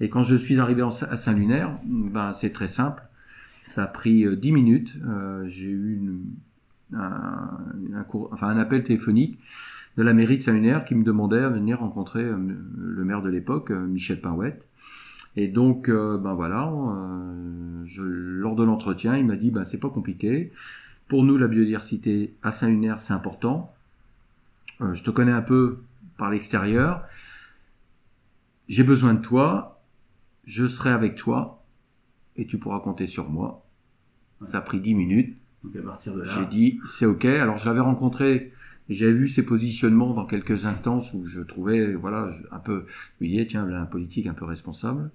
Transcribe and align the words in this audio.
Et 0.00 0.08
quand 0.08 0.22
je 0.22 0.36
suis 0.36 0.58
arrivé 0.60 0.82
à 0.82 1.16
Saint-Lunaire, 1.16 1.76
ben, 1.84 2.32
c'est 2.32 2.50
très 2.50 2.68
simple. 2.68 3.02
Ça 3.62 3.84
a 3.84 3.86
pris 3.86 4.24
10 4.36 4.52
minutes. 4.52 4.96
J'ai 5.48 5.70
eu 5.70 6.20
un, 6.94 8.56
appel 8.58 8.82
téléphonique 8.82 9.38
de 9.96 10.02
la 10.02 10.14
mairie 10.14 10.38
de 10.38 10.42
Saint-Lunaire 10.42 10.86
qui 10.86 10.94
me 10.94 11.04
demandait 11.04 11.40
à 11.40 11.50
venir 11.50 11.80
rencontrer 11.80 12.22
le 12.22 13.04
maire 13.04 13.20
de 13.20 13.28
l'époque, 13.28 13.70
Michel 13.70 14.20
Pinouette. 14.20 14.64
Et 15.36 15.48
donc, 15.48 15.90
ben 15.90 16.32
voilà, 16.32 16.72
lors 17.98 18.56
de 18.56 18.64
l'entretien, 18.64 19.18
il 19.18 19.26
m'a 19.26 19.36
dit, 19.36 19.50
ben 19.50 19.64
c'est 19.64 19.78
pas 19.78 19.90
compliqué. 19.90 20.50
Pour 21.10 21.24
nous, 21.24 21.36
la 21.36 21.48
biodiversité 21.48 22.34
à 22.40 22.52
Saint-Lunaire, 22.52 23.00
c'est 23.00 23.12
important. 23.12 23.74
Euh, 24.80 24.94
je 24.94 25.02
te 25.02 25.10
connais 25.10 25.32
un 25.32 25.42
peu 25.42 25.82
par 26.16 26.30
l'extérieur. 26.30 27.02
J'ai 28.68 28.84
besoin 28.84 29.14
de 29.14 29.20
toi. 29.20 29.79
Je 30.50 30.66
serai 30.66 30.90
avec 30.90 31.14
toi 31.14 31.62
et 32.34 32.44
tu 32.44 32.58
pourras 32.58 32.80
compter 32.80 33.06
sur 33.06 33.30
moi. 33.30 33.64
Ça 34.46 34.58
a 34.58 34.60
pris 34.60 34.80
10 34.80 34.96
minutes. 34.96 35.36
J'ai 36.34 36.46
dit, 36.46 36.80
c'est 36.88 37.06
ok. 37.06 37.24
Alors, 37.24 37.56
je 37.56 37.66
l'avais 37.66 37.80
rencontré 37.80 38.52
j'avais 38.88 39.12
vu 39.12 39.28
ses 39.28 39.44
positionnements 39.44 40.14
dans 40.14 40.26
quelques 40.26 40.66
instances 40.66 41.14
où 41.14 41.24
je 41.24 41.42
trouvais, 41.42 41.94
voilà, 41.94 42.30
un 42.50 42.58
peu, 42.58 42.86
je 43.20 43.24
me 43.24 43.30
disais, 43.30 43.46
tiens, 43.46 43.64
là, 43.64 43.80
un 43.80 43.86
politique 43.86 44.26
un 44.26 44.34
peu 44.34 44.44
responsable. 44.44 45.12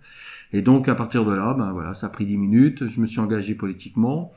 Et 0.53 0.61
donc, 0.61 0.87
à 0.87 0.95
partir 0.95 1.25
de 1.25 1.33
là, 1.33 1.53
ben 1.53 1.73
voilà, 1.73 1.93
ça 1.93 2.07
a 2.07 2.09
pris 2.09 2.25
10 2.25 2.37
minutes. 2.37 2.87
Je 2.87 3.01
me 3.01 3.05
suis 3.05 3.19
engagé 3.19 3.55
politiquement 3.55 4.31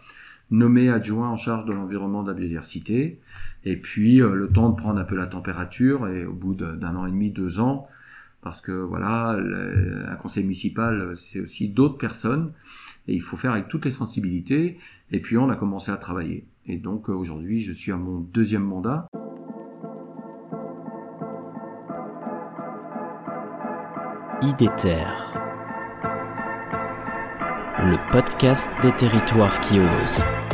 nommé 0.50 0.88
adjoint 0.88 1.28
en 1.28 1.36
charge 1.36 1.66
de 1.66 1.72
l'environnement 1.72 2.24
de 2.24 2.28
la 2.28 2.34
biodiversité. 2.34 3.20
Et 3.64 3.76
puis 3.76 4.20
euh, 4.20 4.34
le 4.34 4.48
temps 4.48 4.70
de 4.70 4.76
prendre 4.76 4.98
un 4.98 5.04
peu 5.04 5.14
la 5.14 5.26
température 5.26 6.08
et 6.08 6.24
au 6.24 6.32
bout 6.32 6.54
d'un 6.54 6.96
an 6.96 7.06
et 7.06 7.10
demi, 7.10 7.30
deux 7.30 7.60
ans, 7.60 7.86
parce 8.42 8.60
que 8.60 8.72
voilà, 8.72 9.38
un 10.08 10.14
conseil 10.16 10.44
municipal, 10.44 11.16
c'est 11.16 11.40
aussi 11.40 11.68
d'autres 11.68 11.98
personnes 11.98 12.52
et 13.08 13.14
il 13.14 13.22
faut 13.22 13.36
faire 13.36 13.52
avec 13.52 13.68
toutes 13.68 13.84
les 13.84 13.90
sensibilités. 13.90 14.78
Et 15.10 15.20
puis 15.20 15.36
on 15.38 15.48
a 15.50 15.56
commencé 15.56 15.90
à 15.90 15.96
travailler. 15.96 16.44
Et 16.66 16.76
donc 16.76 17.08
aujourd'hui, 17.08 17.62
je 17.62 17.72
suis 17.72 17.90
à 17.90 17.96
mon 17.96 18.20
deuxième 18.20 18.64
mandat. 18.64 19.08
IDETER, 24.40 25.04
le 27.80 28.12
podcast 28.12 28.70
des 28.82 28.92
territoires 28.92 29.60
qui 29.62 29.80
osent. 29.80 30.47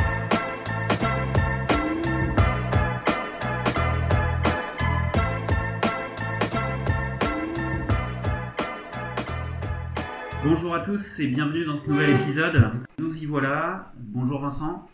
Bonjour 10.44 10.74
à 10.74 10.80
tous 10.80 11.20
et 11.20 11.26
bienvenue 11.26 11.64
dans 11.64 11.78
ce 11.78 11.88
nouvel 11.88 12.20
épisode. 12.20 12.70
Nous 12.98 13.16
y 13.16 13.24
voilà. 13.24 13.94
Bonjour 13.96 14.42
Vincent. 14.42 14.84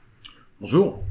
Bonjour 0.60 1.02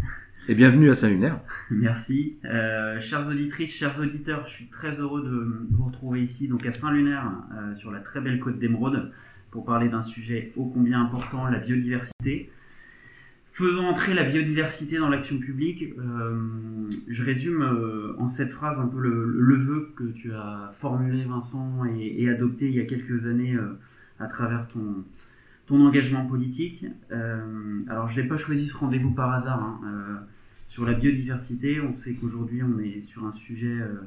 et 0.47 0.55
bienvenue 0.55 0.89
à 0.89 0.95
Saint-Lunaire. 0.95 1.41
Merci. 1.69 2.37
Euh, 2.45 3.01
chères 3.01 3.27
auditrices, 3.27 3.73
chers 3.75 3.99
auditeurs, 3.99 4.47
je 4.47 4.51
suis 4.51 4.67
très 4.67 4.97
heureux 4.97 5.23
de 5.23 5.67
vous 5.71 5.83
retrouver 5.83 6.23
ici 6.23 6.47
donc 6.47 6.65
à 6.65 6.71
Saint-Lunaire 6.71 7.29
euh, 7.53 7.75
sur 7.75 7.91
la 7.91 7.99
très 7.99 8.21
belle 8.21 8.39
côte 8.39 8.57
d'Émeraude 8.59 9.11
pour 9.51 9.65
parler 9.65 9.89
d'un 9.89 10.01
sujet 10.01 10.53
ô 10.55 10.67
combien 10.67 11.01
important, 11.01 11.45
la 11.49 11.59
biodiversité. 11.59 12.49
Faisons 13.51 13.87
entrer 13.87 14.13
la 14.13 14.23
biodiversité 14.23 14.99
dans 14.99 15.09
l'action 15.09 15.37
publique. 15.37 15.83
Euh, 15.99 16.87
je 17.09 17.25
résume 17.25 18.15
en 18.17 18.27
cette 18.27 18.51
phrase 18.51 18.79
un 18.79 18.87
peu 18.87 18.99
le, 19.01 19.55
vœu 19.57 19.91
que 19.97 20.05
tu 20.05 20.31
as 20.31 20.73
formulé, 20.79 21.25
Vincent, 21.25 21.83
et, 21.93 22.23
et 22.23 22.29
adopté 22.29 22.69
il 22.69 22.75
y 22.75 22.79
a 22.79 22.85
quelques 22.85 23.25
années 23.25 23.57
à 24.19 24.27
travers 24.27 24.67
ton, 24.67 25.03
ton 25.69 25.85
engagement 25.85 26.25
politique. 26.25 26.83
Euh, 27.11 27.81
alors, 27.87 28.09
je 28.09 28.19
n'ai 28.19 28.27
pas 28.27 28.37
choisi 28.37 28.67
ce 28.67 28.75
rendez-vous 28.75 29.11
par 29.11 29.31
hasard. 29.31 29.61
Hein. 29.61 29.79
Euh, 29.85 30.15
sur 30.67 30.83
la 30.83 30.93
biodiversité, 30.93 31.79
on 31.79 31.95
sait 31.95 32.13
qu'aujourd'hui, 32.13 32.63
on 32.63 32.79
est 32.79 33.03
sur 33.07 33.23
un 33.25 33.31
sujet, 33.31 33.79
euh, 33.79 34.01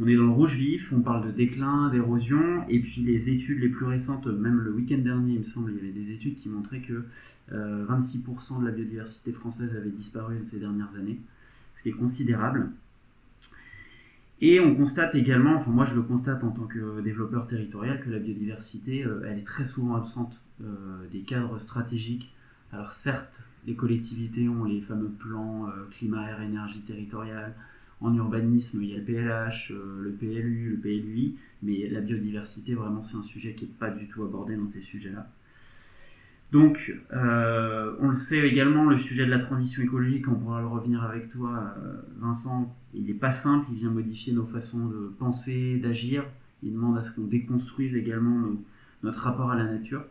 on 0.00 0.06
est 0.06 0.14
dans 0.14 0.22
le 0.22 0.30
rouge 0.30 0.54
vif, 0.54 0.92
on 0.92 1.00
parle 1.00 1.26
de 1.26 1.32
déclin, 1.32 1.90
d'érosion, 1.90 2.64
et 2.68 2.78
puis 2.78 3.02
les 3.02 3.28
études 3.28 3.58
les 3.58 3.68
plus 3.68 3.86
récentes, 3.86 4.26
même 4.26 4.60
le 4.60 4.72
week-end 4.72 4.98
dernier, 4.98 5.34
il 5.34 5.40
me 5.40 5.44
semble, 5.44 5.72
il 5.72 5.76
y 5.76 5.80
avait 5.80 5.98
des 5.98 6.12
études 6.12 6.38
qui 6.38 6.48
montraient 6.48 6.80
que 6.80 7.04
26% 7.52 8.60
de 8.60 8.66
la 8.66 8.72
biodiversité 8.72 9.32
française 9.32 9.74
avait 9.76 9.90
disparu 9.90 10.36
ces 10.50 10.58
dernières 10.58 10.94
années, 10.96 11.18
ce 11.76 11.82
qui 11.82 11.88
est 11.88 11.92
considérable. 11.92 12.70
Et 14.40 14.60
on 14.60 14.76
constate 14.76 15.16
également, 15.16 15.56
enfin 15.56 15.72
moi 15.72 15.84
je 15.84 15.96
le 15.96 16.02
constate 16.02 16.44
en 16.44 16.50
tant 16.50 16.66
que 16.66 17.00
développeur 17.00 17.48
territorial, 17.48 18.00
que 18.00 18.08
la 18.08 18.20
biodiversité, 18.20 19.04
euh, 19.04 19.26
elle 19.26 19.40
est 19.40 19.44
très 19.44 19.66
souvent 19.66 19.96
absente 19.96 20.40
euh, 20.62 21.08
des 21.10 21.20
cadres 21.20 21.58
stratégiques. 21.58 22.32
Alors 22.72 22.92
certes, 22.92 23.28
les 23.66 23.74
collectivités 23.74 24.48
ont 24.48 24.64
les 24.64 24.80
fameux 24.80 25.08
plans 25.08 25.66
euh, 25.66 25.88
climat, 25.90 26.30
air, 26.30 26.40
énergie 26.40 26.80
territoriale. 26.82 27.54
En 28.00 28.14
urbanisme, 28.14 28.80
il 28.80 28.90
y 28.90 28.94
a 28.94 28.98
le 28.98 29.02
PLH, 29.02 29.70
le 29.70 30.12
PLU, 30.12 30.70
le 30.70 30.76
PLUI, 30.76 31.34
mais 31.64 31.88
la 31.88 32.00
biodiversité, 32.00 32.74
vraiment, 32.74 33.02
c'est 33.02 33.16
un 33.16 33.24
sujet 33.24 33.54
qui 33.54 33.64
n'est 33.64 33.72
pas 33.72 33.90
du 33.90 34.06
tout 34.06 34.22
abordé 34.22 34.54
dans 34.54 34.68
ces 34.68 34.80
sujets-là. 34.80 35.28
Donc, 36.50 36.94
euh, 37.12 37.94
on 38.00 38.08
le 38.08 38.14
sait 38.14 38.38
également, 38.38 38.84
le 38.84 38.98
sujet 38.98 39.26
de 39.26 39.30
la 39.30 39.38
transition 39.38 39.82
écologique, 39.82 40.26
on 40.28 40.34
pourra 40.34 40.60
le 40.60 40.66
revenir 40.66 41.02
avec 41.02 41.30
toi, 41.30 41.74
euh, 41.76 41.96
Vincent, 42.20 42.74
il 42.94 43.04
n'est 43.04 43.12
pas 43.12 43.32
simple, 43.32 43.66
il 43.70 43.80
vient 43.80 43.90
modifier 43.90 44.32
nos 44.32 44.46
façons 44.46 44.86
de 44.86 45.12
penser, 45.18 45.78
d'agir, 45.78 46.24
il 46.62 46.72
demande 46.72 46.96
à 46.96 47.02
ce 47.02 47.10
qu'on 47.10 47.26
déconstruise 47.26 47.94
également 47.94 48.48
notre 49.02 49.20
rapport 49.20 49.50
à 49.50 49.56
la 49.56 49.64
nature. 49.64 50.04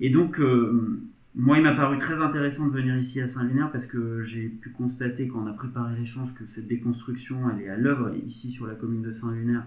Et 0.00 0.08
donc, 0.08 0.40
euh, 0.40 1.02
moi, 1.34 1.58
il 1.58 1.62
m'a 1.62 1.74
paru 1.74 1.98
très 1.98 2.14
intéressant 2.22 2.66
de 2.66 2.72
venir 2.72 2.96
ici 2.96 3.20
à 3.20 3.28
Saint-Lunaire 3.28 3.70
parce 3.70 3.86
que 3.86 4.22
j'ai 4.22 4.48
pu 4.48 4.70
constater 4.70 5.28
quand 5.28 5.42
on 5.44 5.46
a 5.46 5.52
préparé 5.52 5.94
l'échange 5.98 6.32
que 6.34 6.46
cette 6.46 6.68
déconstruction, 6.68 7.50
elle 7.50 7.62
est 7.64 7.68
à 7.68 7.76
l'œuvre 7.76 8.14
ici 8.26 8.50
sur 8.50 8.66
la 8.66 8.74
commune 8.74 9.02
de 9.02 9.12
Saint-Lunaire, 9.12 9.64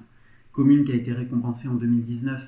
commune 0.54 0.86
qui 0.86 0.92
a 0.92 0.96
été 0.96 1.14
récompensée 1.14 1.68
en 1.68 1.76
2019 1.76 2.42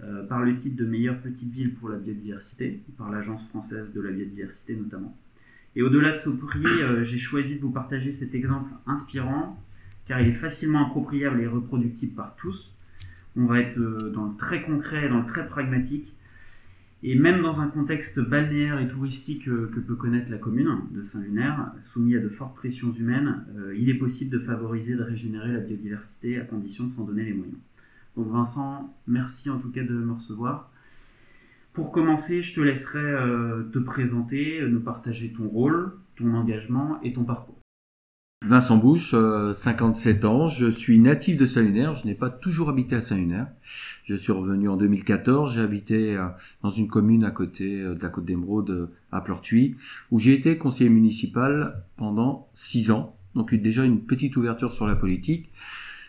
euh, 0.00 0.26
par 0.26 0.42
le 0.42 0.56
titre 0.56 0.76
de 0.76 0.84
meilleure 0.84 1.20
petite 1.20 1.52
ville 1.52 1.74
pour 1.74 1.88
la 1.88 1.96
biodiversité, 1.96 2.80
par 2.98 3.10
l'Agence 3.10 3.46
française 3.50 3.92
de 3.94 4.00
la 4.00 4.10
biodiversité 4.10 4.74
notamment. 4.74 5.16
Et 5.76 5.82
au-delà 5.82 6.10
de 6.10 6.16
ce 6.16 6.30
prix, 6.30 6.64
euh, 6.64 7.04
j'ai 7.04 7.18
choisi 7.18 7.56
de 7.56 7.60
vous 7.60 7.70
partager 7.70 8.10
cet 8.10 8.34
exemple 8.34 8.72
inspirant, 8.86 9.62
car 10.06 10.20
il 10.20 10.28
est 10.28 10.34
facilement 10.34 10.86
appropriable 10.86 11.40
et 11.40 11.46
reproductible 11.46 12.14
par 12.14 12.34
tous. 12.34 12.74
On 13.36 13.46
va 13.46 13.60
être 13.60 13.78
euh, 13.78 14.10
dans 14.10 14.26
le 14.26 14.36
très 14.36 14.62
concret, 14.62 15.08
dans 15.08 15.20
le 15.20 15.26
très 15.26 15.46
pragmatique, 15.46 16.12
et 17.04 17.14
même 17.14 17.40
dans 17.40 17.60
un 17.60 17.68
contexte 17.68 18.18
balnéaire 18.18 18.80
et 18.80 18.88
touristique 18.88 19.44
que 19.44 19.80
peut 19.80 19.96
connaître 19.96 20.30
la 20.30 20.38
commune 20.38 20.78
de 20.92 21.02
Saint-Lunaire, 21.02 21.72
soumis 21.80 22.16
à 22.16 22.20
de 22.20 22.28
fortes 22.28 22.54
pressions 22.54 22.92
humaines, 22.92 23.44
il 23.76 23.90
est 23.90 23.98
possible 23.98 24.30
de 24.30 24.38
favoriser, 24.38 24.94
de 24.94 25.02
régénérer 25.02 25.50
la 25.50 25.58
biodiversité 25.58 26.38
à 26.38 26.44
condition 26.44 26.84
de 26.84 26.92
s'en 26.92 27.02
donner 27.02 27.24
les 27.24 27.32
moyens. 27.32 27.58
Donc 28.16 28.28
Vincent, 28.28 28.94
merci 29.06 29.48
en 29.48 29.58
tout 29.58 29.70
cas 29.70 29.82
de 29.82 29.94
me 29.94 30.12
recevoir. 30.12 30.70
Pour 31.72 31.90
commencer, 31.90 32.42
je 32.42 32.54
te 32.54 32.60
laisserai 32.60 32.98
euh, 32.98 33.62
te 33.72 33.78
présenter, 33.78 34.60
nous 34.68 34.80
partager 34.80 35.32
ton 35.32 35.48
rôle, 35.48 35.94
ton 36.16 36.34
engagement 36.34 37.00
et 37.02 37.14
ton 37.14 37.24
parcours. 37.24 37.58
Vincent 38.44 38.76
Bouche, 38.76 39.14
57 39.54 40.24
euh, 40.24 40.28
ans, 40.28 40.48
je 40.48 40.66
suis 40.66 40.98
natif 40.98 41.38
de 41.38 41.46
Saint-Lunaire, 41.46 41.94
je 41.94 42.06
n'ai 42.06 42.14
pas 42.14 42.28
toujours 42.28 42.68
habité 42.68 42.96
à 42.96 43.00
Saint-Lunaire. 43.00 43.46
Je 44.04 44.14
suis 44.14 44.32
revenu 44.32 44.68
en 44.68 44.76
2014, 44.76 45.54
j'ai 45.54 45.60
habité 45.60 46.16
euh, 46.16 46.26
dans 46.62 46.68
une 46.68 46.88
commune 46.88 47.24
à 47.24 47.30
côté 47.30 47.80
de 47.82 47.98
la 48.02 48.08
côte 48.10 48.26
d'Emeraude, 48.26 48.90
à 49.10 49.22
Pleurtuis, 49.22 49.76
où 50.10 50.18
j'ai 50.18 50.34
été 50.34 50.58
conseiller 50.58 50.90
municipal 50.90 51.84
pendant 51.96 52.48
6 52.52 52.90
ans, 52.90 53.16
donc 53.34 53.54
déjà 53.54 53.84
une 53.84 54.00
petite 54.00 54.36
ouverture 54.36 54.72
sur 54.72 54.86
la 54.86 54.96
politique. 54.96 55.50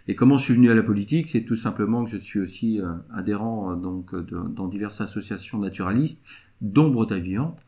Et 0.07 0.15
comment 0.15 0.37
je 0.37 0.43
suis 0.43 0.53
venu 0.53 0.69
à 0.69 0.75
la 0.75 0.83
politique 0.83 1.29
C'est 1.29 1.43
tout 1.43 1.55
simplement 1.55 2.03
que 2.03 2.11
je 2.11 2.17
suis 2.17 2.39
aussi 2.39 2.81
euh, 2.81 2.93
adhérent 3.13 3.71
euh, 3.71 3.75
donc 3.75 4.13
dans 4.15 4.67
diverses 4.67 4.99
associations 4.99 5.59
naturalistes, 5.59 6.21
dont 6.61 6.89
Bretagne 6.89 7.23
Vivante. 7.23 7.59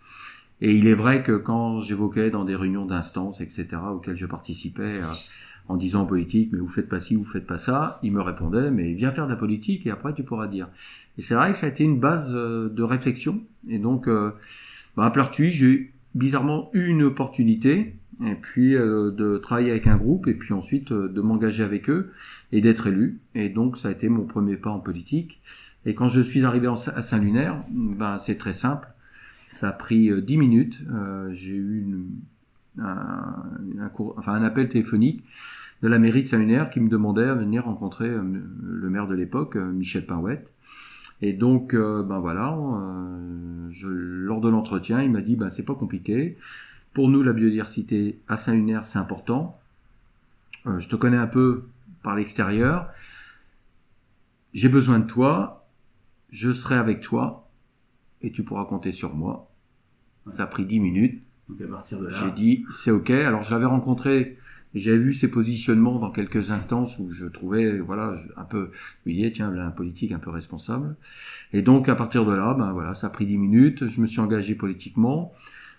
Et 0.62 0.74
il 0.74 0.88
est 0.88 0.95
vrai 0.95 1.24
que 1.24 1.33
quand 1.38 1.81
j'évoquais 1.81 2.31
dans 2.31 2.45
des 2.45 2.56
réunions 2.56 2.86
d'instances, 2.86 3.42
etc., 3.42 3.68
auxquelles 3.89 4.18
je 4.18 4.25
participais, 4.25 5.01
euh, 5.01 5.06
en 5.68 5.77
disant 5.77 6.01
en 6.01 6.06
politique, 6.06 6.50
mais 6.51 6.60
vous 6.60 6.68
faites 6.68 6.89
pas 6.89 7.00
ci, 7.00 7.15
vous 7.15 7.25
faites 7.25 7.48
pas 7.48 7.57
ça, 7.57 8.00
il 8.04 8.12
me 8.12 8.21
répondait, 8.21 8.69
mais 8.69 8.94
viens 8.94 9.12
faire 9.12 9.25
de 9.25 9.31
la 9.31 9.38
politique 9.38 9.88
et 9.88 9.92
après 9.92 10.13
tu 10.13 10.24
pourras 10.24 10.48
dire. 10.48 10.68
Et 11.18 11.21
c'est 11.21 11.36
vrai 11.36 11.54
que 11.54 11.57
ça 11.57 11.65
a 11.65 11.69
été 11.69 11.83
une 11.83 12.00
base 12.00 12.30
de 12.30 12.83
réflexion. 12.83 13.42
Et 13.68 13.80
donc, 13.80 14.07
bah, 14.07 15.06
à 15.06 15.10
Pleurtuis, 15.10 15.51
j'ai 15.51 15.92
bizarrement 16.13 16.69
eu 16.74 16.88
une 16.88 17.01
opportunité 17.01 17.95
et 18.23 18.35
puis 18.35 18.75
euh, 18.75 19.12
de 19.12 19.38
travailler 19.38 19.71
avec 19.71 19.88
un 19.88 19.97
groupe 19.97 20.27
et 20.27 20.33
puis 20.33 20.53
ensuite 20.53 20.91
euh, 20.91 21.09
de 21.09 21.21
m'engager 21.21 21.63
avec 21.63 21.89
eux 21.89 22.12
et 22.51 22.62
d'être 22.62 22.88
élu. 22.88 23.19
Et 23.33 23.50
donc 23.50 23.77
ça 23.77 23.89
a 23.89 23.91
été 23.91 24.09
mon 24.09 24.25
premier 24.25 24.57
pas 24.57 24.69
en 24.69 24.79
politique. 24.79 25.41
Et 25.85 25.94
quand 25.94 26.07
je 26.07 26.21
suis 26.21 26.45
arrivé 26.45 26.67
à 26.67 27.01
Saint-Lunaire, 27.01 27.62
ben 27.71 28.17
c'est 28.17 28.35
très 28.35 28.53
simple. 28.53 28.88
Ça 29.47 29.69
a 29.69 29.71
pris 29.71 30.09
euh, 30.09 30.21
dix 30.21 30.38
minutes. 30.38 30.79
J'ai 31.33 31.56
eu 31.56 31.85
un, 32.79 33.35
enfin, 34.17 34.33
un 34.33 34.44
appel 34.44 34.69
téléphonique 34.69 35.23
de 35.83 35.88
la 35.88 36.00
mairie 36.00 36.23
de 36.23 36.27
Saint-Lunaire 36.27 36.69
qui 36.69 36.79
me 36.79 36.89
demandait 36.89 37.25
à 37.25 37.35
venir 37.35 37.65
rencontrer 37.65 38.09
le 38.09 38.89
maire 38.89 39.07
de 39.07 39.13
l'époque, 39.13 39.56
Michel 39.56 40.06
Pinouette. 40.06 40.50
Et 41.21 41.33
donc, 41.33 41.73
euh, 41.73 42.03
ben 42.03 42.19
voilà, 42.19 42.57
euh, 42.57 43.67
je, 43.71 43.88
lors 43.88 44.41
de 44.41 44.50
l'entretien, 44.50 45.01
il 45.01 45.12
m'a 45.12 45.21
dit, 45.21 45.35
ben 45.35 45.50
c'est 45.50 45.63
pas 45.63 45.75
compliqué. 45.75 46.38
Pour 46.95 47.09
nous, 47.09 47.21
la 47.21 47.33
biodiversité 47.33 48.19
à 48.27 48.38
Saint-Lunaire, 48.38 48.86
c'est 48.86 48.97
important. 48.97 49.59
Euh, 50.65 50.80
je 50.80 50.89
te 50.89 50.95
connais 50.95 51.18
un 51.18 51.27
peu 51.27 51.65
par 52.01 52.15
l'extérieur. 52.15 52.89
J'ai 54.53 54.69
besoin 54.69 55.00
de 55.00 55.06
toi. 55.06 55.68
Je 56.31 56.51
serai 56.51 56.75
avec 56.75 57.01
toi. 57.01 57.47
Et 58.21 58.31
tu 58.31 58.44
pourras 58.44 58.65
compter 58.65 58.92
sur 58.92 59.13
moi. 59.13 59.51
Ça 60.31 60.44
a 60.44 60.47
pris 60.47 60.65
10 60.65 60.80
minutes. 60.80 61.21
Donc 61.50 61.62
à 61.62 61.68
partir 61.68 62.00
de 62.00 62.07
là. 62.07 62.18
J'ai 62.18 62.31
dit, 62.31 62.65
c'est 62.81 62.92
OK. 62.92 63.12
Alors, 63.12 63.44
je 63.44 63.51
l'avais 63.51 63.65
rencontré 63.65 64.39
j'avais 64.75 64.98
vu 64.98 65.13
ses 65.13 65.30
positionnements 65.30 66.00
dans 66.00 66.12
quelques 66.12 66.51
instances 66.51 67.00
où 67.00 67.09
je 67.09 67.25
trouvais, 67.25 67.80
voilà, 67.80 68.15
un 68.36 68.44
peu, 68.44 68.71
je 69.06 69.09
me 69.09 69.15
disais, 69.15 69.31
tiens, 69.31 69.50
là, 69.50 69.65
un 69.65 69.71
politique 69.71 70.12
un 70.12 70.19
peu 70.19 70.30
responsable. 70.30 70.98
Et 71.53 71.62
donc, 71.62 71.88
à 71.88 71.95
partir 71.95 72.25
de 72.25 72.33
là, 72.33 72.53
ben 72.53 72.74
voilà, 72.74 72.94
ça 72.94 73.07
a 73.07 73.09
pris 73.09 73.25
10 73.25 73.38
minutes. 73.38 73.88
Je 73.88 74.01
me 74.01 74.07
suis 74.07 74.19
engagé 74.19 74.53
politiquement, 74.53 75.33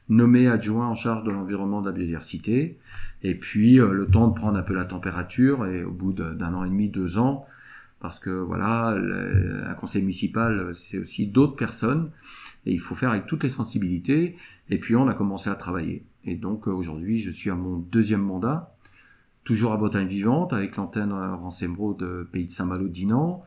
nommé 0.08 0.48
adjoint 0.48 0.88
en 0.88 0.94
charge 0.94 1.24
de 1.24 1.30
l'environnement 1.30 1.80
de 1.80 1.86
la 1.86 1.92
biodiversité. 1.92 2.78
Et 3.22 3.34
puis, 3.34 3.80
euh, 3.80 3.92
le 3.92 4.06
temps 4.06 4.28
de 4.28 4.34
prendre 4.34 4.56
un 4.56 4.62
peu 4.62 4.74
la 4.74 4.84
température. 4.84 5.66
Et 5.66 5.84
au 5.84 5.90
bout 5.90 6.12
d'un 6.12 6.54
an 6.54 6.64
et 6.64 6.68
demi, 6.68 6.88
deux 6.88 7.18
ans, 7.18 7.46
parce 8.00 8.18
que 8.20 8.30
voilà, 8.30 8.90
un 8.90 9.74
conseil 9.74 10.02
municipal, 10.02 10.74
c'est 10.74 10.98
aussi 10.98 11.26
d'autres 11.26 11.56
personnes. 11.56 12.10
Et 12.66 12.72
il 12.72 12.80
faut 12.80 12.94
faire 12.94 13.10
avec 13.10 13.26
toutes 13.26 13.42
les 13.42 13.48
sensibilités. 13.48 14.36
Et 14.70 14.78
puis, 14.78 14.96
on 14.96 15.08
a 15.08 15.14
commencé 15.14 15.50
à 15.50 15.54
travailler. 15.54 16.04
Et 16.24 16.34
donc, 16.34 16.66
euh, 16.68 16.72
aujourd'hui, 16.72 17.18
je 17.20 17.30
suis 17.30 17.50
à 17.50 17.54
mon 17.54 17.78
deuxième 17.78 18.22
mandat 18.22 18.72
toujours 19.46 19.72
à 19.72 19.76
Bretagne 19.76 20.08
Vivante, 20.08 20.52
avec 20.52 20.76
l'antenne 20.76 21.12
euh, 21.12 21.34
Rance 21.36 21.62
Émeraude 21.62 21.98
de 21.98 22.28
Pays 22.30 22.46
de 22.46 22.50
Saint-Malo 22.50 22.88
d'Inan. 22.88 23.44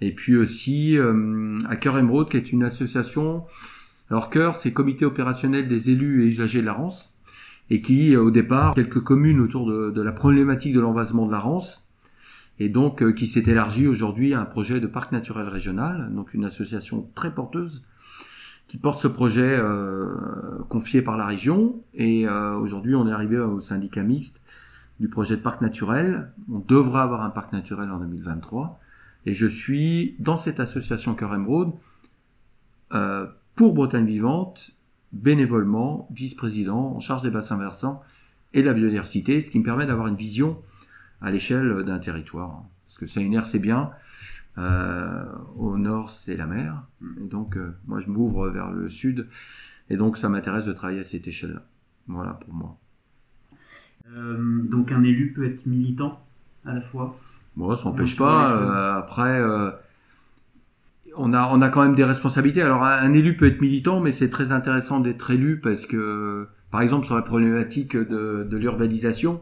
Et 0.00 0.12
puis 0.12 0.36
aussi 0.36 0.98
euh, 0.98 1.60
à 1.68 1.76
Cœur 1.76 1.96
Émeraude, 1.98 2.28
qui 2.30 2.38
est 2.38 2.50
une 2.50 2.64
association. 2.64 3.44
Alors 4.12 4.28
Cœur, 4.28 4.56
c'est 4.56 4.74
Comité 4.74 5.06
opérationnel 5.06 5.68
des 5.68 5.88
élus 5.88 6.22
et 6.22 6.26
usagers 6.26 6.60
de 6.60 6.66
la 6.66 6.74
Rance, 6.74 7.14
et 7.70 7.80
qui, 7.80 8.14
euh, 8.14 8.22
au 8.22 8.30
départ, 8.30 8.74
quelques 8.74 9.00
communes 9.00 9.40
autour 9.40 9.66
de, 9.66 9.90
de 9.90 10.02
la 10.02 10.12
problématique 10.12 10.74
de 10.74 10.80
l'envasement 10.80 11.24
de 11.24 11.32
la 11.32 11.38
Rance, 11.38 11.88
et 12.58 12.68
donc 12.68 13.02
euh, 13.02 13.14
qui 13.14 13.26
s'est 13.26 13.44
élargi 13.46 13.86
aujourd'hui 13.86 14.34
à 14.34 14.40
un 14.42 14.44
projet 14.44 14.80
de 14.80 14.86
parc 14.86 15.12
naturel 15.12 15.48
régional, 15.48 16.12
donc 16.14 16.34
une 16.34 16.44
association 16.44 17.08
très 17.14 17.34
porteuse 17.34 17.86
qui 18.66 18.76
porte 18.76 18.98
ce 18.98 19.08
projet 19.08 19.56
euh, 19.58 20.10
confié 20.68 21.00
par 21.00 21.16
la 21.16 21.24
région. 21.24 21.82
Et 21.94 22.28
euh, 22.28 22.54
aujourd'hui, 22.56 22.94
on 22.94 23.08
est 23.08 23.12
arrivé 23.12 23.38
au 23.38 23.60
syndicat 23.60 24.02
mixte 24.02 24.42
du 25.00 25.08
projet 25.08 25.36
de 25.36 25.40
parc 25.40 25.62
naturel. 25.62 26.30
On 26.50 26.58
devra 26.58 27.02
avoir 27.02 27.22
un 27.22 27.30
parc 27.30 27.54
naturel 27.54 27.90
en 27.90 27.98
2023. 27.98 28.78
Et 29.24 29.32
je 29.32 29.46
suis 29.46 30.16
dans 30.18 30.36
cette 30.36 30.60
association 30.60 31.14
Cœur 31.14 31.34
Émeraude 31.34 31.72
euh, 32.94 33.26
pour 33.54 33.74
Bretagne 33.74 34.06
Vivante, 34.06 34.72
bénévolement, 35.12 36.08
vice-président 36.10 36.94
en 36.96 37.00
charge 37.00 37.22
des 37.22 37.30
bassins 37.30 37.58
versants 37.58 38.02
et 38.54 38.62
de 38.62 38.66
la 38.66 38.74
biodiversité, 38.74 39.40
ce 39.40 39.50
qui 39.50 39.58
me 39.58 39.64
permet 39.64 39.86
d'avoir 39.86 40.08
une 40.08 40.16
vision 40.16 40.58
à 41.20 41.30
l'échelle 41.30 41.84
d'un 41.84 41.98
territoire. 41.98 42.64
Parce 42.86 42.98
que 42.98 43.06
Saint-Lunaire, 43.06 43.46
c'est 43.46 43.58
bien. 43.58 43.90
Euh, 44.58 45.24
au 45.56 45.78
nord, 45.78 46.10
c'est 46.10 46.36
la 46.36 46.46
mer. 46.46 46.82
Et 47.20 47.26
donc, 47.26 47.56
euh, 47.56 47.74
moi, 47.86 48.00
je 48.00 48.08
m'ouvre 48.08 48.48
vers 48.48 48.70
le 48.70 48.88
sud. 48.88 49.28
Et 49.88 49.96
donc, 49.96 50.16
ça 50.16 50.28
m'intéresse 50.28 50.66
de 50.66 50.72
travailler 50.72 51.00
à 51.00 51.04
cette 51.04 51.26
échelle-là. 51.26 51.62
Voilà 52.06 52.32
pour 52.32 52.52
moi. 52.52 52.76
Euh, 54.14 54.62
donc 54.64 54.90
un 54.90 55.04
élu 55.04 55.32
peut 55.32 55.46
être 55.46 55.64
militant 55.64 56.20
à 56.66 56.74
la 56.74 56.82
fois? 56.82 57.16
Bon, 57.56 57.74
ça 57.74 57.88
n'empêche 57.88 58.16
pas. 58.16 58.96
après, 58.96 59.40
on, 61.16 61.32
a, 61.32 61.48
on 61.52 61.60
a 61.62 61.68
quand 61.68 61.82
même 61.82 61.94
des 61.94 62.04
responsabilités. 62.04 62.62
Alors, 62.62 62.84
un 62.84 63.12
élu 63.12 63.36
peut 63.36 63.46
être 63.46 63.60
militant, 63.60 64.00
mais 64.00 64.12
c'est 64.12 64.30
très 64.30 64.52
intéressant 64.52 65.00
d'être 65.00 65.30
élu 65.30 65.58
parce 65.60 65.86
que, 65.86 66.46
par 66.70 66.80
exemple, 66.82 67.06
sur 67.06 67.14
la 67.16 67.22
problématique 67.22 67.96
de, 67.96 68.44
de 68.48 68.56
l'urbanisation, 68.56 69.40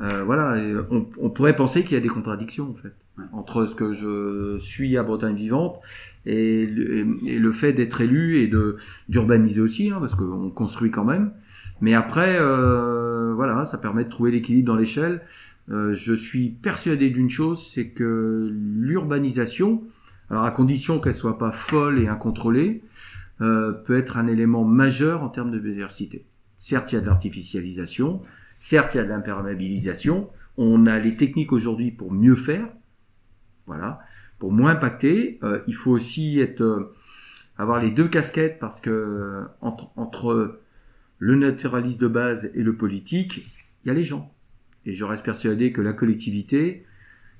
euh, 0.00 0.22
voilà, 0.24 0.56
on, 0.90 1.06
on 1.18 1.30
pourrait 1.30 1.54
penser 1.56 1.82
qu'il 1.84 1.92
y 1.92 1.96
a 1.96 2.00
des 2.00 2.08
contradictions 2.08 2.70
en 2.70 2.74
fait 2.74 2.92
Ouais. 3.18 3.24
entre 3.34 3.66
ce 3.66 3.74
que 3.74 3.92
je 3.92 4.56
suis 4.58 4.96
à 4.96 5.02
Bretagne 5.02 5.34
vivante 5.34 5.80
et, 6.24 6.66
le- 6.66 7.18
et 7.26 7.38
le 7.38 7.52
fait 7.52 7.74
d'être 7.74 8.00
élu 8.00 8.38
et 8.38 8.46
de 8.48 8.78
d'urbaniser 9.10 9.60
aussi, 9.60 9.90
hein, 9.90 9.98
parce 10.00 10.14
qu'on 10.14 10.48
construit 10.48 10.90
quand 10.90 11.04
même. 11.04 11.30
Mais 11.82 11.92
après, 11.92 12.38
euh, 12.40 13.34
voilà, 13.34 13.66
ça 13.66 13.76
permet 13.76 14.04
de 14.04 14.08
trouver 14.08 14.30
l'équilibre 14.30 14.66
dans 14.68 14.76
l'échelle. 14.76 15.20
Euh, 15.70 15.92
je 15.92 16.14
suis 16.14 16.48
persuadé 16.48 17.10
d'une 17.10 17.28
chose, 17.28 17.70
c'est 17.70 17.88
que 17.88 18.50
l'urbanisation, 18.50 19.82
alors 20.32 20.44
à 20.44 20.50
condition 20.50 20.98
qu'elle 20.98 21.14
soit 21.14 21.36
pas 21.36 21.52
folle 21.52 21.98
et 21.98 22.08
incontrôlée, 22.08 22.82
euh, 23.42 23.70
peut 23.70 23.98
être 23.98 24.16
un 24.16 24.26
élément 24.26 24.64
majeur 24.64 25.22
en 25.22 25.28
termes 25.28 25.50
de 25.50 25.58
biodiversité. 25.58 26.24
Certes, 26.58 26.90
il 26.90 26.94
y 26.94 26.98
a 26.98 27.02
de 27.02 27.06
l'artificialisation, 27.06 28.22
certes, 28.58 28.94
il 28.94 28.96
y 28.96 29.00
a 29.00 29.04
de 29.04 29.10
l'imperméabilisation. 29.10 30.30
On 30.56 30.86
a 30.86 30.98
les 30.98 31.18
techniques 31.18 31.52
aujourd'hui 31.52 31.90
pour 31.90 32.12
mieux 32.12 32.34
faire, 32.34 32.66
voilà, 33.66 34.00
pour 34.38 34.52
moins 34.52 34.70
impacter. 34.70 35.38
Euh, 35.42 35.60
il 35.66 35.74
faut 35.74 35.90
aussi 35.90 36.40
être, 36.40 36.62
euh, 36.62 36.94
avoir 37.58 37.82
les 37.82 37.90
deux 37.90 38.08
casquettes 38.08 38.58
parce 38.58 38.80
que 38.80 38.90
euh, 38.90 39.44
entre, 39.60 39.90
entre 39.96 40.60
le 41.18 41.36
naturaliste 41.36 42.00
de 42.00 42.08
base 42.08 42.50
et 42.54 42.62
le 42.62 42.74
politique, 42.74 43.44
il 43.84 43.88
y 43.88 43.90
a 43.90 43.94
les 43.94 44.04
gens. 44.04 44.32
Et 44.86 44.94
je 44.94 45.04
reste 45.04 45.24
persuadé 45.24 45.72
que 45.72 45.82
la 45.82 45.92
collectivité, 45.92 46.86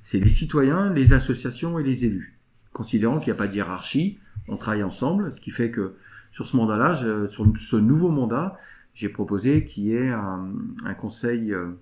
c'est 0.03 0.19
les 0.19 0.29
citoyens, 0.29 0.93
les 0.93 1.15
associations 1.15 1.79
et 1.79 1.83
les 1.83 2.05
élus. 2.05 2.39
Considérant 2.73 3.19
qu'il 3.19 3.33
n'y 3.33 3.37
a 3.37 3.39
pas 3.39 3.49
de 3.49 3.55
hiérarchie, 3.55 4.19
on 4.49 4.57
travaille 4.57 4.83
ensemble, 4.83 5.33
ce 5.33 5.41
qui 5.41 5.51
fait 5.51 5.71
que 5.71 5.95
sur 6.31 6.47
ce 6.47 6.57
mandat-là, 6.57 7.29
sur 7.29 7.47
ce 7.57 7.77
nouveau 7.77 8.09
mandat, 8.09 8.59
j'ai 8.95 9.09
proposé 9.09 9.65
qu'il 9.65 9.85
y 9.85 9.95
ait 9.95 10.11
un, 10.11 10.53
un 10.85 10.95
conseil 10.95 11.53
euh, 11.53 11.73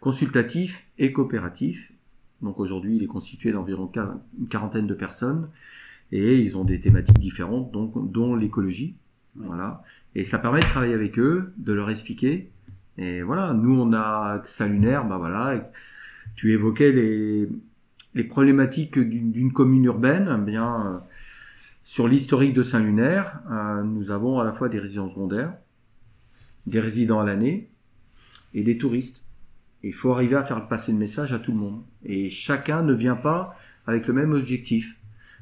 consultatif 0.00 0.86
et 0.98 1.12
coopératif. 1.12 1.92
Donc 2.42 2.58
aujourd'hui, 2.58 2.96
il 2.96 3.02
est 3.02 3.08
constitué 3.08 3.52
d'environ 3.52 3.90
une 4.38 4.48
quarantaine 4.48 4.86
de 4.86 4.94
personnes 4.94 5.48
et 6.12 6.38
ils 6.38 6.56
ont 6.56 6.64
des 6.64 6.80
thématiques 6.80 7.18
différentes, 7.18 7.70
donc, 7.70 8.10
dont 8.10 8.34
l'écologie. 8.34 8.96
Voilà. 9.36 9.82
Et 10.14 10.24
ça 10.24 10.38
permet 10.38 10.60
de 10.60 10.66
travailler 10.66 10.94
avec 10.94 11.18
eux, 11.18 11.52
de 11.56 11.72
leur 11.72 11.90
expliquer. 11.90 12.50
Et 12.98 13.22
voilà, 13.22 13.52
nous 13.52 13.80
on 13.80 13.92
a 13.92 14.42
Saint-Lunaire, 14.46 15.06
bah 15.06 15.18
voilà, 15.18 15.70
tu 16.34 16.52
évoquais 16.52 16.92
les, 16.92 17.48
les 18.14 18.24
problématiques 18.24 18.98
d'une 18.98 19.52
commune 19.52 19.84
urbaine. 19.84 20.34
Eh 20.40 20.44
bien, 20.44 20.86
euh, 20.86 20.98
sur 21.82 22.08
l'historique 22.08 22.54
de 22.54 22.62
Saint-Lunaire, 22.62 23.40
euh, 23.50 23.82
nous 23.82 24.10
avons 24.10 24.40
à 24.40 24.44
la 24.44 24.52
fois 24.52 24.68
des 24.68 24.78
résidents 24.78 25.08
secondaires, 25.08 25.54
des 26.66 26.80
résidents 26.80 27.20
à 27.20 27.24
l'année 27.24 27.70
et 28.54 28.62
des 28.62 28.78
touristes. 28.78 29.24
Il 29.82 29.94
faut 29.94 30.12
arriver 30.12 30.36
à 30.36 30.44
faire 30.44 30.68
passer 30.68 30.92
le 30.92 30.98
message 30.98 31.32
à 31.32 31.38
tout 31.38 31.52
le 31.52 31.58
monde. 31.58 31.82
Et 32.04 32.28
chacun 32.28 32.82
ne 32.82 32.92
vient 32.92 33.16
pas 33.16 33.56
avec 33.86 34.06
le 34.06 34.12
même 34.12 34.32
objectif. 34.32 34.96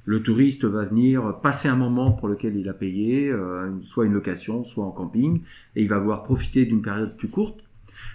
Le 0.05 0.23
touriste 0.23 0.65
va 0.65 0.85
venir 0.85 1.41
passer 1.41 1.69
un 1.69 1.77
moment 1.77 2.13
pour 2.13 2.29
lequel 2.29 2.57
il 2.57 2.69
a 2.69 2.73
payé, 2.73 3.31
euh, 3.31 3.71
soit 3.83 4.07
une 4.07 4.15
location, 4.15 4.65
soit 4.65 4.85
en 4.85 4.91
camping, 4.91 5.43
et 5.77 5.83
il 5.83 5.89
va 5.89 5.99
pouvoir 5.99 6.23
profiter 6.23 6.65
d'une 6.65 6.81
période 6.81 7.17
plus 7.17 7.29
courte. 7.29 7.61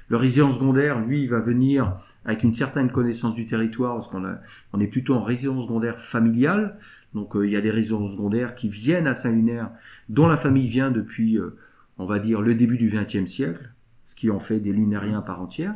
Le 0.08 0.18
résident 0.18 0.52
secondaire, 0.52 1.02
lui, 1.02 1.28
va 1.28 1.40
venir 1.40 1.98
avec 2.26 2.44
une 2.44 2.54
certaine 2.54 2.92
connaissance 2.92 3.36
du 3.36 3.46
territoire, 3.46 3.96
parce 3.96 4.08
qu'on 4.08 4.24
on 4.74 4.80
est 4.80 4.88
plutôt 4.88 5.16
en 5.16 5.24
résidence 5.24 5.66
secondaire 5.66 6.00
familiale. 6.00 6.78
Donc 7.14 7.36
euh, 7.36 7.46
il 7.46 7.52
y 7.52 7.56
a 7.56 7.62
des 7.62 7.72
résidents 7.72 8.10
secondaires 8.10 8.56
qui 8.56 8.70
viennent 8.70 9.08
à 9.08 9.14
Saint-Lunaire, 9.14 9.70
dont 10.10 10.28
la 10.28 10.38
famille 10.38 10.68
vient 10.68 10.92
depuis, 10.92 11.38
euh, 11.38 11.56
on 11.98 12.06
va 12.06 12.20
dire, 12.20 12.42
le 12.42 12.56
début 12.56 12.78
du 12.78 12.90
XXe 12.90 13.30
siècle, 13.30 13.70
ce 14.06 14.16
qui 14.16 14.30
en 14.32 14.40
fait 14.40 14.60
des 14.60 14.74
lunariens 14.74 15.20
à 15.20 15.22
part 15.22 15.42
entière. 15.42 15.76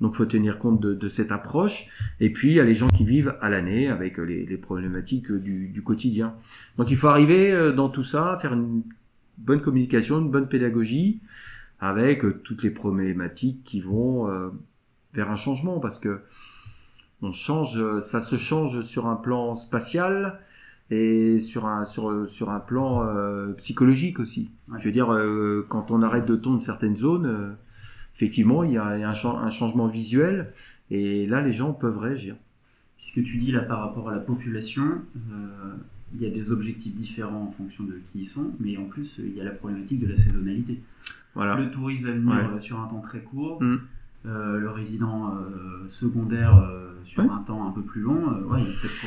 Donc 0.00 0.14
faut 0.14 0.26
tenir 0.26 0.58
compte 0.58 0.80
de, 0.80 0.92
de 0.94 1.08
cette 1.08 1.30
approche. 1.30 1.86
Et 2.20 2.30
puis 2.30 2.50
il 2.50 2.54
y 2.56 2.60
a 2.60 2.64
les 2.64 2.74
gens 2.74 2.88
qui 2.88 3.04
vivent 3.04 3.36
à 3.40 3.48
l'année 3.48 3.88
avec 3.88 4.18
les, 4.18 4.44
les 4.44 4.56
problématiques 4.56 5.30
du, 5.30 5.68
du 5.68 5.82
quotidien. 5.82 6.34
Donc 6.78 6.90
il 6.90 6.96
faut 6.96 7.08
arriver 7.08 7.52
euh, 7.52 7.72
dans 7.72 7.88
tout 7.88 8.02
ça, 8.02 8.38
faire 8.42 8.54
une 8.54 8.82
bonne 9.38 9.60
communication, 9.60 10.20
une 10.20 10.30
bonne 10.30 10.48
pédagogie, 10.48 11.20
avec 11.80 12.24
euh, 12.24 12.40
toutes 12.44 12.62
les 12.62 12.70
problématiques 12.70 13.62
qui 13.64 13.80
vont 13.80 14.28
euh, 14.28 14.50
vers 15.14 15.30
un 15.30 15.36
changement, 15.36 15.78
parce 15.80 15.98
que 15.98 16.20
on 17.22 17.32
change, 17.32 17.80
ça 18.02 18.20
se 18.20 18.36
change 18.36 18.82
sur 18.82 19.06
un 19.06 19.16
plan 19.16 19.56
spatial 19.56 20.40
et 20.90 21.40
sur 21.40 21.64
un 21.66 21.84
sur 21.86 22.28
sur 22.28 22.50
un 22.50 22.60
plan 22.60 23.02
euh, 23.06 23.52
psychologique 23.54 24.18
aussi. 24.20 24.50
Ouais. 24.68 24.78
Je 24.80 24.84
veux 24.84 24.92
dire, 24.92 25.12
euh, 25.12 25.64
quand 25.68 25.90
on 25.90 26.02
arrête 26.02 26.26
de 26.26 26.36
tondre 26.36 26.62
certaines 26.62 26.96
zones, 26.96 27.26
euh, 27.26 27.50
effectivement, 28.16 28.62
il 28.64 28.72
y 28.72 28.78
a, 28.78 28.96
il 28.96 29.00
y 29.00 29.04
a 29.04 29.08
un, 29.10 29.14
chan- 29.14 29.38
un 29.38 29.50
changement 29.50 29.86
visuel, 29.88 30.52
et 30.90 31.26
là, 31.26 31.40
les 31.40 31.52
gens 31.52 31.72
peuvent 31.72 31.98
réagir. 31.98 32.36
Puisque 32.98 33.24
tu 33.30 33.38
dis 33.38 33.52
là 33.52 33.60
par 33.60 33.80
rapport 33.80 34.08
à 34.10 34.12
la 34.14 34.20
population, 34.20 35.00
il 36.14 36.20
y 36.22 36.26
a 36.26 36.30
des 36.30 36.52
objectifs 36.52 36.94
différents 36.94 37.44
en 37.48 37.52
fonction 37.52 37.84
de 37.84 37.94
qui 38.12 38.22
ils 38.22 38.28
sont, 38.28 38.50
mais 38.60 38.76
en 38.76 38.84
plus 38.84 39.14
il 39.18 39.34
y 39.34 39.40
a 39.40 39.44
la 39.44 39.50
problématique 39.52 40.00
de 40.00 40.08
la 40.12 40.16
saisonnalité. 40.16 40.80
Voilà. 41.34 41.56
Le 41.56 41.70
touriste 41.70 42.04
va 42.04 42.12
venir 42.12 42.52
Ouais. 42.54 42.60
sur 42.60 42.78
un 42.80 42.86
temps 42.86 43.00
très 43.00 43.20
court. 43.20 43.60
Mm. 43.62 43.78
Euh, 44.26 44.58
le 44.58 44.70
résident 44.70 45.28
euh, 45.34 45.88
secondaire 45.88 46.56
euh, 46.56 46.80
sur 47.04 47.22
Ouais. 47.22 47.28
un 47.30 47.42
temps 47.42 47.68
un 47.68 47.70
peu 47.70 47.82
plus 47.82 48.00
long, 48.00 48.18
euh, 48.32 48.44
ouais, 48.46 48.60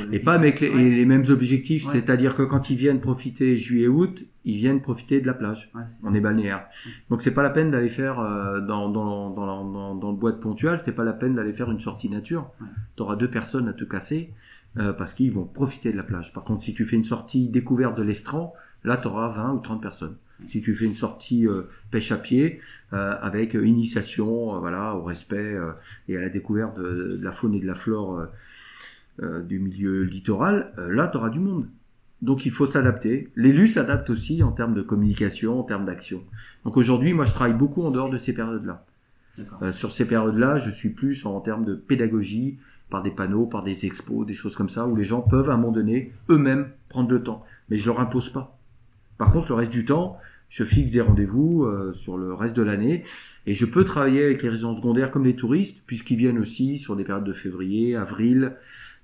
il 0.08 0.14
Et 0.16 0.20
pas 0.20 0.34
avec 0.34 0.60
les, 0.62 0.68
et 0.68 0.92
les 0.92 1.06
mêmes 1.06 1.26
objectifs, 1.30 1.86
c'est-à-dire 1.88 2.36
que 2.36 2.44
quand 2.44 2.70
ils 2.70 2.78
viennent 2.78 3.02
profiter 3.02 3.58
juillet-août, 3.58 4.24
ils 4.46 4.56
viennent 4.58 4.82
profiter 4.82 5.20
de 5.20 5.26
la 5.28 5.34
plage. 5.34 5.72
Ouais, 5.76 5.82
c'est 5.90 6.08
On 6.08 6.14
est 6.14 6.22
balnéaire. 6.22 6.66
Donc 7.10 7.22
c'est 7.24 7.34
pas 7.34 7.42
la 7.44 7.50
peine 7.50 7.72
d'aller 7.72 7.90
faire 7.90 8.20
euh, 8.20 8.62
dans, 8.62 8.90
dans, 8.90 9.32
dans, 9.32 9.46
dans, 9.48 9.66
dans- 9.72 9.96
dans 9.96 10.12
le 10.12 10.18
bois 10.18 10.32
de 10.32 10.38
Pontual, 10.38 10.78
c'est 10.80 10.94
pas 10.94 11.04
la 11.04 11.14
peine 11.14 11.36
d'aller 11.36 11.54
faire 11.54 11.72
une 11.72 11.80
sortie 11.80 12.10
nature. 12.10 12.50
Ouais. 12.62 12.68
Tu 12.96 13.02
auras 13.02 13.16
deux 13.16 13.30
personnes 13.30 13.68
à 13.68 13.74
te 13.74 13.84
casser 13.84 14.32
euh, 14.78 14.94
parce 14.94 15.14
qu'ils 15.16 15.32
vont 15.34 15.46
profiter 15.46 15.92
de 15.92 15.98
la 15.98 16.04
plage. 16.04 16.32
Par 16.34 16.44
contre, 16.44 16.62
si 16.62 16.74
tu 16.76 16.86
fais 16.86 16.96
une 16.96 17.04
sortie 17.06 17.50
découverte 17.50 17.98
de 17.98 18.04
l'estran, 18.04 18.54
là 18.84 18.96
tu 18.96 19.08
auras 19.08 19.30
20 19.30 19.54
ou 19.54 19.60
30 19.60 19.82
personnes. 19.82 20.16
Si 20.48 20.62
tu 20.62 20.76
fais 20.76 20.86
une 20.86 20.96
sortie 20.96 21.48
euh, 21.48 21.64
pêche 21.90 22.12
à 22.12 22.18
pied 22.18 22.62
euh, 22.94 23.16
avec 23.22 23.54
initiation 23.56 24.56
euh, 24.56 24.60
voilà, 24.60 24.96
au 24.96 25.04
respect 25.04 25.58
et 26.08 26.18
à 26.18 26.22
la 26.22 26.30
découverte 26.30 26.80
de, 26.80 27.18
de 27.18 27.24
la 27.24 27.32
faune 27.32 27.56
et 27.56 27.60
de 27.60 27.68
la 27.68 27.76
flore 27.76 28.28
du 29.20 29.60
milieu 29.60 30.04
littoral, 30.04 30.72
là 30.78 31.08
tu 31.08 31.18
auras 31.18 31.30
du 31.30 31.40
monde. 31.40 31.68
Donc 32.22 32.46
il 32.46 32.52
faut 32.52 32.68
s'adapter. 32.68 33.30
L'élu 33.36 33.68
s'adapte 33.68 34.10
aussi 34.10 34.44
en 34.44 34.52
termes 34.52 34.74
de 34.74 34.82
communication, 34.82 35.60
en 35.60 35.64
termes 35.64 35.86
d'action. 35.86 36.24
Donc 36.66 36.78
aujourd'hui, 36.78 37.14
moi 37.14 37.26
je 37.26 37.34
travaille 37.34 37.58
beaucoup 37.58 37.84
en 37.84 37.92
dehors 37.92 38.10
de 38.10 38.18
ces 38.18 38.34
périodes-là. 38.34 38.86
Euh, 39.62 39.72
sur 39.72 39.92
ces 39.92 40.06
périodes-là, 40.06 40.58
je 40.58 40.72
suis 40.72 40.90
plus 40.90 41.26
en 41.26 41.40
termes 41.42 41.66
de 41.66 41.76
pédagogie, 41.76 42.58
par 42.90 43.04
des 43.04 43.12
panneaux, 43.12 43.46
par 43.46 43.64
des 43.64 43.86
expos, 43.86 44.26
des 44.26 44.34
choses 44.34 44.56
comme 44.56 44.70
ça, 44.70 44.88
où 44.88 44.96
les 44.96 45.04
gens 45.04 45.22
peuvent 45.22 45.50
à 45.50 45.54
un 45.54 45.58
moment 45.58 45.74
donné 45.74 46.14
eux-mêmes 46.30 46.70
prendre 46.90 47.10
le 47.10 47.22
temps. 47.22 47.44
Mais 47.70 47.78
je 47.78 47.86
leur 47.86 48.00
impose 48.00 48.30
pas. 48.30 48.57
Par 49.18 49.32
contre, 49.32 49.50
le 49.50 49.56
reste 49.56 49.72
du 49.72 49.86
temps, 49.86 50.18
je 50.50 50.64
fixe 50.64 50.92
des 50.92 51.02
rendez-vous 51.02 51.64
euh, 51.64 51.94
sur 51.94 52.18
le 52.18 52.34
reste 52.34 52.56
de 52.56 52.62
l'année 52.62 53.04
et 53.46 53.54
je 53.54 53.66
peux 53.66 53.84
travailler 53.84 54.24
avec 54.24 54.44
les 54.44 54.50
résidents 54.50 54.76
secondaires 54.76 55.12
comme 55.12 55.26
les 55.26 55.36
touristes, 55.36 55.84
puisqu'ils 55.86 56.18
viennent 56.18 56.40
aussi 56.40 56.78
sur 56.78 56.96
des 56.96 57.04
périodes 57.04 57.26
de 57.26 57.34
février, 57.34 57.96
avril, 57.96 58.54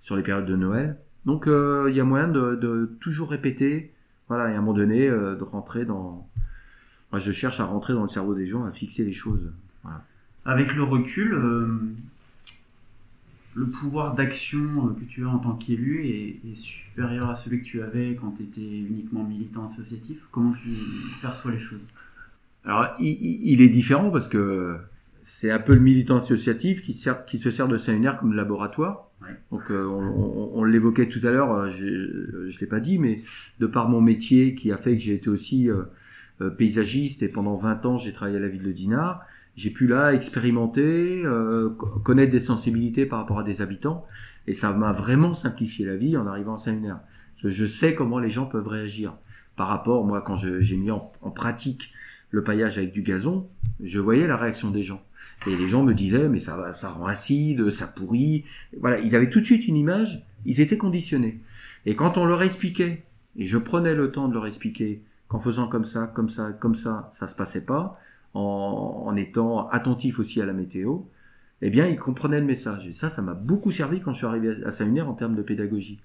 sur 0.02 0.16
les 0.16 0.24
périodes 0.24 0.46
de 0.46 0.56
Noël. 0.56 0.98
Donc 1.26 1.48
euh, 1.48 1.88
il 1.90 1.96
y 1.96 2.00
a 2.00 2.04
moyen 2.04 2.28
de, 2.28 2.92
toujours 3.00 3.30
répéter, 3.30 3.92
voilà, 4.28 4.52
et 4.52 4.56
à 4.56 4.58
un 4.58 4.62
moment 4.62 4.74
donné, 4.74 5.08
euh, 5.08 5.36
de 5.36 5.44
rentrer 5.44 5.86
dans... 5.86 6.28
Moi, 7.12 7.20
je 7.20 7.32
cherche 7.32 7.60
à 7.60 7.66
rentrer 7.66 7.94
dans 7.94 8.04
le 8.04 8.10
cerveau 8.10 8.34
des 8.34 8.48
gens, 8.48 8.66
à 8.66 8.72
fixer 8.72 9.04
les 9.04 9.14
choses. 9.14 9.52
Avec 10.46 10.74
le 10.74 10.84
recul, 10.84 11.34
euh, 11.34 11.68
le 13.56 13.68
pouvoir 13.68 14.16
d'action 14.16 14.60
euh, 14.88 15.00
que 15.00 15.06
tu 15.06 15.26
as 15.26 15.30
en 15.30 15.38
tant 15.40 15.54
qu'élu 15.56 16.06
est, 16.08 16.40
est 16.52 16.56
supérieur 16.56 17.30
à 17.30 17.36
celui 17.36 17.60
que 17.62 17.66
tu 17.66 17.82
avais 17.82 18.16
quand 18.20 18.32
tu 18.38 18.44
étais 18.44 18.62
uniquement 18.62 19.24
militant 19.24 19.70
associatif. 19.72 20.18
Comment 20.32 20.54
tu 20.54 20.70
perçois 21.22 21.52
les 21.52 21.60
choses? 21.60 21.82
Alors, 22.66 22.96
il, 23.00 23.62
est 23.62 23.70
différent 23.70 24.10
parce 24.10 24.28
que 24.30 24.78
c'est 25.22 25.52
un 25.52 25.60
peu 25.60 25.74
le 25.74 25.82
militant 25.82 26.16
associatif 26.18 26.82
qui, 26.82 26.94
sert, 26.94 27.26
qui 27.26 27.38
se 27.38 27.52
sert 27.52 27.68
de 27.68 27.78
Saint-Lunaire 27.78 28.18
comme 28.18 28.34
laboratoire. 28.34 29.10
Ouais. 29.22 29.30
Donc, 29.52 29.70
euh, 29.70 29.86
on, 29.86 30.02
on- 30.02 30.52
on 30.56 30.64
l'évoquait 30.64 31.08
tout 31.10 31.20
à 31.28 31.32
l'heure, 31.32 31.52
euh, 31.54 31.70
je 31.72 31.84
ne 31.86 32.60
l'ai 32.60 32.68
pas 32.68 32.80
dit, 32.80 32.98
mais 32.98 33.22
de 33.60 33.68
par 33.68 33.90
mon 33.90 34.02
métier 34.02 34.56
qui 34.56 34.72
a 34.72 34.78
fait 34.78 34.94
que 34.96 35.02
j'ai 35.02 35.14
été 35.16 35.30
aussi 35.30 35.70
paysagiste 36.58 37.22
et 37.24 37.28
pendant 37.30 37.56
20 37.56 37.86
ans, 37.86 37.98
j'ai 37.98 38.12
travaillé 38.12 38.38
à 38.38 38.42
la 38.42 38.48
ville 38.50 38.64
de 38.64 38.72
Dinard, 38.72 39.22
j'ai 39.56 39.70
pu 39.70 39.88
là 39.88 40.14
expérimenter, 40.14 41.22
euh, 41.26 41.70
co- 41.78 42.00
connaître 42.04 42.32
des 42.32 42.40
sensibilités 42.40 43.06
par 43.06 43.20
rapport 43.20 43.40
à 43.40 43.44
des 43.44 43.62
habitants 43.62 44.06
et 44.48 44.54
ça 44.54 44.74
m'a 44.74 44.92
vraiment 44.92 45.36
simplifié 45.36 45.86
la 45.86 45.96
vie 45.96 46.18
en 46.18 46.28
arrivant 46.28 46.56
à 46.56 46.58
Saint-Lunaire. 46.60 47.00
Je, 47.38 47.50
je 47.50 47.66
sais 47.66 47.94
comment 47.96 48.20
les 48.20 48.30
gens 48.30 48.46
peuvent 48.46 48.68
réagir 48.68 49.14
par 49.56 49.68
rapport, 49.68 50.04
moi, 50.06 50.22
quand 50.22 50.36
j'ai 50.36 50.78
mis 50.78 50.90
en- 50.92 51.12
en 51.22 51.30
pratique 51.30 51.94
le 52.32 52.44
paillage 52.44 52.78
avec 52.80 52.92
du 52.92 53.04
gazon, 53.04 53.48
je 53.84 54.00
voyais 54.00 54.26
la 54.28 54.38
réaction 54.38 54.72
des 54.72 54.82
gens. 54.82 55.04
Et 55.46 55.56
les 55.56 55.68
gens 55.68 55.84
me 55.84 55.94
disaient, 55.94 56.28
mais 56.30 56.40
ça, 56.40 56.72
ça 56.74 56.90
rend 56.90 57.06
acide, 57.06 57.70
ça 57.70 57.86
pourrit. 57.86 58.46
Voilà, 58.80 59.00
ils 59.00 59.16
avaient 59.16 59.30
tout 59.30 59.42
de 59.42 59.46
suite 59.46 59.68
une 59.68 59.76
image, 59.76 60.24
ils 60.46 60.60
étaient 60.62 60.78
conditionnés. 60.78 61.40
Et 61.86 61.96
quand 61.96 62.18
on 62.18 62.26
leur 62.26 62.42
expliquait, 62.42 63.04
et 63.38 63.46
je 63.46 63.58
prenais 63.58 63.94
le 63.94 64.12
temps 64.12 64.28
de 64.28 64.34
leur 64.34 64.48
expliquer 64.48 65.02
qu'en 65.28 65.40
faisant 65.40 65.68
comme 65.68 65.86
ça, 65.86 66.08
comme 66.08 66.30
ça, 66.30 66.52
comme 66.54 66.76
ça, 66.76 67.10
ça 67.12 67.28
se 67.28 67.36
passait 67.36 67.66
pas, 67.66 68.00
en, 68.34 69.16
étant 69.16 69.70
attentif 69.70 70.20
aussi 70.20 70.42
à 70.42 70.46
la 70.46 70.54
météo, 70.54 71.00
eh 71.62 71.70
bien, 71.70 71.88
ils 71.88 72.00
comprenaient 72.00 72.40
le 72.40 72.46
message. 72.46 72.88
Et 72.88 72.94
ça, 72.94 73.10
ça 73.10 73.22
m'a 73.22 73.34
beaucoup 73.34 73.72
servi 73.72 74.02
quand 74.02 74.12
je 74.12 74.18
suis 74.18 74.26
arrivé 74.26 74.64
à 74.66 74.72
Saint-Lunaire 74.72 75.10
en 75.10 75.14
termes 75.14 75.36
de 75.36 75.42
pédagogie. 75.42 76.00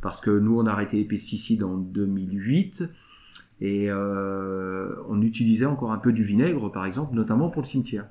Parce 0.00 0.20
que 0.20 0.30
nous, 0.30 0.58
on 0.58 0.66
a 0.66 0.70
arrêté 0.70 0.98
les 0.98 1.04
pesticides 1.04 1.64
en 1.64 1.76
2008 1.76 2.84
et 3.60 3.90
euh, 3.90 4.94
on 5.08 5.20
utilisait 5.22 5.66
encore 5.66 5.92
un 5.92 5.98
peu 5.98 6.12
du 6.12 6.24
vinaigre, 6.24 6.70
par 6.70 6.86
exemple, 6.86 7.14
notamment 7.14 7.50
pour 7.50 7.62
le 7.62 7.66
cimetière. 7.66 8.06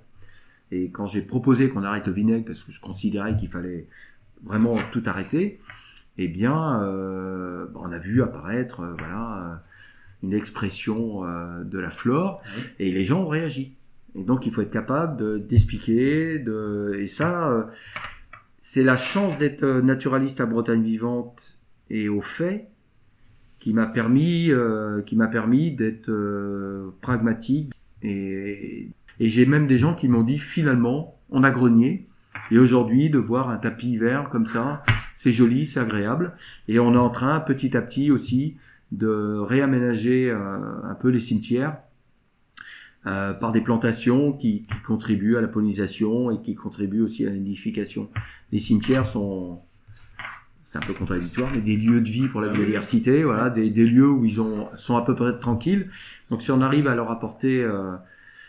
Et 0.72 0.90
quand 0.90 1.08
j'ai 1.08 1.22
proposé 1.22 1.70
qu'on 1.70 1.84
arrête 1.84 2.08
le 2.08 2.14
vinaigre, 2.14 2.46
parce 2.46 2.64
que 2.64 2.72
je 2.72 2.82
considérais 2.82 3.38
qu'il 3.38 3.50
fallait 3.50 3.88
vraiment 4.44 4.78
tout 4.92 5.04
arrêter, 5.06 5.60
eh 6.18 6.28
bien, 6.28 6.82
euh, 6.82 7.68
on 7.76 7.92
a 7.92 7.98
vu 7.98 8.24
apparaître, 8.24 8.82
euh, 8.82 8.94
voilà, 8.98 9.38
euh, 9.38 9.56
une 10.24 10.34
expression 10.34 11.26
euh, 11.26 11.64
de 11.64 11.80
la 11.80 11.90
flore, 11.90 12.42
et 12.80 12.92
les 12.92 13.06
gens 13.06 13.24
ont 13.24 13.28
réagi. 13.28 13.76
Et 14.16 14.24
donc, 14.24 14.46
il 14.46 14.54
faut 14.54 14.62
être 14.62 14.72
capable 14.72 15.18
de- 15.18 15.38
d'expliquer, 15.38 16.40
de, 16.40 16.96
et 17.00 17.08
ça, 17.08 17.50
euh, 17.50 17.64
c'est 18.62 18.84
la 18.84 18.98
chance 18.98 19.38
d'être 19.38 19.64
euh, 19.64 19.82
naturaliste 19.82 20.42
à 20.42 20.46
Bretagne 20.46 20.82
vivante 20.84 21.58
et 21.90 22.10
au 22.10 22.22
fait 22.22 22.68
qui 23.60 23.74
m'a 23.74 23.86
permis, 23.88 24.52
euh, 24.52 25.02
qui 25.02 25.16
m'a 25.16 25.28
permis 25.28 25.72
d'être 25.72 26.10
euh, 26.10 26.90
pragmatique. 27.02 27.74
Et, 28.02 28.90
et 29.20 29.30
j'ai 29.30 29.46
même 29.46 29.68
des 29.68 29.78
gens 29.78 29.96
qui 29.96 30.08
m'ont 30.08 30.24
dit 30.24 30.40
finalement 30.40 31.18
on 31.30 31.44
a 31.44 31.52
grenier. 31.52 32.08
Et 32.52 32.60
aujourd'hui 32.60 33.10
de 33.10 33.18
voir 33.18 33.50
un 33.50 33.58
tapis 33.58 33.98
vert 33.98 34.30
comme 34.30 34.46
ça 34.46 34.84
c'est 35.14 35.32
joli 35.32 35.66
c'est 35.66 35.80
agréable. 35.80 36.34
Et 36.68 36.80
on 36.80 36.94
est 36.94 36.98
en 36.98 37.10
train 37.10 37.40
petit 37.40 37.76
à 37.78 37.82
petit 37.82 38.12
aussi 38.12 38.56
de 38.92 39.38
réaménager 39.40 40.30
euh, 40.30 40.38
un 40.84 40.96
peu 40.96 41.10
les 41.10 41.20
cimetières 41.20 41.78
euh, 43.08 43.34
par 43.34 43.52
des 43.52 43.62
plantations 43.62 44.34
qui, 44.34 44.62
qui 44.64 44.80
contribuent 44.86 45.38
à 45.38 45.42
la 45.42 45.48
pollinisation 45.48 46.32
et 46.32 46.42
qui 46.42 46.56
contribuent 46.56 47.02
aussi 47.02 47.26
à 47.26 47.30
la 47.30 47.36
nidification. 47.36 48.10
Les 48.52 48.60
cimetières 48.60 49.06
sont, 49.06 49.62
c'est 50.64 50.78
un 50.78 50.82
peu 50.82 50.94
contradictoire, 50.94 51.52
mais 51.54 51.62
des 51.62 51.78
lieux 51.78 52.02
de 52.02 52.10
vie 52.10 52.28
pour 52.28 52.42
la 52.42 52.48
Ah 52.50 52.54
biodiversité, 52.54 53.24
voilà, 53.24 53.50
des, 53.50 53.70
des 53.70 53.86
lieux 53.86 54.10
où 54.10 54.26
ils 54.26 54.42
ont, 54.42 54.70
sont 54.78 54.98
à 54.98 55.04
peu 55.04 55.14
près 55.16 55.38
tranquilles. 55.40 55.90
Donc 56.30 56.42
si 56.42 56.52
on 56.52 56.62
arrive 56.62 56.88
à 56.88 56.96
leur 56.96 57.12
apporter 57.12 57.64
euh, 57.64 57.96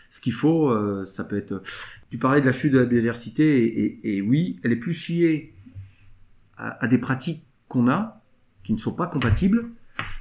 ce 0.09 0.21
qu'il 0.21 0.33
faut, 0.33 0.69
euh, 0.69 1.05
ça 1.05 1.23
peut 1.23 1.37
être. 1.37 1.61
Tu 2.09 2.17
parlais 2.17 2.41
de 2.41 2.45
la 2.45 2.53
chute 2.53 2.71
de 2.73 2.79
la 2.79 2.85
biodiversité 2.85 3.63
et, 3.63 3.99
et- 4.03 4.17
et 4.17 4.21
oui, 4.21 4.59
elle 4.63 4.71
est 4.71 4.77
plus 4.77 5.07
liée 5.09 5.53
à, 6.57 6.83
à 6.83 6.87
des 6.87 6.97
pratiques 6.97 7.43
qu'on 7.67 7.87
a 7.89 8.21
qui 8.63 8.73
ne 8.73 8.77
sont 8.77 8.93
pas 8.93 9.07
compatibles, 9.07 9.65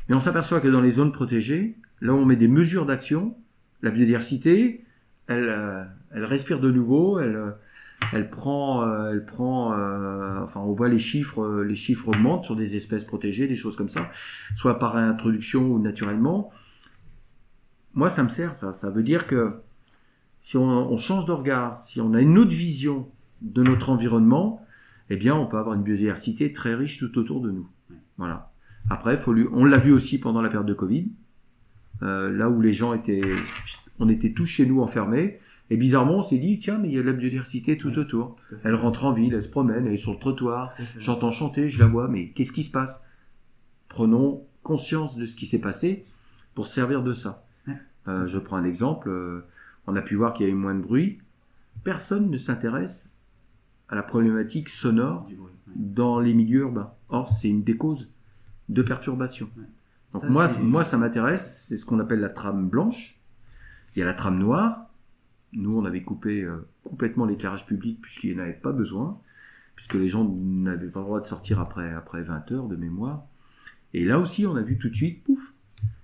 mais 0.09 0.15
on 0.15 0.21
s'aperçoit 0.21 0.61
que 0.61 0.69
dans 0.69 0.81
les 0.81 0.93
zones 0.93 1.13
protégées, 1.13 1.77
là 2.01 2.13
où 2.13 2.17
on 2.17 2.25
met 2.25 2.37
des 2.37 2.49
mesures 2.49 2.87
d'action, 2.87 3.37
la 3.83 3.91
biodiversité, 3.91 4.85
elle, 5.27 5.49
euh, 5.49 5.85
elle 6.13 6.25
respire 6.25 6.61
de 6.61 6.71
nouveau, 6.71 7.19
elle, 7.19 7.37
euh, 7.37 7.51
elle 8.13 8.31
prend, 8.31 8.87
euh, 8.87 9.11
elle 9.13 9.25
prend, 9.25 9.73
euh, 9.73 10.41
enfin, 10.43 10.61
on 10.61 10.73
voit 10.73 10.89
les 10.89 10.99
chiffres, 10.99 11.63
les 11.63 11.75
chiffres 11.75 12.09
augmentent 12.09 12.45
sur 12.45 12.57
des 12.57 12.77
espèces 12.77 13.05
protégées, 13.05 13.47
des 13.47 13.57
choses 13.57 13.77
comme 13.77 13.89
ça, 13.89 14.11
soit 14.55 14.79
par 14.79 14.97
introduction 14.97 15.63
ou 15.71 15.79
naturellement. 15.79 16.51
Moi, 17.95 18.11
ça 18.11 18.23
me 18.23 18.29
sert, 18.29 18.55
ça. 18.55 18.73
Ça 18.73 18.91
veut 18.91 19.03
dire 19.03 19.27
que 19.27 19.55
si 20.41 20.57
on, 20.57 20.63
on 20.69 20.97
change 20.97 21.25
de 21.27 21.33
regard, 21.33 21.77
si 21.77 22.01
on 22.01 22.15
a 22.15 22.21
une 22.21 22.39
autre 22.39 22.51
vision 22.51 23.11
de 23.41 23.63
notre 23.63 23.91
environnement, 23.91 24.65
eh 25.11 25.17
bien, 25.17 25.35
on 25.35 25.47
peut 25.47 25.59
avoir 25.59 25.75
une 25.75 25.83
biodiversité 25.83 26.53
très 26.53 26.75
riche 26.75 26.99
tout 26.99 27.19
autour 27.19 27.41
de 27.41 27.51
nous. 27.51 27.69
Voilà. 28.19 28.53
Après, 28.91 29.17
faut 29.19 29.33
lui, 29.33 29.47
on 29.53 29.65
l'a 29.65 29.79
vu 29.79 29.93
aussi 29.93 30.19
pendant 30.19 30.43
la 30.43 30.49
période 30.49 30.67
de 30.69 30.75
Covid, 30.75 31.09
euh, 32.03 32.31
là 32.31 32.49
où 32.49 32.61
les 32.61 32.73
gens 32.73 32.93
étaient, 32.95 33.23
on 33.99 34.09
était 34.09 34.33
tous 34.33 34.47
chez 34.47 34.67
nous 34.67 34.81
enfermés, 34.81 35.39
et 35.71 35.77
bizarrement, 35.77 36.19
on 36.19 36.23
s'est 36.23 36.39
dit, 36.39 36.61
tiens, 36.61 36.79
mais 36.79 36.89
il 36.89 36.95
y 36.95 36.99
a 36.99 37.03
de 37.03 37.07
la 37.09 37.13
biodiversité 37.13 37.77
tout 37.77 37.89
Ouais. 37.89 37.99
autour. 37.99 38.37
Tout. 38.49 38.57
Elle 38.63 38.75
rentre 38.77 39.05
en 39.05 39.13
ville, 39.13 39.35
elle 39.35 39.43
se 39.43 39.49
promène, 39.49 39.87
elle 39.87 39.95
est 39.95 39.99
sur 39.99 40.13
le 40.13 40.19
trottoir, 40.19 40.73
j'entends 40.99 41.33
chanter, 41.33 41.71
je 41.71 41.81
la 41.81 41.87
vois, 41.87 42.07
mais 42.07 42.29
qu'est-ce 42.29 42.53
qui 42.53 42.63
se 42.63 42.71
passe? 42.71 43.03
Prenons 43.89 44.45
conscience 44.63 45.17
de 45.17 45.27
ce 45.27 45.37
qui 45.37 45.47
s'est 45.47 45.61
passé 45.61 46.05
pour 46.55 46.67
se 46.67 46.75
servir 46.75 47.03
de 47.03 47.13
ça. 47.13 47.45
Ouais. 47.67 47.75
Euh, 48.09 48.27
je 48.29 48.39
prends 48.39 48.57
un 48.57 48.65
exemple, 48.65 49.09
euh, 49.09 49.45
on 49.89 49.97
a 49.97 50.03
pu 50.03 50.15
voir 50.15 50.35
qu'il 50.35 50.47
y 50.47 50.49
a 50.49 50.53
eu 50.53 50.57
moins 50.57 50.75
de 50.75 50.83
bruit. 50.83 51.19
Personne 51.83 52.31
ne 52.31 52.37
s'intéresse 52.39 53.11
à 53.89 53.95
la 53.97 54.03
problématique 54.03 54.69
sonore 54.69 55.27
Du 55.27 55.35
bruit, 55.35 55.53
ouais. 55.67 55.73
dans 55.77 56.21
les 56.21 56.35
milieux 56.35 56.61
urbains. 56.61 56.93
Or, 57.09 57.29
c'est 57.29 57.49
une 57.49 57.63
des 57.65 57.77
causes 57.77 58.09
de 58.69 58.83
perturbation. 58.83 59.49
Donc 60.13 60.23
Ça, 60.23 60.29
moi, 60.29 60.49
moi, 60.59 60.85
ça 60.85 60.99
m'intéresse, 60.99 61.65
c'est 61.69 61.77
ce 61.77 61.85
qu'on 61.85 61.99
appelle 62.01 62.21
la 62.21 62.29
trame 62.29 62.69
blanche. 62.69 63.19
Il 63.95 64.01
y 64.01 64.03
a 64.03 64.07
la 64.07 64.15
trame 64.15 64.39
noire. 64.39 64.91
Nous, 65.53 65.77
on 65.77 65.85
avait 65.85 66.03
coupé 66.03 66.43
euh, 66.43 66.67
complètement 66.85 67.25
l'éclairage 67.25 67.67
public 67.67 68.01
puisqu'il 68.01 68.35
n'y 68.35 68.41
en 68.41 68.45
avait 68.45 68.53
pas 68.53 68.73
besoin, 68.73 69.19
puisque 69.75 69.95
les 69.95 70.09
gens 70.09 70.25
n'avaient 70.25 70.89
pas 70.89 71.01
le 71.01 71.07
droit 71.07 71.21
de 71.21 71.27
sortir 71.27 71.61
après, 71.61 71.93
après 71.93 72.23
20 72.23 72.53
heures 72.53 72.69
de 72.69 72.77
mémoire. 72.77 73.25
Et 73.95 74.05
là 74.05 74.19
aussi, 74.19 74.47
on 74.47 74.57
a 74.57 74.63
vu 74.63 74.79
tout 74.79 74.89
de 74.89 74.95
suite, 74.95 75.25
pouf. 75.25 75.53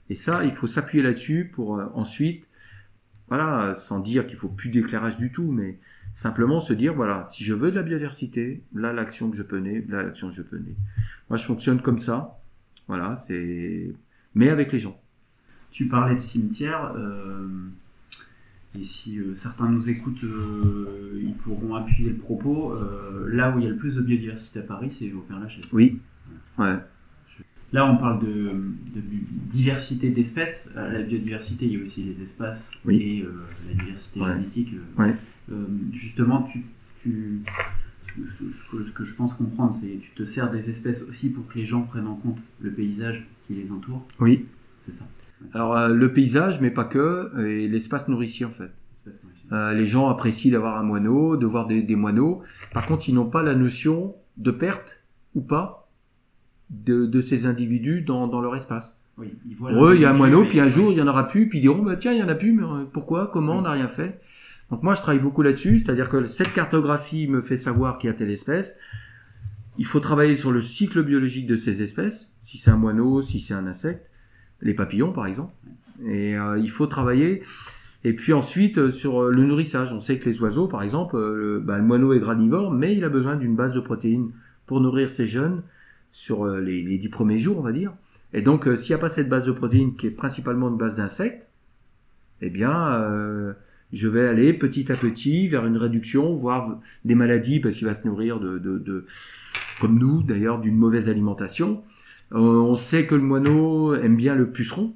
Et 0.09 0.15
ça, 0.15 0.45
il 0.45 0.55
faut 0.55 0.67
s'appuyer 0.67 1.03
là-dessus 1.03 1.51
pour 1.53 1.79
euh, 1.79 1.87
ensuite, 1.95 2.47
voilà, 3.29 3.75
sans 3.77 4.01
dire 4.01 4.27
qu'il 4.27 4.37
faut 4.37 4.49
plus 4.49 4.71
d'éclairage 4.71 5.17
du 5.17 5.33
tout, 5.33 5.51
mais 5.51 5.79
Simplement 6.15 6.61
se 6.61 6.75
dire, 6.75 6.93
voilà, 6.95 7.25
si 7.27 7.43
je 7.43 7.55
veux 7.55 7.71
de 7.71 7.77
la 7.77 7.83
biodiversité, 7.83 8.63
là 8.75 8.93
l'action 8.93 9.31
que 9.31 9.37
je 9.37 9.43
peux 9.43 9.59
là 9.59 10.03
l'action 10.03 10.29
que 10.29 10.35
je 10.35 10.43
peux. 10.43 10.61
Moi, 11.31 11.39
je 11.39 11.45
fonctionne 11.45 11.81
comme 11.81 11.99
ça. 11.99 12.39
Voilà, 12.89 13.15
c'est. 13.17 13.93
Mais 14.35 14.49
avec 14.49 14.73
les 14.73 14.79
gens. 14.79 14.99
Tu 15.71 15.89
parlais 15.89 16.15
de 16.17 16.21
cimetière. 16.21 16.93
euh, 16.97 17.47
et 18.79 18.85
si 18.85 19.19
euh, 19.19 19.35
certains 19.35 19.69
nous 19.69 19.89
écoutent, 19.89 20.25
euh, 20.25 21.21
ils 21.23 21.35
pourront 21.35 21.75
appuyer 21.75 22.11
le 22.11 22.17
propos. 22.17 22.75
Là 23.29 23.55
où 23.55 23.59
il 23.59 23.65
y 23.65 23.67
a 23.67 23.71
le 23.71 23.77
plus 23.77 23.95
de 23.95 24.01
biodiversité 24.01 24.61
à 24.61 24.63
Paris, 24.63 24.95
c'est 24.99 25.13
au 25.13 25.21
Père-Lachaise. 25.21 25.65
Oui. 25.73 25.99
Ouais. 26.59 26.77
Là, 27.75 27.91
on 27.91 27.97
parle 27.97 28.21
de, 28.21 28.51
de 28.95 29.01
diversité 29.51 30.11
d'espèces. 30.11 30.69
La 30.75 31.03
biodiversité, 31.03 31.67
il 31.67 31.73
y 31.79 31.81
a 31.81 31.83
aussi 31.85 32.03
les 32.03 32.23
espaces 32.23 32.71
Oui. 32.85 32.97
et 32.97 33.27
la 33.69 33.83
diversité 33.83 34.21
Ouais. 34.21 34.33
génétique. 34.35 34.75
Ouais. 34.99 35.15
Justement, 35.93 36.43
tu, 36.53 36.65
tu- 37.03 37.43
ce, 38.39 38.93
que- 38.93 39.05
je 39.05 39.15
pense 39.15 39.35
comprendre, 39.35 39.77
c'est 39.81 39.89
que 39.89 40.03
tu 40.03 40.11
te 40.15 40.25
sers 40.25 40.51
des 40.51 40.69
espèces 40.71 41.03
aussi 41.09 41.29
pour 41.29 41.47
que 41.49 41.59
les 41.59 41.67
gens 41.67 41.83
prennent 41.83 42.07
en 42.07 42.15
compte 42.17 42.39
le 42.61 42.71
paysage 42.71 43.27
qui 43.47 43.55
les 43.55 43.71
entoure. 43.71 44.03
Oui. 44.21 44.47
C'est 44.87 44.95
ça. 44.97 45.05
Alors, 45.55 45.77
euh, 45.77 45.89
le 45.89 46.13
paysage, 46.13 46.61
mais 46.61 46.71
pas 46.71 46.85
que, 46.85 47.31
et 47.47 47.69
l'espace 47.69 48.09
nourricier, 48.09 48.47
en 48.47 48.51
fait. 48.51 48.71
Euh, 49.51 49.75
les 49.75 49.87
gens 49.87 50.09
apprécient 50.09 50.53
d'avoir 50.53 50.79
un 50.79 50.83
moineau, 50.83 51.37
de 51.37 51.45
voir 51.47 51.67
des, 51.67 51.83
des 51.83 51.97
moineaux. 51.97 52.43
Par 52.73 52.87
contre, 52.87 53.09
ils 53.09 53.15
n'ont 53.15 53.29
pas 53.29 53.43
la 53.43 53.55
notion 53.55 54.15
de 54.39 54.51
perte 54.51 55.01
ou 55.35 55.41
pas 55.43 55.89
de, 56.71 57.07
de 57.07 57.21
ces 57.21 57.45
individus 57.47 58.01
dans, 58.03 58.29
dans 58.29 58.41
leur 58.41 58.55
espace. 58.57 58.97
Oui, 59.19 59.29
ils 59.47 59.57
voient 59.57 59.73
Pour 59.73 59.87
eux, 59.89 59.95
il 59.97 60.01
y 60.01 60.05
a 60.07 60.11
un 60.11 60.15
moineau, 60.15 60.47
puis 60.47 60.59
un 60.61 60.69
jour, 60.69 60.91
il 60.91 60.99
y 60.99 61.03
en 61.03 61.07
aura 61.07 61.29
plus, 61.29 61.49
puis 61.49 61.59
ils 61.59 61.63
diront, 61.63 61.83
bah, 61.83 61.97
tiens, 61.97 62.13
il 62.13 62.19
y 62.19 62.23
en 62.23 62.29
a 62.29 62.35
plus, 62.35 62.53
mais 62.53 62.63
euh, 62.63 62.85
pourquoi, 62.91 63.29
comment, 63.33 63.59
on 63.59 63.63
n'a 63.63 63.73
rien 63.73 63.89
fait? 63.89 64.21
Donc 64.73 64.83
moi, 64.83 64.95
je 64.95 65.03
travaille 65.03 65.21
beaucoup 65.21 65.43
là-dessus, 65.43 65.81
c'est-à-dire 65.81 66.09
que 66.09 66.25
cette 66.25 66.55
cartographie 66.55 67.29
me 67.29 67.43
fait 67.43 67.59
savoir 67.59 67.99
qu'il 67.99 68.09
y 68.09 68.11
a 68.11 68.17
telle 68.17 68.31
espèce. 68.31 68.75
Il 69.77 69.85
faut 69.85 70.01
travailler 70.01 70.35
sur 70.35 70.51
le 70.51 70.63
cycle 70.63 71.03
biologique 71.03 71.47
de 71.47 71.57
ces 71.57 71.83
espèces, 71.83 72.33
si 72.41 72.57
c'est 72.57 72.71
un 72.71 72.79
moineau, 72.79 73.21
si 73.21 73.39
c'est 73.39 73.53
un 73.53 73.67
insecte, 73.67 74.09
les 74.63 74.73
papillons 74.73 75.13
par 75.13 75.27
exemple. 75.27 75.53
Et 76.07 76.39
euh, 76.39 76.59
il 76.59 76.71
faut 76.71 76.87
travailler. 76.87 77.43
Et 78.05 78.15
puis 78.15 78.33
ensuite, 78.33 78.79
euh, 78.79 78.91
sur 78.91 79.25
euh, 79.25 79.31
le 79.31 79.45
nourrissage, 79.45 79.93
on 79.93 80.01
sait 80.01 80.19
que 80.19 80.25
les 80.25 80.41
oiseaux, 80.41 80.69
par 80.69 80.83
exemple, 80.83 81.19
le, 81.19 81.61
bah, 81.61 81.77
le 81.77 81.85
moineau 81.85 82.15
est 82.15 82.21
granivore, 82.21 82.73
mais 82.73 82.97
il 82.97 83.05
a 83.05 83.11
besoin 83.11 83.37
d'une 83.37 83.55
base 83.55 83.75
de 83.75 83.81
protéines 83.81 84.31
pour 84.65 84.81
nourrir 84.81 85.11
ses 85.11 85.27
jeunes 85.27 85.61
sur 86.13 86.47
les, 86.47 86.97
dix 86.97 87.11
premiers 87.11 87.39
jours, 87.39 87.59
on 87.59 87.63
va 87.63 87.73
dire. 87.73 87.93
Et 88.33 88.41
donc, 88.41 88.67
s'il 88.79 88.89
n'y 88.89 88.99
a 88.99 88.99
pas 88.99 89.09
cette 89.09 89.29
base 89.29 89.45
de 89.45 89.53
protéines 89.53 89.97
qui 89.97 90.07
est 90.07 90.11
principalement 90.11 90.71
une 90.71 90.79
base 90.79 90.97
d'insectes, 90.97 91.47
eh 92.41 92.49
bien, 92.49 93.55
je 93.93 94.09
vais 94.09 94.27
aller 94.27 94.53
petit 94.53 94.91
à 94.91 94.97
petit 94.97 95.49
vers 95.49 95.67
une 95.67 95.77
réduction, 95.77 96.35
voire 96.37 96.81
des 97.05 97.15
maladies, 97.15 97.61
parce 97.61 97.77
qu'il 97.77 97.87
va 97.87 97.95
se 97.95 98.07
nourrir 98.07 98.41
de, 98.41 98.59
de, 98.59 99.07
comme 99.81 99.99
nous 99.99 100.23
d'ailleurs, 100.23 100.61
d'une 100.61 100.77
mauvaise 100.77 101.09
alimentation. 101.09 101.83
Euh, 102.33 102.39
on 102.39 102.77
sait 102.77 103.07
que 103.07 103.15
le 103.15 103.23
moineau 103.23 103.95
aime 103.95 104.17
bien 104.17 104.35
le 104.35 104.51
puceron. 104.51 104.95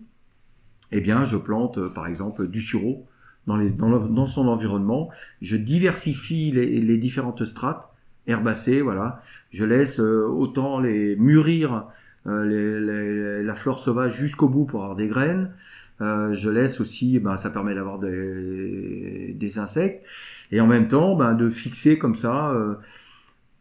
Eh 0.92 1.00
bien, 1.00 1.24
je 1.24 1.36
plante, 1.36 1.78
euh, 1.78 1.88
par 1.88 2.06
exemple, 2.06 2.48
du 2.48 2.62
sureau 2.62 3.06
dans, 3.46 4.26
son 4.26 4.48
environnement. 4.48 5.10
Je 5.42 5.56
diversifie 5.56 6.50
les, 6.50 6.96
différentes 6.96 7.44
strates 7.44 7.90
herbacées, 8.26 8.80
voilà. 8.80 9.22
Je 9.50 9.64
laisse 9.64 10.00
euh, 10.00 10.26
autant 10.26 10.80
les 10.80 11.16
mûrir 11.16 11.86
la 12.24 13.54
flore 13.54 13.78
sauvage 13.78 14.16
jusqu'au 14.16 14.48
bout 14.48 14.64
pour 14.64 14.82
avoir 14.82 14.96
des 14.96 15.06
graines. 15.06 15.52
Euh, 16.00 16.34
je 16.34 16.50
laisse 16.50 16.80
aussi, 16.80 17.18
ben, 17.18 17.36
ça 17.36 17.50
permet 17.50 17.74
d'avoir 17.74 17.98
des, 17.98 19.34
des 19.34 19.58
insectes. 19.58 20.04
Et 20.52 20.60
en 20.60 20.66
même 20.66 20.88
temps, 20.88 21.16
ben, 21.16 21.34
de 21.34 21.48
fixer 21.48 21.98
comme 21.98 22.14
ça, 22.14 22.50
euh, 22.50 22.74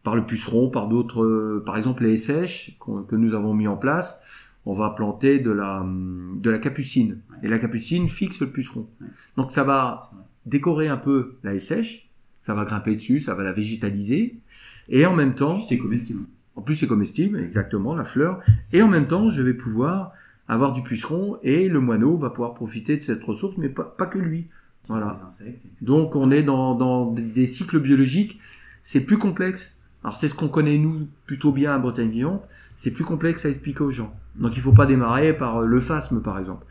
par 0.02 0.14
le 0.16 0.24
puceron, 0.24 0.70
par 0.70 0.88
d'autres, 0.88 1.24
euh, 1.24 1.62
par 1.64 1.76
exemple 1.76 2.04
les 2.04 2.16
sèches 2.16 2.78
que 3.08 3.16
nous 3.16 3.34
avons 3.34 3.54
mis 3.54 3.66
en 3.66 3.76
place, 3.76 4.20
on 4.66 4.74
va 4.74 4.90
planter 4.90 5.38
de 5.38 5.50
la, 5.50 5.80
hum, 5.80 6.38
de 6.40 6.50
la 6.50 6.58
capucine. 6.58 7.20
Et 7.42 7.48
la 7.48 7.58
capucine 7.58 8.08
fixe 8.08 8.40
le 8.40 8.50
puceron. 8.50 8.88
Donc 9.36 9.50
ça 9.50 9.64
va 9.64 10.10
décorer 10.44 10.88
un 10.88 10.96
peu 10.96 11.36
la 11.42 11.58
sèche, 11.58 12.08
ça 12.42 12.54
va 12.54 12.64
grimper 12.64 12.96
dessus, 12.96 13.20
ça 13.20 13.34
va 13.34 13.42
la 13.42 13.52
végétaliser. 13.52 14.38
Et 14.88 15.06
en 15.06 15.14
même 15.14 15.34
temps, 15.34 15.62
C'est 15.68 15.78
comestible. 15.78 16.20
en 16.54 16.62
plus, 16.62 16.76
c'est 16.76 16.86
comestible, 16.86 17.40
exactement, 17.40 17.94
la 17.94 18.04
fleur. 18.04 18.40
Et 18.72 18.82
en 18.82 18.88
même 18.88 19.08
temps, 19.08 19.30
je 19.30 19.42
vais 19.42 19.54
pouvoir 19.54 20.12
avoir 20.48 20.72
du 20.72 20.82
puceron 20.82 21.38
et 21.42 21.68
le 21.68 21.80
moineau 21.80 22.16
va 22.16 22.30
pouvoir 22.30 22.54
profiter 22.54 22.96
de 22.96 23.02
cette 23.02 23.22
ressource, 23.24 23.56
mais 23.58 23.68
pas, 23.68 23.84
pas 23.84 24.06
que 24.06 24.18
lui. 24.18 24.46
Voilà. 24.88 25.34
Donc, 25.80 26.14
on 26.14 26.30
est 26.30 26.44
dans, 26.44 26.74
dans 26.74 27.10
des 27.12 27.46
cycles 27.46 27.80
biologiques. 27.80 28.38
C'est 28.84 29.00
plus 29.00 29.18
complexe. 29.18 29.76
Alors, 30.04 30.14
c'est 30.14 30.28
ce 30.28 30.34
qu'on 30.36 30.48
connaît, 30.48 30.78
nous, 30.78 31.08
plutôt 31.26 31.50
bien 31.50 31.74
à 31.74 31.78
Bretagne 31.78 32.10
Vivante. 32.10 32.44
C'est 32.76 32.92
plus 32.92 33.04
complexe 33.04 33.44
à 33.44 33.48
expliquer 33.48 33.82
aux 33.82 33.90
gens. 33.90 34.14
Donc, 34.36 34.56
il 34.56 34.62
faut 34.62 34.72
pas 34.72 34.86
démarrer 34.86 35.32
par 35.32 35.58
euh, 35.62 35.66
le 35.66 35.80
phasme, 35.80 36.20
par 36.22 36.38
exemple. 36.38 36.64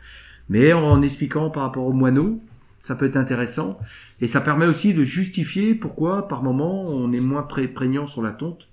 Mais 0.48 0.72
en 0.72 1.02
expliquant 1.02 1.50
par 1.50 1.64
rapport 1.64 1.84
au 1.84 1.92
moineau, 1.92 2.40
ça 2.78 2.94
peut 2.94 3.04
être 3.04 3.16
intéressant. 3.16 3.78
Et 4.22 4.26
ça 4.26 4.40
permet 4.40 4.66
aussi 4.66 4.94
de 4.94 5.02
justifier 5.02 5.74
pourquoi, 5.74 6.26
par 6.28 6.42
moment, 6.42 6.84
on 6.84 7.12
est 7.12 7.20
moins 7.20 7.42
pré- 7.42 7.68
prégnant 7.68 8.06
sur 8.06 8.22
la 8.22 8.30
tonte. 8.30 8.68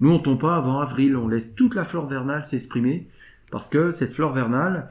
Nous, 0.00 0.10
on 0.10 0.20
tombe 0.20 0.40
pas 0.40 0.56
avant 0.56 0.80
avril. 0.80 1.14
On 1.16 1.28
laisse 1.28 1.54
toute 1.54 1.74
la 1.74 1.84
flore 1.84 2.06
vernale 2.06 2.46
s'exprimer. 2.46 3.06
Parce 3.50 3.68
que 3.68 3.90
cette 3.92 4.12
flore 4.12 4.32
vernale, 4.32 4.90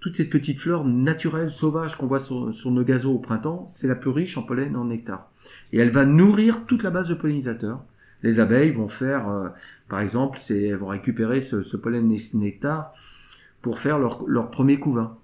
toute 0.00 0.16
cette 0.16 0.30
petite 0.30 0.58
fleur 0.58 0.84
naturelle, 0.84 1.50
sauvage 1.50 1.96
qu'on 1.96 2.06
voit 2.06 2.18
sur, 2.18 2.52
sur 2.52 2.70
nos 2.70 2.82
gazos 2.82 3.12
au 3.12 3.18
printemps, 3.18 3.70
c'est 3.72 3.86
la 3.86 3.94
plus 3.94 4.10
riche 4.10 4.36
en 4.36 4.42
pollen, 4.42 4.76
en 4.76 4.86
nectar. 4.86 5.30
Et 5.72 5.78
elle 5.78 5.90
va 5.90 6.04
nourrir 6.04 6.62
toute 6.66 6.82
la 6.82 6.90
base 6.90 7.08
de 7.08 7.14
pollinisateurs. 7.14 7.82
Les 8.22 8.40
abeilles 8.40 8.72
vont 8.72 8.88
faire, 8.88 9.28
euh, 9.28 9.48
par 9.88 10.00
exemple, 10.00 10.38
elles 10.50 10.76
vont 10.76 10.88
récupérer 10.88 11.40
ce, 11.40 11.62
ce 11.62 11.76
pollen 11.76 12.08
ne- 12.08 12.38
nectar 12.38 12.92
pour 13.60 13.78
faire 13.78 13.98
leur, 13.98 14.24
leur 14.26 14.50
premier 14.50 14.78
couvain. 14.78 15.16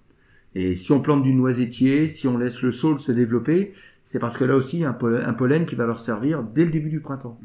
Et 0.54 0.74
si 0.74 0.92
on 0.92 1.00
plante 1.00 1.22
du 1.22 1.34
noisetier, 1.34 2.06
si 2.06 2.26
on 2.26 2.38
laisse 2.38 2.62
le 2.62 2.72
saule 2.72 2.98
se 2.98 3.12
développer, 3.12 3.74
c'est 4.04 4.18
parce 4.18 4.36
que 4.36 4.44
là 4.44 4.56
aussi, 4.56 4.78
il 4.78 4.80
y 4.80 4.84
a 4.84 4.90
un 4.90 4.94
pollen, 4.94 5.24
un 5.24 5.34
pollen 5.34 5.66
qui 5.66 5.74
va 5.74 5.86
leur 5.86 6.00
servir 6.00 6.42
dès 6.42 6.64
le 6.64 6.70
début 6.70 6.90
du 6.90 7.00
printemps. 7.00 7.38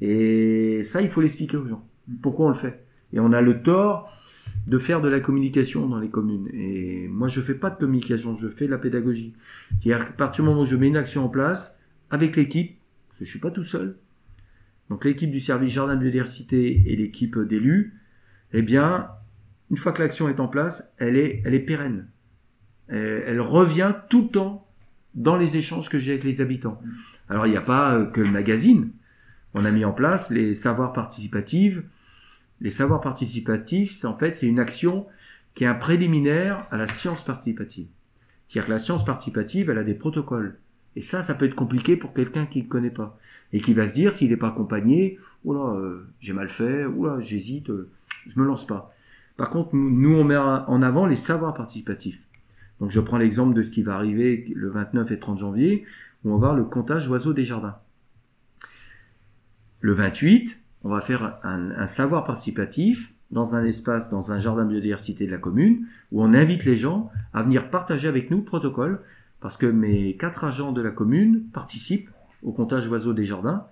Et 0.00 0.82
ça, 0.84 1.00
il 1.00 1.08
faut 1.08 1.20
l'expliquer 1.20 1.56
aux 1.56 1.66
gens. 1.66 1.84
Pourquoi 2.22 2.46
on 2.46 2.48
le 2.50 2.54
fait? 2.54 2.84
Et 3.12 3.20
on 3.20 3.32
a 3.32 3.40
le 3.40 3.62
tort 3.62 4.12
de 4.66 4.78
faire 4.78 5.00
de 5.00 5.08
la 5.08 5.20
communication 5.20 5.86
dans 5.86 5.98
les 5.98 6.08
communes. 6.08 6.48
Et 6.52 7.06
moi, 7.08 7.28
je 7.28 7.40
fais 7.40 7.54
pas 7.54 7.70
de 7.70 7.76
communication, 7.76 8.36
je 8.36 8.48
fais 8.48 8.66
de 8.66 8.70
la 8.70 8.78
pédagogie. 8.78 9.34
C'est-à-dire 9.82 10.06
qu'à 10.06 10.12
partir 10.12 10.44
du 10.44 10.50
moment 10.50 10.62
où 10.62 10.66
je 10.66 10.76
mets 10.76 10.88
une 10.88 10.96
action 10.96 11.24
en 11.24 11.28
place, 11.28 11.78
avec 12.10 12.36
l'équipe, 12.36 12.76
parce 13.08 13.20
que 13.20 13.24
je 13.24 13.30
suis 13.30 13.38
pas 13.38 13.50
tout 13.50 13.64
seul, 13.64 13.96
donc 14.90 15.04
l'équipe 15.04 15.30
du 15.30 15.40
service 15.40 15.72
jardin 15.72 15.94
de 15.94 16.00
biodiversité 16.00 16.82
et 16.86 16.96
l'équipe 16.96 17.38
d'élus, 17.38 17.94
eh 18.52 18.62
bien, 18.62 19.08
une 19.70 19.76
fois 19.76 19.92
que 19.92 20.02
l'action 20.02 20.28
est 20.28 20.40
en 20.40 20.48
place, 20.48 20.92
elle 20.98 21.16
est, 21.16 21.42
elle 21.44 21.54
est 21.54 21.60
pérenne. 21.60 22.08
Elle, 22.88 23.24
elle 23.26 23.40
revient 23.40 23.94
tout 24.08 24.22
le 24.22 24.28
temps 24.28 24.66
dans 25.16 25.36
les 25.36 25.56
échanges 25.56 25.88
que 25.88 25.98
j'ai 25.98 26.12
avec 26.12 26.24
les 26.24 26.40
habitants. 26.40 26.80
Alors, 27.28 27.46
il 27.46 27.50
n'y 27.50 27.56
a 27.56 27.62
pas 27.62 27.94
euh, 27.94 28.06
que 28.06 28.20
le 28.20 28.30
magazine. 28.30 28.90
On 29.54 29.64
a 29.64 29.70
mis 29.70 29.84
en 29.84 29.92
place 29.92 30.30
les 30.30 30.54
savoirs 30.54 30.92
participatifs. 30.92 31.78
Les 32.60 32.70
savoirs 32.70 33.00
participatifs, 33.00 34.04
en 34.04 34.16
fait, 34.16 34.36
c'est 34.36 34.46
une 34.46 34.58
action 34.58 35.06
qui 35.54 35.64
est 35.64 35.66
un 35.66 35.74
préliminaire 35.74 36.66
à 36.70 36.76
la 36.76 36.86
science 36.86 37.24
participative. 37.24 37.86
C'est-à-dire 38.48 38.66
que 38.66 38.72
la 38.72 38.78
science 38.78 39.04
participative, 39.04 39.70
elle 39.70 39.78
a 39.78 39.84
des 39.84 39.94
protocoles. 39.94 40.58
Et 40.94 41.00
ça, 41.00 41.22
ça 41.22 41.34
peut 41.34 41.44
être 41.44 41.54
compliqué 41.54 41.96
pour 41.96 42.14
quelqu'un 42.14 42.46
qui 42.46 42.62
ne 42.62 42.68
connaît 42.68 42.90
pas. 42.90 43.18
Et 43.52 43.60
qui 43.60 43.74
va 43.74 43.88
se 43.88 43.94
dire, 43.94 44.12
s'il 44.12 44.30
n'est 44.30 44.36
pas 44.36 44.48
accompagné, 44.48 45.18
oh 45.44 45.54
là, 45.54 45.74
euh, 45.78 46.08
j'ai 46.20 46.32
mal 46.32 46.48
fait, 46.48 46.84
oh 46.84 47.06
là, 47.06 47.20
j'hésite, 47.20 47.70
euh, 47.70 47.90
je 48.26 48.38
me 48.40 48.46
lance 48.46 48.66
pas. 48.66 48.94
Par 49.36 49.50
contre, 49.50 49.74
nous, 49.74 49.90
nous, 49.90 50.16
on 50.16 50.24
met 50.24 50.36
en 50.36 50.82
avant 50.82 51.06
les 51.06 51.16
savoirs 51.16 51.54
participatifs. 51.54 52.20
Donc, 52.80 52.90
je 52.90 53.00
prends 53.00 53.18
l'exemple 53.18 53.54
de 53.54 53.62
ce 53.62 53.70
qui 53.70 53.82
va 53.82 53.94
arriver 53.94 54.50
le 54.54 54.70
29 54.70 55.10
et 55.10 55.18
30 55.18 55.38
janvier, 55.38 55.84
où 56.24 56.30
on 56.30 56.38
va 56.38 56.48
voir 56.48 56.54
le 56.54 56.64
comptage 56.64 57.08
oiseaux 57.08 57.32
des 57.32 57.44
jardins. 57.44 57.76
Le 59.80 59.92
28, 59.92 60.58
on 60.86 60.88
va 60.88 61.00
faire 61.00 61.40
un, 61.42 61.86
savoir 61.88 62.24
participatif 62.24 63.12
dans 63.32 63.56
un 63.56 63.64
espace, 63.64 64.08
dans 64.08 64.30
un 64.30 64.38
jardin 64.38 64.64
biodiversité 64.64 65.26
de 65.26 65.32
la 65.32 65.38
commune, 65.38 65.84
où 66.12 66.22
on 66.22 66.32
invite 66.32 66.64
les 66.64 66.76
gens 66.76 67.10
à 67.34 67.42
venir 67.42 67.70
partager 67.70 68.06
avec 68.06 68.30
nous 68.30 68.36
le 68.38 68.44
protocole, 68.44 69.00
parce 69.40 69.56
que 69.56 69.66
mes 69.66 70.14
quatre 70.14 70.44
agents 70.44 70.70
de 70.70 70.80
la 70.80 70.92
commune 70.92 71.42
participent 71.52 72.08
au 72.44 72.52
comptage 72.52 72.86
oiseaux 72.86 73.14
des 73.14 73.24
jardins, 73.24 73.66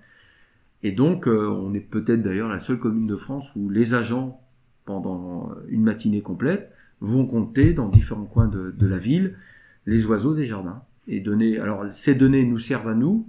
et 0.83 0.91
donc 0.91 1.29
euh, 1.29 1.49
on 1.49 1.73
est 1.73 1.81
peut-être 1.81 2.21
d'ailleurs 2.21 2.49
la 2.49 2.59
seule 2.59 2.81
commune 2.81 3.07
de 3.07 3.17
France 3.17 3.49
où 3.55 3.71
les 3.71 3.95
agents, 3.95 4.41
pendant 4.85 5.53
une 5.69 5.85
matinée 5.85 6.21
complète, 6.21 6.73
vont 7.01 7.27
compter 7.27 7.75
dans 7.75 7.89
différents 7.89 8.25
coins 8.25 8.49
de, 8.49 8.75
de 8.77 8.87
la 8.89 8.99
ville 8.99 9.37
les 9.87 10.05
oiseaux 10.07 10.35
des 10.35 10.47
jardins. 10.47 10.83
Et 11.07 11.21
donner, 11.21 11.61
alors 11.61 11.85
ces 11.93 12.17
données 12.17 12.45
nous 12.45 12.59
servent 12.59 12.89
à 12.89 12.95
nous, 12.95 13.29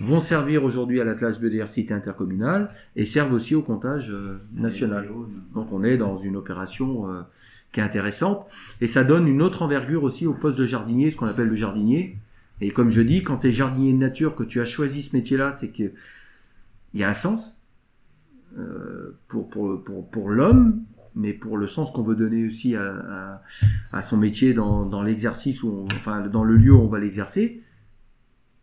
vont 0.00 0.20
servir 0.20 0.64
aujourd'hui 0.64 1.00
à 1.00 1.04
l'Atlas 1.04 1.40
biodiversité 1.40 1.94
intercommunale 1.94 2.70
et 2.96 3.04
servent 3.04 3.32
aussi 3.32 3.54
au 3.54 3.62
comptage 3.62 4.10
euh, 4.10 4.38
national. 4.54 5.08
Donc 5.54 5.72
on 5.72 5.82
est 5.84 5.96
dans 5.96 6.18
une 6.18 6.36
opération 6.36 7.10
euh, 7.10 7.22
qui 7.72 7.80
est 7.80 7.82
intéressante 7.82 8.46
et 8.80 8.86
ça 8.86 9.04
donne 9.04 9.26
une 9.26 9.42
autre 9.42 9.62
envergure 9.62 10.04
aussi 10.04 10.26
au 10.26 10.34
poste 10.34 10.58
de 10.58 10.66
jardinier, 10.66 11.10
ce 11.10 11.16
qu'on 11.16 11.26
appelle 11.26 11.48
le 11.48 11.56
jardinier. 11.56 12.16
Et 12.60 12.70
comme 12.70 12.90
je 12.90 13.02
dis, 13.02 13.22
quand 13.22 13.38
tu 13.38 13.48
es 13.48 13.52
jardinier 13.52 13.92
de 13.92 13.98
nature, 13.98 14.34
que 14.34 14.44
tu 14.44 14.60
as 14.60 14.64
choisi 14.64 15.02
ce 15.02 15.14
métier-là, 15.14 15.52
c'est 15.52 15.70
qu'il 15.70 15.92
y 16.94 17.02
a 17.02 17.08
un 17.08 17.14
sens 17.14 17.58
euh, 18.58 19.16
pour, 19.28 19.48
pour, 19.48 19.82
pour, 19.82 20.08
pour 20.08 20.30
l'homme, 20.30 20.82
mais 21.14 21.32
pour 21.32 21.56
le 21.56 21.66
sens 21.66 21.90
qu'on 21.90 22.02
veut 22.02 22.16
donner 22.16 22.46
aussi 22.46 22.76
à, 22.76 22.82
à, 22.82 23.42
à 23.92 24.02
son 24.02 24.16
métier 24.16 24.54
dans, 24.54 24.86
dans 24.86 25.02
l'exercice, 25.02 25.64
enfin 25.96 26.26
dans 26.28 26.44
le 26.44 26.56
lieu 26.56 26.72
où 26.72 26.80
on 26.80 26.88
va 26.88 26.98
l'exercer. 26.98 27.62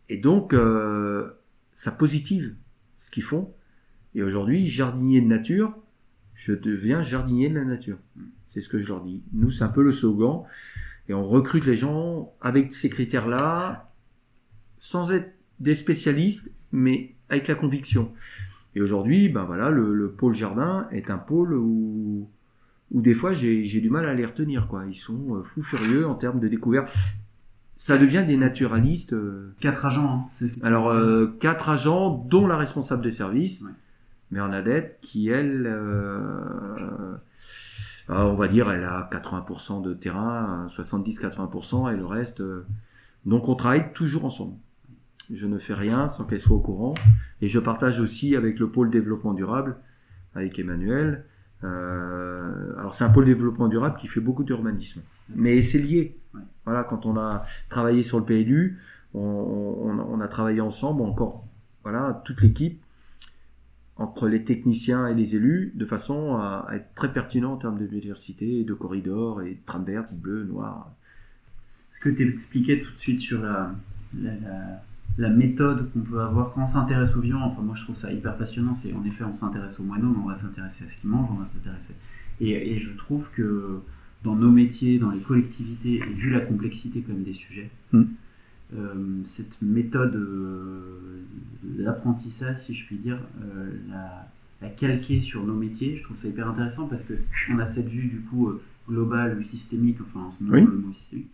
Et 0.08 0.18
donc, 0.18 0.52
euh, 0.52 1.30
ça 1.74 1.90
positive 1.90 2.54
ce 2.98 3.10
qu'ils 3.10 3.22
font. 3.22 3.52
Et 4.14 4.22
aujourd'hui, 4.22 4.66
jardinier 4.66 5.20
de 5.20 5.26
nature, 5.26 5.74
je 6.34 6.52
deviens 6.52 7.02
jardinier 7.02 7.48
de 7.48 7.54
la 7.54 7.64
nature. 7.64 7.98
C'est 8.46 8.60
ce 8.60 8.68
que 8.68 8.80
je 8.80 8.88
leur 8.88 9.02
dis. 9.02 9.22
Nous, 9.32 9.50
c'est 9.50 9.64
un 9.64 9.68
peu 9.68 9.82
le 9.82 9.92
slogan. 9.92 10.42
Et 11.08 11.14
on 11.14 11.26
recrute 11.26 11.66
les 11.66 11.76
gens 11.76 12.32
avec 12.40 12.72
ces 12.72 12.88
critères-là, 12.88 13.92
sans 14.78 15.12
être 15.12 15.32
des 15.60 15.74
spécialistes, 15.74 16.50
mais 16.72 17.14
avec 17.28 17.48
la 17.48 17.54
conviction. 17.54 18.12
Et 18.74 18.80
aujourd'hui, 18.80 19.28
ben 19.28 19.44
voilà, 19.44 19.70
le, 19.70 19.94
le, 19.94 20.10
pôle 20.10 20.34
jardin 20.34 20.88
est 20.90 21.10
un 21.10 21.18
pôle 21.18 21.54
où, 21.54 22.28
où 22.90 23.00
des 23.00 23.14
fois 23.14 23.32
j'ai 23.32 23.80
du 23.80 23.90
mal 23.90 24.06
à 24.06 24.14
les 24.14 24.26
retenir. 24.26 24.66
Quoi. 24.66 24.86
Ils 24.86 24.94
sont 24.94 25.36
euh, 25.36 25.42
fous 25.42 25.62
furieux 25.62 26.06
en 26.06 26.14
termes 26.14 26.40
de 26.40 26.48
découverte. 26.48 26.92
Ça 27.84 27.98
devient 27.98 28.24
des 28.26 28.38
naturalistes. 28.38 29.12
Euh, 29.12 29.54
Quatre 29.60 29.84
agents. 29.84 30.30
Hein, 30.40 30.46
Alors, 30.62 30.88
euh, 30.88 31.36
quatre 31.38 31.68
agents, 31.68 32.08
dont 32.30 32.46
la 32.46 32.56
responsable 32.56 33.02
de 33.02 33.10
service, 33.10 33.60
ouais. 33.60 33.72
Bernadette, 34.30 34.96
qui 35.02 35.28
elle, 35.28 35.66
euh, 35.66 37.14
on 38.08 38.36
va 38.36 38.48
dire, 38.48 38.70
elle 38.70 38.84
a 38.84 39.06
80% 39.12 39.82
de 39.82 39.92
terrain, 39.92 40.66
70-80%, 40.70 41.92
et 41.92 41.96
le 41.98 42.06
reste. 42.06 42.42
donc 43.26 43.50
on 43.50 43.54
travaille 43.54 43.92
toujours 43.92 44.24
ensemble. 44.24 44.56
Je 45.30 45.46
ne 45.46 45.58
fais 45.58 45.74
rien 45.74 46.08
sans 46.08 46.24
qu'elle 46.24 46.40
soit 46.40 46.56
au 46.56 46.60
courant. 46.60 46.94
Et 47.42 47.48
je 47.48 47.58
partage 47.58 48.00
aussi 48.00 48.34
avec 48.34 48.58
le 48.60 48.70
pôle 48.70 48.88
développement 48.88 49.34
durable, 49.34 49.76
avec 50.34 50.58
Emmanuel. 50.58 51.26
Euh, 51.62 52.74
alors 52.78 52.94
c'est 52.94 53.04
un 53.04 53.10
pôle 53.10 53.24
développement 53.24 53.68
durable 53.68 53.96
qui 53.98 54.08
fait 54.08 54.20
beaucoup 54.20 54.44
d'urbanisme. 54.44 55.02
Mais 55.34 55.62
c'est 55.62 55.78
lié. 55.78 56.18
Voilà, 56.64 56.84
quand 56.84 57.06
on 57.06 57.16
a 57.16 57.44
travaillé 57.68 58.02
sur 58.02 58.18
le 58.18 58.24
PLU, 58.24 58.80
on, 59.14 59.20
on, 59.20 59.98
on 59.98 60.20
a 60.20 60.28
travaillé 60.28 60.60
ensemble, 60.60 61.02
encore, 61.02 61.46
voilà, 61.82 62.22
toute 62.24 62.42
l'équipe, 62.42 62.80
entre 63.96 64.28
les 64.28 64.44
techniciens 64.44 65.06
et 65.06 65.14
les 65.14 65.36
élus, 65.36 65.72
de 65.76 65.86
façon 65.86 66.34
à, 66.36 66.66
à, 66.68 66.76
être 66.76 66.92
très 66.94 67.12
pertinent 67.12 67.52
en 67.52 67.56
termes 67.56 67.78
de 67.78 67.86
biodiversité, 67.86 68.64
de 68.64 68.74
corridors, 68.74 69.42
et 69.42 69.54
de 69.54 69.64
trames 69.64 69.84
vertes, 69.84 70.12
bleues, 70.12 70.44
noires. 70.44 70.90
Ce 71.92 72.00
que 72.00 72.08
tu 72.08 72.28
expliquais 72.28 72.82
tout 72.82 72.92
de 72.92 72.98
suite 72.98 73.20
sur 73.20 73.40
la, 73.40 73.72
la, 74.18 74.34
la 74.34 74.80
la 75.16 75.28
méthode 75.28 75.90
qu'on 75.92 76.00
peut 76.00 76.20
avoir 76.20 76.52
quand 76.52 76.64
on 76.64 76.66
s'intéresse 76.66 77.14
aux 77.16 77.20
vivants. 77.20 77.44
Enfin, 77.44 77.62
moi, 77.62 77.76
je 77.76 77.84
trouve 77.84 77.96
ça 77.96 78.12
hyper 78.12 78.36
passionnant. 78.36 78.76
C'est 78.82 78.92
en 78.92 79.04
effet, 79.04 79.24
on 79.24 79.34
s'intéresse 79.34 79.78
aux 79.78 79.84
moineaux, 79.84 80.10
mais 80.10 80.22
on 80.24 80.28
va 80.28 80.38
s'intéresser 80.38 80.84
à 80.84 80.90
ce 80.90 81.00
qu'ils 81.00 81.10
mangent, 81.10 81.28
on 81.30 81.36
va 81.36 81.46
s'intéresser. 81.46 81.94
Et, 82.40 82.74
et, 82.74 82.78
je 82.78 82.90
trouve 82.96 83.24
que 83.34 83.80
dans 84.24 84.34
nos 84.34 84.50
métiers, 84.50 84.98
dans 84.98 85.10
les 85.10 85.20
collectivités, 85.20 85.96
et 85.96 86.12
vu 86.14 86.30
la 86.30 86.40
complexité 86.40 87.02
quand 87.06 87.12
même 87.12 87.22
des 87.22 87.34
sujets, 87.34 87.70
mm. 87.92 88.02
euh, 88.76 88.94
cette 89.36 89.62
méthode 89.62 90.16
euh, 90.16 91.22
d'apprentissage, 91.62 92.56
si 92.64 92.74
je 92.74 92.86
puis 92.86 92.96
dire, 92.96 93.18
euh, 93.40 93.70
la, 93.88 94.28
la, 94.62 94.68
calquer 94.68 95.20
sur 95.20 95.44
nos 95.44 95.54
métiers, 95.54 95.96
je 95.98 96.02
trouve 96.02 96.16
ça 96.16 96.26
hyper 96.26 96.48
intéressant 96.48 96.88
parce 96.88 97.04
que 97.04 97.14
on 97.52 97.58
a 97.60 97.68
cette 97.68 97.88
vue 97.88 98.08
du 98.08 98.20
coup 98.20 98.48
euh, 98.48 98.60
globale 98.88 99.38
ou 99.38 99.42
systémique, 99.42 99.98
enfin 100.00 100.26
en 100.26 100.32
ce 100.32 100.42
moment 100.42 100.56
oui. 100.56 100.64
le 100.64 100.78
mot 100.78 100.92
systémique. 100.92 101.30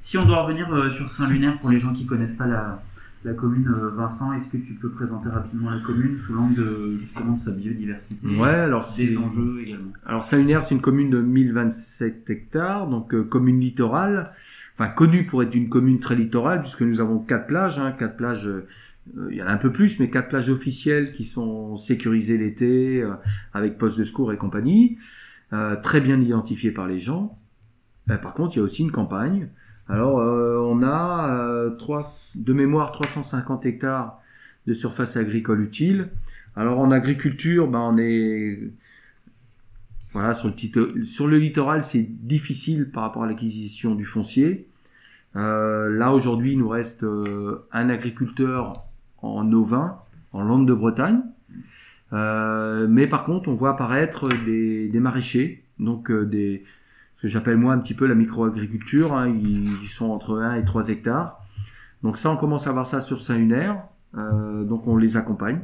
Si 0.00 0.16
on 0.16 0.24
doit 0.24 0.44
revenir 0.44 0.66
sur 0.96 1.08
Saint-Lunaire 1.10 1.58
pour 1.58 1.70
les 1.70 1.78
gens 1.78 1.92
qui 1.92 2.06
connaissent 2.06 2.36
pas 2.36 2.46
la, 2.46 2.82
la 3.24 3.34
commune. 3.34 3.68
euh, 3.68 3.90
Vincent, 3.90 4.32
est-ce 4.32 4.46
que 4.48 4.56
tu 4.56 4.74
peux 4.74 4.90
présenter 4.90 5.28
rapidement 5.28 5.70
la 5.70 5.80
commune 5.80 6.18
sous 6.26 6.32
l'angle 6.32 6.54
de, 6.54 6.96
justement 6.98 7.36
de 7.36 7.40
sa 7.40 7.50
biodiversité 7.50 8.26
Ouais, 8.36 8.48
alors 8.48 8.88
des 8.96 9.16
enjeux 9.16 9.60
également. 9.60 9.92
Alors 10.06 10.24
Saint-Lunaire, 10.24 10.62
c'est 10.62 10.74
une 10.74 10.80
commune 10.80 11.10
de 11.10 11.20
1027 11.20 12.28
hectares, 12.30 12.88
donc 12.88 13.14
euh, 13.14 13.22
commune 13.22 13.60
littorale, 13.60 14.32
enfin 14.76 14.88
connue 14.88 15.24
pour 15.24 15.42
être 15.42 15.54
une 15.54 15.68
commune 15.68 16.00
très 16.00 16.16
littorale, 16.16 16.60
puisque 16.60 16.82
nous 16.82 17.00
avons 17.00 17.18
quatre 17.18 17.46
plages, 17.46 17.78
hein, 17.78 17.92
quatre 17.92 18.16
plages, 18.16 18.46
euh, 18.48 18.66
il 19.30 19.36
y 19.36 19.42
en 19.42 19.46
a 19.46 19.52
un 19.52 19.58
peu 19.58 19.72
plus, 19.72 19.98
mais 20.00 20.10
quatre 20.10 20.28
plages 20.28 20.48
officielles 20.48 21.12
qui 21.12 21.24
sont 21.24 21.76
sécurisées 21.76 22.38
l'été, 22.38 23.02
euh, 23.02 23.12
avec 23.52 23.78
poste 23.78 23.98
de 23.98 24.04
secours 24.04 24.32
et 24.32 24.36
compagnie, 24.36 24.98
très 25.82 26.00
bien 26.00 26.18
identifiées 26.18 26.70
par 26.70 26.86
les 26.86 26.98
gens. 26.98 27.38
par 28.06 28.32
contre, 28.32 28.56
il 28.56 28.60
y 28.60 28.62
a 28.62 28.64
aussi 28.64 28.80
une 28.80 28.90
campagne, 28.90 29.48
alors, 29.88 30.20
euh, 30.20 30.58
on 30.58 30.82
a 30.82 31.30
euh, 31.30 31.70
3, 31.70 32.02
de 32.36 32.52
mémoire 32.52 32.92
350 32.92 33.66
hectares 33.66 34.20
de 34.66 34.74
surface 34.74 35.16
agricole 35.16 35.62
utile. 35.62 36.08
Alors, 36.56 36.78
en 36.78 36.90
agriculture, 36.90 37.68
ben, 37.68 37.80
on 37.80 37.98
est 37.98 38.58
voilà 40.12 40.34
sur 40.34 40.50
le, 41.26 41.38
littoral, 41.38 41.84
c'est 41.84 42.02
difficile 42.02 42.90
par 42.90 43.04
rapport 43.04 43.24
à 43.24 43.26
l'acquisition 43.26 43.94
du 43.94 44.04
foncier. 44.04 44.68
Euh, 45.36 45.90
là, 45.90 46.12
aujourd'hui, 46.12 46.52
il 46.52 46.58
nous 46.58 46.68
reste 46.68 47.04
un 47.72 47.88
agriculteur 47.88 48.74
en 49.22 49.50
ovin, 49.52 49.96
en 50.32 50.42
Lande 50.42 50.68
de 50.68 50.74
Bretagne. 50.74 51.22
Mais 52.12 53.06
par 53.06 53.24
contre, 53.24 53.48
on 53.48 53.54
voit 53.54 53.70
apparaître 53.70 54.28
des, 54.44 54.88
des 54.88 55.00
maraîchers, 55.00 55.64
donc 55.78 56.12
des, 56.12 56.62
que 57.22 57.28
j'appelle 57.28 57.56
moi 57.56 57.72
un 57.72 57.78
petit 57.78 57.94
peu 57.94 58.06
la 58.06 58.14
micro-agriculture. 58.14 59.14
Hein, 59.14 59.28
ils, 59.28 59.88
sont 59.88 60.10
entre 60.10 60.40
1 60.40 60.56
et 60.56 60.64
3 60.64 60.88
hectares. 60.88 61.40
Donc 62.02 62.18
ça, 62.18 62.30
on 62.30 62.36
commence 62.36 62.66
à 62.66 62.72
voir 62.72 62.86
ça 62.86 63.00
sur 63.00 63.22
Saint-Lunaire. 63.22 63.84
Euh, 64.16 64.64
donc 64.64 64.86
on 64.86 64.96
les 64.96 65.16
accompagne. 65.16 65.60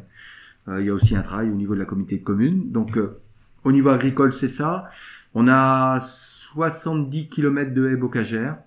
Euh, 0.68 0.81
il 0.81 0.87
y 0.87 0.90
a 0.90 0.94
aussi 0.94 1.16
un 1.16 1.23
travail 1.23 1.51
au 1.51 1.55
niveau 1.55 1.75
de 1.75 1.81
la 1.81 1.85
communauté 1.85 2.18
de 2.18 2.25
communes. 2.25 2.71
Donc 2.71 2.97
euh, 2.97 3.21
au 3.64 3.73
niveau 3.73 3.88
agricole, 3.90 4.33
c'est 4.33 4.49
ça. 4.49 4.88
On 5.35 5.49
a 5.49 5.99
70 6.01 7.29
km 7.29 7.75
de 7.75 7.88
haies 7.88 7.97
bocagères, 7.97 8.59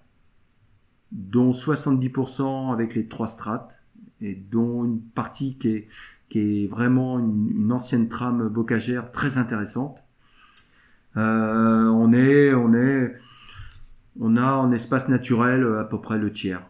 dont 1.11 1.51
70% 1.51 2.73
avec 2.73 2.93
les 2.93 3.07
trois 3.07 3.27
strates, 3.27 3.81
et 4.19 4.35
dont 4.35 4.83
une 4.83 5.01
partie 5.01 5.57
qui 5.57 5.69
est, 5.69 5.87
qui 6.29 6.39
est 6.63 6.67
vraiment 6.67 7.19
une 7.19 7.71
ancienne 7.71 8.09
trame 8.09 8.49
bocagère 8.49 9.11
très 9.11 9.37
intéressante. 9.37 10.03
Euh, 11.17 11.87
on 11.87 12.13
est, 12.13 12.53
on 12.53 12.73
est, 12.73 13.15
on 14.19 14.37
a 14.37 14.53
en 14.53 14.71
espace 14.71 15.09
naturel 15.09 15.65
à 15.79 15.83
peu 15.83 15.99
près 15.99 16.17
le 16.17 16.31
tiers. 16.31 16.63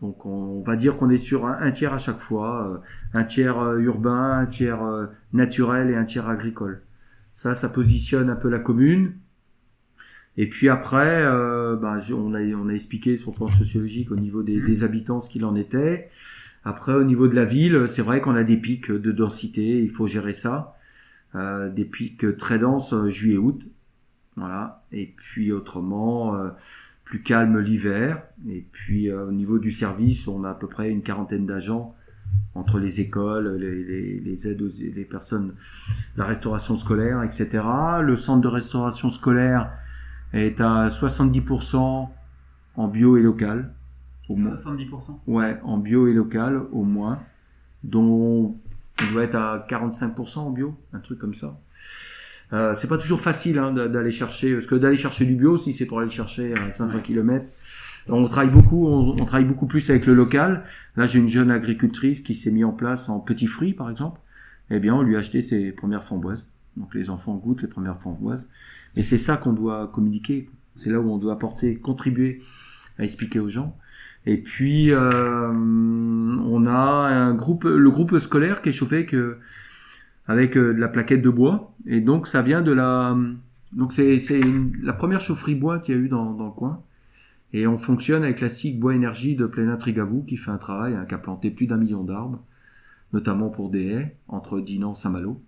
Donc 0.00 0.26
on, 0.26 0.60
va 0.62 0.76
dire 0.76 0.96
qu'on 0.96 1.08
est 1.08 1.16
sur 1.16 1.46
un, 1.46 1.70
tiers 1.70 1.94
à 1.94 1.98
chaque 1.98 2.18
fois, 2.18 2.68
euh, 2.68 2.78
un 3.14 3.24
tiers 3.24 3.58
euh, 3.58 3.78
urbain, 3.78 4.38
un 4.40 4.46
tiers 4.46 4.82
euh, 4.82 5.06
naturel 5.32 5.90
et 5.90 5.96
un 5.96 6.04
tiers 6.04 6.28
agricole. 6.28 6.82
Ça, 7.32 7.54
ça 7.54 7.68
positionne 7.68 8.28
un 8.28 8.36
peu 8.36 8.48
la 8.48 8.58
commune. 8.58 9.14
Et 10.36 10.48
puis 10.48 10.68
après, 10.68 11.22
euh, 11.24 11.76
bah, 11.76 11.98
on, 12.12 12.34
a, 12.34 12.40
on 12.40 12.68
a 12.68 12.72
expliqué 12.72 13.16
sur 13.16 13.30
le 13.30 13.36
plan 13.36 13.48
sociologique 13.48 14.10
au 14.10 14.16
niveau 14.16 14.42
des, 14.42 14.60
des 14.60 14.82
habitants 14.82 15.20
ce 15.20 15.30
qu'il 15.30 15.44
en 15.44 15.54
était. 15.54 16.10
Après, 16.64 16.94
au 16.94 17.04
niveau 17.04 17.28
de 17.28 17.34
la 17.34 17.44
ville, 17.44 17.86
c'est 17.88 18.02
vrai 18.02 18.20
qu'on 18.20 18.34
a 18.34 18.42
des 18.42 18.56
pics 18.56 18.90
de 18.90 19.12
densité, 19.12 19.82
il 19.82 19.90
faut 19.90 20.06
gérer 20.06 20.32
ça. 20.32 20.76
Euh, 21.34 21.68
des 21.68 21.84
pics 21.84 22.36
très 22.36 22.58
denses 22.58 22.92
euh, 22.92 23.10
juillet-août. 23.10 23.68
Voilà. 24.36 24.84
Et 24.92 25.12
puis 25.16 25.50
autrement, 25.52 26.36
euh, 26.36 26.50
plus 27.04 27.22
calme 27.22 27.58
l'hiver. 27.58 28.22
Et 28.48 28.64
puis 28.72 29.10
euh, 29.10 29.28
au 29.28 29.32
niveau 29.32 29.58
du 29.58 29.70
service, 29.70 30.28
on 30.28 30.44
a 30.44 30.50
à 30.50 30.54
peu 30.54 30.66
près 30.66 30.90
une 30.90 31.02
quarantaine 31.02 31.46
d'agents 31.46 31.94
entre 32.54 32.78
les 32.78 33.00
écoles, 33.00 33.56
les, 33.56 33.84
les, 33.84 34.20
les, 34.20 34.48
aides 34.48 34.62
aux 34.62 34.70
les 34.80 35.04
personnes, 35.04 35.54
la 36.16 36.24
restauration 36.24 36.76
scolaire, 36.76 37.22
etc. 37.22 37.64
Le 38.00 38.16
centre 38.16 38.40
de 38.40 38.48
restauration 38.48 39.10
scolaire 39.10 39.72
est 40.32 40.60
à 40.60 40.88
70% 40.88 42.08
en 42.76 42.88
bio 42.88 43.16
et 43.16 43.22
local. 43.22 43.72
Au 44.28 44.36
70% 44.36 45.18
Ouais, 45.26 45.60
en 45.64 45.78
bio 45.78 46.06
et 46.06 46.12
local 46.14 46.62
au 46.72 46.84
moins, 46.84 47.18
dont 47.82 48.56
on 49.02 49.12
doit 49.12 49.24
être 49.24 49.34
à 49.34 49.66
45% 49.68 50.38
en 50.38 50.50
bio, 50.50 50.76
un 50.92 51.00
truc 51.00 51.18
comme 51.18 51.34
ça. 51.34 51.58
Euh, 52.52 52.74
c'est 52.76 52.88
pas 52.88 52.98
toujours 52.98 53.20
facile 53.20 53.58
hein, 53.58 53.72
d'aller 53.72 54.10
chercher, 54.10 54.54
parce 54.54 54.66
que 54.66 54.74
d'aller 54.74 54.96
chercher 54.96 55.24
du 55.24 55.34
bio, 55.34 55.58
si 55.58 55.72
c'est 55.72 55.86
pour 55.86 55.98
aller 55.98 56.08
le 56.08 56.14
chercher 56.14 56.54
à 56.54 56.70
500 56.70 56.96
ouais. 56.96 57.02
km, 57.02 57.46
on 58.08 58.28
travaille 58.28 58.50
beaucoup, 58.50 58.86
on, 58.86 59.20
on, 59.20 59.24
travaille 59.24 59.46
beaucoup 59.46 59.66
plus 59.66 59.88
avec 59.90 60.06
le 60.06 60.14
local. 60.14 60.64
Là, 60.96 61.06
j'ai 61.06 61.18
une 61.18 61.28
jeune 61.28 61.50
agricultrice 61.50 62.20
qui 62.20 62.34
s'est 62.34 62.50
mise 62.50 62.64
en 62.64 62.72
place 62.72 63.08
en 63.08 63.18
petits 63.18 63.46
fruits, 63.46 63.72
par 63.72 63.90
exemple. 63.90 64.20
Eh 64.70 64.78
bien, 64.78 64.94
on 64.94 65.02
lui 65.02 65.16
a 65.16 65.20
acheté 65.20 65.42
ses 65.42 65.72
premières 65.72 66.04
framboises. 66.04 66.46
Donc, 66.76 66.94
les 66.94 67.08
enfants 67.08 67.34
goûtent 67.34 67.62
les 67.62 67.68
premières 67.68 67.98
framboises. 67.98 68.48
Et 68.96 69.02
c'est 69.02 69.18
ça 69.18 69.36
qu'on 69.36 69.52
doit 69.52 69.90
communiquer. 69.92 70.50
C'est 70.76 70.90
là 70.90 71.00
où 71.00 71.10
on 71.10 71.18
doit 71.18 71.32
apporter, 71.32 71.76
contribuer 71.76 72.42
à 72.98 73.04
expliquer 73.04 73.40
aux 73.40 73.48
gens. 73.48 73.76
Et 74.26 74.38
puis 74.38 74.90
euh, 74.90 75.50
on 75.52 76.66
a 76.66 76.72
un 76.72 77.34
groupe, 77.34 77.64
le 77.64 77.90
groupe 77.90 78.18
scolaire 78.18 78.62
qui 78.62 78.70
est 78.70 78.72
chauffé 78.72 79.04
que, 79.06 79.38
avec 80.26 80.56
euh, 80.56 80.72
de 80.72 80.80
la 80.80 80.88
plaquette 80.88 81.22
de 81.22 81.30
bois. 81.30 81.74
Et 81.86 82.00
donc 82.00 82.26
ça 82.26 82.42
vient 82.42 82.62
de 82.62 82.72
la, 82.72 83.16
donc 83.72 83.92
c'est 83.92 84.20
la 84.82 84.92
première 84.92 85.20
chaufferie 85.20 85.54
bois 85.54 85.78
qu'il 85.78 85.94
y 85.94 85.98
a 85.98 86.00
eu 86.00 86.08
dans, 86.08 86.32
dans 86.32 86.46
le 86.46 86.52
coin. 86.52 86.82
Et 87.52 87.68
on 87.68 87.78
fonctionne 87.78 88.24
avec 88.24 88.40
la 88.40 88.48
SIG 88.48 88.80
Bois 88.80 88.96
Énergie 88.96 89.36
de 89.36 89.46
Plénin 89.46 89.76
Trigavou 89.76 90.24
qui 90.24 90.36
fait 90.36 90.50
un 90.50 90.58
travail, 90.58 90.94
hein, 90.94 91.04
qui 91.06 91.14
a 91.14 91.18
planté 91.18 91.50
plus 91.50 91.68
d'un 91.68 91.76
million 91.76 92.02
d'arbres, 92.02 92.42
notamment 93.12 93.48
pour 93.48 93.70
des 93.70 93.86
haies 93.86 94.16
entre 94.26 94.58
Dinan 94.58 94.96
Saint-Malo. 94.96 95.40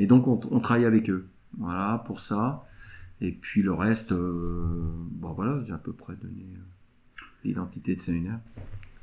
Et 0.00 0.06
donc 0.06 0.26
on, 0.26 0.40
on, 0.50 0.58
travaille 0.58 0.86
avec 0.86 1.08
eux. 1.08 1.28
Voilà 1.58 2.02
pour 2.04 2.18
ça. 2.18 2.66
Et 3.20 3.30
puis 3.30 3.62
le 3.62 3.72
reste, 3.72 4.12
euh, 4.12 4.66
bon 5.12 5.32
voilà, 5.32 5.62
j'ai 5.66 5.72
à 5.72 5.78
peu 5.78 5.92
près 5.92 6.14
donné 6.16 6.46
euh, 6.54 6.60
l'identité 7.44 7.94
de 7.94 8.00
Saint-Lunaire. 8.00 8.40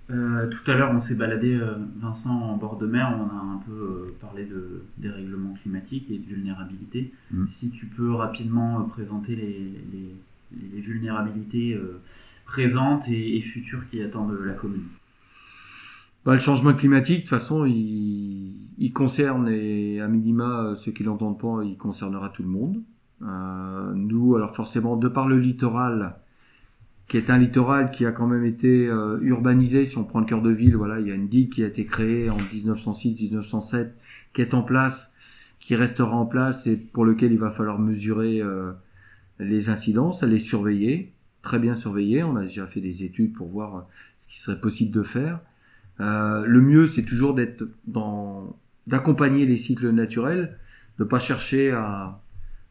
Euh, 0.10 0.50
tout 0.50 0.70
à 0.70 0.76
l'heure, 0.76 0.92
on 0.94 1.00
s'est 1.00 1.16
baladé, 1.16 1.56
euh, 1.56 1.76
Vincent, 2.02 2.36
en 2.36 2.58
bord 2.58 2.78
de 2.78 2.86
mer. 2.86 3.18
On 3.18 3.36
a 3.36 3.42
un 3.42 3.62
peu 3.66 3.72
euh, 3.72 4.16
parlé 4.20 4.46
de 4.46 4.84
dérèglement 4.98 5.54
climatique 5.62 6.12
et 6.12 6.18
de 6.18 6.26
vulnérabilité. 6.26 7.14
Mm. 7.32 7.46
Si 7.52 7.70
tu 7.70 7.86
peux 7.86 8.12
rapidement 8.12 8.82
euh, 8.82 8.84
présenter 8.84 9.36
les, 9.36 9.72
les, 9.94 10.70
les 10.74 10.82
vulnérabilités 10.82 11.80
présentes 12.46 13.08
et, 13.08 13.38
et 13.38 13.42
futures 13.42 13.88
qui 13.90 14.02
attendent 14.02 14.38
la 14.44 14.54
commune. 14.54 14.84
Bah, 16.26 16.34
le 16.34 16.42
changement 16.42 16.74
climatique, 16.74 17.18
de 17.18 17.22
toute 17.22 17.30
façon, 17.30 17.66
il, 17.66 18.56
il 18.78 18.92
concerne, 18.94 19.48
et 19.48 20.02
à 20.02 20.08
minima, 20.08 20.76
ceux 20.76 20.92
qui 20.92 21.04
l'entendent 21.04 21.40
pas, 21.40 21.64
il 21.64 21.78
concernera 21.78 22.30
tout 22.30 22.44
le 22.44 22.50
monde. 22.50 22.82
Nous, 23.96 24.36
alors 24.36 24.54
forcément, 24.54 24.98
de 24.98 25.08
par 25.08 25.30
le 25.30 25.40
littoral, 25.40 26.16
qui 27.14 27.20
est 27.20 27.30
un 27.30 27.38
littoral 27.38 27.92
qui 27.92 28.08
a 28.08 28.12
quand 28.12 28.26
même 28.26 28.44
été 28.44 28.88
euh, 28.88 29.20
urbanisé, 29.22 29.86
si 29.86 30.00
on 30.00 30.04
prend 30.04 30.20
le 30.20 30.26
cœur 30.26 30.42
de 30.42 30.50
ville, 30.50 30.76
voilà, 30.76 31.00
il 31.00 31.08
y 31.08 31.12
a 31.12 31.14
une 31.14 31.28
digue 31.28 31.52
qui 31.52 31.64
a 31.64 31.68
été 31.68 31.86
créée 31.86 32.32
en 32.32 32.38
1906-1907, 32.38 33.90
qui 34.34 34.42
est 34.42 34.56
en 34.56 34.64
place, 34.64 35.14
qui 35.60 35.76
restera 35.76 36.16
en 36.16 36.26
place 36.26 36.66
et 36.66 36.76
pour 36.76 37.06
lequel 37.06 37.32
il 37.32 37.38
va 37.38 37.52
falloir 37.52 37.78
mesurer 37.78 38.42
euh, 38.42 38.72
les 39.38 39.70
incidences, 39.70 40.24
les 40.24 40.40
surveiller, 40.40 41.14
très 41.44 41.60
bien 41.60 41.76
surveiller. 41.76 42.24
On 42.24 42.36
a 42.36 42.42
déjà 42.42 42.66
fait 42.66 42.82
des 42.82 43.04
études 43.04 43.34
pour 43.34 43.48
voir 43.48 43.76
euh, 43.76 43.82
ce 44.18 44.28
qui 44.28 44.40
serait 44.40 44.60
possible 44.60 44.90
de 44.90 45.04
faire. 45.04 45.40
Euh, 46.00 46.48
le 46.48 46.62
mieux, 46.62 46.88
c'est 46.88 47.04
toujours 47.04 47.36
d'être 47.36 47.64
dans, 47.86 48.58
d'accompagner 48.88 49.46
les 49.46 49.58
cycles 49.58 49.92
naturels, 49.92 50.58
de 50.98 51.04
pas 51.04 51.20
chercher 51.20 51.70
à, 51.74 52.23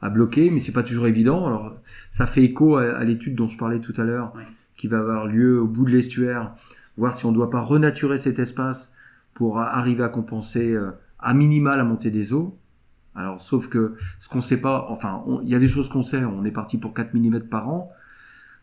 à 0.03 0.11
bloquer, 0.11 0.51
mais 0.51 0.61
c'est 0.61 0.73
pas 0.73 0.83
toujours 0.83 1.07
évident. 1.07 1.47
Alors, 1.47 1.75
ça 2.11 2.27
fait 2.27 2.43
écho 2.43 2.77
à, 2.77 2.83
à 2.97 3.05
l'étude 3.05 3.35
dont 3.37 3.49
je 3.49 3.57
parlais 3.57 3.79
tout 3.79 3.95
à 3.97 4.05
l'heure, 4.05 4.33
Oui. 4.37 4.43
qui 4.77 4.89
va 4.89 4.99
avoir 4.99 5.27
lieu 5.27 5.61
au 5.61 5.67
bout 5.67 5.85
de 5.85 5.91
l'estuaire, 5.91 6.53
voir 6.97 7.15
si 7.15 7.25
on 7.25 7.31
ne 7.31 7.37
doit 7.37 7.51
pas 7.51 7.61
renaturer 7.61 8.19
cet 8.19 8.39
espace 8.39 8.93
pour 9.35 9.61
arriver 9.61 10.03
à 10.05 10.09
compenser 10.09 10.73
euh, 10.73 10.91
à 11.19 11.33
minima 11.35 11.77
la 11.77 11.85
montée 11.85 12.11
des 12.11 12.33
eaux. 12.35 12.59
Alors, 13.15 13.41
sauf 13.41 13.69
que 13.69 13.95
ce 14.19 14.29
qu'on 14.29 14.41
sait 14.41 14.61
pas, 14.61 14.87
enfin, 14.89 15.23
il 15.43 15.49
y 15.49 15.55
a 15.55 15.59
des 15.59 15.69
choses 15.69 15.89
qu'on 15.89 16.03
sait. 16.03 16.25
On 16.25 16.45
est 16.45 16.51
parti 16.51 16.79
pour 16.79 16.95
4 16.95 17.15
mm 17.15 17.41
par 17.43 17.69
an 17.69 17.91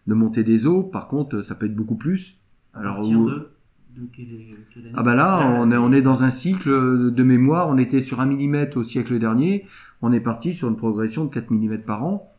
de 0.07 0.13
montée 0.13 0.43
des 0.43 0.65
eaux. 0.67 0.83
Par 0.83 1.07
contre, 1.07 1.41
ça 1.41 1.55
peut 1.55 1.67
être 1.67 1.75
beaucoup 1.75 1.95
plus. 1.95 2.35
Alors, 2.73 2.99
où- 3.07 3.29
de, 3.29 3.49
de 3.95 4.07
quelle, 4.15 4.27
quelle 4.73 4.85
année 4.85 4.93
ah 4.95 5.03
bah 5.03 5.15
là, 5.15 5.39
on 5.59 5.71
est, 5.71 5.77
on 5.77 5.91
est 5.91 6.01
dans 6.01 6.23
un 6.23 6.29
cycle 6.29 7.11
de 7.11 7.23
mémoire. 7.23 7.69
On 7.69 7.77
était 7.77 8.01
sur 8.01 8.19
1 8.19 8.25
mm 8.25 8.69
au 8.75 8.83
siècle 8.83 9.19
dernier. 9.19 9.65
On 10.01 10.11
est 10.11 10.19
parti 10.19 10.53
sur 10.53 10.69
une 10.69 10.77
progression 10.77 11.25
de 11.25 11.33
4 11.33 11.51
mm 11.51 11.79
par 11.79 12.03
an. 12.03 12.31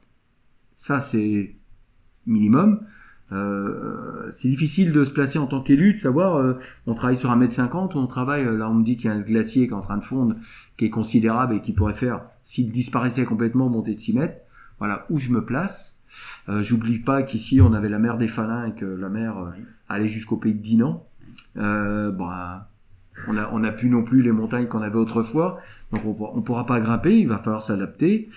Ça, 0.77 1.01
c'est 1.01 1.55
minimum. 2.27 2.81
Euh, 3.33 4.31
c'est 4.33 4.49
difficile 4.49 4.93
de 4.93 5.05
se 5.05 5.13
placer 5.13 5.39
en 5.39 5.47
tant 5.47 5.63
qu'élu, 5.63 5.95
de 5.95 5.99
savoir, 5.99 6.37
euh, 6.37 6.55
on 6.87 6.95
travaille 6.95 7.17
sur 7.17 7.31
1m50 7.31 7.95
ou 7.95 7.99
on 7.99 8.09
travaille, 8.09 8.43
euh, 8.43 8.57
là 8.57 8.69
on 8.69 8.75
me 8.75 8.83
dit 8.83 8.97
qu'il 8.97 9.09
y 9.09 9.13
a 9.13 9.15
un 9.15 9.21
glacier 9.21 9.69
qui 9.69 9.73
est 9.73 9.77
en 9.77 9.83
train 9.83 9.99
de 9.99 10.03
fondre, 10.03 10.35
qui 10.77 10.87
est 10.87 10.91
considérable 10.91 11.55
et 11.55 11.61
qui 11.61 11.73
pourrait 11.73 11.95
faire, 11.95 12.23
s'il 12.43 12.73
disparaissait 12.73 13.25
complètement, 13.25 13.69
monter 13.69 13.95
de 13.95 14.01
6 14.01 14.15
mètres. 14.15 14.41
Voilà, 14.81 15.07
où 15.11 15.19
je 15.19 15.31
me 15.31 15.45
place. 15.45 16.01
Euh, 16.49 16.63
J'oublie 16.63 16.99
pas 16.99 17.23
qu'ici 17.23 17.61
on 17.61 17.73
avait 17.73 17.89
la 17.89 17.99
mer 17.99 18.17
des 18.17 18.29
Falins 18.29 18.67
et 18.67 18.75
que 18.75 18.87
la 18.87 19.09
mer 19.09 19.39
euh, 19.39 19.51
allait 19.89 20.09
jusqu'au 20.09 20.37
pays 20.37 20.55
de 20.55 20.63
Dinan. 20.63 21.07
Euh, 21.57 22.11
bah, 22.11 22.69
on 23.29 23.37
a, 23.37 23.51
on 23.53 23.65
a 23.65 23.71
plus 23.71 23.89
non 23.89 24.03
plus 24.03 24.23
les 24.23 24.33
montagnes 24.33 24.67
qu'on 24.67 24.83
avait 24.83 24.97
autrefois, 24.97 25.61
donc 25.93 26.05
on, 26.05 26.17
on 26.35 26.41
pourra 26.43 26.67
pas 26.67 26.81
grimper, 26.81 27.19
il 27.19 27.29
va 27.29 27.39
falloir 27.39 27.63
s'adapter. 27.63 28.29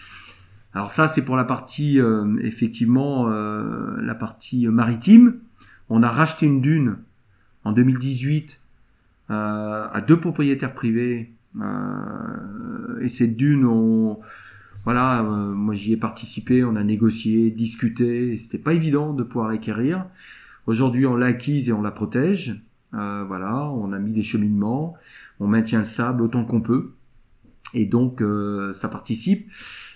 Alors 0.74 0.92
ça, 0.92 1.08
c'est 1.08 1.24
pour 1.24 1.38
la 1.38 1.44
partie 1.44 2.00
euh, 2.00 2.36
effectivement 2.42 3.30
euh, 3.30 3.96
la 4.02 4.16
partie 4.16 4.68
maritime. 4.68 5.36
On 5.90 6.02
a 6.02 6.10
racheté 6.10 6.48
une 6.48 6.62
dune 6.62 6.98
en 7.64 7.72
2018 7.72 8.60
euh, 9.30 9.88
à 9.92 10.02
deux 10.02 10.20
propriétaires 10.20 10.74
privés 10.74 11.32
euh, 11.62 13.00
et 13.02 13.10
cette 13.10 13.38
dune, 13.38 13.66
on, 13.66 14.20
voilà, 14.84 15.22
euh, 15.22 15.54
moi 15.54 15.74
j'y 15.74 15.94
ai 15.94 15.98
participé, 15.98 16.64
on 16.64 16.76
a 16.76 16.84
négocié, 16.84 17.52
discuté, 17.52 18.38
c'était 18.38 18.58
pas 18.58 18.74
évident 18.74 19.14
de 19.14 19.24
pouvoir 19.24 19.50
l'acquérir. 19.50 20.06
Aujourd'hui, 20.68 21.06
on 21.06 21.16
l'a 21.16 21.28
acquise 21.28 21.70
et 21.70 21.74
on 21.74 21.82
la 21.82 21.92
protège. 21.92 22.62
Euh, 22.94 23.24
voilà, 23.28 23.70
on 23.70 23.92
a 23.92 24.00
mis 24.00 24.12
des 24.12 24.22
cheminements, 24.22 24.94
on 25.40 25.48
maintient 25.48 25.80
le 25.80 25.86
sable 25.86 26.22
autant 26.22 26.46
qu'on 26.46 26.62
peut, 26.62 26.92
et 27.74 27.86
donc 27.86 28.22
euh, 28.22 28.74
ça 28.74 28.88
participe. 28.88 29.50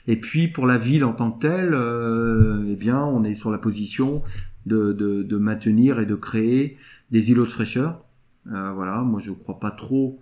Et 0.07 0.15
puis 0.15 0.47
pour 0.47 0.65
la 0.65 0.77
ville 0.77 1.03
en 1.03 1.13
tant 1.13 1.31
que 1.31 1.41
telle, 1.41 1.73
euh, 1.73 2.65
eh 2.67 2.75
bien, 2.75 3.03
on 3.03 3.23
est 3.23 3.35
sur 3.35 3.51
la 3.51 3.57
position 3.57 4.23
de, 4.65 4.93
de, 4.93 5.21
de 5.21 5.37
maintenir 5.37 5.99
et 5.99 6.05
de 6.05 6.15
créer 6.15 6.77
des 7.11 7.29
îlots 7.31 7.45
de 7.45 7.51
fraîcheur. 7.51 8.03
Euh, 8.51 8.71
voilà, 8.73 9.01
moi 9.01 9.19
je 9.19 9.31
crois 9.31 9.59
pas 9.59 9.71
trop 9.71 10.21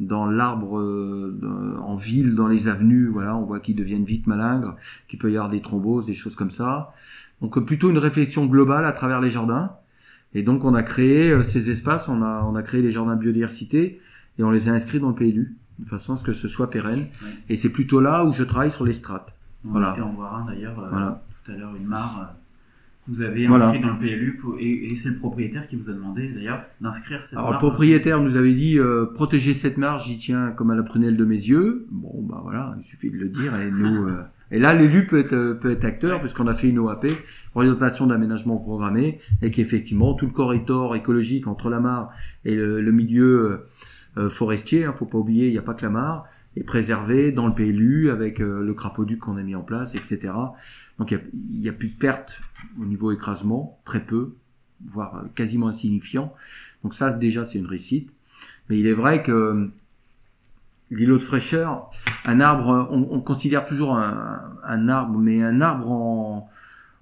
dans 0.00 0.26
l'arbre 0.26 0.78
euh, 0.78 1.78
en 1.82 1.96
ville, 1.96 2.34
dans 2.34 2.48
les 2.48 2.68
avenues. 2.68 3.06
Voilà, 3.06 3.36
on 3.36 3.44
voit 3.44 3.60
qu'ils 3.60 3.76
deviennent 3.76 4.04
vite 4.04 4.26
malingres, 4.26 4.76
qu'il 5.08 5.18
peut 5.18 5.30
y 5.30 5.36
avoir 5.36 5.50
des 5.50 5.62
thromboses, 5.62 6.06
des 6.06 6.14
choses 6.14 6.34
comme 6.34 6.50
ça. 6.50 6.92
Donc 7.40 7.58
plutôt 7.64 7.90
une 7.90 7.98
réflexion 7.98 8.46
globale 8.46 8.84
à 8.84 8.92
travers 8.92 9.20
les 9.20 9.30
jardins. 9.30 9.76
Et 10.36 10.42
donc 10.42 10.64
on 10.64 10.74
a 10.74 10.82
créé 10.82 11.30
euh, 11.30 11.42
ces 11.44 11.70
espaces, 11.70 12.08
on 12.08 12.20
a, 12.22 12.44
on 12.46 12.54
a 12.56 12.62
créé 12.62 12.82
les 12.82 12.90
jardins 12.92 13.16
biodiversité 13.16 14.00
et 14.38 14.42
on 14.44 14.50
les 14.50 14.68
a 14.68 14.72
inscrits 14.72 15.00
dans 15.00 15.08
le 15.08 15.14
PLU 15.14 15.56
de 15.78 15.88
façon 15.88 16.12
à 16.12 16.16
ce 16.16 16.24
que 16.24 16.32
ce 16.34 16.46
soit 16.46 16.68
pérenne. 16.70 17.00
Ouais. 17.22 17.30
Et 17.48 17.56
c'est 17.56 17.70
plutôt 17.70 18.00
là 18.00 18.24
où 18.24 18.32
je 18.32 18.42
travaille 18.44 18.70
sur 18.70 18.84
les 18.84 18.92
strates. 18.92 19.34
On 19.64 19.70
Voilà. 19.70 19.92
était 19.92 20.02
en 20.02 20.12
voir 20.12 20.36
un 20.36 20.44
d'ailleurs 20.46 20.78
euh, 20.78 21.10
tout 21.44 21.52
à 21.52 21.54
l'heure, 21.56 21.74
une 21.74 21.86
mare 21.86 22.20
euh, 22.20 22.34
que 23.06 23.16
vous 23.16 23.22
avez 23.22 23.46
Voilà. 23.46 23.68
inscrit 23.68 23.80
dans 23.82 23.94
le 23.94 23.98
PLU 23.98 24.38
pour- 24.40 24.56
et, 24.58 24.92
et 24.92 24.96
c'est 24.96 25.08
le 25.08 25.16
propriétaire 25.16 25.66
qui 25.68 25.76
vous 25.76 25.88
a 25.90 25.94
demandé 25.94 26.28
d'ailleurs 26.28 26.62
d'inscrire 26.82 27.22
cette 27.22 27.32
Alors 27.32 27.46
le 27.46 27.50
mare. 27.52 27.58
propriétaire 27.60 28.20
nous 28.20 28.36
avait 28.36 28.52
dit 28.54 28.78
euh, 28.78 29.06
protéger 29.14 29.54
cette 29.54 29.78
marge, 29.78 30.06
j'y 30.06 30.18
tiens 30.18 30.50
comme 30.50 30.70
à 30.70 30.74
la 30.76 30.82
prunelle 30.82 31.16
de 31.16 31.24
mes 31.24 31.34
yeux. 31.34 31.86
Bon 31.90 32.22
bah 32.28 32.40
voilà, 32.42 32.74
il 32.78 32.84
suffit 32.84 33.10
de 33.10 33.16
le 33.16 33.28
dire 33.30 33.58
et 33.58 33.70
nous. 33.70 34.06
Euh, 34.52 34.56
Et 34.56 34.58
là, 34.58 34.74
l'élu 34.74 35.06
peut 35.06 35.18
être, 35.18 35.32
euh, 35.32 35.54
peut 35.54 35.70
être 35.70 35.84
acteur 35.84 36.20
puisqu'on 36.20 36.46
a 36.46 36.54
fait 36.54 36.68
une 36.68 36.78
OAP, 36.78 37.06
orientation 37.54 38.06
d'aménagement 38.06 38.56
programmé, 38.58 39.20
et 39.42 39.50
qu'effectivement 39.50 40.14
tout 40.14 40.26
le 40.26 40.32
corridor 40.32 40.94
écologique 40.96 41.46
entre 41.46 41.70
la 41.70 41.80
mare 41.80 42.10
et 42.44 42.54
le, 42.54 42.80
le 42.80 42.92
milieu 42.92 43.66
euh, 44.18 44.30
forestier, 44.30 44.84
hein, 44.84 44.94
faut 44.96 45.06
pas 45.06 45.18
oublier, 45.18 45.46
il 45.46 45.52
n'y 45.52 45.58
a 45.58 45.62
pas 45.62 45.74
que 45.74 45.82
la 45.84 45.90
mare, 45.90 46.26
est 46.56 46.62
préservé 46.64 47.32
dans 47.32 47.46
le 47.46 47.54
PLU 47.54 48.10
avec 48.10 48.40
euh, 48.40 48.62
le 48.64 48.72
crapauduc 48.74 49.18
qu'on 49.18 49.36
a 49.36 49.42
mis 49.42 49.54
en 49.54 49.62
place, 49.62 49.94
etc. 49.94 50.32
Donc 50.98 51.10
il 51.10 51.14
y 51.14 51.20
a- 51.20 51.60
n'y 51.62 51.68
a, 51.68 51.72
plus 51.72 51.88
de 51.94 51.98
pertes 51.98 52.40
au 52.80 52.86
niveau 52.86 53.12
écrasement, 53.12 53.78
très 53.84 54.00
peu, 54.00 54.34
voire 54.90 55.16
euh, 55.16 55.28
quasiment 55.34 55.68
insignifiant. 55.68 56.32
Donc 56.82 56.94
ça 56.94 57.10
déjà 57.12 57.44
c'est 57.44 57.58
une 57.58 57.66
réussite. 57.66 58.10
Mais 58.68 58.78
il 58.78 58.86
est 58.86 58.94
vrai 58.94 59.22
que 59.22 59.32
euh, 59.32 59.66
l'îlot 60.90 61.18
de 61.18 61.22
fraîcheur, 61.22 61.90
un 62.24 62.40
arbre, 62.40 62.88
on, 62.90 63.08
on 63.10 63.20
considère 63.20 63.66
toujours 63.66 63.96
un, 63.96 64.40
un 64.64 64.88
arbre, 64.88 65.18
mais 65.18 65.42
un 65.42 65.60
arbre 65.60 65.90
en, 65.90 66.48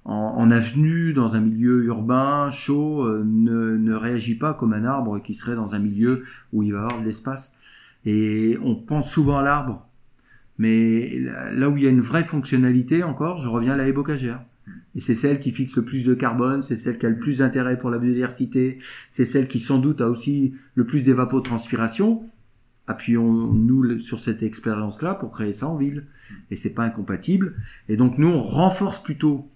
en, 0.04 0.12
en 0.14 0.50
avenue, 0.50 1.12
dans 1.12 1.36
un 1.36 1.40
milieu 1.40 1.84
urbain, 1.84 2.50
chaud, 2.50 3.04
euh, 3.06 3.22
ne, 3.24 3.76
ne 3.76 3.94
réagit 3.94 4.36
pas 4.36 4.54
comme 4.54 4.72
un 4.72 4.84
arbre 4.84 5.18
qui 5.20 5.34
serait 5.34 5.56
dans 5.56 5.74
un 5.74 5.78
milieu 5.78 6.24
où 6.52 6.62
il 6.62 6.72
va 6.72 6.78
y 6.78 6.82
avoir 6.82 7.00
de 7.00 7.04
l'espace. 7.04 7.52
Et 8.06 8.58
on 8.62 8.74
pense 8.74 9.10
souvent 9.10 9.38
à 9.38 9.42
l'arbre, 9.42 9.86
mais 10.58 11.18
là- 11.52 11.68
où 11.68 11.76
il 11.76 11.84
y 11.84 11.86
a 11.86 11.90
une 11.90 12.00
vraie 12.02 12.24
fonctionnalité 12.24 13.02
encore, 13.02 13.38
je 13.38 13.48
reviens 13.48 13.74
à 13.74 13.76
la 13.76 13.90
bocagère. 13.92 14.40
Et 14.94 15.00
c'est 15.00 15.14
celle 15.14 15.40
qui 15.40 15.50
fixe 15.50 15.76
le 15.76 15.84
plus 15.84 16.04
de 16.06 16.14
carbone, 16.14 16.62
c'est 16.62 16.76
celle 16.76 16.98
qui 16.98 17.06
a 17.06 17.10
le 17.10 17.18
plus 17.18 17.38
d'intérêt 17.38 17.78
pour 17.78 17.90
la 17.90 17.98
biodiversité, 17.98 18.78
c'est 19.10 19.24
celle 19.24 19.48
qui 19.48 19.58
sans 19.58 19.78
doute 19.78 20.00
a 20.00 20.08
aussi 20.08 20.54
le 20.74 20.84
plus 20.84 21.04
d'évapotranspiration. 21.04 22.22
Appuyons-nous 22.86 24.00
sur 24.00 24.20
cette 24.20 24.42
expérience-là 24.42 25.14
pour 25.14 25.30
créer 25.30 25.52
ça 25.52 25.68
en 25.68 25.76
ville. 25.76 26.04
Et 26.50 26.56
c'est 26.56 26.74
pas 26.74 26.84
incompatible. 26.84 27.54
Et 27.88 27.96
donc 27.96 28.18
nous, 28.18 28.28
on 28.28 28.42
renforce 28.42 29.02
plutôt 29.02 29.48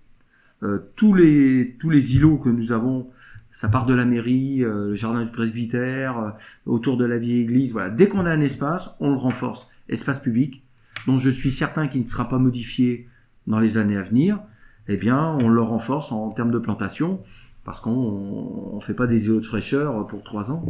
euh, 0.63 0.91
tous 0.97 1.15
les 1.15 1.77
tous 1.79 1.91
les 1.91 2.17
îlots 2.17 2.39
que 2.39 2.49
nous 2.49 2.73
avons. 2.73 3.09
Ça 3.51 3.69
part 3.69 3.87
de 3.87 3.95
la 3.95 4.05
mairie, 4.05 4.63
euh, 4.63 4.91
le 4.91 4.95
jardin 4.95 5.25
du 5.25 5.31
presbytère, 5.31 6.19
euh, 6.19 6.31
autour 6.67 6.97
de 6.97 7.05
la 7.05 7.19
vieille 7.19 7.41
église. 7.41 7.73
Voilà. 7.73 7.91
Dès 7.91 8.09
qu'on 8.09 8.27
a 8.27 8.31
un 8.31 8.41
espace, 8.41 8.91
on 9.01 9.11
le 9.11 9.17
renforce. 9.17 9.71
Espace 9.89 10.21
public, 10.21 10.63
dont 11.07 11.19
je 11.19 11.31
suis 11.31 11.51
certain 11.51 11.89
qu'il 11.89 12.03
ne 12.03 12.07
sera 12.07 12.29
pas 12.29 12.39
modifié 12.39 13.09
dans 13.47 13.59
les 13.59 13.79
années 13.79 13.97
à 13.97 14.03
venir. 14.03 14.41
Eh 14.87 14.97
bien, 14.97 15.37
on 15.41 15.49
le 15.49 15.63
renforce 15.63 16.13
en 16.13 16.31
termes 16.31 16.51
de 16.51 16.59
plantation, 16.59 17.21
parce 17.65 17.81
qu'on 17.81 18.77
ne 18.77 18.81
fait 18.81 18.95
pas 18.95 19.07
des 19.07 19.27
îlots 19.27 19.41
de 19.41 19.47
fraîcheur 19.47 20.07
pour 20.07 20.23
trois 20.23 20.53
ans. 20.53 20.65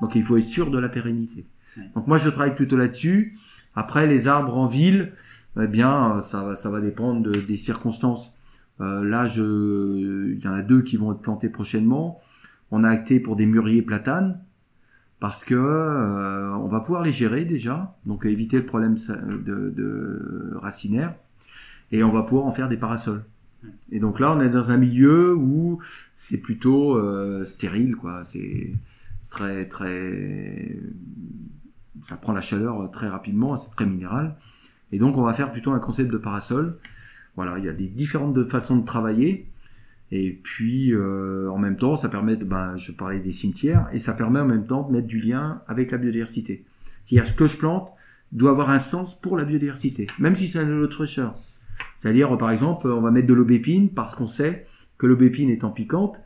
Donc 0.00 0.14
il 0.14 0.24
faut 0.24 0.36
être 0.36 0.44
sûr 0.44 0.70
de 0.70 0.78
la 0.78 0.88
pérennité. 0.88 1.44
Donc 1.94 2.06
moi 2.06 2.18
je 2.18 2.28
travaille 2.30 2.54
plutôt 2.54 2.76
là-dessus. 2.76 3.38
Après 3.74 4.06
les 4.06 4.28
arbres 4.28 4.56
en 4.56 4.66
ville, 4.66 5.12
eh 5.60 5.66
bien 5.66 6.20
ça 6.22 6.42
va, 6.44 6.56
ça 6.56 6.70
va 6.70 6.80
dépendre 6.80 7.22
de- 7.22 7.40
des 7.40 7.56
circonstances. 7.56 8.34
Euh, 8.80 9.04
là, 9.04 9.26
je, 9.26 10.32
il 10.32 10.40
y 10.42 10.48
en 10.48 10.54
a 10.54 10.62
deux 10.62 10.82
qui 10.82 10.96
vont 10.96 11.12
être 11.12 11.20
plantés 11.20 11.48
prochainement. 11.48 12.20
On 12.70 12.84
a 12.84 12.88
acté 12.88 13.20
pour 13.20 13.36
des 13.36 13.46
mûriers 13.46 13.82
platanes 13.82 14.40
parce 15.20 15.44
que 15.44 15.54
euh, 15.54 16.50
on 16.56 16.66
va 16.66 16.80
pouvoir 16.80 17.02
les 17.02 17.12
gérer 17.12 17.44
déjà, 17.44 17.94
donc 18.06 18.24
éviter 18.26 18.56
le 18.56 18.66
problème 18.66 18.96
de, 19.46 19.70
de 19.70 20.50
racinaire, 20.54 21.14
et 21.92 22.02
on 22.02 22.10
va 22.10 22.22
pouvoir 22.22 22.46
en 22.46 22.52
faire 22.52 22.68
des 22.68 22.76
parasols. 22.76 23.22
Et 23.92 24.00
donc 24.00 24.18
là, 24.18 24.32
on 24.32 24.40
est 24.40 24.48
dans 24.48 24.72
un 24.72 24.78
milieu 24.78 25.32
où 25.36 25.78
c'est 26.16 26.38
plutôt 26.38 26.96
euh, 26.96 27.44
stérile, 27.44 27.94
quoi. 27.94 28.24
C'est 28.24 28.72
très 29.30 29.66
très, 29.66 30.76
ça 32.04 32.16
prend 32.16 32.32
la 32.32 32.40
chaleur 32.40 32.90
très 32.90 33.08
rapidement, 33.08 33.56
c'est 33.56 33.70
très 33.70 33.86
minéral. 33.86 34.36
Et 34.92 34.98
donc, 34.98 35.16
on 35.16 35.22
va 35.22 35.32
faire 35.32 35.52
plutôt 35.52 35.72
un 35.72 35.78
concept 35.78 36.10
de 36.10 36.18
parasol. 36.18 36.78
Voilà, 37.36 37.58
il 37.58 37.64
y 37.64 37.68
a 37.68 37.72
des 37.72 37.88
différentes 37.88 38.48
façons 38.48 38.76
de 38.76 38.84
travailler. 38.84 39.46
Et 40.10 40.38
puis, 40.42 40.92
euh, 40.92 41.50
en 41.50 41.58
même 41.58 41.76
temps, 41.76 41.96
ça 41.96 42.10
permet, 42.10 42.36
de, 42.36 42.44
ben, 42.44 42.76
je 42.76 42.92
parlais 42.92 43.18
des 43.18 43.32
cimetières, 43.32 43.88
et 43.92 43.98
ça 43.98 44.12
permet 44.12 44.40
en 44.40 44.46
même 44.46 44.66
temps 44.66 44.86
de 44.86 44.92
mettre 44.92 45.06
du 45.06 45.20
lien 45.20 45.62
avec 45.68 45.90
la 45.90 45.96
biodiversité. 45.96 46.66
C'est-à-dire, 47.06 47.26
ce 47.26 47.34
que 47.34 47.46
je 47.46 47.56
plante 47.56 47.90
doit 48.30 48.50
avoir 48.50 48.68
un 48.68 48.78
sens 48.78 49.18
pour 49.18 49.38
la 49.38 49.44
biodiversité, 49.44 50.06
même 50.18 50.36
si 50.36 50.48
c'est 50.48 50.58
un 50.58 50.70
autre 50.80 50.96
fraîcheur. 50.96 51.34
C'est-à-dire, 51.96 52.36
par 52.36 52.50
exemple, 52.50 52.88
on 52.88 53.00
va 53.00 53.10
mettre 53.10 53.26
de 53.26 53.34
l'aubépine 53.34 53.88
parce 53.88 54.14
qu'on 54.14 54.26
sait 54.26 54.66
que 54.98 55.06
l'aubépine 55.06 55.48
étant 55.48 55.70
piquante, 55.70 56.20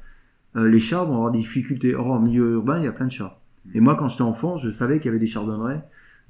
euh, 0.56 0.68
les 0.68 0.80
chats 0.80 1.04
vont 1.04 1.14
avoir 1.14 1.30
des 1.30 1.38
difficultés. 1.38 1.94
Or, 1.94 2.10
en 2.10 2.20
milieu 2.20 2.54
urbain, 2.54 2.78
il 2.78 2.84
y 2.84 2.88
a 2.88 2.92
plein 2.92 3.06
de 3.06 3.12
chats. 3.12 3.38
Et 3.74 3.80
moi, 3.80 3.96
quand 3.96 4.08
j'étais 4.08 4.22
enfant, 4.22 4.56
je 4.56 4.70
savais 4.70 4.98
qu'il 4.98 5.06
y 5.06 5.08
avait 5.08 5.18
des 5.18 5.26
chardonnerets 5.26 5.82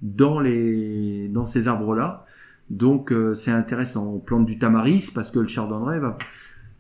dans, 0.03 0.40
les, 0.40 1.29
dans 1.29 1.44
ces 1.44 1.68
arbres-là. 1.68 2.27
Donc, 2.70 3.12
euh, 3.12 3.35
c'est 3.35 3.51
intéressant. 3.51 4.07
On 4.14 4.18
plante 4.18 4.46
du 4.46 4.59
tamaris 4.59 5.11
parce 5.14 5.31
que 5.31 5.38
le 5.38 5.49
chardonneret 5.49 6.01
va, 6.01 6.18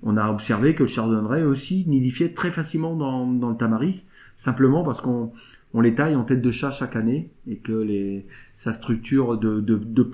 on 0.02 0.16
a 0.16 0.28
observé 0.28 0.74
que 0.74 0.82
le 0.82 0.88
chardonneret 0.88 1.42
aussi 1.42 1.84
nidifiait 1.86 2.32
très 2.32 2.50
facilement 2.50 2.96
dans, 2.96 3.26
dans 3.26 3.50
le 3.50 3.56
tamaris, 3.56 4.06
simplement 4.36 4.84
parce 4.84 5.00
qu'on 5.00 5.32
on 5.74 5.80
les 5.80 5.94
taille 5.94 6.16
en 6.16 6.24
tête 6.24 6.42
de 6.42 6.50
chat 6.50 6.70
chaque 6.70 6.96
année 6.96 7.30
et 7.46 7.56
que 7.56 7.72
les, 7.72 8.26
sa 8.54 8.72
structure 8.72 9.38
de, 9.38 9.60
de, 9.60 9.76
de 9.76 10.12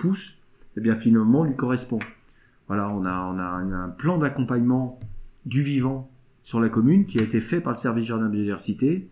eh 0.75 0.81
bien 0.81 0.95
finalement 0.95 1.43
lui 1.43 1.55
correspond. 1.55 1.99
Voilà, 2.67 2.89
on 2.89 3.05
a, 3.05 3.19
on 3.33 3.39
a 3.39 3.43
un 3.43 3.89
plan 3.89 4.17
d'accompagnement 4.17 4.99
du 5.45 5.61
vivant 5.61 6.09
sur 6.43 6.59
la 6.59 6.69
commune 6.69 7.05
qui 7.05 7.19
a 7.19 7.23
été 7.23 7.39
fait 7.39 7.61
par 7.61 7.73
le 7.73 7.79
service 7.79 8.05
jardin 8.05 8.29
biodiversité. 8.29 9.07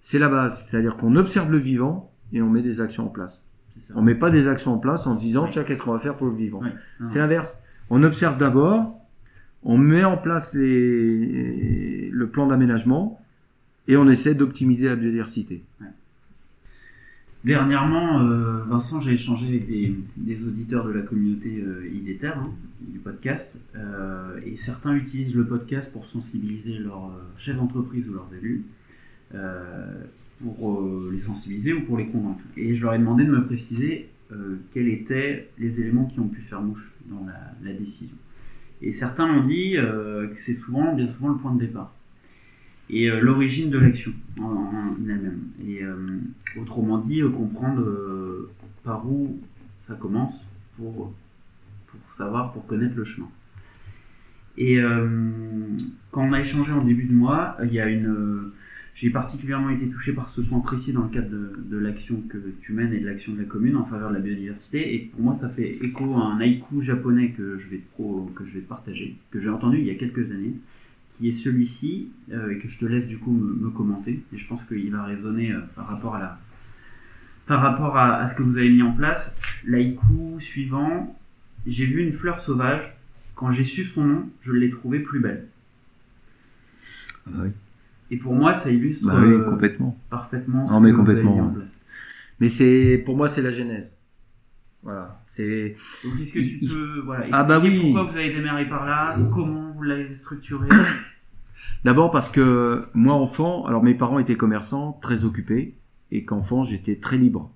C'est 0.00 0.18
la 0.18 0.28
base, 0.28 0.66
c'est-à-dire 0.68 0.96
qu'on 0.96 1.16
observe 1.16 1.50
le 1.50 1.58
vivant 1.58 2.10
et 2.32 2.42
on 2.42 2.48
met 2.48 2.62
des 2.62 2.80
actions 2.80 3.06
en 3.06 3.10
place. 3.10 3.42
On 3.94 4.02
met 4.02 4.14
pas 4.14 4.30
des 4.30 4.48
actions 4.48 4.74
en 4.74 4.78
place 4.78 5.06
en 5.06 5.14
disant 5.14 5.48
tiens 5.48 5.64
qu'est-ce 5.64 5.82
qu'on 5.82 5.92
va 5.92 5.98
faire 5.98 6.16
pour 6.16 6.26
le 6.26 6.34
vivant. 6.34 6.60
C'est 7.06 7.18
l'inverse. 7.18 7.60
On 7.90 8.02
observe 8.02 8.38
d'abord, 8.38 8.94
on 9.62 9.78
met 9.78 10.04
en 10.04 10.16
place 10.16 10.54
les, 10.54 12.08
le 12.10 12.28
plan 12.28 12.46
d'aménagement 12.46 13.20
et 13.88 13.96
on 13.96 14.08
essaie 14.08 14.34
d'optimiser 14.34 14.86
la 14.86 14.96
biodiversité. 14.96 15.62
Dernièrement, 17.44 18.22
euh, 18.22 18.64
Vincent, 18.64 19.00
j'ai 19.00 19.12
échangé 19.12 19.46
avec 19.46 19.66
des, 19.66 20.42
auditeurs 20.42 20.84
de 20.84 20.92
la 20.92 21.02
communauté 21.02 21.62
euh, 21.64 21.88
IDETER, 21.94 22.32
hein, 22.36 22.50
du 22.80 22.98
podcast, 22.98 23.52
euh, 23.76 24.40
et 24.44 24.56
certains 24.56 24.96
utilisent 24.96 25.36
le 25.36 25.46
podcast 25.46 25.92
pour 25.92 26.06
sensibiliser 26.06 26.78
leurs 26.78 27.12
chefs 27.38 27.56
d'entreprise 27.56 28.08
ou 28.08 28.14
leurs 28.14 28.28
élus, 28.36 28.64
pour 30.40 31.10
les 31.10 31.18
sensibiliser 31.18 31.72
ou 31.72 31.82
pour 31.82 31.98
les 31.98 32.06
convaincre. 32.06 32.42
Et 32.56 32.74
je 32.74 32.82
leur 32.82 32.94
ai 32.94 32.98
demandé 32.98 33.24
de 33.24 33.30
me 33.30 33.44
préciser 33.44 34.08
quels 34.72 34.88
étaient 34.88 35.48
les 35.58 35.80
éléments 35.80 36.06
qui 36.06 36.20
ont 36.20 36.28
pu 36.28 36.40
faire 36.42 36.62
mouche 36.62 36.92
dans 37.06 37.26
la 37.62 37.72
décision. 37.72 38.16
Et 38.82 38.92
certains 38.92 39.26
m'ont 39.26 39.46
dit 39.46 39.76
euh, 39.76 40.28
que 40.28 40.40
c'est 40.40 40.54
souvent, 40.54 40.94
bien 40.94 41.08
souvent, 41.08 41.30
le 41.30 41.36
point 41.36 41.54
de 41.54 41.60
départ. 41.60 41.92
Et 42.90 43.10
euh, 43.10 43.20
l'origine 43.20 43.70
de 43.70 43.78
l'action 43.78 44.12
en, 44.40 44.94
elle-même. 45.00 45.40
Et 45.66 45.82
euh, 45.82 46.18
autrement 46.60 46.98
dit, 46.98 47.22
comprendre 47.22 47.84
par 48.84 49.06
où 49.06 49.40
ça 49.88 49.94
commence 49.94 50.34
pour, 50.76 51.12
pour 51.86 52.00
savoir, 52.16 52.52
pour 52.52 52.66
connaître 52.66 52.96
le 52.96 53.04
chemin. 53.04 53.28
Et 54.58 54.80
quand 56.12 56.22
on 56.26 56.32
a 56.32 56.40
échangé 56.40 56.72
en 56.72 56.82
début 56.82 57.04
de 57.04 57.12
mois, 57.12 57.58
il 57.62 57.74
y 57.74 57.80
a 57.80 57.90
une 57.90 58.52
j'ai 58.96 59.10
particulièrement 59.10 59.68
été 59.68 59.88
touché 59.88 60.14
par 60.14 60.30
ce 60.30 60.40
point 60.40 60.60
précis 60.60 60.94
dans 60.94 61.02
le 61.02 61.10
cadre 61.10 61.28
de, 61.28 61.76
l'action 61.76 62.22
que 62.30 62.38
tu 62.62 62.72
mènes 62.72 62.94
et 62.94 63.00
de 63.00 63.06
l'action 63.06 63.34
de 63.34 63.38
la 63.38 63.44
commune 63.44 63.76
en 63.76 63.84
faveur 63.84 64.08
de 64.08 64.14
la 64.14 64.20
biodiversité. 64.20 64.94
Et 64.94 64.98
pour 65.00 65.20
moi, 65.20 65.34
ça 65.34 65.50
fait 65.50 65.76
écho 65.82 66.14
à 66.14 66.24
un 66.24 66.40
haïku 66.40 66.80
japonais 66.80 67.32
que 67.32 67.58
je 67.58 67.68
vais 67.68 67.76
te, 67.76 68.32
que 68.32 68.46
je 68.46 68.54
vais 68.54 68.60
partager, 68.60 69.16
que 69.30 69.38
j'ai 69.38 69.50
entendu 69.50 69.80
il 69.80 69.84
y 69.84 69.90
a 69.90 69.96
quelques 69.96 70.30
années, 70.32 70.54
qui 71.10 71.28
est 71.28 71.32
celui-ci, 71.32 72.08
euh, 72.32 72.50
et 72.50 72.58
que 72.58 72.68
je 72.68 72.78
te 72.78 72.86
laisse 72.86 73.06
du 73.06 73.18
coup 73.18 73.32
me, 73.32 73.68
commenter. 73.68 74.22
Et 74.32 74.38
je 74.38 74.48
pense 74.48 74.64
qu'il 74.64 74.90
va 74.90 75.04
résonner 75.04 75.52
euh, 75.52 75.60
par 75.74 75.88
rapport 75.88 76.14
à 76.14 76.18
la, 76.18 76.38
par 77.46 77.60
rapport 77.60 77.98
à, 77.98 78.26
ce 78.30 78.34
que 78.34 78.42
vous 78.42 78.56
avez 78.56 78.70
mis 78.70 78.82
en 78.82 78.92
place. 78.92 79.30
L'haïku 79.66 80.40
suivant, 80.40 81.14
j'ai 81.66 81.84
vu 81.84 82.02
une 82.02 82.14
fleur 82.14 82.40
sauvage. 82.40 82.96
Quand 83.34 83.52
j'ai 83.52 83.64
su 83.64 83.84
son 83.84 84.04
nom, 84.04 84.30
je 84.40 84.52
l'ai 84.52 84.70
trouvée 84.70 85.00
plus 85.00 85.20
belle. 85.20 85.48
Ah 87.26 87.40
oui. 87.42 87.50
Et 88.10 88.16
pour 88.16 88.34
moi, 88.34 88.54
ça 88.54 88.70
illustre 88.70 89.06
bah 89.06 89.14
oui, 89.18 89.32
euh, 89.32 89.50
complètement. 89.50 89.96
parfaitement 90.10 90.66
ce 90.66 90.72
non, 90.72 90.80
mais 90.80 90.92
complètement. 90.92 91.54
Mais 92.38 92.48
c'est, 92.48 93.02
pour 93.04 93.16
moi, 93.16 93.28
c'est 93.28 93.42
la 93.42 93.50
genèse. 93.50 93.96
Voilà, 94.82 95.20
c'est. 95.24 95.76
Donc, 96.04 96.20
est-ce 96.20 96.34
que 96.34 96.38
tu 96.38 96.60
peux, 96.68 97.00
voilà, 97.04 97.26
ah 97.32 97.42
bah 97.42 97.58
oui. 97.60 97.80
pourquoi 97.80 98.04
vous 98.04 98.16
avez 98.16 98.32
démarré 98.32 98.68
par 98.68 98.86
là, 98.86 99.16
comment 99.32 99.72
vous 99.72 99.82
l'avez 99.82 100.14
structuré 100.16 100.68
D'abord 101.84 102.10
parce 102.12 102.30
que 102.30 102.84
moi, 102.94 103.14
enfant, 103.14 103.66
alors 103.66 103.82
mes 103.82 103.94
parents 103.94 104.18
étaient 104.18 104.36
commerçants, 104.36 104.98
très 105.02 105.24
occupés, 105.24 105.74
et 106.12 106.24
qu'enfant, 106.24 106.62
j'étais 106.62 106.96
très 106.96 107.18
libre. 107.18 107.50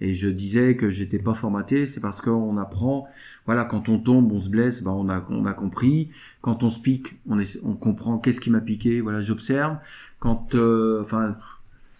Et 0.00 0.14
je 0.14 0.28
disais 0.28 0.76
que 0.76 0.88
j'étais 0.88 1.18
pas 1.18 1.34
formaté, 1.34 1.86
c'est 1.86 2.00
parce 2.00 2.20
qu'on 2.20 2.56
apprend, 2.56 3.06
voilà, 3.46 3.64
quand 3.64 3.88
on 3.88 3.98
tombe, 3.98 4.32
on 4.32 4.40
se 4.40 4.48
blesse, 4.48 4.82
ben 4.82 4.92
on 4.92 5.08
a, 5.08 5.52
compris. 5.52 6.10
Quand 6.40 6.62
on 6.62 6.70
se 6.70 6.80
pique, 6.80 7.14
on, 7.28 7.74
comprend 7.74 8.18
qu'est-ce 8.18 8.40
qui 8.40 8.50
m'a 8.50 8.60
piqué, 8.60 9.00
voilà, 9.00 9.20
j'observe. 9.20 9.76
Quand, 10.18 10.54
euh, 10.54 11.02
enfin, 11.02 11.36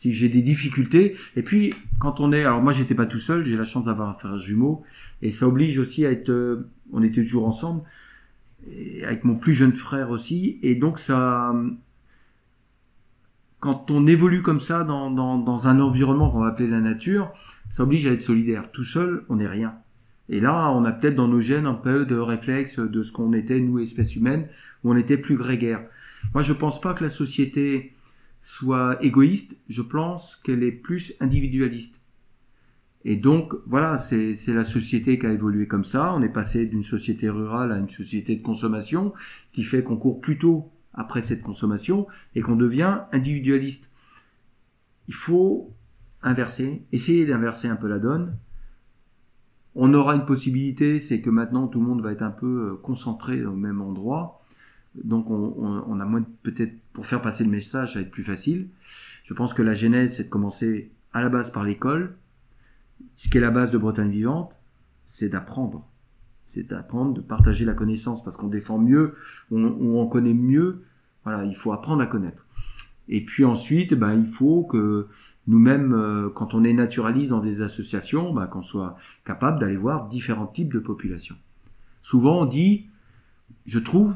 si 0.00 0.12
j'ai 0.12 0.30
des 0.30 0.40
difficultés. 0.40 1.14
Et 1.36 1.42
puis, 1.42 1.74
quand 1.98 2.20
on 2.20 2.32
est, 2.32 2.44
alors 2.44 2.62
moi, 2.62 2.72
j'étais 2.72 2.94
pas 2.94 3.06
tout 3.06 3.18
seul, 3.18 3.44
j'ai 3.44 3.56
la 3.56 3.64
chance 3.64 3.84
d'avoir 3.84 4.08
un 4.08 4.14
frère 4.14 4.38
jumeau, 4.38 4.82
et 5.20 5.30
ça 5.30 5.46
oblige 5.46 5.78
aussi 5.78 6.06
à 6.06 6.10
être, 6.10 6.30
euh, 6.30 6.68
on 6.92 7.02
était 7.02 7.22
toujours 7.22 7.46
ensemble, 7.46 7.82
avec 9.04 9.24
mon 9.24 9.36
plus 9.36 9.52
jeune 9.54 9.72
frère 9.72 10.10
aussi, 10.10 10.58
et 10.62 10.74
donc 10.74 10.98
ça, 10.98 11.54
quand 13.60 13.90
on 13.90 14.06
évolue 14.06 14.42
comme 14.42 14.60
ça 14.60 14.84
dans, 14.84 15.10
dans, 15.10 15.38
dans 15.38 15.68
un 15.68 15.80
environnement 15.80 16.30
qu'on 16.30 16.40
va 16.40 16.48
appeler 16.48 16.68
la 16.68 16.80
nature, 16.80 17.32
ça 17.68 17.82
oblige 17.84 18.06
à 18.06 18.12
être 18.12 18.22
solidaire. 18.22 18.70
Tout 18.72 18.84
seul, 18.84 19.24
on 19.28 19.36
n'est 19.36 19.46
rien. 19.46 19.74
Et 20.28 20.40
là, 20.40 20.70
on 20.72 20.84
a 20.84 20.92
peut-être 20.92 21.16
dans 21.16 21.28
nos 21.28 21.40
gènes 21.40 21.66
un 21.66 21.74
peu 21.74 22.06
de 22.06 22.16
réflexe 22.16 22.78
de 22.78 23.02
ce 23.02 23.12
qu'on 23.12 23.32
était, 23.32 23.60
nous, 23.60 23.78
espèces 23.78 24.16
humaines, 24.16 24.48
où 24.82 24.92
on 24.92 24.96
était 24.96 25.18
plus 25.18 25.36
grégaire. 25.36 25.82
Moi, 26.34 26.42
je 26.42 26.52
pense 26.52 26.80
pas 26.80 26.94
que 26.94 27.04
la 27.04 27.10
société 27.10 27.94
soit 28.42 28.96
égoïste, 29.04 29.56
je 29.68 29.82
pense 29.82 30.36
qu'elle 30.36 30.62
est 30.62 30.72
plus 30.72 31.14
individualiste. 31.20 32.00
Et 33.04 33.16
donc, 33.16 33.54
voilà, 33.66 33.96
c'est 33.96 34.36
la 34.48 34.64
société 34.64 35.18
qui 35.18 35.26
a 35.26 35.32
évolué 35.32 35.66
comme 35.66 35.84
ça. 35.84 36.14
On 36.14 36.22
est 36.22 36.28
passé 36.28 36.66
d'une 36.66 36.84
société 36.84 37.28
rurale 37.28 37.72
à 37.72 37.78
une 37.78 37.88
société 37.88 38.36
de 38.36 38.42
consommation, 38.42 39.12
qui 39.52 39.64
fait 39.64 39.82
qu'on 39.82 39.96
court 39.96 40.20
plutôt 40.20 40.70
après 40.94 41.22
cette 41.22 41.42
consommation 41.42 42.06
et 42.34 42.40
qu'on 42.40 42.56
devient 42.56 43.00
individualiste. 43.12 43.90
Il 45.08 45.14
faut 45.14 45.72
inverser, 46.22 46.84
essayer 46.92 47.26
d'inverser 47.26 47.68
un 47.68 47.76
peu 47.76 47.88
la 47.88 47.98
donne. 47.98 48.36
On 49.74 49.94
aura 49.94 50.16
une 50.16 50.26
possibilité, 50.26 51.00
c'est 51.00 51.20
que 51.20 51.30
maintenant 51.30 51.68
tout 51.68 51.80
le 51.80 51.86
monde 51.86 52.02
va 52.02 52.12
être 52.12 52.22
un 52.22 52.30
peu 52.30 52.72
euh, 52.72 52.76
concentré 52.82 53.44
au 53.44 53.54
même 53.54 53.80
endroit. 53.80 54.42
Donc 54.94 55.30
on, 55.30 56.00
a 56.00 56.04
moins 56.04 56.24
peut-être 56.42 56.72
pour 56.92 57.06
faire 57.06 57.22
passer 57.22 57.44
le 57.44 57.50
message, 57.50 57.92
ça 57.92 58.00
va 58.00 58.04
être 58.04 58.10
plus 58.10 58.24
facile. 58.24 58.68
Je 59.22 59.34
pense 59.34 59.54
que 59.54 59.62
la 59.62 59.74
genèse, 59.74 60.16
c'est 60.16 60.24
de 60.24 60.28
commencer 60.28 60.90
à 61.12 61.22
la 61.22 61.28
base 61.28 61.50
par 61.50 61.62
l'école. 61.62 62.16
Ce 63.14 63.28
qui 63.28 63.38
est 63.38 63.40
la 63.40 63.52
base 63.52 63.70
de 63.70 63.78
Bretagne 63.78 64.10
vivante, 64.10 64.52
c'est 65.06 65.28
d'apprendre. 65.28 65.86
C'est 66.52 66.64
d'apprendre, 66.64 67.14
de 67.14 67.20
partager 67.20 67.64
la 67.64 67.74
connaissance, 67.74 68.22
parce 68.24 68.36
qu'on 68.36 68.48
défend 68.48 68.78
mieux, 68.78 69.14
on, 69.50 69.62
on 69.64 70.06
connaît 70.06 70.34
mieux. 70.34 70.82
Voilà, 71.24 71.44
il 71.44 71.54
faut 71.54 71.72
apprendre 71.72 72.02
à 72.02 72.06
connaître. 72.06 72.44
Et 73.08 73.24
puis 73.24 73.44
ensuite, 73.44 73.94
ben, 73.94 74.14
il 74.14 74.26
faut 74.26 74.64
que 74.64 75.06
nous-mêmes, 75.46 75.92
euh, 75.92 76.28
quand 76.28 76.54
on 76.54 76.64
est 76.64 76.72
naturaliste 76.72 77.30
dans 77.30 77.40
des 77.40 77.62
associations, 77.62 78.32
bah, 78.32 78.46
qu'on 78.46 78.62
soit 78.62 78.96
capable 79.24 79.60
d'aller 79.60 79.76
voir 79.76 80.08
différents 80.08 80.46
types 80.46 80.72
de 80.72 80.78
populations. 80.78 81.36
Souvent, 82.02 82.40
on 82.40 82.46
dit, 82.46 82.86
je 83.66 83.78
trouve 83.78 84.14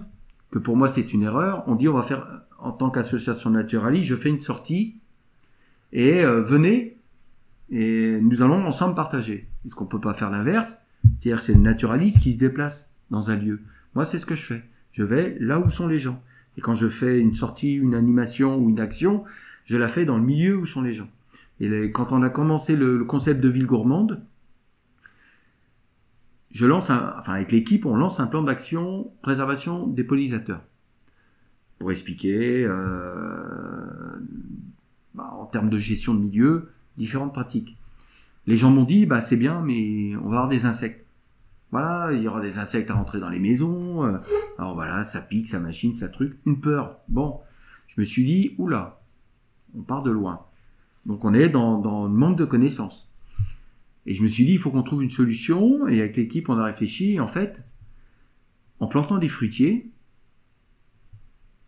que 0.51 0.59
pour 0.59 0.77
moi 0.77 0.89
c'est 0.89 1.13
une 1.13 1.23
erreur, 1.23 1.65
on 1.67 1.75
dit 1.75 1.89
on 1.89 1.95
va 1.95 2.03
faire, 2.03 2.43
en 2.59 2.71
tant 2.71 2.91
qu'association 2.91 3.51
naturaliste, 3.51 4.07
je 4.07 4.15
fais 4.15 4.29
une 4.29 4.41
sortie 4.41 5.01
et 5.93 6.25
euh, 6.25 6.43
venez 6.43 6.99
et 7.71 8.21
nous 8.21 8.43
allons 8.43 8.65
ensemble 8.65 8.95
partager. 8.95 9.49
Est-ce 9.67 9.75
qu'on 9.75 9.87
peut 9.87 10.01
pas 10.01 10.15
faire 10.15 10.31
l'inverse? 10.31 10.79
C'est-à-dire 11.21 11.43
c'est 11.43 11.55
le 11.55 11.61
naturaliste 11.61 12.21
qui 12.21 12.33
se 12.33 12.39
déplace 12.39 12.89
dans 13.11 13.31
un 13.31 13.37
lieu. 13.37 13.61
Moi, 13.95 14.05
c'est 14.05 14.19
ce 14.19 14.27
que 14.27 14.35
je 14.35 14.43
fais. 14.43 14.63
Je 14.93 15.03
vais 15.03 15.37
là 15.41 15.59
où 15.59 15.71
sont 15.71 15.87
les 15.87 15.99
gens. 15.99 16.23
Et 16.57 16.61
quand 16.61 16.75
je 16.75 16.89
fais 16.89 17.21
une 17.21 17.35
sortie, 17.35 17.75
une 17.75 17.95
animation 17.95 18.59
ou 18.59 18.69
une 18.71 18.81
action, 18.81 19.25
je 19.65 19.77
la 19.77 19.89
fais 19.89 20.05
dans 20.05 20.17
le 20.17 20.25
milieu 20.25 20.57
où 20.57 20.67
sont 20.67 20.83
les 20.83 20.93
gens. 20.93 21.09
Et 21.61 21.91
quand 21.93 22.13
on 22.13 22.23
a 22.23 22.31
commencé 22.31 22.77
le, 22.77 22.99
le 22.99 23.05
concept 23.05 23.41
de 23.41 23.49
ville 23.49 23.67
gourmande, 23.67 24.23
je 26.55 26.67
lance 26.67 26.89
un, 26.89 27.15
enfin 27.19 27.35
avec 27.35 27.53
l'équipe, 27.53 27.85
on 27.85 27.97
lance 27.97 28.21
un 28.21 28.27
plan 28.27 28.43
d'action 28.43 29.11
préservation 29.23 29.87
des 29.87 30.05
pollinisateurs 30.05 30.63
pour 31.79 31.91
expliquer 31.91 32.65
euh, 32.65 33.85
bah, 35.15 35.35
en 35.37 35.47
termes 35.47 35.69
de 35.69 35.79
gestion 35.79 36.15
de 36.15 36.21
milieu 36.21 36.71
différentes 36.97 37.33
pratiques. 37.33 37.77
Les 38.47 38.57
gens 38.57 38.71
m'ont 38.71 38.85
dit 38.85 39.05
bah 39.05 39.21
c'est 39.21 39.37
bien 39.37 39.61
mais 39.63 40.15
on 40.17 40.29
va 40.29 40.37
avoir 40.37 40.49
des 40.49 40.65
insectes. 40.65 41.04
Voilà, 41.75 42.13
il 42.13 42.23
y 42.23 42.29
aura 42.29 42.41
des 42.41 42.61
insectes 42.61 42.89
à 42.93 42.95
rentrer 42.95 43.19
dans 43.19 43.29
les 43.29 43.41
maisons. 43.41 44.05
euh, 44.05 44.19
alors 44.59 44.77
voilà, 44.77 45.03
ça 45.03 45.21
pique, 45.21 45.49
ça 45.49 45.59
machine, 45.59 45.97
ça 45.97 46.09
truc, 46.09 46.39
une 46.47 46.61
peur. 46.61 47.01
Bon, 47.09 47.41
je 47.89 48.01
me 48.01 48.05
suis 48.05 48.25
dit 48.25 48.55
oula, 48.59 49.01
on 49.77 49.83
part 49.83 50.05
de 50.05 50.13
loin. 50.13 50.47
Donc 51.05 51.25
on 51.25 51.35
est 51.35 51.49
dans, 51.49 51.81
dans 51.81 52.05
le 52.05 52.15
manque 52.15 52.39
de 52.39 52.45
connaissances. 52.45 53.11
Et 54.07 54.15
je 54.15 54.23
me 54.23 54.29
suis 54.29 54.45
dit, 54.45 54.53
il 54.53 54.59
faut 54.59 54.71
qu'on 54.71 54.85
trouve 54.85 55.03
une 55.03 55.11
solution. 55.11 55.89
Et 55.89 55.99
avec 55.99 56.17
l'équipe, 56.17 56.49
on 56.49 56.57
a 56.59 56.65
réfléchi. 56.65 57.19
En 57.19 57.27
fait, 57.27 57.65
en 58.79 58.87
plantant 58.87 59.19
des 59.19 59.27
fruitiers, 59.27 59.91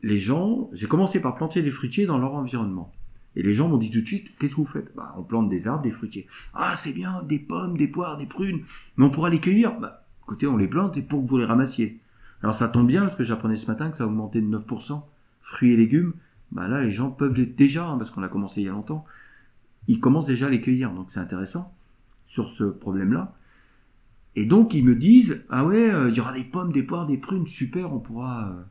les 0.02 0.20
gens, 0.20 0.70
j'ai 0.72 0.86
commencé 0.86 1.18
par 1.18 1.34
planter 1.34 1.62
des 1.62 1.72
fruitiers 1.72 2.06
dans 2.06 2.18
leur 2.18 2.34
environnement. 2.34 2.92
Et 3.36 3.42
les 3.42 3.54
gens 3.54 3.68
m'ont 3.68 3.76
dit 3.76 3.90
tout 3.90 4.00
de 4.00 4.06
suite, 4.06 4.36
qu'est-ce 4.38 4.52
que 4.52 4.60
vous 4.60 4.66
faites? 4.66 4.94
Bah, 4.96 5.14
On 5.18 5.22
plante 5.22 5.48
des 5.50 5.68
arbres, 5.68 5.82
des 5.82 5.90
fruitiers. 5.90 6.26
Ah, 6.54 6.74
c'est 6.74 6.92
bien, 6.92 7.22
des 7.22 7.38
pommes, 7.38 7.76
des 7.76 7.86
poires, 7.86 8.16
des 8.16 8.26
prunes. 8.26 8.62
Mais 8.96 9.04
on 9.04 9.10
pourra 9.10 9.28
les 9.28 9.40
cueillir. 9.40 9.78
Bah, 9.78 10.04
écoutez, 10.24 10.46
on 10.46 10.56
les 10.56 10.66
plante 10.66 10.96
et 10.96 11.02
pour 11.02 11.22
que 11.22 11.28
vous 11.28 11.38
les 11.38 11.44
ramassiez. 11.44 12.00
Alors 12.42 12.54
ça 12.54 12.68
tombe 12.68 12.86
bien, 12.86 13.02
parce 13.02 13.14
que 13.14 13.24
j'apprenais 13.24 13.56
ce 13.56 13.66
matin 13.66 13.90
que 13.90 13.96
ça 13.96 14.04
a 14.04 14.06
augmenté 14.06 14.40
de 14.40 14.46
9%. 14.46 15.02
Fruits 15.42 15.72
et 15.72 15.76
légumes, 15.76 16.14
bah 16.50 16.66
là, 16.66 16.82
les 16.82 16.90
gens 16.90 17.10
peuvent 17.10 17.34
déjà, 17.34 17.86
hein, 17.86 17.98
parce 17.98 18.10
qu'on 18.10 18.22
a 18.22 18.28
commencé 18.28 18.62
il 18.62 18.64
y 18.64 18.68
a 18.68 18.72
longtemps, 18.72 19.04
ils 19.86 20.00
commencent 20.00 20.26
déjà 20.26 20.46
à 20.46 20.50
les 20.50 20.60
cueillir. 20.60 20.92
Donc 20.92 21.10
c'est 21.10 21.20
intéressant 21.20 21.72
sur 22.26 22.48
ce 22.50 22.64
problème-là. 22.64 23.34
Et 24.34 24.44
donc 24.46 24.74
ils 24.74 24.84
me 24.84 24.94
disent 24.94 25.44
ah 25.50 25.64
ouais, 25.64 25.90
euh, 25.90 26.10
il 26.10 26.16
y 26.16 26.20
aura 26.20 26.32
des 26.32 26.44
pommes, 26.44 26.72
des 26.72 26.82
poires, 26.82 27.06
des 27.06 27.16
prunes, 27.16 27.46
super, 27.46 27.92
on 27.92 28.00
pourra, 28.00 28.48
euh, 28.48 28.62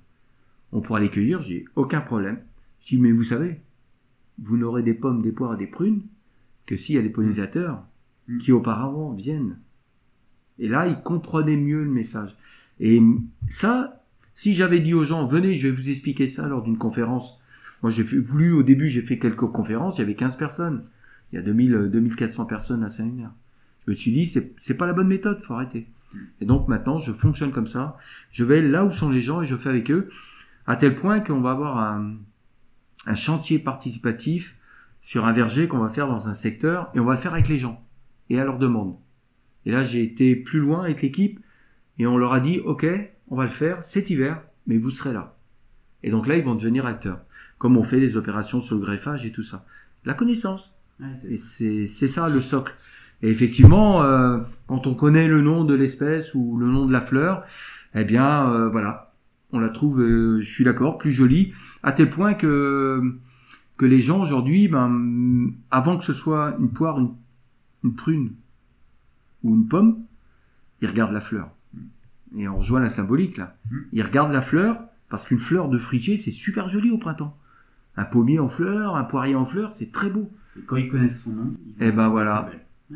on 0.72 0.82
pourra 0.82 1.00
les 1.00 1.10
cueillir. 1.10 1.42
J'ai 1.42 1.66
aucun 1.76 2.02
problème. 2.02 2.40
Je 2.82 2.88
dis 2.88 2.98
mais 2.98 3.12
vous 3.12 3.24
savez, 3.24 3.62
vous 4.42 4.58
n'aurez 4.58 4.84
des 4.84 4.94
pommes, 4.94 5.22
des 5.22 5.32
poires 5.32 5.54
et 5.54 5.58
des 5.58 5.68
prunes 5.68 6.02
que 6.66 6.78
s'il 6.78 6.96
y 6.96 6.98
a 6.98 7.02
des 7.02 7.10
pollinisateurs 7.10 7.84
Mm. 8.28 8.38
qui 8.40 8.52
auparavant 8.52 9.12
viennent. 9.12 9.58
Et 10.60 10.68
là 10.68 10.88
ils 10.88 11.02
comprenaient 11.02 11.58
mieux 11.58 11.84
le 11.84 11.92
message. 11.92 12.36
Et 12.80 13.02
ça, 13.48 14.04
si 14.36 14.54
j'avais 14.54 14.80
dit 14.80 14.94
aux 14.94 15.06
gens 15.06 15.28
venez, 15.28 15.54
je 15.54 15.68
vais 15.68 15.74
vous 15.74 15.90
expliquer 15.90 16.28
ça 16.28 16.48
lors 16.48 16.64
d'une 16.64 16.78
conférence. 16.78 17.40
Moi 17.84 17.92
j'ai 17.92 18.04
voulu 18.04 18.54
au 18.54 18.64
début 18.64 18.90
j'ai 18.90 19.02
fait 19.02 19.20
quelques 19.20 19.48
conférences, 19.48 19.98
il 19.98 20.02
y 20.02 20.04
avait 20.04 20.16
15 20.16 20.38
personnes. 20.38 20.84
Il 21.32 21.36
y 21.36 21.40
a 21.40 21.42
2000, 21.42 21.74
euh, 21.74 21.88
2400 21.90 22.46
personnes 22.46 22.84
à 22.84 22.90
Saint-Lunaire. 22.90 23.32
Je 23.86 23.92
me 23.92 23.96
suis 23.96 24.12
dit, 24.12 24.26
c'est, 24.26 24.54
c'est 24.62 24.76
pas 24.76 24.88
la 24.88 24.94
bonne 24.94 25.08
méthode, 25.08 25.42
faut 25.44 25.54
arrêter. 25.54 25.88
Et 26.40 26.46
donc 26.46 26.68
maintenant, 26.68 26.98
je 26.98 27.12
fonctionne 27.12 27.52
comme 27.52 27.68
ça. 27.68 27.98
Je 28.32 28.44
vais 28.44 28.62
là 28.62 28.86
où 28.86 28.92
sont 28.92 29.10
les 29.10 29.22
gens 29.22 29.42
et 29.42 29.46
je 29.46 29.56
fais 29.56 29.70
avec 29.70 29.92
eux, 29.92 30.10
à 30.66 30.76
tel 30.76 30.96
point 30.96 31.20
qu'on 31.20 31.42
va 31.42 31.52
avoir 31.52 31.78
un, 31.78 32.16
un 33.06 33.16
chantier 33.16 33.60
participatif 33.60 34.56
sur 35.02 35.26
un 35.26 35.34
verger 35.34 35.68
qu'on 35.68 35.78
va 35.78 35.90
faire 35.90 36.08
dans 36.08 36.30
un 36.30 36.34
secteur 36.34 36.90
et 36.94 37.00
on 37.00 37.06
va 37.06 37.14
le 37.14 37.20
faire 37.20 37.34
avec 37.34 37.48
les 37.48 37.58
gens 37.58 37.84
et 38.30 38.40
à 38.40 38.44
leur 38.44 38.58
demande. 38.58 38.96
Et 39.66 39.72
là, 39.72 39.84
j'ai 39.84 40.04
été 40.04 40.36
plus 40.36 40.60
loin 40.60 40.84
avec 40.84 41.02
l'équipe 41.02 41.40
et 42.00 42.08
on 42.08 42.18
leur 42.18 42.34
a 42.34 42.40
dit, 42.40 42.60
OK, 42.60 42.86
on 43.30 43.36
va 43.36 43.44
le 43.44 43.50
faire 43.50 43.84
cet 43.84 44.10
hiver, 44.10 44.42
mais 44.68 44.78
vous 44.78 44.90
serez 44.90 45.14
là. 45.14 45.36
Et 46.04 46.12
donc 46.12 46.28
là, 46.28 46.36
ils 46.36 46.44
vont 46.44 46.56
devenir 46.56 46.86
acteurs. 46.86 47.20
Comme 47.58 47.78
on 47.78 47.84
fait 47.84 48.00
les 48.00 48.18
opérations 48.18 48.62
sur 48.62 48.76
le 48.76 48.82
greffage 48.82 49.26
et 49.26 49.32
tout 49.32 49.44
ça. 49.44 49.66
La 50.04 50.14
connaissance. 50.14 50.74
Ouais, 51.00 51.08
Et 51.30 51.38
c'est 51.38 51.88
c'est 51.88 52.08
ça 52.08 52.30
le 52.30 52.42
socle. 52.42 52.74
Et 53.22 53.30
effectivement, 53.30 54.04
euh, 54.04 54.40
quand 54.68 54.88
on 54.88 54.94
connaît 54.94 55.28
le 55.28 55.42
nom 55.42 55.64
de 55.64 55.74
l'espèce 55.74 56.34
ou 56.36 56.58
le 56.58 56.68
nom 56.68 56.86
de 56.86 56.92
la 56.92 57.02
fleur, 57.02 57.44
eh 57.96 58.04
bien, 58.04 58.52
euh, 58.52 58.70
voilà, 58.70 59.05
on 59.56 59.60
la 59.60 59.70
trouve, 59.70 60.02
euh, 60.02 60.42
je 60.42 60.52
suis 60.52 60.64
d'accord, 60.64 60.98
plus 60.98 61.12
jolie, 61.12 61.54
à 61.84 61.92
tel 61.92 62.10
point 62.10 62.34
que 62.34 63.20
que 63.78 63.86
les 63.86 64.00
gens 64.00 64.22
aujourd'hui, 64.22 64.68
ben, 64.68 65.52
avant 65.70 65.98
que 65.98 66.06
ce 66.06 66.14
soit 66.14 66.56
une 66.60 66.70
poire, 66.70 66.98
une, 67.00 67.12
une 67.84 67.94
prune 67.94 68.32
ou 69.44 69.54
une 69.54 69.68
pomme, 69.68 69.98
ils 70.82 70.88
regardent 70.88 71.14
la 71.14 71.22
fleur. 71.22 71.50
Et 72.38 72.48
on 72.48 72.58
rejoint 72.58 72.80
la 72.80 72.90
symbolique 72.90 73.38
là. 73.38 73.58
Mm. 73.70 73.78
Ils 73.94 74.04
regardent 74.04 74.32
la 74.32 74.42
fleur 74.42 74.80
parce 75.10 75.28
qu'une 75.28 75.40
fleur 75.40 75.70
de 75.70 75.78
fruitier, 75.78 76.18
c'est 76.18 76.32
super 76.32 76.70
joli 76.70 76.92
au 76.92 76.98
printemps. 76.98 77.38
Un 77.98 78.06
pommier 78.06 78.40
en 78.40 78.50
fleurs, 78.50 78.96
un 78.96 79.04
poirier 79.04 79.36
en 79.36 79.46
fleurs, 79.46 79.72
c'est 79.72 79.92
très 79.92 80.10
beau. 80.10 80.30
Et 80.58 80.62
quand 80.62 80.76
ils 80.78 80.90
connaissent 80.90 81.24
son 81.24 81.32
nom, 81.32 81.54
Eh 81.80 81.92
ben 81.92 82.10
voilà. 82.10 82.50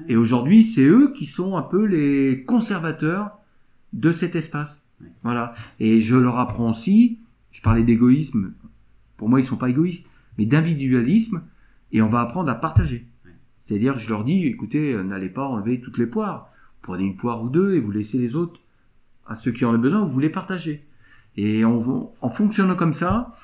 Et 0.08 0.16
aujourd'hui, 0.16 0.64
c'est 0.64 0.86
eux 0.86 1.14
qui 1.14 1.26
sont 1.26 1.58
un 1.58 1.62
peu 1.62 1.86
les 1.86 2.44
conservateurs 2.44 3.38
de 3.94 4.12
cet 4.12 4.36
espace. 4.36 4.84
Voilà. 5.24 5.54
Et 5.80 6.02
je 6.02 6.16
leur 6.16 6.38
apprends 6.40 6.72
aussi, 6.72 7.20
je 7.52 7.62
parlais 7.62 7.84
d'égoïsme, 7.84 8.54
pour 9.18 9.30
moi 9.30 9.40
ils 9.40 9.46
sont 9.46 9.58
pas 9.58 9.70
égoïstes, 9.70 10.10
mais 10.38 10.46
d'individualisme, 10.46 11.42
et 11.92 12.02
on 12.02 12.10
va 12.10 12.22
apprendre 12.22 12.50
à 12.50 12.56
partager. 12.56 13.06
C'est-à-dire, 13.66 14.00
je 14.00 14.10
leur 14.10 14.24
dis, 14.24 14.48
écoutez, 14.48 14.94
euh, 14.94 15.04
n'allez 15.04 15.30
pas 15.30 15.46
enlever 15.46 15.80
toutes 15.80 16.00
les 16.00 16.08
poires. 16.08 16.50
Prenez 16.82 17.04
une 17.04 17.18
poire 17.18 17.44
ou 17.44 17.50
deux 17.50 17.76
et 17.76 17.80
vous 17.80 17.92
laissez 17.92 18.18
les 18.18 18.36
autres 18.36 18.60
à 19.28 19.36
ceux 19.36 19.52
qui 19.52 19.64
en 19.64 19.76
ont 19.76 19.78
besoin, 19.78 20.04
vous 20.06 20.20
les 20.20 20.30
partagez. 20.30 20.84
Et 21.38 21.64
en, 21.64 22.12
en 22.20 22.30
fonctionnant 22.30 22.76
comme 22.76 22.96
ça, 22.96 23.36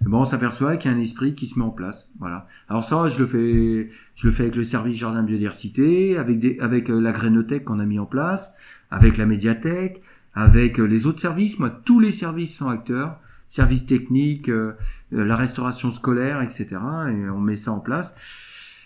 ben, 0.00 0.18
on 0.18 0.24
s'aperçoit 0.24 0.76
qu'il 0.76 0.90
y 0.90 0.94
a 0.94 0.96
un 0.96 1.00
esprit 1.00 1.34
qui 1.34 1.46
se 1.46 1.58
met 1.58 1.64
en 1.64 1.70
place. 1.70 2.08
Voilà. 2.18 2.46
Alors 2.68 2.84
ça, 2.84 3.08
je 3.08 3.18
le 3.18 3.26
fais, 3.26 3.90
je 4.14 4.26
le 4.26 4.32
fais 4.32 4.44
avec 4.44 4.56
le 4.56 4.64
service 4.64 4.96
jardin 4.96 5.22
biodiversité, 5.22 6.16
avec 6.18 6.38
des, 6.38 6.58
avec 6.60 6.88
euh, 6.90 7.00
la 7.00 7.12
grainothèque 7.12 7.64
qu'on 7.64 7.80
a 7.80 7.84
mis 7.84 7.98
en 7.98 8.06
place, 8.06 8.54
avec 8.90 9.16
la 9.16 9.26
médiathèque, 9.26 10.02
avec 10.34 10.78
euh, 10.80 10.84
les 10.84 11.06
autres 11.06 11.20
services. 11.20 11.58
Moi, 11.58 11.70
tous 11.70 12.00
les 12.00 12.10
services 12.10 12.56
sont 12.56 12.68
acteurs, 12.68 13.18
services 13.50 13.86
techniques, 13.86 14.48
euh, 14.48 14.76
euh, 15.12 15.24
la 15.24 15.36
restauration 15.36 15.92
scolaire, 15.92 16.42
etc. 16.42 16.68
Et 16.72 17.28
on 17.30 17.40
met 17.40 17.56
ça 17.56 17.72
en 17.72 17.80
place. 17.80 18.14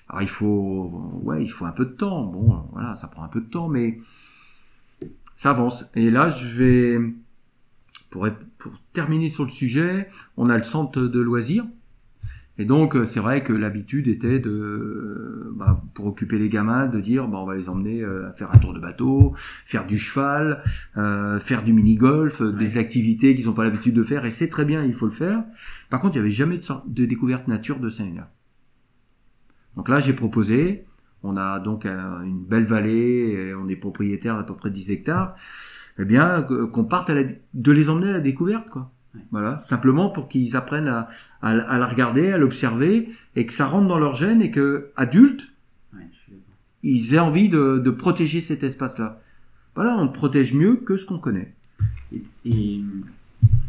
Alors 0.09 0.23
il 0.23 0.29
faut, 0.29 1.21
ouais, 1.23 1.43
il 1.43 1.49
faut 1.49 1.67
un 1.67 1.73
peu 1.73 1.85
de 1.85 1.93
temps. 1.93 2.25
Bon, 2.25 2.65
voilà, 2.73 2.95
ça 2.95 3.09
prend 3.09 3.25
un 3.25 3.29
peu 3.29 3.41
de 3.41 3.51
temps, 3.51 3.69
mais 3.69 4.01
ça 5.37 5.51
avance. 5.51 5.91
Et 5.95 6.11
là, 6.11 6.31
je 6.31 6.47
vais, 6.47 7.01
pour, 8.11 8.27
pour 8.59 8.73
terminer 8.93 9.31
sur 9.31 9.45
le 9.45 9.51
sujet, 9.51 10.09
on 10.37 10.49
a 10.49 10.57
le 10.57 10.65
centre 10.65 11.01
de 11.01 11.21
loisirs. 11.21 11.67
Et 12.61 12.65
donc, 12.65 12.97
euh, 12.97 13.05
c'est 13.05 13.21
vrai 13.21 13.45
que 13.45 13.53
l'habitude 13.53 14.09
était 14.09 14.41
de, 14.41 14.51
euh, 14.51 15.53
bah, 15.55 15.81
pour 15.95 16.07
occuper 16.07 16.39
les 16.39 16.49
gamins, 16.49 16.89
de 16.89 17.01
dire, 17.01 17.29
bah, 17.29 17.39
on 17.39 17.47
va 17.47 17.55
les 17.55 17.69
emmener 17.69 18.03
euh, 18.03 18.33
faire 18.33 18.53
un 18.53 18.59
tour 18.59 18.75
de 18.75 18.81
bateau, 18.81 19.35
faire 19.65 19.87
du 19.87 19.97
cheval, 19.97 20.65
euh, 20.97 21.39
faire 21.39 21.63
du 21.63 21.73
mini-golf, 21.73 22.43
des 22.43 22.77
activités 22.77 23.37
qu'ils 23.37 23.47
n'ont 23.47 23.53
pas 23.53 23.63
l'habitude 23.63 23.95
de 23.95 24.03
faire. 24.03 24.25
Et 24.25 24.31
c'est 24.31 24.49
très 24.49 24.65
bien, 24.65 24.83
il 24.85 24.95
faut 24.95 25.07
le 25.07 25.13
faire. 25.13 25.45
Par 25.89 26.01
contre, 26.01 26.17
il 26.17 26.19
n'y 26.19 26.27
avait 26.27 26.35
jamais 26.35 26.59
de, 26.87 27.05
découverte 27.05 27.47
nature 27.47 27.79
de 27.79 27.91
Saint-Hilaire. 27.91 28.27
Donc 29.77 29.89
là, 29.89 30.01
j'ai 30.01 30.13
proposé, 30.13 30.85
on 31.23 31.37
a 31.37 31.61
donc 31.61 31.87
une 31.87 32.45
belle 32.45 32.67
vallée, 32.67 33.51
et 33.51 33.55
on 33.55 33.69
est 33.69 33.77
propriétaire 33.77 34.37
d'à 34.37 34.43
peu 34.43 34.55
près 34.55 34.71
10 34.71 34.91
hectares, 34.91 35.37
eh 36.01 36.05
bien, 36.05 36.43
qu'on 36.43 36.85
parte 36.85 37.09
à 37.11 37.15
la, 37.15 37.23
de 37.55 37.73
les 37.73 37.89
emmener 37.89 38.09
à 38.09 38.13
la 38.13 38.21
découverte, 38.21 38.69
quoi. 38.71 38.91
Voilà, 39.31 39.59
simplement 39.59 40.11
pour 40.11 40.29
qu'ils 40.29 40.57
apprennent 40.57 40.89
à, 40.89 41.09
à, 41.43 41.51
à 41.51 41.79
la 41.79 41.87
regarder, 41.87 42.31
à 42.33 42.39
l'observer, 42.39 43.09
et 43.37 43.47
que 43.47 43.53
ça 43.53 43.67
rentre 43.67 43.89
dans 43.89 43.99
leur 43.99 44.15
gène, 44.15 44.43
et 44.43 44.51
que 44.51 44.91
adultes, 44.97 45.49
Ouais, 45.95 46.07
ils 46.83 47.15
aient 47.15 47.19
envie 47.19 47.49
de, 47.49 47.79
de 47.79 47.91
protéger 47.91 48.41
cet 48.41 48.63
espace-là. 48.63 49.21
Voilà, 49.75 49.97
on 49.97 50.09
protège 50.09 50.55
mieux 50.55 50.77
que 50.77 50.97
ce 50.97 51.05
qu'on 51.07 51.19
connaît. 51.19 51.53
Et, 52.13 52.23
et, 52.45 52.81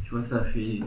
tu 0.04 0.12
vois, 0.12 0.24
ça 0.24 0.44
fait. 0.44 0.80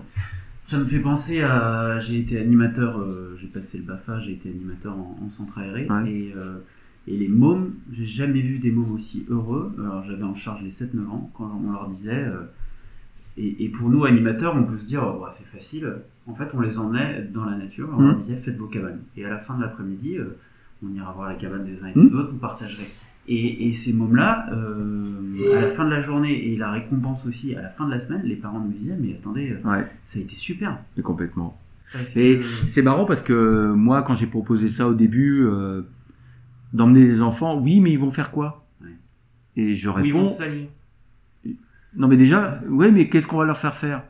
Ça 0.60 0.78
me 0.78 0.84
fait 0.84 1.00
penser 1.00 1.42
à. 1.42 1.98
J'ai 2.00 2.18
été 2.20 2.38
animateur, 2.38 2.98
euh, 2.98 3.36
j'ai 3.40 3.48
passé 3.48 3.78
le 3.78 3.84
BAFA, 3.84 4.20
j'ai 4.20 4.32
été 4.32 4.48
animateur 4.48 4.94
en, 4.96 5.18
en 5.24 5.28
centre 5.28 5.58
aéré. 5.58 5.86
Ouais. 5.90 6.10
Et, 6.10 6.32
euh, 6.36 6.58
et 7.08 7.16
les 7.16 7.28
mômes, 7.28 7.74
j'ai 7.92 8.06
jamais 8.06 8.40
vu 8.40 8.58
des 8.58 8.70
mômes 8.70 8.92
aussi 8.92 9.26
heureux. 9.28 9.74
Alors 9.78 10.04
j'avais 10.04 10.22
en 10.22 10.34
charge 10.36 10.62
les 10.62 10.70
7-9 10.70 11.08
ans 11.08 11.30
quand 11.34 11.60
on 11.66 11.72
leur 11.72 11.88
disait. 11.88 12.12
euh, 12.24 12.44
et, 13.36 13.64
et 13.64 13.68
pour 13.68 13.88
nous, 13.88 14.04
animateurs, 14.04 14.54
on 14.56 14.64
peut 14.64 14.76
se 14.78 14.84
dire, 14.84 15.02
oh, 15.04 15.20
bah, 15.20 15.32
c'est 15.36 15.46
facile. 15.46 15.90
En 16.26 16.34
fait, 16.34 16.48
on 16.54 16.60
les 16.60 16.78
emmenait 16.78 17.22
dans 17.32 17.44
la 17.44 17.56
nature, 17.56 17.88
on 17.96 18.00
leur 18.02 18.14
Mhm. 18.16 18.22
disait, 18.22 18.36
faites 18.36 18.56
vos 18.56 18.66
cabanes. 18.66 19.00
Et 19.16 19.24
à 19.24 19.30
la 19.30 19.38
fin 19.38 19.56
de 19.56 19.62
l'après-midi, 19.62 20.18
euh, 20.18 20.36
on 20.84 20.94
ira 20.94 21.12
voir 21.12 21.28
la 21.28 21.34
cabane 21.36 21.64
des 21.64 21.82
uns 21.82 21.88
et 21.88 21.94
des 21.94 22.14
autres, 22.14 22.30
vous 22.32 22.38
partagerez. 22.38 22.86
Et, 23.28 23.68
et 23.68 23.74
ces 23.74 23.92
mômes-là, 23.92 24.48
euh, 24.52 25.54
à 25.56 25.60
la 25.62 25.66
fin 25.74 25.84
de 25.84 25.90
la 25.90 26.02
journée 26.02 26.52
et 26.52 26.56
la 26.56 26.70
récompense 26.72 27.24
aussi, 27.26 27.54
à 27.54 27.62
la 27.62 27.68
fin 27.68 27.86
de 27.86 27.92
la 27.92 28.00
semaine, 28.00 28.22
les 28.24 28.34
parents 28.36 28.60
nous 28.60 28.72
disaient, 28.72 28.96
mais 28.98 29.14
attendez, 29.14 29.50
euh, 29.50 29.68
Ouais, 29.68 29.86
ça 30.08 30.18
a 30.18 30.22
été 30.22 30.34
super. 30.36 30.78
mais 30.96 31.02
complètement. 31.02 31.56
Et 32.16 32.38
que- 32.38 32.44
c'est 32.44 32.82
marrant 32.82 33.04
parce 33.04 33.22
que 33.22 33.72
moi, 33.72 34.02
quand 34.02 34.14
j'ai 34.14 34.26
proposé 34.26 34.68
ça 34.70 34.88
au 34.88 34.94
début, 34.94 35.44
euh, 35.44 35.82
d'emmener 36.72 37.04
les 37.04 37.20
enfants, 37.22 37.58
oui, 37.60 37.80
mais 37.80 37.92
ils 37.92 37.98
vont 37.98 38.10
faire 38.10 38.30
quoi? 38.30 38.64
Ouais. 38.82 38.88
Et 39.56 39.76
je 39.76 39.88
Oui, 39.90 40.02
ils 40.06 40.12
vont 40.12 40.20
réponds, 40.20 40.30
se 40.30 40.38
salir. 40.38 40.66
Non 41.96 42.08
mais 42.08 42.16
déjà, 42.16 42.60
ouais, 42.68 42.90
mais 42.90 43.08
qu'est-ce 43.08 43.26
qu'on 43.26 43.38
va 43.38 43.44
leur 43.44 43.58
faire 43.58 43.76
faire? 43.76 44.02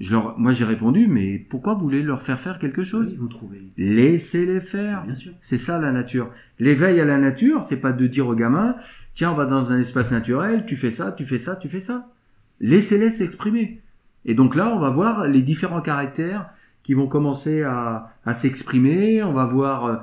Je 0.00 0.12
leur, 0.12 0.38
moi 0.38 0.52
j'ai 0.52 0.64
répondu, 0.64 1.08
mais 1.08 1.38
pourquoi 1.38 1.74
vous 1.74 1.80
voulez 1.80 2.02
leur 2.02 2.22
faire 2.22 2.38
faire 2.38 2.58
quelque 2.60 2.84
chose? 2.84 3.08
Oui, 3.10 3.16
vous 3.18 3.28
trouvez. 3.28 3.62
Laissez-les 3.76 4.60
faire. 4.60 5.02
Bien 5.04 5.14
sûr. 5.16 5.32
C'est 5.40 5.56
ça 5.58 5.78
la 5.80 5.90
nature. 5.90 6.30
L'éveil 6.60 7.00
à 7.00 7.04
la 7.04 7.18
nature, 7.18 7.64
c'est 7.68 7.76
pas 7.78 7.92
de 7.92 8.06
dire 8.06 8.28
aux 8.28 8.34
gamins, 8.36 8.76
tiens, 9.14 9.32
on 9.32 9.34
va 9.34 9.44
dans 9.44 9.72
un 9.72 9.78
espace 9.80 10.12
naturel, 10.12 10.66
tu 10.66 10.76
fais 10.76 10.92
ça, 10.92 11.10
tu 11.12 11.26
fais 11.26 11.38
ça, 11.40 11.56
tu 11.56 11.68
fais 11.68 11.80
ça. 11.80 12.08
Laissez-les 12.60 13.10
s'exprimer. 13.10 13.80
Et 14.24 14.34
donc 14.34 14.54
là, 14.54 14.72
on 14.74 14.78
va 14.78 14.90
voir 14.90 15.26
les 15.26 15.42
différents 15.42 15.80
caractères 15.80 16.48
qui 16.84 16.94
vont 16.94 17.06
commencer 17.08 17.62
à, 17.62 18.12
à 18.24 18.34
s'exprimer. 18.34 19.22
On 19.22 19.32
va 19.32 19.46
voir, 19.46 19.84
euh, 19.86 19.96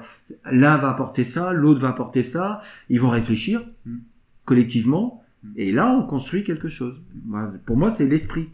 l'un 0.52 0.78
va 0.78 0.90
apporter 0.90 1.24
ça, 1.24 1.54
l'autre 1.54 1.80
va 1.82 1.90
apporter 1.90 2.22
ça. 2.24 2.62
Ils 2.90 3.00
vont 3.00 3.10
réfléchir 3.10 3.62
Mm. 3.86 3.98
collectivement. 4.46 5.22
Mm. 5.46 5.52
Et 5.58 5.72
là, 5.72 5.91
on 5.91 6.04
construit 6.04 6.43
quelque 6.43 6.68
chose. 6.68 7.02
Pour 7.66 7.78
moi, 7.78 7.89
c'est 7.89 8.08
l'esprit. 8.08 8.50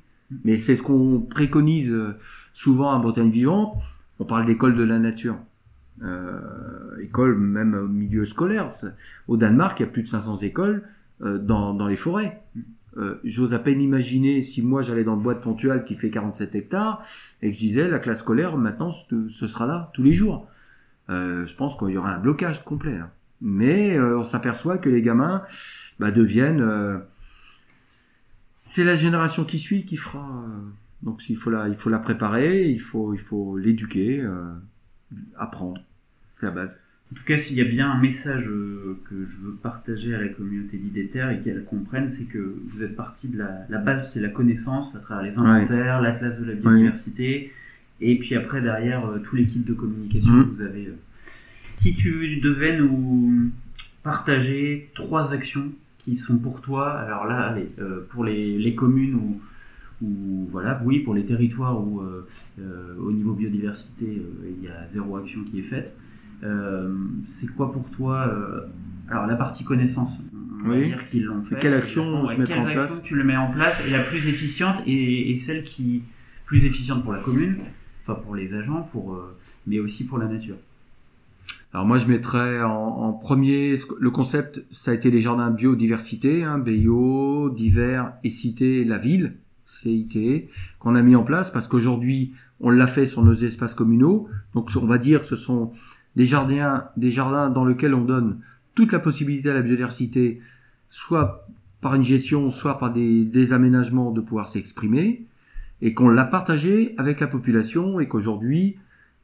Mais 0.45 0.55
c'est 0.55 0.77
ce 0.77 0.81
qu'on 0.81 1.19
préconise 1.19 1.91
euh, 1.91 2.15
souvent 2.53 2.91
à 2.91 2.99
Bretagne 2.99 3.31
Vivante. 3.31 3.75
On 4.19 4.25
parle 4.25 4.45
d'école 4.45 4.75
de 4.75 4.83
la 4.83 4.99
nature. 4.99 5.37
Euh, 6.03 6.39
école 6.99 7.37
même 7.37 7.75
au 7.75 7.87
milieu 7.87 8.25
scolaire. 8.25 8.67
Au 9.27 9.37
Danemark, 9.37 9.79
il 9.79 9.83
y 9.83 9.85
a 9.85 9.89
plus 9.89 10.03
de 10.03 10.07
500 10.07 10.37
écoles 10.37 10.83
euh, 11.23 11.37
dans, 11.37 11.73
dans 11.73 11.87
les 11.87 11.95
forêts. 11.95 12.41
Euh, 12.97 13.19
J'ose 13.23 13.53
à 13.53 13.59
peine 13.59 13.79
imaginer 13.79 14.41
si 14.41 14.61
moi 14.61 14.81
j'allais 14.81 15.03
dans 15.03 15.15
le 15.15 15.21
bois 15.21 15.33
de 15.33 15.39
Pontual 15.39 15.85
qui 15.85 15.95
fait 15.95 16.09
47 16.09 16.55
hectares 16.55 17.03
et 17.41 17.49
que 17.49 17.53
je 17.53 17.59
disais 17.59 17.87
la 17.87 17.99
classe 17.99 18.19
scolaire 18.19 18.57
maintenant 18.57 18.91
ce 18.91 19.47
sera 19.47 19.65
là 19.67 19.91
tous 19.93 20.03
les 20.03 20.13
jours. 20.13 20.47
Euh, 21.09 21.45
je 21.45 21.55
pense 21.55 21.77
qu'il 21.77 21.89
y 21.89 21.97
aura 21.97 22.11
un 22.11 22.19
blocage 22.19 22.63
complet. 22.63 22.97
là. 22.97 23.11
Mais 23.39 23.99
on 23.99 24.23
s'aperçoit 24.23 24.77
que 24.77 24.89
les 24.89 25.01
gamins 25.01 25.43
bah, 26.01 26.11
deviennent. 26.11 26.61
euh, 26.61 26.97
c'est 28.63 28.83
la 28.83 28.95
génération 28.97 29.43
qui 29.45 29.59
suit 29.59 29.85
qui 29.85 29.97
fera. 29.97 30.19
euh, 30.47 30.59
donc 31.03 31.29
il 31.29 31.37
faut 31.37 31.49
la, 31.49 31.67
il 31.67 31.75
faut 31.75 31.89
la 31.89 31.99
préparer, 31.99 32.67
il 32.69 32.79
faut, 32.81 33.13
il 33.13 33.19
faut 33.19 33.57
l'éduquer, 33.57 34.21
euh, 34.21 34.51
apprendre. 35.37 35.81
C'est 36.33 36.45
la 36.47 36.51
base. 36.51 36.79
En 37.11 37.15
tout 37.15 37.23
cas, 37.25 37.35
s'il 37.37 37.57
y 37.57 37.61
a 37.61 37.65
bien 37.65 37.91
un 37.91 37.99
message 37.99 38.45
que 38.45 39.25
je 39.25 39.37
veux 39.43 39.53
partager 39.61 40.15
à 40.15 40.21
la 40.21 40.29
communauté 40.29 40.77
d'Idéter 40.77 41.27
et 41.33 41.43
qu'elle 41.43 41.65
comprenne, 41.65 42.09
c'est 42.09 42.23
que 42.23 42.55
vous 42.69 42.83
êtes 42.83 42.95
parti 42.95 43.27
de 43.27 43.37
la, 43.37 43.65
la 43.69 43.79
base, 43.79 44.13
c'est 44.13 44.21
la 44.21 44.29
connaissance 44.29 44.95
à 44.95 44.99
travers 44.99 45.23
les 45.23 45.37
inventaires, 45.37 46.01
l'atlas 46.01 46.39
de 46.39 46.45
la 46.45 46.53
biodiversité, 46.53 47.51
et 47.99 48.17
puis 48.17 48.33
après 48.35 48.61
derrière 48.61 49.03
tout 49.25 49.35
l'équipe 49.35 49.65
de 49.65 49.73
communication 49.73 50.31
Mhm. 50.31 50.43
que 50.45 50.49
vous 50.55 50.61
avez. 50.61 50.89
Si 51.75 51.95
tu 51.95 52.39
devais 52.39 52.77
nous 52.77 53.49
partager 54.03 54.89
trois 54.95 55.33
actions 55.33 55.69
qui 56.03 56.15
sont 56.15 56.37
pour 56.37 56.61
toi, 56.61 56.91
alors 56.91 57.25
là, 57.25 57.41
allez, 57.47 57.69
euh, 57.79 58.07
pour 58.09 58.23
les, 58.23 58.57
les 58.57 58.75
communes 58.75 59.15
ou 59.15 59.41
ou 60.03 60.47
voilà, 60.51 60.81
oui, 60.83 61.01
pour 61.01 61.13
les 61.13 61.25
territoires 61.27 61.79
où 61.79 62.01
euh, 62.01 62.27
euh, 62.59 62.95
au 62.99 63.11
niveau 63.11 63.33
biodiversité 63.33 64.19
il 64.43 64.63
y 64.63 64.67
a 64.67 64.87
zéro 64.91 65.15
action 65.17 65.41
qui 65.43 65.59
est 65.59 65.63
faite. 65.63 65.95
C'est 67.27 67.45
quoi 67.55 67.71
pour 67.71 67.87
toi 67.91 68.27
Alors 69.07 69.27
la 69.27 69.35
partie 69.35 69.63
connaissance, 69.63 70.09
on 70.63 70.69
va 70.69 70.73
Oui. 70.73 70.87
dire 70.87 71.07
qu'ils 71.11 71.25
l'ont 71.25 71.43
fait. 71.43 71.59
quelle 71.59 71.75
action 71.75 72.25
je 72.25 72.35
quelle 72.41 72.57
en 72.57 72.65
action 72.65 72.73
place 72.87 73.01
tu 73.03 73.15
le 73.15 73.23
mets 73.23 73.37
en 73.37 73.51
place 73.51 73.87
et 73.87 73.91
la 73.91 73.99
plus 73.99 74.27
efficiente 74.27 74.77
et, 74.87 75.33
et 75.33 75.37
celle 75.37 75.63
qui 75.63 76.01
plus 76.47 76.65
efficiente 76.65 77.03
pour 77.03 77.13
la 77.13 77.19
commune, 77.19 77.57
enfin 78.01 78.19
pour 78.19 78.33
les 78.33 78.51
agents, 78.55 78.89
pour 78.91 79.23
mais 79.67 79.79
aussi 79.79 80.03
pour 80.03 80.17
la 80.17 80.25
nature. 80.25 80.55
Alors 81.73 81.85
moi 81.85 81.97
je 81.97 82.05
mettrais 82.05 82.61
en, 82.61 83.13
premier 83.13 83.77
le 83.99 84.11
concept, 84.11 84.63
ça 84.71 84.91
a 84.91 84.93
été 84.93 85.09
les 85.09 85.21
jardins 85.21 85.51
biodiversité, 85.51 86.43
hein, 86.43 86.57
BIO, 86.57 87.49
divers 87.49 88.13
et 88.23 88.29
cité 88.29 88.83
la 88.83 88.97
ville, 88.97 89.35
CIT, 89.65 90.49
qu'on 90.79 90.95
a 90.95 91.01
mis 91.01 91.15
en 91.15 91.23
place 91.23 91.49
parce 91.49 91.67
qu'aujourd'hui 91.67 92.33
on 92.59 92.69
l'a 92.69 92.87
fait 92.87 93.05
sur 93.05 93.23
nos 93.23 93.33
espaces 93.33 93.73
communaux. 93.73 94.27
Donc 94.53 94.69
on 94.75 94.85
va 94.85 94.97
dire 94.97 95.21
que 95.21 95.27
ce 95.27 95.37
sont 95.37 95.71
des 96.17 96.25
jardins, 96.25 96.85
des 96.97 97.09
jardins 97.09 97.49
dans 97.49 97.63
lesquels 97.63 97.93
on 97.93 98.03
donne 98.03 98.39
toute 98.75 98.91
la 98.91 98.99
possibilité 98.99 99.49
à 99.49 99.53
la 99.53 99.61
biodiversité, 99.61 100.41
soit 100.89 101.47
par 101.79 101.95
une 101.95 102.03
gestion, 102.03 102.51
soit 102.51 102.79
par 102.79 102.91
des 102.91 103.53
aménagements 103.53 104.11
de 104.11 104.21
pouvoir 104.21 104.47
s'exprimer, 104.47 105.25
et 105.81 105.93
qu'on 105.93 106.09
l'a 106.09 106.25
partagé 106.25 106.93
avec 106.97 107.19
la 107.19 107.27
population 107.27 107.99
et 107.99 108.07
qu'aujourd'hui 108.07 108.77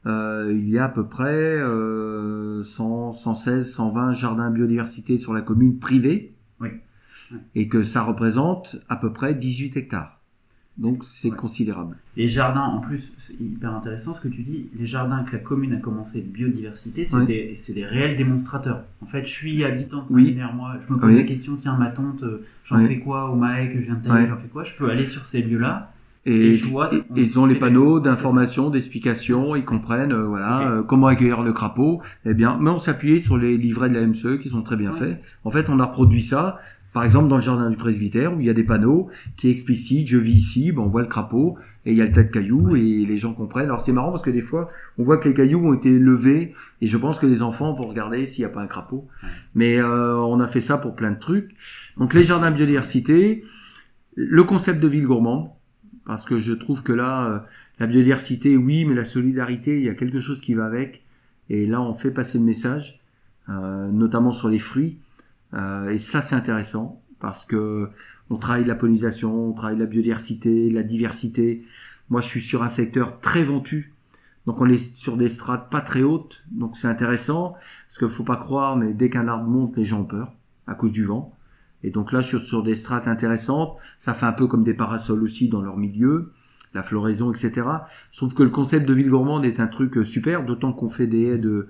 euh, 0.08 0.50
il 0.54 0.68
y 0.68 0.78
a 0.78 0.84
à 0.84 0.88
peu 0.88 1.06
près 1.06 1.56
euh, 1.60 2.62
100, 2.64 3.12
116, 3.12 3.70
120 3.72 4.12
jardins 4.12 4.50
biodiversité 4.50 5.18
sur 5.18 5.32
la 5.34 5.42
commune 5.42 5.78
privée. 5.78 6.32
Oui. 6.60 6.68
Et 7.54 7.68
que 7.68 7.82
ça 7.82 8.02
représente 8.02 8.76
à 8.88 8.96
peu 8.96 9.12
près 9.12 9.34
18 9.34 9.76
hectares. 9.76 10.14
Donc 10.78 11.02
c'est 11.04 11.30
Ouais. 11.30 11.36
considérable. 11.36 11.96
Les 12.16 12.28
jardins, 12.28 12.62
en 12.62 12.78
plus, 12.80 13.12
c'est 13.26 13.34
hyper 13.34 13.74
intéressant 13.74 14.14
ce 14.14 14.20
que 14.20 14.28
tu 14.28 14.42
dis. 14.42 14.68
Les 14.78 14.86
jardins 14.86 15.24
que 15.24 15.32
la 15.32 15.42
commune 15.42 15.74
a 15.74 15.78
commencé 15.80 16.20
de 16.20 16.26
biodiversité, 16.28 17.04
c'est 17.04 17.16
Ouais. 17.16 17.26
des, 17.26 17.60
c'est 17.66 17.72
des 17.72 17.84
réels 17.84 18.16
démonstrateurs. 18.16 18.84
En 19.02 19.06
fait, 19.06 19.22
je 19.26 19.30
suis 19.32 19.64
habitant 19.64 20.06
de 20.08 20.12
Oui. 20.14 20.38
Moi, 20.54 20.76
je 20.86 20.92
me 20.92 20.98
pose 21.00 21.10
Oui. 21.10 21.16
la 21.16 21.24
question, 21.24 21.56
tiens, 21.60 21.76
ma 21.76 21.90
tante, 21.90 22.22
euh, 22.22 22.46
j'en 22.64 22.78
Oui. 22.78 22.86
fais 22.86 23.00
quoi 23.00 23.28
Au 23.30 23.34
Maek, 23.34 23.72
je 23.74 23.80
viens 23.80 23.96
de 23.96 24.08
j'en 24.08 24.36
fais 24.36 24.48
quoi? 24.52 24.62
Je 24.64 24.74
peux 24.76 24.88
aller 24.88 25.06
sur 25.06 25.26
ces 25.26 25.42
lieux-là. 25.42 25.92
Et, 26.28 26.60
ils 27.16 27.38
ont 27.38 27.46
les 27.46 27.54
panneaux 27.54 28.00
d'information, 28.00 28.68
d'explication, 28.68 29.56
ils 29.56 29.64
comprennent 29.64 30.12
euh, 30.12 30.26
voilà 30.26 30.60
euh, 30.60 30.82
comment 30.82 31.06
accueillir 31.06 31.42
le 31.42 31.54
crapaud. 31.54 32.02
Eh 32.26 32.34
bien, 32.34 32.58
mais 32.60 32.70
on 32.70 32.78
s'appuyait 32.78 33.20
sur 33.20 33.38
les 33.38 33.56
livrets 33.56 33.88
de 33.88 33.94
la 33.94 34.06
MCE 34.06 34.38
qui 34.40 34.50
sont 34.50 34.62
très 34.62 34.76
bien 34.76 34.92
Ouais. 34.92 34.98
faits. 34.98 35.22
En 35.44 35.50
fait, 35.50 35.70
on 35.70 35.80
a 35.80 35.86
reproduit 35.86 36.22
ça. 36.22 36.58
Par 36.92 37.04
exemple, 37.04 37.28
dans 37.28 37.36
le 37.36 37.42
jardin 37.42 37.70
du 37.70 37.76
presbytère, 37.76 38.34
où 38.34 38.40
il 38.40 38.46
y 38.46 38.50
a 38.50 38.54
des 38.54 38.64
panneaux 38.64 39.08
qui 39.36 39.48
explicitent, 39.50 40.08
je 40.08 40.18
vis 40.18 40.36
ici, 40.36 40.72
ben, 40.72 40.82
on 40.82 40.88
voit 40.88 41.02
le 41.02 41.06
crapaud, 41.06 41.56
et 41.86 41.92
il 41.92 41.96
y 41.96 42.02
a 42.02 42.06
le 42.06 42.12
tas 42.12 42.22
de 42.22 42.30
cailloux, 42.30 42.76
et 42.76 43.04
les 43.06 43.18
gens 43.18 43.32
comprennent. 43.34 43.66
Alors 43.66 43.80
c'est 43.80 43.92
marrant 43.92 44.10
parce 44.10 44.22
que 44.22 44.30
des 44.30 44.42
fois, 44.42 44.70
on 44.98 45.04
voit 45.04 45.16
que 45.18 45.28
les 45.28 45.34
cailloux 45.34 45.64
ont 45.66 45.74
été 45.74 45.98
levés, 45.98 46.54
et 46.80 46.86
je 46.86 46.96
pense 46.96 47.18
que 47.18 47.26
les 47.26 47.42
enfants 47.42 47.72
vont 47.72 47.86
regarder 47.86 48.26
s'il 48.26 48.42
n'y 48.42 48.50
a 48.50 48.54
pas 48.54 48.62
un 48.62 48.66
crapaud. 48.66 49.06
Ouais. 49.22 49.28
Mais 49.54 49.78
euh, 49.78 50.16
on 50.16 50.40
a 50.40 50.48
fait 50.48 50.60
ça 50.60 50.76
pour 50.76 50.94
plein 50.94 51.12
de 51.12 51.18
trucs. 51.18 51.50
Donc 51.98 52.14
les 52.14 52.24
jardins 52.24 52.50
biodiversité, 52.50 53.44
le 54.14 54.44
concept 54.44 54.80
de 54.80 54.88
ville 54.88 55.06
gourmande, 55.06 55.50
parce 56.08 56.24
que 56.24 56.38
je 56.38 56.54
trouve 56.54 56.82
que 56.82 56.94
là, 56.94 57.26
euh, 57.26 57.38
la 57.78 57.86
biodiversité, 57.86 58.56
oui, 58.56 58.86
mais 58.86 58.94
la 58.94 59.04
solidarité, 59.04 59.76
il 59.76 59.84
y 59.84 59.90
a 59.90 59.94
quelque 59.94 60.20
chose 60.20 60.40
qui 60.40 60.54
va 60.54 60.64
avec. 60.64 61.02
Et 61.50 61.66
là, 61.66 61.82
on 61.82 61.92
fait 61.92 62.10
passer 62.10 62.38
le 62.38 62.44
message, 62.44 62.98
euh, 63.50 63.90
notamment 63.90 64.32
sur 64.32 64.48
les 64.48 64.58
fruits. 64.58 64.96
Euh, 65.52 65.90
et 65.90 65.98
ça, 65.98 66.22
c'est 66.22 66.34
intéressant 66.34 67.02
parce 67.20 67.44
que 67.44 67.90
on 68.30 68.38
travaille 68.38 68.64
la 68.64 68.74
pollinisation, 68.74 69.50
on 69.50 69.52
travaille 69.52 69.76
la 69.76 69.84
biodiversité, 69.84 70.70
la 70.70 70.82
diversité. 70.82 71.66
Moi, 72.08 72.22
je 72.22 72.28
suis 72.28 72.40
sur 72.40 72.62
un 72.62 72.70
secteur 72.70 73.20
très 73.20 73.44
ventu. 73.44 73.92
Donc, 74.46 74.62
on 74.62 74.66
est 74.70 74.96
sur 74.96 75.18
des 75.18 75.28
strates 75.28 75.70
pas 75.70 75.82
très 75.82 76.02
hautes. 76.02 76.42
Donc, 76.50 76.78
c'est 76.78 76.88
intéressant 76.88 77.52
parce 77.86 77.98
qu'il 77.98 78.08
faut 78.08 78.24
pas 78.24 78.36
croire, 78.36 78.76
mais 78.76 78.94
dès 78.94 79.10
qu'un 79.10 79.28
arbre 79.28 79.46
monte, 79.46 79.76
les 79.76 79.84
gens 79.84 80.00
ont 80.00 80.04
peur 80.06 80.32
à 80.66 80.74
cause 80.74 80.90
du 80.90 81.04
vent. 81.04 81.36
Et 81.84 81.90
donc 81.90 82.12
là, 82.12 82.20
je 82.20 82.38
sur 82.38 82.62
des 82.62 82.74
strates 82.74 83.06
intéressantes. 83.06 83.76
Ça 83.98 84.14
fait 84.14 84.26
un 84.26 84.32
peu 84.32 84.46
comme 84.46 84.64
des 84.64 84.74
parasols 84.74 85.22
aussi 85.22 85.48
dans 85.48 85.62
leur 85.62 85.76
milieu, 85.76 86.32
la 86.74 86.82
floraison, 86.82 87.32
etc. 87.32 87.66
Je 88.10 88.16
trouve 88.16 88.34
que 88.34 88.42
le 88.42 88.50
concept 88.50 88.86
de 88.86 88.94
ville 88.94 89.10
gourmande 89.10 89.44
est 89.44 89.60
un 89.60 89.68
truc 89.68 89.96
euh, 89.96 90.04
super, 90.04 90.44
d'autant 90.44 90.72
qu'on 90.72 90.90
fait 90.90 91.06
des 91.06 91.22
haies 91.22 91.38
de, 91.38 91.68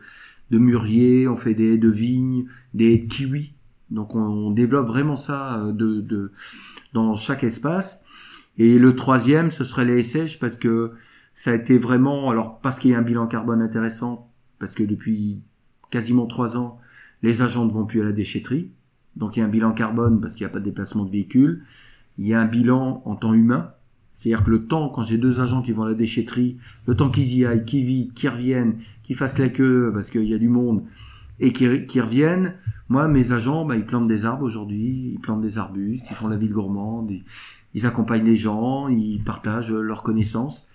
de 0.51 0.59
mûriers, 0.59 1.29
on 1.29 1.37
fait 1.37 1.55
des 1.55 1.75
haies 1.75 1.79
de 1.79 1.91
vignes, 1.91 2.47
des 2.75 2.95
haies 2.95 2.99
de 2.99 3.09
kiwi. 3.09 3.55
Donc 3.91 4.15
on, 4.15 4.21
on 4.21 4.51
développe 4.51 4.87
vraiment 4.87 5.17
ça 5.17 5.59
euh, 5.59 5.73
de, 5.73 6.01
de, 6.01 6.33
dans 6.95 7.15
chaque 7.15 7.45
espace. 7.45 8.03
Et 8.59 8.79
le 8.79 8.97
troisième, 8.97 9.51
ce 9.51 9.65
serait 9.65 9.85
les 9.85 10.03
sèches 10.03 10.39
parce 10.39 10.57
que 10.57 10.93
ça 11.35 11.53
a 11.53 11.55
été 11.55 11.79
vraiment, 11.79 12.31
alors 12.31 12.59
parce 12.61 12.79
qu'il 12.79 12.91
y 12.91 12.95
a 12.95 12.99
un 12.99 13.03
bilan 13.03 13.29
carbone 13.29 13.63
intéressant, 13.63 14.29
parce 14.59 14.75
que 14.75 14.83
depuis 14.83 15.41
quasiment 15.91 16.27
trois 16.27 16.57
ans, 16.57 16.81
les 17.23 17.43
agents 17.43 17.65
ne 17.65 17.71
vont 17.71 17.87
plus 17.87 18.01
à 18.01 18.05
la 18.05 18.13
déchetterie. 18.13 18.73
Donc 19.19 19.37
il 19.37 19.41
y 19.41 19.43
a 19.43 19.47
un 19.47 19.51
bilan 19.51 19.73
carbone 19.73 20.21
parce 20.21 20.35
qu'il 20.35 20.47
n'y 20.47 20.51
a 20.51 20.53
pas 20.53 20.61
de 20.61 20.65
déplacement 20.65 21.05
de 21.05 21.11
véhicules. 21.11 21.63
Il 22.19 22.27
y 22.27 22.35
a 22.35 22.41
un 22.41 22.47
bilan 22.47 23.03
en 23.05 23.17
temps 23.17 23.35
humain. 23.35 23.71
C'est-à-dire 24.15 24.45
que 24.45 24.51
le 24.51 24.65
temps, 24.65 24.89
quand 24.89 25.05
j'ai 25.05 25.19
deux 25.19 25.41
agents 25.41 25.63
qui 25.63 25.71
vont 25.73 25.85
à 25.85 25.89
la 25.89 25.95
déchetterie, 25.95 26.57
le 26.87 26.97
temps 26.97 27.11
qu'ils 27.11 27.33
y 27.37 27.47
aillent, 27.47 27.65
qu'ils 27.65 27.85
vident, 27.85 28.13
qu'ils 28.15 28.31
reviennent, 28.31 28.79
qu'ils 29.05 29.15
fassent 29.15 29.39
la 29.39 29.49
queue 29.49 29.93
parce 29.95 30.11
qu'il 30.11 30.25
y 30.25 30.35
a 30.35 30.39
du 30.39 30.49
monde 30.49 30.83
et 31.41 31.53
qu'ils 31.53 32.03
reviennent, 32.03 32.55
moi, 32.89 33.07
mes 33.07 33.33
agents, 33.33 33.65
bah, 33.65 33.77
ils 33.77 33.85
plantent 33.85 34.09
des 34.09 34.25
arbres 34.25 34.45
aujourd'hui, 34.45 35.13
ils 35.13 35.21
plantent 35.21 35.43
des 35.43 35.59
arbustes, 35.59 36.07
ils 36.11 36.17
font 36.17 36.29
la 36.29 36.37
ville 36.37 36.53
gourmande, 36.53 37.13
ils, 37.75 37.87
accompagnent 37.87 38.25
les 38.25 38.37
gens, 38.37 38.89
ils 38.89 39.23
partagent 39.23 39.73
leurs 39.73 40.03
connaissances. 40.03 40.67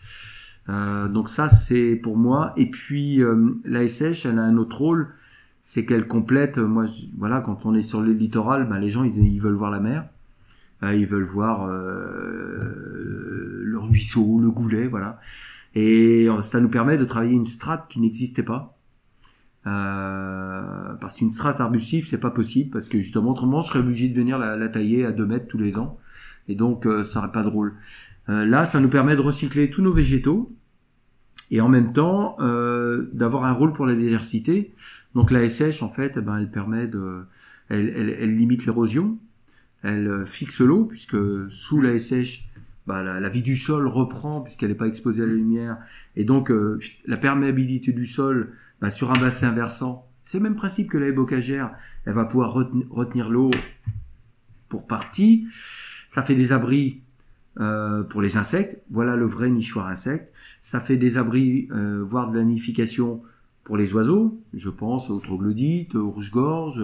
Euh, 0.69 1.07
donc 1.07 1.29
ça, 1.29 1.49
c'est 1.49 1.95
pour 1.95 2.15
moi. 2.15 2.53
Et 2.55 2.69
puis, 2.69 3.21
euh, 3.21 3.59
la 3.65 3.83
elle 3.83 4.39
a 4.39 4.43
un 4.43 4.57
autre 4.57 4.77
rôle, 4.77 5.09
c'est 5.64 5.86
qu'elle 5.86 6.07
complète. 6.07 6.59
Moi, 6.59 6.88
je- 6.88 7.07
voilà, 7.18 7.41
quand 7.41 7.66
on 7.66 7.76
est 7.76 7.84
sur 7.84 8.01
le 8.01 8.14
littoral, 8.14 8.68
ben, 8.70 8.80
les 8.80 8.91
gens, 8.91 9.03
ils, 9.05 9.18
ils 9.20 9.41
veulent 9.41 9.55
voir 9.55 9.72
la 9.72 9.82
mer. 9.82 10.05
Euh, 10.84 10.95
ils 10.95 11.07
veulent 11.07 11.26
voir 11.26 11.68
euh, 11.68 13.61
le 13.64 13.80
ruisseau, 13.80 14.39
le 14.41 14.51
goulet, 14.51 14.88
voilà. 14.88 15.20
Et 15.76 16.28
euh, 16.30 16.41
ça 16.41 16.59
nous 16.61 16.70
permet 16.70 16.97
de 16.97 17.05
travailler 17.05 17.34
une 17.34 17.47
strate 17.47 17.88
qui 17.89 17.99
n'existait 18.01 18.43
pas. 18.43 18.78
Euh, 19.66 20.93
parce 20.99 21.16
qu'une 21.16 21.32
strate 21.32 21.61
arbustive, 21.61 22.07
c'est 22.09 22.18
pas 22.18 22.32
possible, 22.32 22.70
parce 22.72 22.89
que 22.89 22.99
justement, 22.99 23.32
autrement, 23.32 23.61
je 23.61 23.70
serais 23.70 23.80
obligé 23.80 24.09
de 24.09 24.16
venir 24.20 24.38
la, 24.38 24.57
la 24.57 24.70
tailler 24.70 25.05
à 25.05 25.11
2 25.11 25.26
mètres 25.26 25.47
tous 25.47 25.57
les 25.57 25.78
ans. 25.78 25.97
Et 26.49 26.55
donc, 26.55 26.86
euh, 26.86 27.03
ça 27.05 27.22
serait 27.22 27.32
pas 27.32 27.43
drôle. 27.43 27.74
Euh, 28.30 28.45
là, 28.45 28.66
ça 28.66 28.80
nous 28.82 28.89
permet 28.89 29.16
de 29.16 29.22
recycler 29.22 29.70
tous 29.70 29.82
nos 29.82 29.93
végétaux 29.93 30.51
et 31.51 31.61
en 31.61 31.70
même 31.70 31.93
temps 31.93 32.36
euh, 32.39 33.09
d'avoir 33.14 33.45
un 33.45 33.53
rôle 33.53 33.74
pour 33.74 33.86
la 33.86 33.95
diversité. 33.95 34.74
Donc 35.16 35.32
la 35.32 35.47
SH, 35.47 35.84
en 35.84 35.89
fait, 35.89 36.14
eh 36.18 36.22
ben, 36.22 36.38
elle 36.38 36.49
permet 36.49 36.88
de, 36.88 37.26
elle, 37.70 38.36
limite 38.36 38.66
l'érosion, 38.66 39.18
elle 39.84 40.07
euh, 40.07 40.26
fixe 40.26 40.61
l'eau 40.61 40.86
puisque 40.86 41.18
sous 41.51 41.82
la 41.82 41.97
SH, 41.97 42.45
bah, 42.88 43.03
la, 43.03 43.30
vie 43.30 43.41
du 43.41 43.55
sol 43.55 43.88
reprend 43.88 44.41
puisqu'elle 44.41 44.70
n'est 44.70 44.76
pas 44.76 44.88
exposée 44.88 45.24
à 45.24 45.26
la 45.26 45.34
lumière 45.34 45.78
et 46.16 46.26
donc 46.26 46.51
euh, 46.51 46.80
la 47.05 47.16
perméabilité 47.16 47.93
du 47.93 48.05
sol 48.05 48.53
bah, 48.82 48.89
sur 48.89 49.09
un 49.11 49.22
bassin 49.22 49.51
versant, 49.51 50.07
c'est 50.26 50.38
le 50.39 50.43
même 50.43 50.55
principe 50.55 50.89
que 50.89 50.97
la 50.97 51.11
bocagère, 51.11 51.72
elle 52.05 52.14
va 52.14 52.26
pouvoir 52.26 52.53
retenir, 52.53 53.30
l'eau 53.30 53.51
pour 54.70 54.88
partie. 54.88 55.47
Ça 56.09 56.24
fait 56.24 56.36
des 56.36 56.53
abris 56.53 57.01
euh, 57.59 58.03
pour 58.03 58.22
les 58.22 58.38
insectes. 58.38 58.82
Voilà 58.89 59.16
le 59.16 59.26
vrai 59.26 59.49
nichoir 59.49 59.88
insecte. 59.88 60.34
Ça 60.61 60.80
fait 60.80 60.95
des 60.95 61.18
abris, 61.18 61.68
voire 61.70 62.32
de 62.32 62.38
la 62.38 62.43
nidification 62.43 63.22
pour 63.64 63.78
les 63.78 63.93
oiseaux. 63.93 64.39
Je 64.53 64.70
pense 64.70 65.09
aux 65.09 65.20
troglodytes, 65.20 65.95
aux 65.95 66.09
rouges-gorges, 66.09 66.84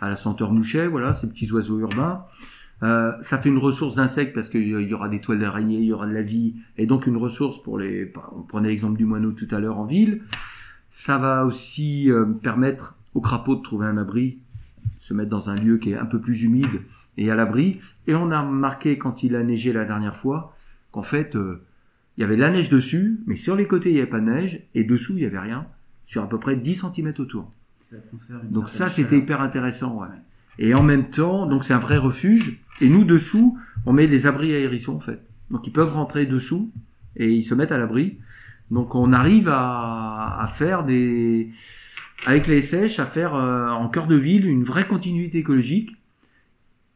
à 0.00 0.08
la 0.08 0.16
senteur 0.16 0.52
mouchet, 0.52 0.86
voilà, 0.86 1.14
ces 1.14 1.28
petits 1.28 1.50
oiseaux 1.52 1.78
urbains. 1.78 2.24
Euh, 2.82 3.12
ça 3.20 3.38
fait 3.38 3.48
une 3.48 3.58
ressource 3.58 3.94
d'insectes 3.94 4.34
parce 4.34 4.48
qu'il 4.48 4.66
y 4.66 4.94
aura 4.94 5.08
des 5.08 5.20
toiles 5.20 5.38
d'araignée, 5.38 5.78
il 5.78 5.84
y 5.84 5.92
aura 5.92 6.06
de 6.06 6.12
la 6.12 6.22
vie, 6.22 6.56
et 6.76 6.86
donc 6.86 7.06
une 7.06 7.16
ressource 7.16 7.62
pour 7.62 7.78
les. 7.78 8.12
On 8.36 8.42
prenait 8.42 8.68
l'exemple 8.68 8.98
du 8.98 9.04
moineau 9.04 9.32
tout 9.32 9.46
à 9.52 9.60
l'heure 9.60 9.78
en 9.78 9.84
ville. 9.84 10.22
Ça 10.90 11.16
va 11.18 11.46
aussi 11.46 12.10
euh, 12.10 12.24
permettre 12.24 12.96
aux 13.14 13.20
crapauds 13.20 13.56
de 13.56 13.62
trouver 13.62 13.86
un 13.86 13.98
abri, 13.98 14.38
se 15.00 15.14
mettre 15.14 15.30
dans 15.30 15.48
un 15.48 15.54
lieu 15.54 15.78
qui 15.78 15.92
est 15.92 15.96
un 15.96 16.06
peu 16.06 16.20
plus 16.20 16.42
humide 16.42 16.82
et 17.18 17.30
à 17.30 17.36
l'abri. 17.36 17.80
Et 18.06 18.14
on 18.14 18.30
a 18.30 18.40
remarqué 18.40 18.98
quand 18.98 19.22
il 19.22 19.36
a 19.36 19.42
neigé 19.42 19.72
la 19.72 19.84
dernière 19.84 20.16
fois 20.16 20.56
qu'en 20.90 21.02
fait 21.02 21.36
euh, 21.36 21.62
il 22.16 22.22
y 22.22 22.24
avait 22.24 22.36
de 22.36 22.40
la 22.40 22.50
neige 22.50 22.68
dessus, 22.68 23.20
mais 23.26 23.36
sur 23.36 23.54
les 23.54 23.66
côtés 23.66 23.90
il 23.90 23.94
n'y 23.94 24.00
avait 24.00 24.10
pas 24.10 24.20
de 24.20 24.26
neige 24.26 24.62
et 24.74 24.84
dessous 24.84 25.12
il 25.12 25.20
n'y 25.20 25.24
avait 25.24 25.38
rien, 25.38 25.66
sur 26.04 26.22
à 26.22 26.28
peu 26.28 26.38
près 26.38 26.56
10 26.56 26.74
cm 26.94 27.12
autour. 27.18 27.50
Ça 27.90 27.96
Donc 28.50 28.68
ça 28.68 28.88
c'était 28.88 29.18
hyper 29.18 29.40
intéressant. 29.40 30.00
ouais. 30.00 30.08
Et 30.58 30.74
en 30.74 30.82
même 30.82 31.10
temps, 31.10 31.46
donc 31.46 31.64
c'est 31.64 31.74
un 31.74 31.78
vrai 31.78 31.96
refuge. 31.98 32.58
Et 32.80 32.88
nous 32.88 33.04
dessous, 33.04 33.58
on 33.86 33.92
met 33.92 34.06
des 34.08 34.26
abris 34.26 34.54
à 34.54 34.58
hérissons 34.58 34.96
en 34.96 35.00
fait. 35.00 35.20
Donc 35.50 35.66
ils 35.66 35.72
peuvent 35.72 35.92
rentrer 35.92 36.26
dessous 36.26 36.70
et 37.16 37.30
ils 37.30 37.44
se 37.44 37.54
mettent 37.54 37.72
à 37.72 37.78
l'abri. 37.78 38.18
Donc 38.70 38.94
on 38.94 39.12
arrive 39.12 39.48
à, 39.48 40.38
à 40.40 40.46
faire 40.48 40.84
des 40.84 41.50
avec 42.24 42.46
les 42.46 42.62
SH 42.62 42.98
à 43.00 43.06
faire 43.06 43.34
euh, 43.34 43.68
en 43.68 43.88
cœur 43.88 44.06
de 44.06 44.14
ville 44.14 44.46
une 44.46 44.64
vraie 44.64 44.86
continuité 44.86 45.38
écologique. 45.38 45.96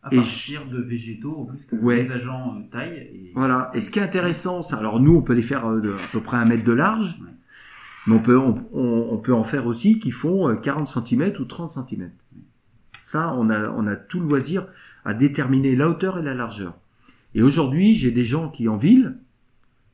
À 0.03 0.09
et 0.15 0.19
partir 0.19 0.65
de 0.67 0.79
végétaux, 0.81 1.37
en 1.41 1.45
plus, 1.47 1.59
que 1.67 1.75
Ouais. 1.85 1.97
les 2.05 2.13
agents 2.13 2.55
euh, 2.57 2.63
taillent. 2.71 2.97
Et... 3.13 3.33
Voilà. 3.35 3.71
Et 3.75 3.81
ce 3.81 3.91
qui 3.91 3.99
est 3.99 4.03
intéressant, 4.03 4.63
c'est 4.63 4.77
alors 4.77 5.01
nous 5.01 5.17
on 5.17 5.23
peut 5.23 5.33
les 5.35 5.43
faire 5.43 5.67
euh, 5.67 5.81
de 5.81 5.93
à 5.93 5.97
peu 6.13 6.21
près 6.21 6.37
un 6.37 6.45
mètre 6.45 6.63
de 6.65 6.73
large, 6.73 7.17
Ouais. 7.21 7.31
Mais 8.07 8.15
on 8.15 8.21
peut 8.21 8.39
on, 8.39 9.19
peut 9.19 9.35
en 9.35 9.45
faire 9.45 9.67
aussi 9.67 9.99
qui 9.99 10.11
font 10.11 10.49
euh, 10.49 10.55
40 10.55 10.89
cm 10.89 11.33
ou 11.41 11.45
30 11.45 11.71
cm. 11.89 12.11
Ça, 13.03 13.35
on 13.35 13.51
a 13.51 13.71
on 13.71 13.87
a 13.87 13.97
tout 13.97 14.21
le 14.21 14.27
loisir 14.27 14.67
à 15.05 15.15
déterminer 15.15 15.77
la 15.77 15.89
hauteur 15.89 16.19
et 16.19 16.23
la 16.23 16.35
largeur. 16.35 16.75
Et 17.35 17.43
aujourd'hui, 17.43 17.95
j'ai 17.95 18.11
des 18.11 18.25
gens 18.25 18.49
qui 18.49 18.69
en 18.69 18.77
ville 18.77 19.19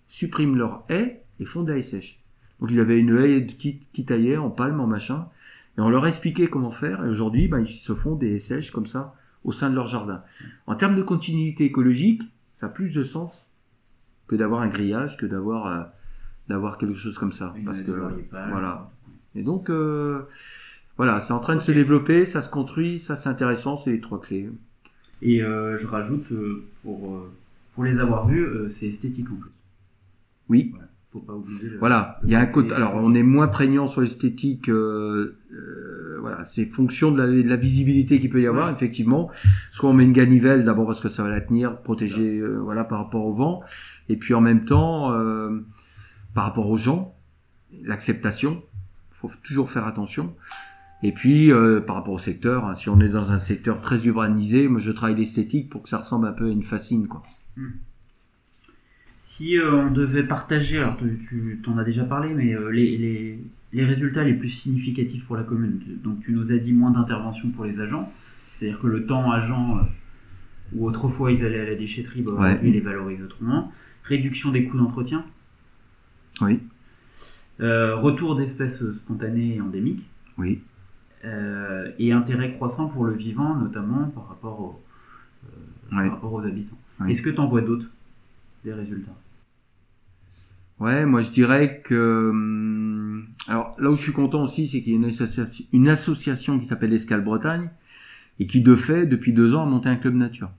suppriment 0.09 0.57
leur 0.57 0.85
haie 0.89 1.23
et 1.41 1.45
font 1.45 1.63
des 1.63 1.73
haies 1.73 1.83
sèches. 1.83 2.21
Donc 2.61 2.71
ils 2.71 2.81
avaient 2.81 2.99
une 2.99 3.19
haie 3.19 3.47
qui, 3.47 3.81
qui 3.93 4.05
taillait 4.05 4.37
en 4.37 4.51
palme, 4.51 4.81
en 4.81 4.87
machin, 4.87 5.27
et 5.77 5.81
on 5.81 5.89
leur 5.89 6.07
expliquait 6.07 6.49
comment 6.49 6.71
faire. 6.71 7.05
Et 7.05 7.09
aujourd'hui, 7.09 7.49
ben, 7.49 7.61
ils 7.61 7.75
se 7.75 7.95
font 7.95 8.15
des 8.15 8.35
haies 8.35 8.39
sèches 8.39 8.71
comme 8.71 8.87
ça 8.87 9.15
au 9.45 9.53
sein 9.53 9.71
de 9.71 9.75
leur 9.75 9.87
jardin. 9.87 10.23
En 10.67 10.75
termes 10.75 10.95
de 10.95 11.03
continuité 11.03 11.65
écologique, 11.65 12.23
ça 12.55 12.67
a 12.67 12.69
plus 12.69 12.91
de 12.91 13.03
sens 13.03 13.49
que 14.29 14.37
d'avoir 14.37 14.63
un 14.63 14.69
grillage, 14.69 15.17
que 15.17 15.27
d'avoir 15.27 15.67
euh, 15.67 15.83
d'avoir 16.53 16.79
quelque 16.79 16.95
chose 16.95 17.19
comme 17.19 17.33
ça. 17.33 17.53
Une 17.57 17.65
parce 17.65 17.81
que 17.83 17.91
voilà. 18.51 18.91
Et 19.35 19.43
donc 19.43 19.69
euh, 19.71 20.21
voilà, 20.97 21.19
c'est 21.21 21.33
en 21.33 21.41
train 21.41 21.57
de 21.57 21.61
se 21.61 21.73
développer, 21.73 22.25
ça 22.25 22.41
se 22.43 22.51
construit, 22.51 22.99
ça 22.99 23.17
c'est 23.17 23.29
intéressant, 23.29 23.77
c'est 23.77 23.91
les 23.93 24.01
trois 24.01 24.21
clés. 24.21 24.49
Et 25.23 25.43
euh, 25.43 25.77
je 25.77 25.87
rajoute, 25.87 26.31
euh, 26.33 26.65
pour, 26.83 27.19
pour 27.75 27.85
les 27.85 27.99
avoir 27.99 28.27
vus, 28.29 28.47
c'est 28.71 28.87
esthétique 28.87 29.27
en 29.31 29.37
plus. 29.37 29.51
Oui. 30.49 30.71
Voilà. 30.73 30.89
Faut 31.13 31.21
pas 31.21 31.35
oublier. 31.35 31.69
le- 31.69 31.79
Voilà, 31.79 32.19
il 32.25 32.31
y 32.31 32.35
a 32.35 32.41
un 32.41 32.47
côté. 32.47 32.73
Alors, 32.73 32.95
on 32.97 33.15
est 33.15 33.23
moins 33.23 33.47
prégnant 33.47 33.87
sur 33.87 34.01
l'esthétique. 34.01 34.69
Euh, 34.71 35.37
euh, 35.53 36.17
voilà, 36.21 36.43
c'est 36.45 36.65
fonction 36.65 37.13
de 37.13 37.19
la, 37.23 37.27
de 37.27 37.47
la 37.49 37.57
visibilité 37.57 38.19
qu'il 38.19 38.31
peut 38.31 38.41
y 38.41 38.47
avoir, 38.47 38.69
Ouais. 38.69 38.73
effectivement. 38.73 39.31
Soit 39.73 39.91
on 39.91 39.93
met 39.93 40.05
une 40.05 40.13
ganivelle 40.15 40.65
d'abord 40.65 40.87
parce 40.87 41.01
que 41.01 41.11
ça 41.11 41.23
va 41.23 41.29
la 41.29 41.41
tenir, 41.43 41.77
protéger, 41.83 42.39
euh, 42.41 42.57
voilà, 42.61 42.85
par 42.85 42.99
rapport 42.99 43.27
au 43.27 43.35
vent, 43.35 43.61
et 44.09 44.17
puis 44.17 44.33
en 44.35 44.41
même 44.41 44.65
temps, 44.65 45.13
par 46.35 46.45
rapport 46.45 46.69
aux 46.69 46.77
gens, 46.79 47.15
l'acceptation. 47.85 48.63
Faut 49.13 49.31
toujours 49.45 49.71
faire 49.71 49.87
attention. 49.87 50.35
Et 51.05 51.13
puis, 51.13 51.51
euh, 51.51 51.81
par 51.81 51.97
rapport 51.97 52.15
au 52.15 52.19
secteur, 52.19 52.65
hein, 52.65 52.75
si 52.75 52.89
on 52.89 53.01
est 53.01 53.09
dans 53.09 53.33
un 53.33 53.39
secteur 53.39 53.81
très 53.81 54.05
urbanisé, 54.07 54.69
moi 54.69 54.81
je 54.81 54.91
travaille 54.91 55.17
l'esthétique 55.17 55.69
pour 55.69 55.83
que 55.83 55.89
ça 55.89 55.99
ressemble 55.99 56.27
un 56.29 56.33
peu 56.33 56.47
à 56.49 56.51
une 56.53 56.63
fascine, 56.63 57.09
quoi. 57.09 57.23
Si 59.23 59.57
euh, 59.59 59.73
on 59.87 59.91
devait 59.91 60.25
partager, 60.25 60.79
alors 60.79 60.97
tu, 60.97 61.19
tu 61.29 61.61
t'en 61.65 61.79
as 61.79 61.85
déjà 61.85 62.05
parlé, 62.05 62.35
mais 62.35 62.55
euh, 62.55 62.69
les, 62.71 62.97
les, 62.99 63.39
les 63.73 63.85
résultats 63.85 64.25
les 64.25 64.35
plus 64.35 64.49
significatifs 64.51 65.25
pour 65.25 65.37
la 65.37 65.43
commune. 65.43 65.81
Donc 66.03 66.21
tu 66.21 66.33
nous 66.33 66.51
as 66.53 66.59
dit 66.59 66.73
moins 66.73 66.91
d'intervention 66.91 67.51
pour 67.51 67.65
les 67.65 67.79
agents, 67.81 68.13
c'est-à-dire 68.53 68.79
que 68.81 68.87
le 68.87 69.07
temps 69.07 69.31
agent, 69.33 69.79
où 70.75 70.87
autrefois 70.87 71.33
ils 71.33 71.45
allaient 71.45 71.61
à 71.61 71.65
la 71.71 71.75
déchetterie, 71.77 72.23
bah, 72.23 72.33
Ouais. 72.33 72.61
ils 72.63 72.73
les 72.73 72.81
valorisent 72.81 73.23
autrement. 73.23 73.73
Réduction 74.05 74.51
des 74.51 74.65
coûts 74.65 74.79
d'entretien, 74.79 75.25
Oui, 76.43 76.61
euh, 77.61 77.97
retour 77.97 78.37
d'espèces 78.37 78.83
spontanées 78.93 79.57
et 79.57 79.61
endémiques, 79.61 80.05
oui. 80.39 80.61
euh, 81.25 81.91
et 81.99 82.13
intérêt 82.13 82.53
croissant 82.55 82.89
pour 82.89 83.05
le 83.05 83.13
vivant, 83.15 83.55
notamment 83.57 84.09
par 84.09 84.29
rapport, 84.29 84.61
au- 84.61 84.83
euh, 85.47 85.97
Ouais. 85.97 86.05
par 86.05 86.15
rapport 86.15 86.33
aux 86.33 86.45
habitants. 86.45 86.79
Est-ce 87.09 87.23
que 87.23 87.31
tu 87.31 87.39
en 87.39 87.47
vois 87.49 87.61
d'autres 87.63 87.87
des 88.65 88.73
résultats? 88.73 89.17
Ouais, 90.81 91.07
moi 91.07 91.23
je 91.23 91.31
dirais 91.31 91.81
que 91.85 92.31
hum, 92.31 93.27
alors 93.47 93.77
là 93.79 93.91
où 93.91 93.95
je 93.97 94.03
suis 94.03 94.13
content 94.13 94.43
aussi, 94.43 94.67
c'est 94.67 94.83
qu'il 94.83 94.93
y 94.93 94.97
a 94.97 94.99
une 94.99 95.05
association, 95.05 95.65
une 95.73 95.89
association 95.89 96.59
qui 96.59 96.65
s'appelle 96.65 96.93
Escale 96.93 97.23
Bretagne 97.23 97.71
et 98.41 98.47
qui 98.47 98.63
de 98.63 98.75
fait 98.75 99.07
depuis 99.07 99.33
deux 99.33 99.55
ans 99.55 99.63
a 99.63 99.67
monté 99.67 99.89
un 99.89 99.97
club 99.97 100.15
nature 100.15 100.51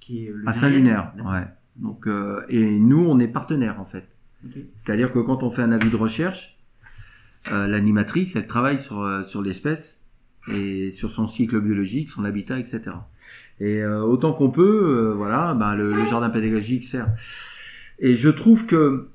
qui 0.00 0.26
est 0.26 0.32
le 0.32 0.48
à 0.48 0.52
Saint-Lunaire. 0.52 1.12
Ouais. 1.24 1.46
Donc 1.76 2.08
et 2.48 2.78
nous 2.80 3.04
on 3.06 3.18
est 3.20 3.28
partenaires 3.28 3.80
en 3.80 3.84
fait. 3.84 4.08
C'est-à-dire 4.76 5.12
que 5.12 5.18
quand 5.18 5.42
on 5.42 5.50
fait 5.50 5.62
un 5.62 5.72
avis 5.72 5.90
de 5.90 5.96
recherche, 5.96 6.58
euh, 7.50 7.66
l'animatrice 7.66 8.36
elle 8.36 8.46
travaille 8.46 8.78
sur 8.78 9.00
euh, 9.00 9.24
sur 9.24 9.42
l'espèce 9.42 9.98
et 10.50 10.90
sur 10.90 11.10
son 11.10 11.26
cycle 11.26 11.60
biologique, 11.60 12.08
son 12.08 12.24
habitat, 12.24 12.58
etc. 12.58 12.82
Et 13.60 13.82
euh, 13.82 14.00
autant 14.02 14.32
qu'on 14.32 14.50
peut, 14.50 14.62
euh, 15.10 15.14
voilà, 15.14 15.54
ben, 15.54 15.74
le, 15.74 15.92
le 15.92 16.06
jardin 16.06 16.30
pédagogique 16.30 16.84
sert. 16.84 17.08
Et 17.98 18.14
je 18.14 18.28
trouve 18.28 18.66
que 18.66 19.08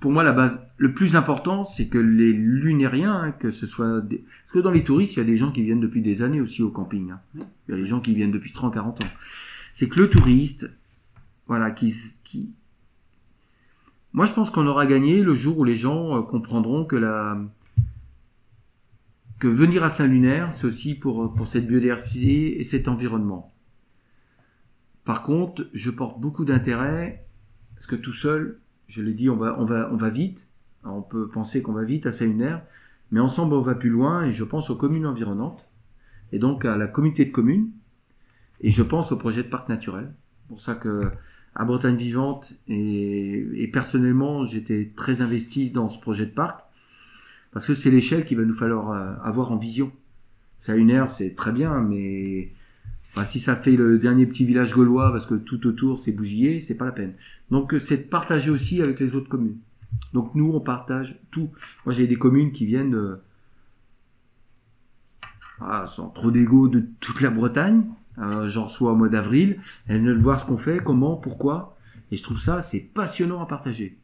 pour 0.00 0.10
moi, 0.12 0.22
la 0.22 0.32
base, 0.32 0.60
le 0.78 0.94
plus 0.94 1.14
important, 1.14 1.64
c'est 1.64 1.88
que 1.88 1.98
les 1.98 2.32
lunériens, 2.32 3.14
hein, 3.14 3.32
que 3.32 3.50
ce 3.50 3.66
soit 3.66 4.00
des... 4.00 4.18
Parce 4.18 4.52
que 4.52 4.58
dans 4.58 4.70
les 4.70 4.82
touristes, 4.82 5.14
il 5.14 5.18
y 5.18 5.22
a 5.22 5.26
des 5.26 5.36
gens 5.36 5.52
qui 5.52 5.62
viennent 5.62 5.80
depuis 5.80 6.00
des 6.00 6.22
années 6.22 6.40
aussi 6.40 6.62
au 6.62 6.70
camping. 6.70 7.10
hein. 7.10 7.20
Il 7.68 7.74
y 7.74 7.74
a 7.74 7.76
des 7.76 7.86
gens 7.86 8.00
qui 8.00 8.14
viennent 8.14 8.30
depuis 8.30 8.52
30, 8.52 8.72
40 8.72 9.02
ans. 9.02 9.08
C'est 9.74 9.88
que 9.88 10.00
le 10.00 10.08
touriste, 10.08 10.70
voilà, 11.46 11.70
qui... 11.70 11.94
qui... 12.24 12.48
Moi, 14.12 14.26
je 14.26 14.32
pense 14.32 14.50
qu'on 14.50 14.66
aura 14.66 14.86
gagné 14.86 15.22
le 15.22 15.34
jour 15.34 15.58
où 15.58 15.64
les 15.64 15.76
gens 15.76 16.16
euh, 16.16 16.22
comprendront 16.22 16.84
que 16.84 16.96
la... 16.96 17.40
que 19.38 19.48
venir 19.48 19.84
à 19.84 19.88
Saint-Lunaire, 19.88 20.52
c'est 20.52 20.66
aussi 20.66 20.94
pour, 20.94 21.32
pour 21.32 21.46
cette 21.46 21.66
biodiversité 21.66 22.60
et 22.60 22.64
cet 22.64 22.88
environnement. 22.88 23.52
Par 25.04 25.22
contre, 25.22 25.66
je 25.74 25.90
porte 25.90 26.20
beaucoup 26.20 26.44
d'intérêt, 26.44 27.26
parce 27.74 27.86
que 27.86 27.96
tout 27.96 28.12
seul, 28.12 28.60
je 28.88 29.00
l'ai 29.00 29.14
dit, 29.14 29.30
on 29.30 29.36
va, 29.36 29.56
on 29.60 29.64
va, 29.64 29.90
on 29.92 29.96
va 29.96 30.10
vite. 30.10 30.46
On 30.82 31.02
peut 31.02 31.28
penser 31.28 31.62
qu'on 31.62 31.72
va 31.72 31.84
vite 31.84 32.06
à 32.06 32.12
Saint-Lunaire, 32.12 32.62
mais 33.10 33.20
ensemble, 33.20 33.54
on 33.54 33.60
va 33.60 33.74
plus 33.74 33.90
loin, 33.90 34.24
et 34.24 34.32
je 34.32 34.44
pense 34.44 34.70
aux 34.70 34.76
communes 34.76 35.06
environnantes, 35.06 35.68
et 36.32 36.38
donc 36.38 36.64
à 36.64 36.76
la 36.76 36.86
communauté 36.86 37.24
de 37.26 37.30
communes, 37.30 37.70
et 38.60 38.70
je 38.70 38.82
pense 38.82 39.12
au 39.12 39.16
projet 39.16 39.42
de 39.42 39.48
parc 39.48 39.68
naturel. 39.68 40.12
C'est 40.42 40.48
pour 40.48 40.60
ça 40.60 40.74
que 40.74 41.00
à 41.54 41.64
Bretagne 41.64 41.96
Vivante, 41.96 42.52
et, 42.68 43.68
personnellement, 43.72 44.46
j'étais 44.46 44.92
très 44.96 45.20
investi 45.22 45.70
dans 45.70 45.88
ce 45.88 46.00
projet 46.00 46.26
de 46.26 46.30
parc, 46.30 46.60
parce 47.52 47.66
que 47.66 47.74
c'est 47.74 47.90
l'échelle 47.90 48.24
qu'il 48.24 48.38
va 48.38 48.44
nous 48.44 48.54
falloir 48.54 48.90
euh, 48.90 49.14
avoir 49.24 49.50
en 49.50 49.56
vision. 49.56 49.92
Saint-Lunaire, 50.58 51.10
c'est 51.10 51.34
très 51.34 51.52
bien, 51.52 51.80
mais 51.80 52.52
si 53.24 53.40
ça 53.40 53.56
fait 53.56 53.76
le 53.76 53.98
dernier 53.98 54.26
petit 54.26 54.44
village 54.44 54.74
gaulois 54.74 55.10
parce 55.10 55.26
que 55.26 55.34
tout 55.34 55.66
autour 55.66 55.98
c'est 55.98 56.12
bousillé, 56.12 56.60
c'est 56.60 56.76
pas 56.76 56.86
la 56.86 56.92
peine. 56.92 57.14
Donc 57.50 57.74
euh, 57.74 57.78
c'est 57.78 57.96
de 57.96 58.02
partager 58.02 58.50
aussi 58.50 58.80
avec 58.80 59.00
les 59.00 59.14
autres 59.14 59.28
communes. 59.28 59.58
Donc 60.12 60.34
nous 60.34 60.52
on 60.52 60.60
partage 60.60 61.18
tout. 61.30 61.50
Moi 61.84 61.94
j'ai 61.94 62.06
des 62.06 62.16
communes 62.16 62.52
qui 62.52 62.66
viennent 62.66 62.94
euh, 62.94 63.22
ah, 65.60 65.86
sans 65.86 66.08
trop 66.08 66.30
d'ego 66.30 66.68
de 66.68 66.84
toute 67.00 67.20
la 67.20 67.30
Bretagne, 67.30 67.84
Euh, 68.20 68.48
J'en 68.48 68.64
reçois 68.64 68.92
au 68.92 68.96
mois 68.96 69.08
d'avril. 69.08 69.58
Elles 69.86 70.02
viennent 70.02 70.20
voir 70.20 70.40
ce 70.40 70.46
qu'on 70.46 70.58
fait, 70.58 70.78
comment, 70.78 71.16
pourquoi. 71.16 71.76
Et 72.10 72.16
je 72.16 72.22
trouve 72.22 72.40
ça, 72.40 72.60
c'est 72.62 72.80
passionnant 72.80 73.40
à 73.40 73.46
partager. 73.46 73.98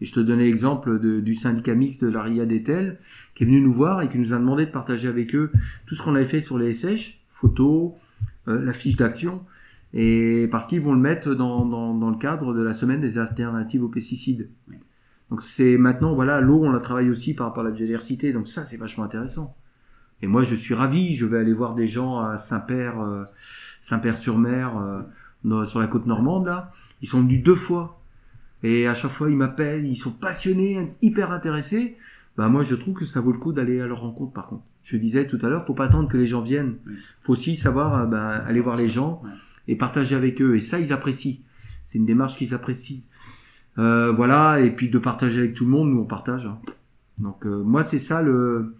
Et 0.00 0.04
je 0.04 0.12
te 0.12 0.20
donnais 0.20 0.44
l'exemple 0.44 1.00
du 1.00 1.34
syndicat 1.34 1.74
mixte 1.74 2.04
de 2.04 2.10
la 2.10 2.22
RIA 2.22 2.46
d'Etel, 2.46 2.98
qui 3.34 3.42
est 3.42 3.46
venu 3.46 3.60
nous 3.60 3.72
voir 3.72 4.00
et 4.02 4.08
qui 4.08 4.18
nous 4.18 4.32
a 4.32 4.38
demandé 4.38 4.66
de 4.66 4.70
partager 4.70 5.08
avec 5.08 5.34
eux 5.34 5.50
tout 5.86 5.94
ce 5.96 6.02
qu'on 6.02 6.14
avait 6.14 6.26
fait 6.26 6.40
sur 6.40 6.56
les 6.56 6.72
SH, 6.72 7.18
photos, 7.30 7.92
euh, 8.46 8.64
la 8.64 8.72
fiche 8.72 8.96
d'action, 8.96 9.42
et 9.92 10.46
parce 10.52 10.66
qu'ils 10.68 10.80
vont 10.80 10.92
le 10.92 11.00
mettre 11.00 11.34
dans, 11.34 11.64
dans, 11.64 11.94
dans 11.94 12.10
le 12.10 12.16
cadre 12.16 12.54
de 12.54 12.62
la 12.62 12.74
semaine 12.74 13.00
des 13.00 13.18
alternatives 13.18 13.82
aux 13.82 13.88
pesticides. 13.88 14.48
Donc 15.30 15.42
c'est 15.42 15.76
maintenant, 15.76 16.14
voilà, 16.14 16.40
l'eau, 16.40 16.64
on 16.64 16.70
la 16.70 16.78
travaille 16.78 17.10
aussi 17.10 17.34
par 17.34 17.48
rapport 17.48 17.64
à 17.64 17.68
la 17.68 17.72
biodiversité, 17.72 18.32
donc 18.32 18.46
ça, 18.46 18.64
c'est 18.64 18.76
vachement 18.76 19.04
intéressant. 19.04 19.56
Et 20.22 20.26
moi, 20.26 20.42
je 20.42 20.54
suis 20.54 20.74
ravi, 20.74 21.14
je 21.14 21.26
vais 21.26 21.38
aller 21.38 21.52
voir 21.52 21.74
des 21.74 21.86
gens 21.86 22.18
à 22.18 22.38
Saint-Père, 22.38 23.00
euh, 23.00 23.24
Saint-Père-sur-Mer, 23.80 25.04
euh, 25.44 25.64
sur 25.66 25.80
la 25.80 25.86
côte 25.86 26.06
normande, 26.06 26.46
là. 26.46 26.72
Ils 27.02 27.08
sont 27.08 27.20
venus 27.20 27.42
deux 27.42 27.54
fois. 27.54 28.00
Et 28.64 28.88
à 28.88 28.94
chaque 28.94 29.12
fois, 29.12 29.30
ils 29.30 29.36
m'appellent, 29.36 29.86
ils 29.86 29.96
sont 29.96 30.10
passionnés, 30.10 30.92
hyper 31.00 31.30
intéressés. 31.30 31.96
Bah, 32.36 32.48
moi, 32.48 32.64
je 32.64 32.74
trouve 32.74 32.94
que 32.94 33.04
ça 33.04 33.20
vaut 33.20 33.32
le 33.32 33.38
coup 33.38 33.52
d'aller 33.52 33.80
à 33.80 33.86
leur 33.86 34.00
rencontre, 34.00 34.32
par 34.32 34.48
contre. 34.48 34.64
Je 34.82 34.96
disais 34.96 35.26
tout 35.26 35.38
à 35.42 35.48
l'heure, 35.48 35.66
faut 35.66 35.74
pas 35.74 35.84
attendre 35.84 36.08
que 36.08 36.16
les 36.16 36.26
gens 36.26 36.40
viennent. 36.40 36.76
Faut 37.20 37.32
aussi 37.32 37.54
savoir, 37.54 37.94
euh, 37.94 38.06
bah, 38.06 38.42
aller 38.46 38.60
voir 38.60 38.76
les 38.76 38.88
gens 38.88 39.22
et 39.68 39.76
partager 39.76 40.16
avec 40.16 40.40
eux. 40.42 40.56
Et 40.56 40.60
ça, 40.60 40.80
ils 40.80 40.92
apprécient. 40.92 41.36
C'est 41.84 41.98
une 41.98 42.06
démarche 42.06 42.36
qu'ils 42.36 42.54
apprécient. 42.54 43.02
Euh, 43.78 44.12
voilà. 44.12 44.60
Et 44.60 44.70
puis 44.70 44.88
de 44.88 44.98
partager 44.98 45.38
avec 45.40 45.54
tout 45.54 45.64
le 45.64 45.70
monde, 45.70 45.90
nous, 45.90 46.00
on 46.00 46.04
partage. 46.04 46.46
hein. 46.46 46.58
Donc, 47.18 47.46
euh, 47.46 47.62
moi, 47.62 47.82
c'est 47.82 47.98
ça 47.98 48.22
le, 48.22 48.74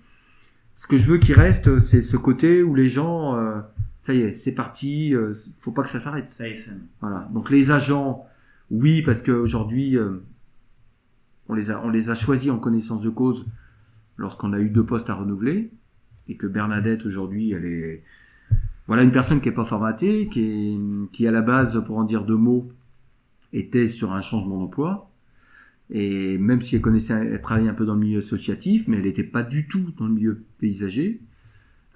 ce 0.78 0.86
que 0.86 0.96
je 0.96 1.06
veux 1.06 1.18
qu'il 1.18 1.34
reste, 1.34 1.80
c'est 1.80 2.02
ce 2.02 2.16
côté 2.16 2.62
où 2.62 2.72
les 2.72 2.86
gens, 2.86 3.34
euh, 3.34 3.60
ça 4.02 4.14
y 4.14 4.20
est, 4.20 4.32
c'est 4.32 4.52
parti, 4.52 5.12
euh, 5.12 5.34
faut 5.58 5.72
pas 5.72 5.82
que 5.82 5.88
ça 5.88 5.98
s'arrête. 5.98 6.28
Ça 6.28 6.48
SM. 6.48 6.78
Voilà. 7.00 7.28
Donc 7.34 7.50
les 7.50 7.72
agents, 7.72 8.24
oui, 8.70 9.02
parce 9.02 9.20
qu'aujourd'hui, 9.20 9.98
euh, 9.98 10.22
on, 11.48 11.54
les 11.54 11.72
a, 11.72 11.84
on 11.84 11.88
les 11.88 12.10
a 12.10 12.14
choisis 12.14 12.48
en 12.52 12.60
connaissance 12.60 13.02
de 13.02 13.10
cause 13.10 13.44
lorsqu'on 14.16 14.52
a 14.52 14.60
eu 14.60 14.70
deux 14.70 14.86
postes 14.86 15.10
à 15.10 15.14
renouveler 15.14 15.72
et 16.28 16.36
que 16.36 16.46
Bernadette 16.46 17.04
aujourd'hui, 17.04 17.50
elle 17.50 17.64
est 17.64 18.04
voilà 18.86 19.02
une 19.02 19.12
personne 19.12 19.40
qui 19.40 19.48
est 19.48 19.52
pas 19.52 19.64
formatée, 19.64 20.28
qui 20.28 20.40
est 20.42 21.10
qui 21.10 21.26
à 21.26 21.32
la 21.32 21.42
base, 21.42 21.82
pour 21.86 21.98
en 21.98 22.04
dire 22.04 22.24
deux 22.24 22.36
mots, 22.36 22.70
était 23.52 23.88
sur 23.88 24.12
un 24.12 24.20
changement 24.20 24.58
d'emploi. 24.58 25.07
Et 25.90 26.36
même 26.38 26.60
si 26.60 26.76
elle 26.76 26.82
connaissait, 26.82 27.14
elle 27.14 27.40
travaillait 27.40 27.70
un 27.70 27.74
peu 27.74 27.86
dans 27.86 27.94
le 27.94 28.00
milieu 28.00 28.18
associatif, 28.18 28.86
mais 28.88 28.96
elle 28.98 29.04
n'était 29.04 29.22
pas 29.22 29.42
du 29.42 29.66
tout 29.66 29.92
dans 29.96 30.06
le 30.06 30.12
milieu 30.12 30.44
paysager. 30.58 31.20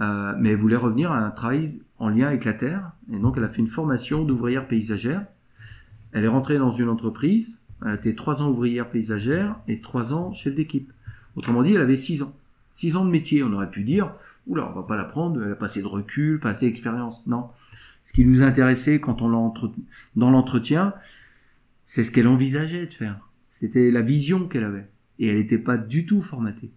Euh, 0.01 0.35
mais 0.39 0.51
elle 0.51 0.59
voulait 0.59 0.77
revenir 0.77 1.13
à 1.13 1.19
un 1.19 1.31
travail 1.31 1.79
en 1.99 2.09
lien 2.09 2.27
avec 2.27 2.45
la 2.45 2.55
terre. 2.55 2.93
Et 3.13 3.19
donc, 3.19 3.37
elle 3.37 3.45
a 3.45 3.49
fait 3.49 3.61
une 3.61 3.69
formation 3.69 4.25
d'ouvrière 4.25 4.67
paysagère. 4.67 5.27
Elle 6.13 6.25
est 6.25 6.29
rentrée 6.29 6.59
dans 6.59 6.71
une 6.71 6.89
entreprise. 6.89 7.59
Elle 7.83 7.89
a 7.89 7.95
été 7.95 8.15
trois 8.15 8.43
ans 8.43 8.51
ouvrière 8.51 8.91
paysagère 8.91 9.57
et 9.69 9.81
trois 9.81 10.15
ans 10.15 10.33
chef 10.33 10.55
d'équipe. 10.55 10.93
Autrement 11.37 11.63
dit, 11.63 11.75
elle 11.75 11.83
avait 11.83 11.97
six 11.97 12.23
ans. 12.23 12.35
Six 12.73 12.97
ans 12.97 13.05
de 13.05 13.11
métier. 13.11 13.43
On 13.43 13.53
aurait 13.53 13.71
pu 13.71 13.85
dire, 13.85 14.13
oula, 14.47 14.69
on 14.71 14.75
va 14.75 14.87
pas 14.87 14.97
la 14.97 15.05
prendre. 15.05 15.43
Elle 15.45 15.53
a 15.53 15.57
passé 15.57 15.83
de 15.83 15.87
recul, 15.87 16.41
pas 16.41 16.51
assez 16.51 16.67
d'expérience. 16.67 17.23
Non. 17.27 17.49
Ce 18.03 18.13
qui 18.13 18.25
nous 18.25 18.43
intéressait 18.43 19.01
quand 19.01 19.23
on 19.23 19.33
entre... 19.35 19.71
dans 20.17 20.31
l'entretien, 20.31 20.95
c'est 21.85 22.03
ce 22.03 22.11
qu'elle 22.11 22.27
envisageait 22.27 22.87
de 22.87 22.95
faire. 22.95 23.21
C'était 23.53 23.91
la 23.91 24.03
vision 24.03 24.49
qu'elle 24.49 24.65
avait. 24.65 24.89
Et 25.19 25.29
elle 25.29 25.37
n'était 25.37 25.59
pas 25.59 25.77
du 25.77 26.05
tout 26.05 26.23
formatée. 26.23 26.73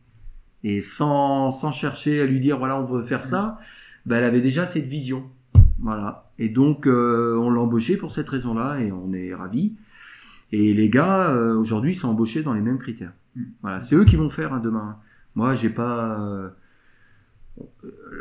Et 0.63 0.81
sans, 0.81 1.51
sans 1.51 1.71
chercher 1.71 2.21
à 2.21 2.25
lui 2.25 2.39
dire, 2.39 2.59
voilà, 2.59 2.79
on 2.79 2.85
veut 2.85 3.03
faire 3.03 3.23
ça, 3.23 3.59
ben, 4.05 4.17
elle 4.17 4.23
avait 4.23 4.41
déjà 4.41 4.67
cette 4.67 4.85
vision. 4.85 5.23
Voilà. 5.79 6.31
Et 6.37 6.49
donc, 6.49 6.85
euh, 6.85 7.35
on 7.37 7.49
l'a 7.49 7.61
embauchée 7.61 7.97
pour 7.97 8.11
cette 8.11 8.29
raison-là 8.29 8.79
et 8.79 8.91
on 8.91 9.13
est 9.13 9.33
ravis. 9.33 9.73
Et 10.51 10.73
les 10.73 10.89
gars, 10.89 11.29
euh, 11.31 11.55
aujourd'hui, 11.55 11.95
sont 11.95 12.09
embauchés 12.09 12.43
dans 12.43 12.53
les 12.53 12.61
mêmes 12.61 12.77
critères. 12.77 13.13
Mm. 13.35 13.43
Voilà. 13.61 13.79
C'est 13.79 13.95
eux 13.95 14.05
qui 14.05 14.15
vont 14.15 14.29
faire 14.29 14.53
hein, 14.53 14.59
demain. 14.59 14.97
Moi, 15.35 15.53
j'ai 15.55 15.69
pas. 15.69 16.19
euh, 16.19 16.49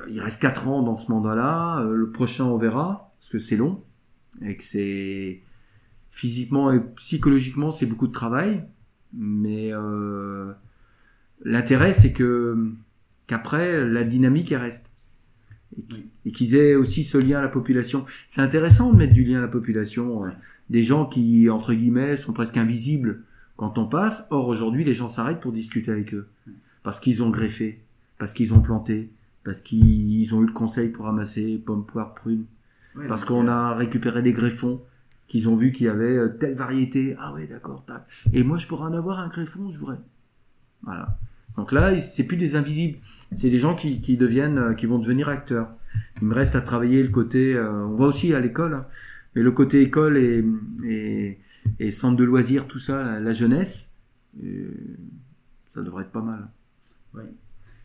il 0.09 0.21
reste 0.21 0.41
4 0.41 0.69
ans 0.69 0.83
dans 0.83 0.97
ce 0.97 1.11
mandat-là. 1.11 1.81
Euh, 1.81 1.95
le 1.95 2.11
prochain, 2.11 2.45
on 2.45 2.57
verra. 2.57 3.13
Parce 3.21 3.31
que 3.31 3.39
c'est 3.39 3.57
long. 3.57 3.83
Et 4.43 4.57
que 4.57 4.65
c'est. 4.65 5.43
Physiquement 6.15 6.73
et 6.73 6.81
psychologiquement, 6.97 7.71
c'est 7.71 7.87
beaucoup 7.87 8.07
de 8.07 8.13
travail. 8.13 8.65
Mais 9.13 9.71
euh, 9.73 10.53
l'intérêt, 11.45 11.93
c'est 11.93 12.13
que 12.13 12.57
qu'après, 13.27 13.85
la 13.87 14.05
dynamique, 14.05 14.53
elle 14.53 14.61
reste. 14.61 14.87
Et 16.25 16.31
qu'ils 16.31 16.55
aient 16.55 16.77
aussi 16.77 17.03
ce 17.03 17.19
lien 17.19 17.39
à 17.39 17.43
la 17.43 17.49
population. 17.49 18.05
C'est 18.29 18.41
intéressant 18.41 18.93
de 18.93 18.97
mettre 18.97 19.13
du 19.13 19.25
lien 19.25 19.39
à 19.39 19.43
la 19.43 19.49
population. 19.49 20.25
euh, 20.25 20.31
Des 20.71 20.85
gens 20.85 21.05
qui, 21.07 21.51
entre 21.51 21.75
guillemets, 21.75 22.17
sont 22.17 22.33
presque 22.33 22.57
invisibles 22.57 23.23
quand 23.57 23.77
on 23.77 23.87
passe. 23.87 24.27
Or, 24.31 24.47
aujourd'hui, 24.47 24.85
les 24.85 24.95
gens 24.95 25.09
s'arrêtent 25.09 25.41
pour 25.41 25.53
discuter 25.53 25.91
avec 25.91 26.15
eux. 26.15 26.29
Parce 26.85 27.01
qu'ils 27.01 27.23
ont 27.25 27.31
greffé, 27.31 27.81
parce 28.19 28.33
qu'ils 28.35 28.55
ont 28.55 28.61
planté, 28.61 29.11
parce 29.43 29.61
qu'ils 29.61 30.33
ont 30.35 30.43
eu 30.43 30.47
le 30.47 30.53
conseil 30.53 30.91
pour 30.91 31.07
ramasser 31.07 31.61
pommes, 31.65 31.85
poires, 31.85 32.15
prunes. 32.15 32.45
Ouais, 32.97 33.09
Parce 33.09 33.25
qu'on 33.25 33.49
euh, 33.49 33.51
a 33.51 33.75
récupéré 33.75 34.23
des 34.23 34.33
greffons, 34.33 34.81
qu'ils 35.35 35.49
ont 35.49 35.57
vu 35.57 35.73
qu'il 35.73 35.87
y 35.87 35.89
avait 35.89 36.17
euh, 36.17 36.29
telle 36.29 36.55
variété. 36.55 37.17
Ah 37.19 37.33
ouais, 37.33 37.49
d'accord, 37.49 37.85
tac. 37.85 38.07
Et 38.33 38.45
moi, 38.45 38.57
je 38.57 38.69
pourrais 38.69 38.85
en 38.85 38.93
avoir 38.93 39.19
un 39.19 39.27
greffon, 39.27 39.69
je 39.73 39.79
voudrais. 39.81 39.99
Voilà. 40.85 41.19
Donc 41.57 41.73
là, 41.73 41.99
c'est 41.99 42.23
plus 42.23 42.37
des 42.37 42.55
invisibles. 42.55 42.99
C'est 43.33 43.51
des 43.51 43.59
gens 43.59 43.75
qui, 43.75 43.99
deviennent, 44.17 44.59
euh, 44.59 44.75
qui 44.75 44.87
vont 44.87 45.01
devenir 45.01 45.29
acteurs. 45.29 45.71
Il 46.23 46.29
me 46.29 46.35
reste 46.35 46.55
à 46.55 46.61
travailler 46.61 47.03
le 47.03 47.09
côté, 47.09 47.53
euh, 47.53 47.85
on 47.85 47.97
va 47.97 48.07
aussi 48.07 48.33
à 48.33 48.39
l'école, 48.39 48.75
hein, 48.75 48.87
mais 49.35 49.43
le 49.43 49.51
côté 49.51 49.83
école 49.83 50.19
et, 50.19 51.37
centre 51.91 52.17
de 52.17 52.23
loisirs, 52.23 52.69
tout 52.69 52.79
ça, 52.79 53.19
la, 53.19 53.33
jeunesse, 53.33 53.93
ça 55.75 55.83
devrait 55.83 56.05
être 56.05 56.13
pas 56.13 56.23
mal. 56.23 56.47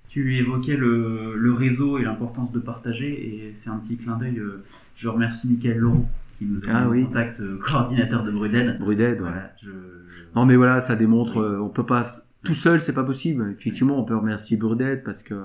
Tu 0.07 0.37
évoquais 0.37 0.77
le, 0.77 1.35
le 1.35 1.53
réseau 1.53 1.97
et 1.97 2.03
l'importance 2.03 2.51
de 2.51 2.59
partager, 2.59 3.09
et 3.09 3.55
c'est 3.63 3.71
un 3.71 3.77
petit 3.77 3.97
clin 3.97 4.17
d'œil. 4.17 4.39
je 4.95 5.07
remercie 5.07 5.47
Michael 5.47 5.77
Laurent 5.77 6.07
qui 6.39 6.45
nous 6.45 6.59
a 6.67 6.71
Ah 6.73 6.81
mis 6.81 6.87
en 6.87 6.89
oui. 6.89 7.05
contact, 7.05 7.39
euh, 7.39 7.59
coordinateur 7.63 8.23
de 8.23 8.31
Brudel. 8.31 8.77
Bruded, 8.79 9.13
ouais. 9.13 9.17
Voilà, 9.19 9.53
je, 9.61 9.69
Non 10.35 10.45
mais 10.45 10.55
voilà, 10.55 10.79
ça 10.79 10.95
démontre, 10.95 11.37
euh, 11.37 11.59
on 11.61 11.69
peut 11.69 11.85
pas 11.85 12.23
tout 12.43 12.55
seul, 12.55 12.81
c'est 12.81 12.93
pas 12.93 13.03
possible. 13.03 13.53
Effectivement, 13.59 13.99
on 13.99 14.03
peut 14.05 14.15
remercier 14.15 14.57
Brudette 14.57 15.03
parce 15.03 15.21
que 15.23 15.35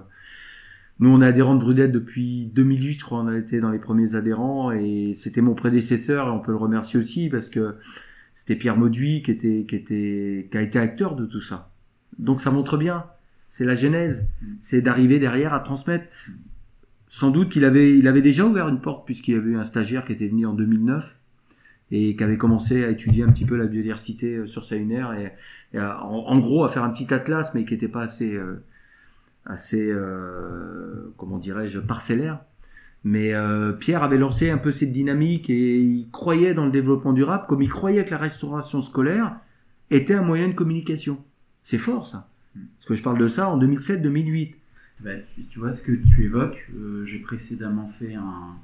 nous 1.00 1.10
on 1.10 1.20
est 1.20 1.26
adhérents 1.26 1.56
de 1.56 1.60
Brudette 1.60 1.92
depuis 1.92 2.46
2008, 2.54 3.00
je 3.00 3.04
crois, 3.04 3.18
on 3.20 3.26
a 3.26 3.36
été 3.36 3.60
dans 3.60 3.70
les 3.70 3.80
premiers 3.80 4.14
adhérents 4.14 4.70
et 4.70 5.12
c'était 5.14 5.40
mon 5.40 5.54
prédécesseur 5.54 6.28
et 6.28 6.30
on 6.30 6.38
peut 6.38 6.52
le 6.52 6.56
remercier 6.58 6.98
aussi 7.00 7.28
parce 7.28 7.50
que 7.50 7.74
c'était 8.32 8.56
Pierre 8.56 8.76
Mauduit 8.76 9.22
qui 9.22 9.32
était 9.32 9.66
qui 9.68 9.74
était 9.76 10.48
qui 10.50 10.56
a 10.56 10.62
été 10.62 10.78
acteur 10.78 11.16
de 11.16 11.26
tout 11.26 11.40
ça. 11.40 11.70
Donc 12.20 12.40
ça 12.40 12.52
montre 12.52 12.76
bien, 12.76 13.04
c'est 13.50 13.64
la 13.64 13.74
genèse, 13.74 14.28
c'est 14.60 14.80
d'arriver 14.82 15.18
derrière 15.18 15.52
à 15.52 15.60
transmettre. 15.60 16.04
Sans 17.14 17.30
doute 17.30 17.50
qu'il 17.50 17.64
avait 17.64 17.96
il 17.96 18.08
avait 18.08 18.22
déjà 18.22 18.44
ouvert 18.44 18.66
une 18.66 18.80
porte 18.80 19.06
puisqu'il 19.06 19.34
y 19.34 19.36
avait 19.36 19.50
eu 19.50 19.56
un 19.56 19.62
stagiaire 19.62 20.04
qui 20.04 20.10
était 20.10 20.26
venu 20.26 20.46
en 20.46 20.52
2009 20.52 21.04
et 21.92 22.16
qui 22.16 22.24
avait 22.24 22.36
commencé 22.36 22.82
à 22.82 22.90
étudier 22.90 23.22
un 23.22 23.30
petit 23.30 23.44
peu 23.44 23.56
la 23.56 23.68
biodiversité 23.68 24.34
euh, 24.34 24.46
sur 24.46 24.64
sa 24.64 24.74
et, 24.74 25.30
en 25.78 26.38
gros 26.40 26.64
à 26.64 26.70
faire 26.70 26.82
un 26.82 26.90
petit 26.90 27.14
atlas 27.14 27.54
mais 27.54 27.64
qui 27.64 27.74
n'était 27.74 27.86
pas 27.86 28.02
assez 28.02 28.34
euh, 28.34 28.64
assez 29.46 29.92
euh, 29.92 31.14
comment 31.16 31.38
dirais-je 31.38 31.78
parcellaire. 31.78 32.40
Mais 33.04 33.32
euh, 33.32 33.70
Pierre 33.70 34.02
avait 34.02 34.18
lancé 34.18 34.50
un 34.50 34.58
peu 34.58 34.72
cette 34.72 34.90
dynamique 34.90 35.48
et 35.48 35.78
il 35.78 36.10
croyait 36.10 36.52
dans 36.52 36.64
le 36.64 36.72
développement 36.72 37.12
durable 37.12 37.44
comme 37.46 37.62
il 37.62 37.70
croyait 37.70 38.04
que 38.04 38.10
la 38.10 38.18
restauration 38.18 38.82
scolaire 38.82 39.36
était 39.92 40.14
un 40.14 40.22
moyen 40.22 40.48
de 40.48 40.54
communication. 40.54 41.18
C'est 41.62 41.78
fort 41.78 42.08
ça. 42.08 42.28
Parce 42.54 42.86
que 42.86 42.96
je 42.96 43.04
parle 43.04 43.18
de 43.18 43.28
ça 43.28 43.48
en 43.48 43.56
2007-2008 43.60 44.54
bah, 45.00 45.10
tu, 45.50 45.58
vois 45.58 45.74
ce 45.74 45.82
que 45.82 45.92
tu 45.92 46.24
évoques. 46.24 46.68
euh, 46.76 47.04
J'ai 47.06 47.18
précédemment 47.18 47.90
fait 47.98 48.14
un, 48.14 48.56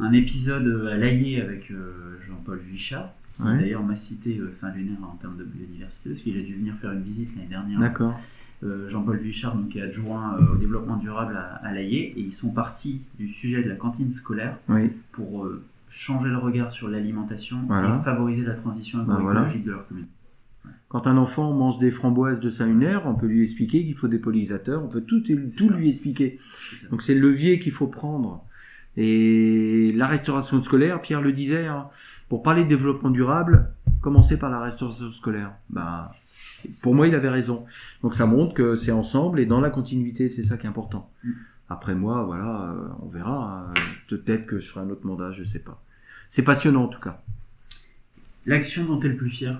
un 0.00 0.12
épisode 0.12 0.86
à 0.90 0.96
l'Allier 0.96 1.40
avec 1.40 1.70
euh, 1.70 2.16
Jean-Paul 2.28 2.58
Vichard, 2.70 3.10
qui 3.36 3.42
Ouais. 3.42 3.58
d'ailleurs 3.58 3.82
m'a 3.82 3.96
cité 3.96 4.38
euh, 4.38 4.52
Saint-Lunaire 4.52 4.98
en 5.02 5.16
termes 5.16 5.36
de 5.36 5.44
biodiversité, 5.44 6.10
parce 6.10 6.22
qu'il 6.22 6.38
a 6.38 6.42
dû 6.42 6.54
venir 6.54 6.74
faire 6.76 6.92
une 6.92 7.02
visite 7.02 7.34
l'année 7.36 7.48
dernière. 7.48 7.80
d'accord 7.80 8.20
Euh, 8.64 8.88
Jean-Paul 8.90 9.16
Vichard 9.18 9.56
donc, 9.56 9.74
est 9.74 9.80
adjoint 9.82 10.36
euh, 10.38 10.52
au 10.54 10.56
développement 10.56 10.96
durable 10.96 11.36
à, 11.36 11.54
à 11.56 11.72
l'Allier, 11.74 12.12
et 12.16 12.20
ils 12.20 12.32
sont 12.32 12.50
partis 12.50 13.00
du 13.18 13.28
sujet 13.28 13.62
de 13.64 13.68
la 13.68 13.74
cantine 13.74 14.12
scolaire 14.12 14.56
oui 14.68 14.92
pour 15.12 15.44
euh, 15.46 15.62
changer 15.90 16.28
le 16.28 16.38
regard 16.38 16.70
sur 16.70 16.88
l'alimentation 16.88 17.58
Voilà. 17.66 17.98
et 18.00 18.04
favoriser 18.04 18.42
la 18.44 18.54
transition 18.54 18.98
Ben 19.02 19.16
agroécologique 19.16 19.64
de 19.64 19.70
leur 19.72 19.86
commune. 19.88 20.06
Quand 20.92 21.06
un 21.06 21.16
enfant 21.16 21.54
mange 21.54 21.78
des 21.78 21.90
framboises 21.90 22.38
de 22.40 22.50
Saint-Lunaire, 22.50 23.06
on 23.06 23.14
peut 23.14 23.24
lui 23.26 23.42
expliquer 23.42 23.82
qu'il 23.82 23.94
faut 23.94 24.08
des 24.08 24.18
pollinisateurs, 24.18 24.84
on 24.84 24.88
peut 24.88 25.00
tout, 25.00 25.22
tout 25.56 25.70
lui 25.70 25.88
expliquer. 25.88 26.38
Donc 26.90 27.00
c'est 27.00 27.14
le 27.14 27.30
levier 27.30 27.58
qu'il 27.58 27.72
faut 27.72 27.86
prendre. 27.86 28.44
Et 28.98 29.94
la 29.96 30.06
restauration 30.06 30.62
scolaire, 30.62 31.00
Pierre 31.00 31.22
le 31.22 31.32
disait, 31.32 31.66
hein, 31.66 31.86
pour 32.28 32.42
parler 32.42 32.64
de 32.64 32.68
développement 32.68 33.08
durable, 33.08 33.70
commencer 34.02 34.36
par 34.38 34.50
la 34.50 34.60
restauration 34.60 35.10
scolaire. 35.10 35.52
Ben, 35.70 36.08
pour 36.82 36.94
moi, 36.94 37.08
il 37.08 37.14
avait 37.14 37.30
raison. 37.30 37.64
Donc 38.02 38.14
ça 38.14 38.26
montre 38.26 38.52
que 38.52 38.76
c'est 38.76 38.92
ensemble 38.92 39.40
et 39.40 39.46
dans 39.46 39.62
la 39.62 39.70
continuité, 39.70 40.28
c'est 40.28 40.42
ça 40.42 40.58
qui 40.58 40.66
est 40.66 40.68
important. 40.68 41.10
Mm. 41.24 41.30
Après 41.70 41.94
moi, 41.94 42.22
voilà, 42.24 42.70
euh, 42.70 42.88
on 43.00 43.08
verra. 43.08 43.70
hein. 43.70 43.74
Peut-être 44.08 44.44
que 44.44 44.58
je 44.58 44.68
ferai 44.70 44.84
un 44.84 44.90
autre 44.90 45.06
mandat, 45.06 45.30
je 45.30 45.42
sais 45.42 45.60
pas. 45.60 45.82
C'est 46.28 46.42
passionnant 46.42 46.84
en 46.84 46.88
tout 46.88 47.00
cas. 47.00 47.22
L'action 48.44 48.84
dont 48.84 49.00
tu 49.00 49.06
es 49.06 49.08
le 49.08 49.16
plus 49.16 49.30
fier 49.30 49.58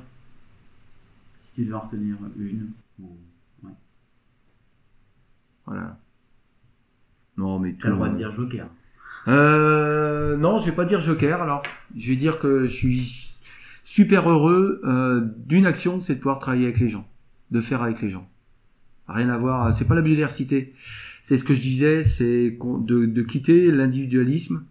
Si 1.55 1.57
tu 1.57 1.64
devais 1.64 1.74
en 1.74 1.80
retenir 1.80 2.16
une. 2.38 2.70
ou- 3.00 3.16
Voilà. 5.66 5.96
Non, 7.36 7.59
mais 7.59 7.74
Tu 7.74 7.86
as 7.86 7.90
le 7.90 7.96
droit 7.96 8.09
de 8.09 8.16
dire 8.16 8.32
Joker. 8.34 8.66
Euh, 9.28 10.36
non, 10.36 10.59
je 10.59 10.66
vais 10.66 10.72
pas 10.76 10.84
dire 10.84 11.00
Joker. 11.00 11.40
Alors, 11.40 11.62
je 11.96 12.11
vais 12.11 12.16
dire 12.16 12.38
que 12.38 12.64
je 12.66 12.72
suis 12.74 13.34
super 13.84 14.28
heureux 14.28 14.80
euh, 14.84 15.20
d'une 15.46 15.66
action, 15.66 16.00
c'est 16.00 16.14
de 16.14 16.18
pouvoir 16.18 16.38
travailler 16.40 16.64
avec 16.64 16.80
les 16.80 16.88
gens, 16.88 17.07
de 17.50 17.61
faire 17.61 17.82
avec 17.82 18.00
les 18.03 18.09
gens. 18.11 18.28
Rien 19.09 19.28
à 19.28 19.36
voir. 19.38 19.72
C'est 19.74 19.84
pas 19.86 19.94
la 19.94 20.03
biodiversité. 20.03 20.74
C'est 21.22 21.38
ce 21.38 21.44
que 21.44 21.55
je 21.55 21.61
disais, 21.61 22.03
c'est 22.03 22.50
de, 22.50 23.07
de 23.07 23.22
quitter 23.22 23.70
l'individualisme 23.70 24.64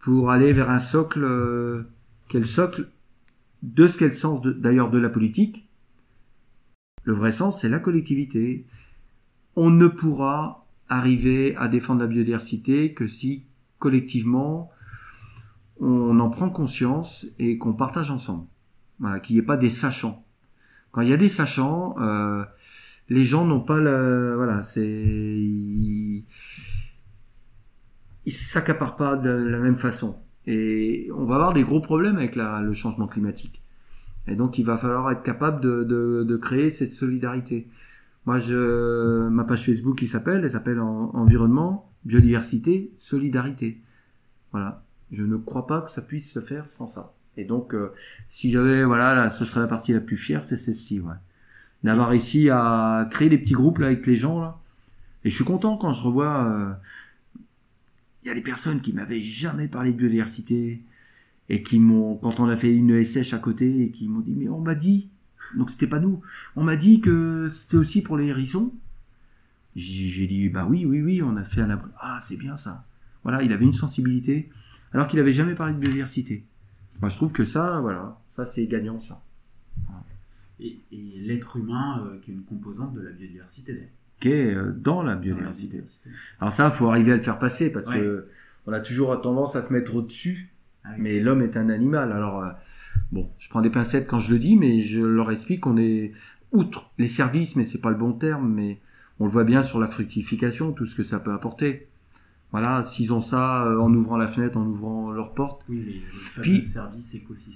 pour 0.00 0.30
aller 0.30 0.52
vers 0.52 0.70
un 0.70 0.78
socle, 0.80 1.22
euh, 1.22 1.82
quel 2.28 2.46
socle? 2.46 2.88
De 3.62 3.86
ce 3.86 3.96
qu'est 3.96 4.06
le 4.06 4.10
sens 4.12 4.40
de- 4.42 4.50
d'ailleurs 4.52 4.90
de 4.90 4.98
la 4.98 5.08
politique. 5.08 5.68
Le 7.04 7.14
vrai 7.14 7.32
sens, 7.32 7.60
c'est 7.60 7.68
la 7.68 7.78
collectivité. 7.78 8.64
On 9.56 9.70
ne 9.70 9.88
pourra 9.88 10.66
arriver 10.88 11.56
à 11.56 11.68
défendre 11.68 12.00
la 12.00 12.06
biodiversité 12.06 12.92
que 12.92 13.06
si 13.06 13.44
collectivement 13.78 14.70
on 15.80 16.20
en 16.20 16.30
prend 16.30 16.48
conscience 16.50 17.26
et 17.38 17.58
qu'on 17.58 17.72
partage 17.72 18.10
ensemble. 18.10 18.46
Voilà, 19.00 19.18
qu'il 19.20 19.34
n'y 19.36 19.42
ait 19.42 19.46
pas 19.46 19.56
des 19.56 19.70
sachants. 19.70 20.24
Quand 20.92 21.00
il 21.00 21.08
y 21.08 21.12
a 21.12 21.16
des 21.16 21.28
sachants, 21.28 21.96
euh, 22.00 22.44
les 23.08 23.24
gens 23.24 23.44
n'ont 23.44 23.60
pas 23.60 23.80
la, 23.80 24.36
voilà, 24.36 24.60
c'est, 24.62 24.86
ils, 24.86 26.24
s'accaparent 28.28 28.96
pas 28.96 29.16
de 29.16 29.30
la 29.30 29.58
même 29.58 29.76
façon. 29.76 30.18
Et 30.46 31.08
on 31.16 31.24
va 31.24 31.36
avoir 31.36 31.52
des 31.52 31.64
gros 31.64 31.80
problèmes 31.80 32.16
avec 32.16 32.36
le 32.36 32.72
changement 32.72 33.08
climatique. 33.08 33.61
Et 34.28 34.36
donc 34.36 34.58
il 34.58 34.64
va 34.64 34.78
falloir 34.78 35.10
être 35.10 35.22
capable 35.22 35.60
de, 35.60 35.84
de, 35.84 36.24
de 36.26 36.36
créer 36.36 36.70
cette 36.70 36.92
solidarité. 36.92 37.66
Moi, 38.24 38.38
je, 38.38 39.28
ma 39.28 39.42
page 39.44 39.64
Facebook, 39.66 39.98
qui 39.98 40.06
s'appelle, 40.06 40.44
elle 40.44 40.50
s'appelle 40.50 40.78
en- 40.78 41.10
Environnement, 41.14 41.90
Biodiversité, 42.04 42.92
Solidarité. 42.98 43.80
Voilà. 44.52 44.82
Je 45.10 45.24
ne 45.24 45.36
crois 45.36 45.66
pas 45.66 45.80
que 45.82 45.90
ça 45.90 46.02
puisse 46.02 46.30
se 46.32 46.40
faire 46.40 46.68
sans 46.70 46.86
ça. 46.86 47.12
Et 47.36 47.44
donc, 47.44 47.74
euh, 47.74 47.92
si 48.28 48.50
j'avais, 48.52 48.84
voilà, 48.84 49.14
là, 49.14 49.30
ce 49.30 49.44
serait 49.44 49.60
la 49.60 49.66
partie 49.66 49.92
la 49.92 50.00
plus 50.00 50.16
fière, 50.16 50.44
c'est 50.44 50.56
celle-ci, 50.56 51.00
ouais. 51.00 51.14
D'avoir 51.82 52.10
réussi 52.10 52.48
à 52.48 53.08
créer 53.10 53.28
des 53.28 53.38
petits 53.38 53.54
groupes 53.54 53.78
là 53.78 53.86
avec 53.86 54.06
les 54.06 54.14
gens 54.16 54.40
là. 54.40 54.58
Et 55.24 55.30
je 55.30 55.34
suis 55.34 55.44
content 55.44 55.76
quand 55.76 55.92
je 55.92 56.02
revois. 56.02 56.44
euh, 56.44 56.72
Il 58.22 58.28
y 58.28 58.30
a 58.30 58.34
des 58.34 58.40
personnes 58.42 58.80
qui 58.80 58.92
m'avaient 58.92 59.20
jamais 59.20 59.66
parlé 59.66 59.92
de 59.92 59.96
biodiversité 59.96 60.80
et 61.48 61.62
qui 61.62 61.78
m'ont, 61.78 62.16
quand 62.16 62.40
on 62.40 62.48
a 62.48 62.56
fait 62.56 62.74
une 62.74 62.90
ESH 62.90 63.32
à 63.34 63.38
côté, 63.38 63.82
et 63.82 63.90
qui 63.90 64.08
m'ont 64.08 64.20
dit 64.20 64.34
mais 64.36 64.48
on 64.48 64.60
m'a 64.60 64.74
dit, 64.74 65.10
donc 65.56 65.70
c'était 65.70 65.86
pas 65.86 66.00
nous, 66.00 66.20
on 66.56 66.62
m'a 66.64 66.76
dit 66.76 67.00
que 67.00 67.48
c'était 67.48 67.76
aussi 67.76 68.02
pour 68.02 68.16
les 68.16 68.26
hérissons. 68.26 68.72
J'ai 69.74 70.26
dit 70.26 70.48
bah 70.50 70.66
oui 70.68 70.84
oui 70.84 71.00
oui, 71.00 71.22
on 71.22 71.36
a 71.36 71.44
fait 71.44 71.62
un 71.62 71.70
abri. 71.70 71.90
Ah 71.98 72.18
c'est 72.20 72.36
bien 72.36 72.56
ça. 72.56 72.84
Voilà, 73.22 73.42
il 73.42 73.52
avait 73.52 73.64
une 73.64 73.72
sensibilité 73.72 74.50
alors 74.92 75.08
qu'il 75.08 75.18
avait 75.18 75.32
jamais 75.32 75.54
parlé 75.54 75.72
de 75.74 75.78
biodiversité. 75.78 76.44
Moi 77.00 77.08
je 77.08 77.16
trouve 77.16 77.32
que 77.32 77.44
ça, 77.44 77.80
voilà, 77.80 78.18
ça 78.28 78.44
c'est 78.44 78.66
gagnant 78.66 78.98
ça. 79.00 79.22
Et, 80.60 80.78
et 80.92 81.18
l'être 81.20 81.56
humain 81.56 82.04
euh, 82.06 82.18
qui 82.22 82.30
est 82.30 82.34
une 82.34 82.44
composante 82.44 82.94
de 82.94 83.00
la 83.00 83.10
biodiversité. 83.10 83.88
Qui 84.20 84.28
est 84.28 84.54
euh, 84.54 84.72
dans 84.72 85.02
la 85.02 85.14
Dans 85.14 85.16
la 85.16 85.16
biodiversité. 85.16 85.82
Alors 86.40 86.52
ça, 86.52 86.70
faut 86.70 86.88
arriver 86.88 87.12
à 87.12 87.16
le 87.16 87.22
faire 87.22 87.38
passer 87.38 87.72
parce 87.72 87.88
Ouais. 87.88 87.98
que 87.98 88.28
on 88.66 88.72
a 88.72 88.78
toujours 88.80 89.18
tendance 89.20 89.56
à 89.56 89.62
se 89.62 89.72
mettre 89.72 89.96
au-dessus. 89.96 90.51
Ah 90.84 90.90
oui. 90.94 90.96
Mais 91.00 91.20
l'homme 91.20 91.42
est 91.42 91.56
un 91.56 91.68
animal. 91.68 92.12
Alors 92.12 92.42
euh, 92.42 92.50
bon, 93.12 93.30
je 93.38 93.48
prends 93.48 93.60
des 93.62 93.70
pincettes 93.70 94.06
quand 94.08 94.18
je 94.20 94.30
le 94.32 94.38
dis, 94.38 94.56
mais 94.56 94.80
je 94.80 95.00
leur 95.00 95.30
explique 95.30 95.60
qu'on 95.60 95.76
est 95.76 96.12
outre 96.52 96.90
les 96.98 97.08
services, 97.08 97.56
mais 97.56 97.64
c'est 97.64 97.80
pas 97.80 97.90
le 97.90 97.96
bon 97.96 98.12
terme, 98.12 98.52
mais 98.52 98.80
on 99.20 99.24
le 99.26 99.30
voit 99.30 99.44
bien 99.44 99.62
sur 99.62 99.78
la 99.80 99.88
fructification, 99.88 100.72
tout 100.72 100.86
ce 100.86 100.94
que 100.94 101.02
ça 101.02 101.18
peut 101.18 101.32
apporter. 101.32 101.88
Voilà, 102.50 102.82
s'ils 102.82 103.14
ont 103.14 103.22
ça 103.22 103.64
euh, 103.64 103.78
en 103.80 103.94
ouvrant 103.94 104.18
la 104.18 104.28
fenêtre, 104.28 104.58
en 104.58 104.66
ouvrant 104.66 105.10
leur 105.10 105.32
porte. 105.32 105.62
Oui, 105.70 106.02
fameux 106.34 106.42
Puis. 106.42 106.70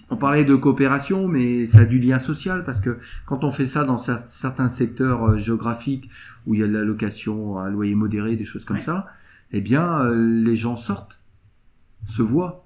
On 0.09 0.17
parlait 0.17 0.47
de 0.47 0.55
coopération, 0.55 1.29
mais 1.29 1.67
ça 1.67 1.81
a 1.81 1.85
du 1.85 1.99
lien 1.99 2.17
social 2.17 2.65
parce 2.65 2.81
que 2.81 2.99
quand 3.27 3.45
on 3.45 3.51
fait 3.51 3.67
ça 3.67 3.85
dans 3.85 3.97
cer- 3.97 4.23
certains 4.27 4.69
secteurs 4.69 5.23
euh, 5.33 5.37
géographiques 5.39 6.09
où 6.47 6.55
il 6.55 6.61
y 6.61 6.63
a 6.63 6.67
de 6.67 6.73
la 6.73 6.83
location 6.83 7.59
à 7.59 7.69
loyer 7.69 7.95
modéré, 7.95 8.37
des 8.37 8.47
choses 8.47 8.65
comme 8.65 8.79
Ouais. 8.79 8.83
ça, 8.83 9.09
eh 9.53 9.61
bien, 9.61 10.01
euh, 10.01 10.43
les 10.43 10.57
gens 10.57 10.77
sortent, 10.77 11.21
se 12.07 12.23
voient. 12.23 12.66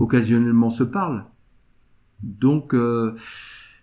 Occasionnellement 0.00 0.70
se 0.70 0.82
parlent. 0.82 1.24
Donc, 2.22 2.74
euh, 2.74 3.14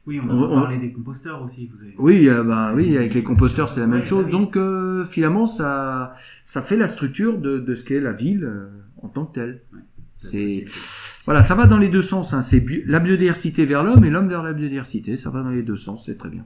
Oui, 0.06 0.20
on 0.20 0.30
on- 0.30 0.44
on- 0.58 0.62
parlé 0.62 0.78
des 0.78 0.92
composteurs 0.92 1.42
aussi. 1.44 1.68
Vous 1.74 1.82
avez... 1.82 1.96
oui, 1.98 2.28
euh, 2.30 2.44
bah, 2.44 2.74
oui, 2.76 2.98
avec 2.98 3.14
les 3.14 3.24
composteurs, 3.24 3.70
c'est 3.70 3.80
la 3.80 3.88
même 3.88 4.00
Ouais, 4.02 4.06
chose. 4.06 4.28
Donc, 4.30 4.58
euh, 4.58 5.04
finalement, 5.06 5.48
ça, 5.48 6.16
ça 6.46 6.62
fait 6.62 6.76
la 6.78 6.88
structure 6.88 7.38
de, 7.40 7.60
de 7.60 7.76
ce 7.76 7.84
qu'est 7.86 8.00
la 8.02 8.12
ville 8.14 8.44
euh, 8.44 8.68
en 9.02 9.08
tant 9.08 9.26
que 9.26 9.34
telle. 9.36 9.62
C'est 10.20 10.66
voilà, 11.26 11.44
ça 11.44 11.54
va 11.56 11.66
dans 11.68 11.78
les 11.78 11.90
deux 11.90 12.02
sens. 12.02 12.34
Hein. 12.34 12.42
C'est 12.42 12.66
la 12.88 13.00
biodiversité 13.00 13.66
vers 13.66 13.84
l'homme 13.84 14.04
et 14.04 14.10
l'homme 14.10 14.30
vers 14.30 14.42
la 14.42 14.54
biodiversité. 14.54 15.16
Ça 15.18 15.30
va 15.30 15.44
dans 15.44 15.50
les 15.52 15.62
deux 15.62 15.76
sens, 15.76 16.06
c'est 16.08 16.18
très 16.18 16.30
bien. 16.30 16.44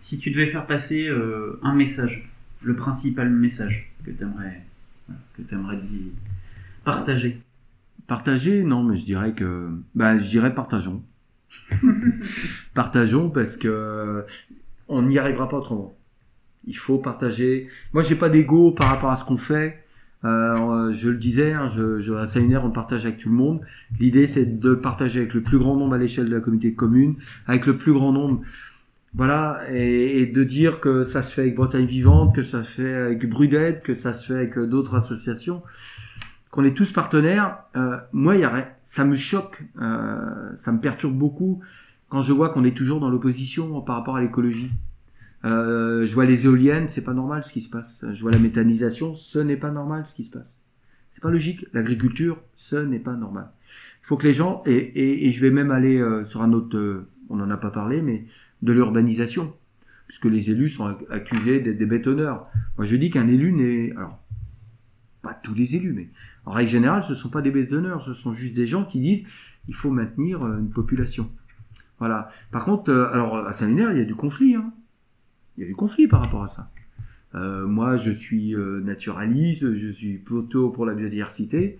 Si 0.00 0.18
tu 0.18 0.30
devais 0.30 0.46
faire 0.46 0.66
passer 0.66 1.06
euh, 1.08 1.58
un 1.62 1.74
message, 1.74 2.30
le 2.62 2.74
principal 2.76 3.28
message 3.28 3.92
que 4.04 4.10
tu 4.10 4.22
aimerais, 4.22 4.62
que 5.36 5.42
t'aimerais 5.42 5.76
di- 5.76 6.12
partager. 6.84 7.40
Partager, 8.06 8.62
non, 8.62 8.82
mais 8.82 8.96
je 8.96 9.04
dirais 9.04 9.32
que, 9.32 9.70
bah, 9.94 10.18
je 10.18 10.28
dirais 10.28 10.54
partageons. 10.54 11.02
partageons 12.74 13.30
parce 13.30 13.56
que 13.56 14.24
on 14.88 15.02
n'y 15.02 15.18
arrivera 15.18 15.48
pas 15.48 15.58
autrement. 15.58 15.96
Il 16.66 16.76
faut 16.76 16.98
partager. 16.98 17.68
Moi, 17.92 18.02
j'ai 18.02 18.14
pas 18.14 18.28
d'ego 18.28 18.72
par 18.72 18.88
rapport 18.88 19.10
à 19.10 19.16
ce 19.16 19.24
qu'on 19.24 19.38
fait. 19.38 19.84
Euh, 20.24 20.92
je 20.92 21.10
le 21.10 21.18
disais, 21.18 21.52
hein, 21.52 21.68
je, 21.68 22.00
je, 22.00 22.12
à 22.14 22.26
Séminaire, 22.26 22.64
on 22.64 22.70
partage 22.70 23.04
avec 23.04 23.18
tout 23.18 23.28
le 23.28 23.34
monde. 23.34 23.60
L'idée, 24.00 24.26
c'est 24.26 24.58
de 24.58 24.74
partager 24.74 25.20
avec 25.20 25.34
le 25.34 25.42
plus 25.42 25.58
grand 25.58 25.76
nombre 25.76 25.94
à 25.94 25.98
l'échelle 25.98 26.28
de 26.28 26.34
la 26.34 26.40
communauté 26.40 26.70
de 26.70 26.76
communes, 26.76 27.16
avec 27.46 27.66
le 27.66 27.76
plus 27.76 27.92
grand 27.92 28.12
nombre. 28.12 28.40
Voilà, 29.14 29.60
et, 29.70 30.22
et 30.22 30.26
de 30.26 30.42
dire 30.42 30.80
que 30.80 31.04
ça 31.04 31.22
se 31.22 31.34
fait 31.34 31.42
avec 31.42 31.54
Bretagne 31.54 31.84
Vivante, 31.84 32.34
que 32.34 32.42
ça 32.42 32.64
se 32.64 32.70
fait 32.70 32.94
avec 32.94 33.28
Brudette, 33.28 33.82
que 33.82 33.94
ça 33.94 34.12
se 34.12 34.26
fait 34.26 34.34
avec 34.34 34.58
euh, 34.58 34.66
d'autres 34.66 34.96
associations, 34.96 35.62
qu'on 36.54 36.62
est 36.62 36.76
tous 36.76 36.92
partenaires. 36.92 37.58
Euh, 37.74 37.98
moi, 38.12 38.36
y 38.36 38.44
a. 38.44 38.76
Ça 38.86 39.04
me 39.04 39.16
choque, 39.16 39.64
euh, 39.82 40.54
ça 40.56 40.70
me 40.70 40.78
perturbe 40.78 41.16
beaucoup 41.16 41.60
quand 42.08 42.22
je 42.22 42.32
vois 42.32 42.50
qu'on 42.50 42.62
est 42.62 42.76
toujours 42.76 43.00
dans 43.00 43.10
l'opposition 43.10 43.80
par 43.80 43.96
rapport 43.96 44.14
à 44.14 44.20
l'écologie. 44.20 44.70
Euh, 45.44 46.06
je 46.06 46.14
vois 46.14 46.26
les 46.26 46.44
éoliennes, 46.44 46.88
c'est 46.88 47.02
pas 47.02 47.12
normal 47.12 47.42
ce 47.42 47.52
qui 47.52 47.60
se 47.60 47.68
passe. 47.68 48.04
Je 48.08 48.22
vois 48.22 48.30
la 48.30 48.38
méthanisation, 48.38 49.14
ce 49.14 49.40
n'est 49.40 49.56
pas 49.56 49.72
normal 49.72 50.06
ce 50.06 50.14
qui 50.14 50.22
se 50.22 50.30
passe. 50.30 50.60
C'est 51.10 51.20
pas 51.20 51.30
logique. 51.32 51.66
L'agriculture, 51.72 52.40
ce 52.54 52.76
n'est 52.76 53.00
pas 53.00 53.14
normal. 53.14 53.48
Il 54.02 54.06
faut 54.06 54.16
que 54.16 54.26
les 54.28 54.34
gens 54.34 54.62
et, 54.64 55.26
et, 55.26 55.32
je 55.32 55.40
vais 55.40 55.50
même 55.50 55.72
aller 55.72 55.98
euh, 55.98 56.24
sur 56.24 56.42
un 56.42 56.52
autre, 56.52 57.04
on 57.30 57.36
n'en 57.36 57.50
a 57.50 57.56
pas 57.56 57.70
parlé, 57.70 58.00
mais 58.00 58.26
de 58.62 58.72
l'urbanisation, 58.72 59.52
puisque 60.06 60.26
les 60.26 60.52
élus 60.52 60.68
sont 60.68 60.86
ac- 60.86 61.10
accusés 61.10 61.58
d'être 61.58 61.78
des 61.78 61.86
bétonneurs. 61.86 62.46
Moi, 62.76 62.86
je 62.86 62.94
dis 62.94 63.10
qu'un 63.10 63.26
élu 63.26 63.50
n'est, 63.52 63.90
alors 63.96 64.20
pas 65.20 65.34
tous 65.34 65.54
les 65.54 65.74
élus, 65.74 65.92
mais 65.92 66.10
en 66.46 66.52
règle 66.52 66.70
générale, 66.70 67.02
ce 67.04 67.10
ne 67.10 67.16
sont 67.16 67.30
pas 67.30 67.42
des 67.42 67.50
bétonneurs, 67.50 68.02
ce 68.02 68.12
sont 68.12 68.32
juste 68.32 68.54
des 68.54 68.66
gens 68.66 68.84
qui 68.84 69.00
disent 69.00 69.26
il 69.68 69.74
faut 69.74 69.90
maintenir 69.90 70.42
euh, 70.42 70.58
une 70.58 70.70
population. 70.70 71.30
Voilà. 71.98 72.28
Par 72.50 72.64
contre, 72.64 72.90
euh, 72.90 73.12
alors 73.12 73.36
à 73.36 73.52
Saint-Lunaire, 73.52 73.92
il 73.92 73.98
y 73.98 74.00
a 74.00 74.04
du 74.04 74.14
conflit. 74.14 74.54
Hein. 74.54 74.72
Il 75.56 75.62
y 75.62 75.64
a 75.64 75.68
du 75.68 75.76
conflit 75.76 76.08
par 76.08 76.20
rapport 76.20 76.42
à 76.42 76.46
ça. 76.46 76.70
Euh, 77.34 77.66
moi, 77.66 77.96
je 77.96 78.10
suis 78.10 78.54
euh, 78.54 78.80
naturaliste, 78.80 79.74
je 79.74 79.88
suis 79.88 80.18
plutôt 80.18 80.70
pour 80.70 80.86
la 80.86 80.94
biodiversité. 80.94 81.78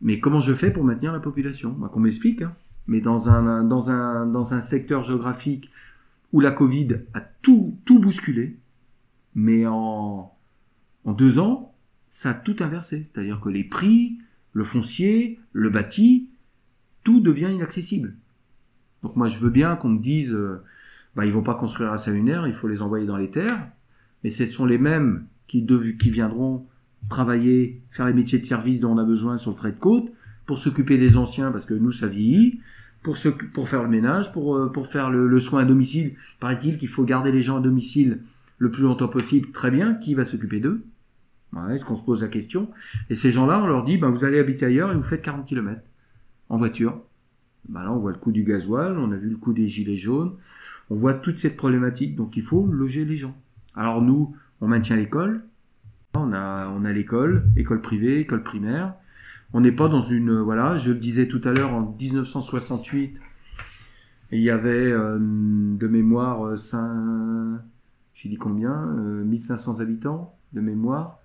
Mais 0.00 0.20
comment 0.20 0.40
je 0.40 0.54
fais 0.54 0.70
pour 0.70 0.84
maintenir 0.84 1.12
la 1.12 1.20
population? 1.20 1.70
Bah, 1.72 1.90
Qu'on 1.92 2.00
m'explique. 2.00 2.42
Hein. 2.42 2.54
Mais 2.86 3.00
dans 3.00 3.28
un, 3.28 3.64
dans, 3.64 3.90
un, 3.90 4.26
dans 4.26 4.54
un 4.54 4.60
secteur 4.60 5.02
géographique 5.02 5.70
où 6.32 6.40
la 6.40 6.50
Covid 6.50 6.96
a 7.14 7.20
tout, 7.20 7.78
tout 7.84 7.98
bousculé, 7.98 8.56
mais 9.34 9.66
en, 9.66 10.32
en 11.04 11.12
deux 11.12 11.38
ans, 11.38 11.67
ça 12.18 12.30
a 12.30 12.34
tout 12.34 12.56
inversé. 12.58 13.06
C'est-à-dire 13.14 13.40
que 13.40 13.48
les 13.48 13.62
prix, 13.62 14.18
le 14.52 14.64
foncier, 14.64 15.38
le 15.52 15.70
bâti, 15.70 16.28
tout 17.04 17.20
devient 17.20 17.48
inaccessible. 17.52 18.16
Donc 19.04 19.14
moi, 19.14 19.28
je 19.28 19.38
veux 19.38 19.50
bien 19.50 19.76
qu'on 19.76 19.90
me 19.90 20.00
dise, 20.00 20.32
euh, 20.32 20.60
bah, 21.14 21.26
ils 21.26 21.32
vont 21.32 21.44
pas 21.44 21.54
construire 21.54 21.92
à 21.92 21.96
Salunaire, 21.96 22.48
il 22.48 22.54
faut 22.54 22.66
les 22.66 22.82
envoyer 22.82 23.06
dans 23.06 23.16
les 23.16 23.30
terres. 23.30 23.68
Mais 24.24 24.30
ce 24.30 24.46
sont 24.46 24.66
les 24.66 24.78
mêmes 24.78 25.26
qui, 25.46 25.64
viendront 26.10 26.66
travailler, 27.08 27.80
faire 27.92 28.06
les 28.06 28.14
métiers 28.14 28.40
de 28.40 28.46
service 28.46 28.80
dont 28.80 28.94
on 28.94 28.98
a 28.98 29.04
besoin 29.04 29.38
sur 29.38 29.52
le 29.52 29.56
trait 29.56 29.70
de 29.70 29.78
côte, 29.78 30.10
pour 30.44 30.58
s'occuper 30.58 30.98
des 30.98 31.16
anciens, 31.16 31.52
parce 31.52 31.66
que 31.66 31.74
nous, 31.74 31.92
ça 31.92 32.08
vieillit, 32.08 32.58
pour, 33.04 33.16
faire 33.16 33.84
le 33.84 33.88
ménage, 33.88 34.32
pour, 34.32 34.56
euh, 34.56 34.72
faire 34.82 35.10
le 35.10 35.38
soin 35.38 35.60
à 35.60 35.64
domicile. 35.64 36.16
Paraît-il 36.40 36.78
qu'il 36.78 36.88
faut 36.88 37.04
garder 37.04 37.30
les 37.30 37.42
gens 37.42 37.58
à 37.58 37.60
domicile 37.60 38.18
le 38.58 38.72
plus 38.72 38.82
longtemps 38.82 39.06
possible. 39.06 39.52
Très 39.52 39.70
bien, 39.70 39.94
qui 39.94 40.14
va 40.14 40.24
s'occuper 40.24 40.58
d'eux? 40.58 40.82
Ouais, 41.52 41.74
Est-ce 41.74 41.84
qu'on 41.84 41.96
se 41.96 42.02
pose 42.02 42.22
la 42.22 42.28
question? 42.28 42.70
Et 43.10 43.14
ces 43.14 43.32
gens-là, 43.32 43.62
on 43.62 43.66
leur 43.66 43.84
dit, 43.84 43.96
ben, 43.96 44.10
vous 44.10 44.24
allez 44.24 44.38
habiter 44.38 44.66
ailleurs 44.66 44.92
et 44.92 44.94
vous 44.94 45.02
faites 45.02 45.22
40 45.22 45.46
km 45.46 45.80
en 46.48 46.56
voiture. 46.56 47.00
Ben 47.68 47.82
là, 47.82 47.92
on 47.92 47.98
voit 47.98 48.12
le 48.12 48.18
coût 48.18 48.32
du 48.32 48.44
gasoil, 48.44 48.98
on 48.98 49.12
a 49.12 49.16
vu 49.16 49.30
le 49.30 49.36
coût 49.36 49.52
des 49.52 49.68
gilets 49.68 49.96
jaunes, 49.96 50.34
on 50.90 50.94
voit 50.94 51.14
toute 51.14 51.38
cette 51.38 51.56
problématique, 51.56 52.16
donc 52.16 52.36
il 52.36 52.42
faut 52.42 52.66
loger 52.66 53.04
les 53.04 53.16
gens. 53.16 53.36
Alors 53.74 54.00
nous, 54.00 54.34
on 54.60 54.68
maintient 54.68 54.96
l'école, 54.96 55.44
on 56.14 56.32
a, 56.32 56.68
on 56.68 56.84
a 56.84 56.92
l'école, 56.92 57.44
école 57.56 57.82
privée, 57.82 58.20
école 58.20 58.42
primaire. 58.42 58.94
On 59.52 59.60
n'est 59.60 59.72
pas 59.72 59.88
dans 59.88 60.00
une, 60.02 60.30
euh, 60.30 60.42
voilà, 60.42 60.76
je 60.76 60.92
le 60.92 60.98
disais 60.98 61.26
tout 61.28 61.40
à 61.44 61.52
l'heure, 61.52 61.72
en 61.72 61.96
1968, 61.98 63.18
il 64.30 64.40
y 64.40 64.50
avait 64.50 64.92
euh, 64.92 65.18
de 65.18 65.86
mémoire, 65.86 66.44
euh, 66.44 67.56
j'ai 68.14 68.28
dit 68.28 68.36
combien 68.36 68.72
euh, 68.72 69.24
1500 69.24 69.80
habitants 69.80 70.34
de 70.52 70.60
mémoire. 70.60 71.18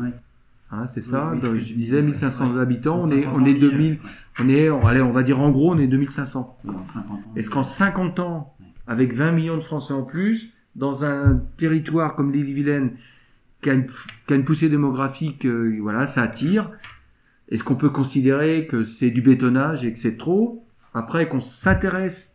Hein, 0.00 0.86
c'est 0.86 1.02
ça. 1.02 1.32
Oui, 1.34 1.38
oui, 1.42 1.58
je 1.60 1.74
disais 1.74 1.76
disais, 1.76 2.02
1500 2.02 2.54
ouais. 2.54 2.60
habitants. 2.60 2.98
On 2.98 3.02
50 3.10 3.12
est, 3.18 3.26
on 3.26 3.44
est 3.44 3.54
ans, 3.56 3.58
2000. 3.60 3.92
ouais. 3.92 3.98
On 4.40 4.48
est, 4.48 4.70
on- 4.70 4.86
allez, 4.86 5.02
on 5.02 5.12
va 5.12 5.22
dire 5.22 5.38
en 5.40 5.50
gros, 5.50 5.72
on 5.74 5.78
est 5.78 5.86
2500. 5.86 6.58
Oui, 6.64 6.74
dans 6.74 6.86
50 6.86 7.10
ans. 7.10 7.20
Est-ce 7.36 7.50
qu'en 7.50 7.62
50 7.62 8.18
ans, 8.20 8.54
avec 8.86 9.12
20 9.14 9.32
millions 9.32 9.56
de 9.56 9.62
Français 9.62 9.92
en 9.92 10.02
plus, 10.02 10.50
dans 10.74 11.04
un 11.04 11.42
territoire 11.58 12.14
comme 12.14 12.32
l'île-et-Vilaine, 12.32 12.92
qui 13.60 13.68
a 13.70 13.74
une, 13.74 13.86
qui 13.86 14.32
a 14.32 14.34
une 14.34 14.44
poussée 14.44 14.70
démographique, 14.70 15.44
euh, 15.44 15.76
voilà, 15.80 16.06
ça 16.06 16.22
attire. 16.22 16.70
Est-ce 17.50 17.62
qu'on 17.64 17.74
peut 17.76 17.90
considérer 17.90 18.66
que 18.66 18.84
c'est 18.84 19.10
du 19.10 19.20
bétonnage 19.20 19.84
et 19.84 19.92
que 19.92 19.98
c'est 19.98 20.16
trop? 20.16 20.64
Après, 20.94 21.28
qu'on 21.28 21.40
s'intéresse, 21.40 22.34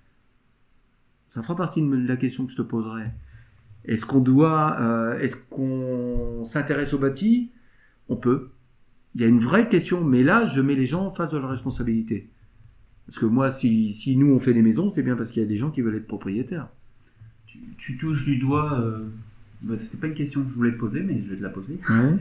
ça 1.31 1.41
fera 1.41 1.55
partie 1.55 1.81
de 1.81 2.07
la 2.07 2.17
question 2.17 2.45
que 2.45 2.51
je 2.51 2.57
te 2.57 2.61
poserai. 2.61 3.05
Est-ce 3.87 4.05
qu'on 4.05 4.19
doit, 4.19 4.77
euh, 4.81 5.19
est-ce 5.19 5.35
qu'on 5.49 6.43
s'intéresse 6.45 6.93
au 6.93 6.99
bâti? 6.99 7.51
On 8.09 8.15
peut. 8.15 8.49
Il 9.15 9.21
y 9.21 9.23
a 9.23 9.27
une 9.27 9.39
vraie 9.39 9.69
question, 9.69 10.03
mais 10.03 10.23
là, 10.23 10.45
je 10.45 10.61
mets 10.61 10.75
les 10.75 10.85
gens 10.85 11.05
en 11.05 11.11
face 11.11 11.31
de 11.31 11.37
la 11.37 11.47
responsabilité. 11.47 12.29
Parce 13.07 13.19
que 13.19 13.25
moi, 13.25 13.49
si, 13.49 13.91
si 13.93 14.17
nous 14.17 14.27
on 14.33 14.39
fait 14.39 14.53
des 14.53 14.61
maisons, 14.61 14.89
c'est 14.91 15.03
bien 15.03 15.15
parce 15.15 15.31
qu'il 15.31 15.41
y 15.41 15.45
a 15.45 15.47
des 15.47 15.55
gens 15.55 15.71
qui 15.71 15.81
veulent 15.81 15.95
être 15.95 16.07
propriétaires. 16.07 16.67
Tu, 17.47 17.59
tu 17.77 17.97
touches 17.97 18.25
du 18.25 18.37
doigt. 18.37 18.79
Euh... 18.81 19.05
Bah, 19.61 19.75
C'était 19.79 19.97
pas 19.97 20.07
une 20.07 20.13
question 20.13 20.43
que 20.43 20.49
je 20.49 20.53
voulais 20.55 20.73
te 20.73 20.77
poser, 20.77 21.01
mais 21.01 21.21
je 21.23 21.29
vais 21.31 21.37
te 21.37 21.43
la 21.43 21.49
poser. 21.49 21.79
Ouais. 21.89 22.13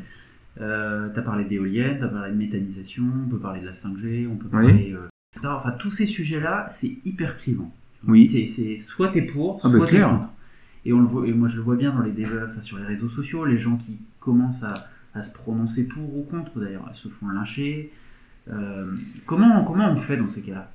Euh, 0.60 1.08
tu 1.12 1.18
as 1.18 1.22
parlé 1.22 1.44
d'éoliennes, 1.44 1.98
tu 1.98 2.04
as 2.04 2.08
parlé 2.08 2.32
de 2.32 2.36
méthanisation, 2.38 3.02
on 3.26 3.28
peut 3.28 3.38
parler 3.38 3.60
de 3.60 3.66
la 3.66 3.72
5G, 3.72 4.26
on 4.30 4.36
peut 4.36 4.48
parler. 4.48 4.94
euh, 4.94 5.08
etc. 5.34 5.48
Enfin, 5.58 5.72
tous 5.72 5.90
ces 5.90 6.06
sujets-là, 6.06 6.70
c'est 6.76 6.92
hyper 7.04 7.36
clivant. 7.36 7.70
Oui. 8.06 8.26
C'est, 8.28 8.78
soit 8.86 9.08
t'es 9.08 9.22
pour, 9.22 9.60
Ah 9.62 9.68
soit 9.68 9.78
bah, 9.80 9.84
t'es 9.86 9.96
clair. 9.96 10.08
contre. 10.10 10.32
Et, 10.86 10.92
on 10.92 11.00
le 11.00 11.06
voit, 11.06 11.26
et 11.26 11.32
moi, 11.32 11.48
je 11.48 11.56
le 11.56 11.62
vois 11.62 11.76
bien 11.76 11.92
dans 11.92 12.02
les 12.02 12.12
débats 12.12 12.46
enfin, 12.50 12.62
sur 12.62 12.78
les 12.78 12.84
réseaux 12.84 13.08
sociaux, 13.08 13.44
les 13.44 13.58
gens 13.58 13.76
qui 13.76 13.98
commencent 14.20 14.62
à, 14.62 14.88
à 15.14 15.22
se 15.22 15.32
prononcer 15.34 15.82
pour 15.82 16.16
ou 16.16 16.22
contre, 16.22 16.58
d'ailleurs, 16.60 16.86
elles 16.88 16.96
se 16.96 17.08
font 17.08 17.28
lyncher. 17.28 17.90
Euh, 18.48 18.92
comment, 19.26 19.64
comment 19.64 19.90
on 19.90 20.00
fait 20.00 20.16
dans 20.16 20.28
ces 20.28 20.42
cas-là? 20.42 20.70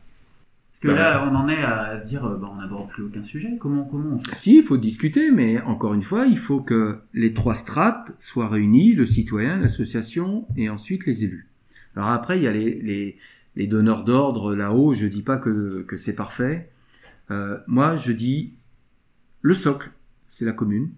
Parce 0.72 0.80
que 0.82 0.88
Bah, 0.90 0.94
là, 0.96 1.30
on 1.32 1.36
en 1.36 1.48
est 1.48 1.64
à 1.64 2.02
se 2.02 2.08
dire, 2.08 2.26
euh, 2.26 2.38
bah, 2.38 2.50
on 2.52 2.60
n'aborde 2.60 2.90
plus 2.90 3.04
aucun 3.04 3.24
sujet. 3.24 3.58
Comment, 3.60 3.86
comment 3.86 4.16
on 4.16 4.20
fait? 4.20 4.36
Si, 4.36 4.58
il 4.58 4.64
faut 4.64 4.78
discuter, 4.78 5.32
mais 5.32 5.62
encore 5.62 5.94
une 5.94 6.04
fois, 6.04 6.26
il 6.26 6.38
faut 6.38 6.60
que 6.60 7.00
les 7.14 7.34
trois 7.34 7.54
strates 7.54 8.12
soient 8.20 8.50
réunis, 8.50 8.94
le 8.94 9.06
citoyen, 9.06 9.58
l'association 9.58 10.46
et 10.58 10.70
ensuite 10.70 11.06
les 11.06 11.24
élus. 11.24 11.48
Alors 11.96 12.10
après, 12.10 12.38
il 12.38 12.44
y 12.44 12.48
a 12.48 12.52
les, 12.52 12.82
les, 12.82 13.18
les 13.56 13.68
donneurs 13.68 14.04
d'ordre 14.04 14.56
là-haut, 14.56 14.94
je 14.94 15.08
dis 15.08 15.24
pas 15.24 15.38
que, 15.38 15.84
que 15.84 15.98
c'est 15.98 16.16
parfait. 16.16 16.70
Euh, 17.30 17.58
moi, 17.68 17.96
je 17.96 18.12
dis 18.12 18.54
le 19.42 19.54
socle, 19.54 19.92
c'est 20.32 20.46
la 20.46 20.54
commune. 20.54 20.92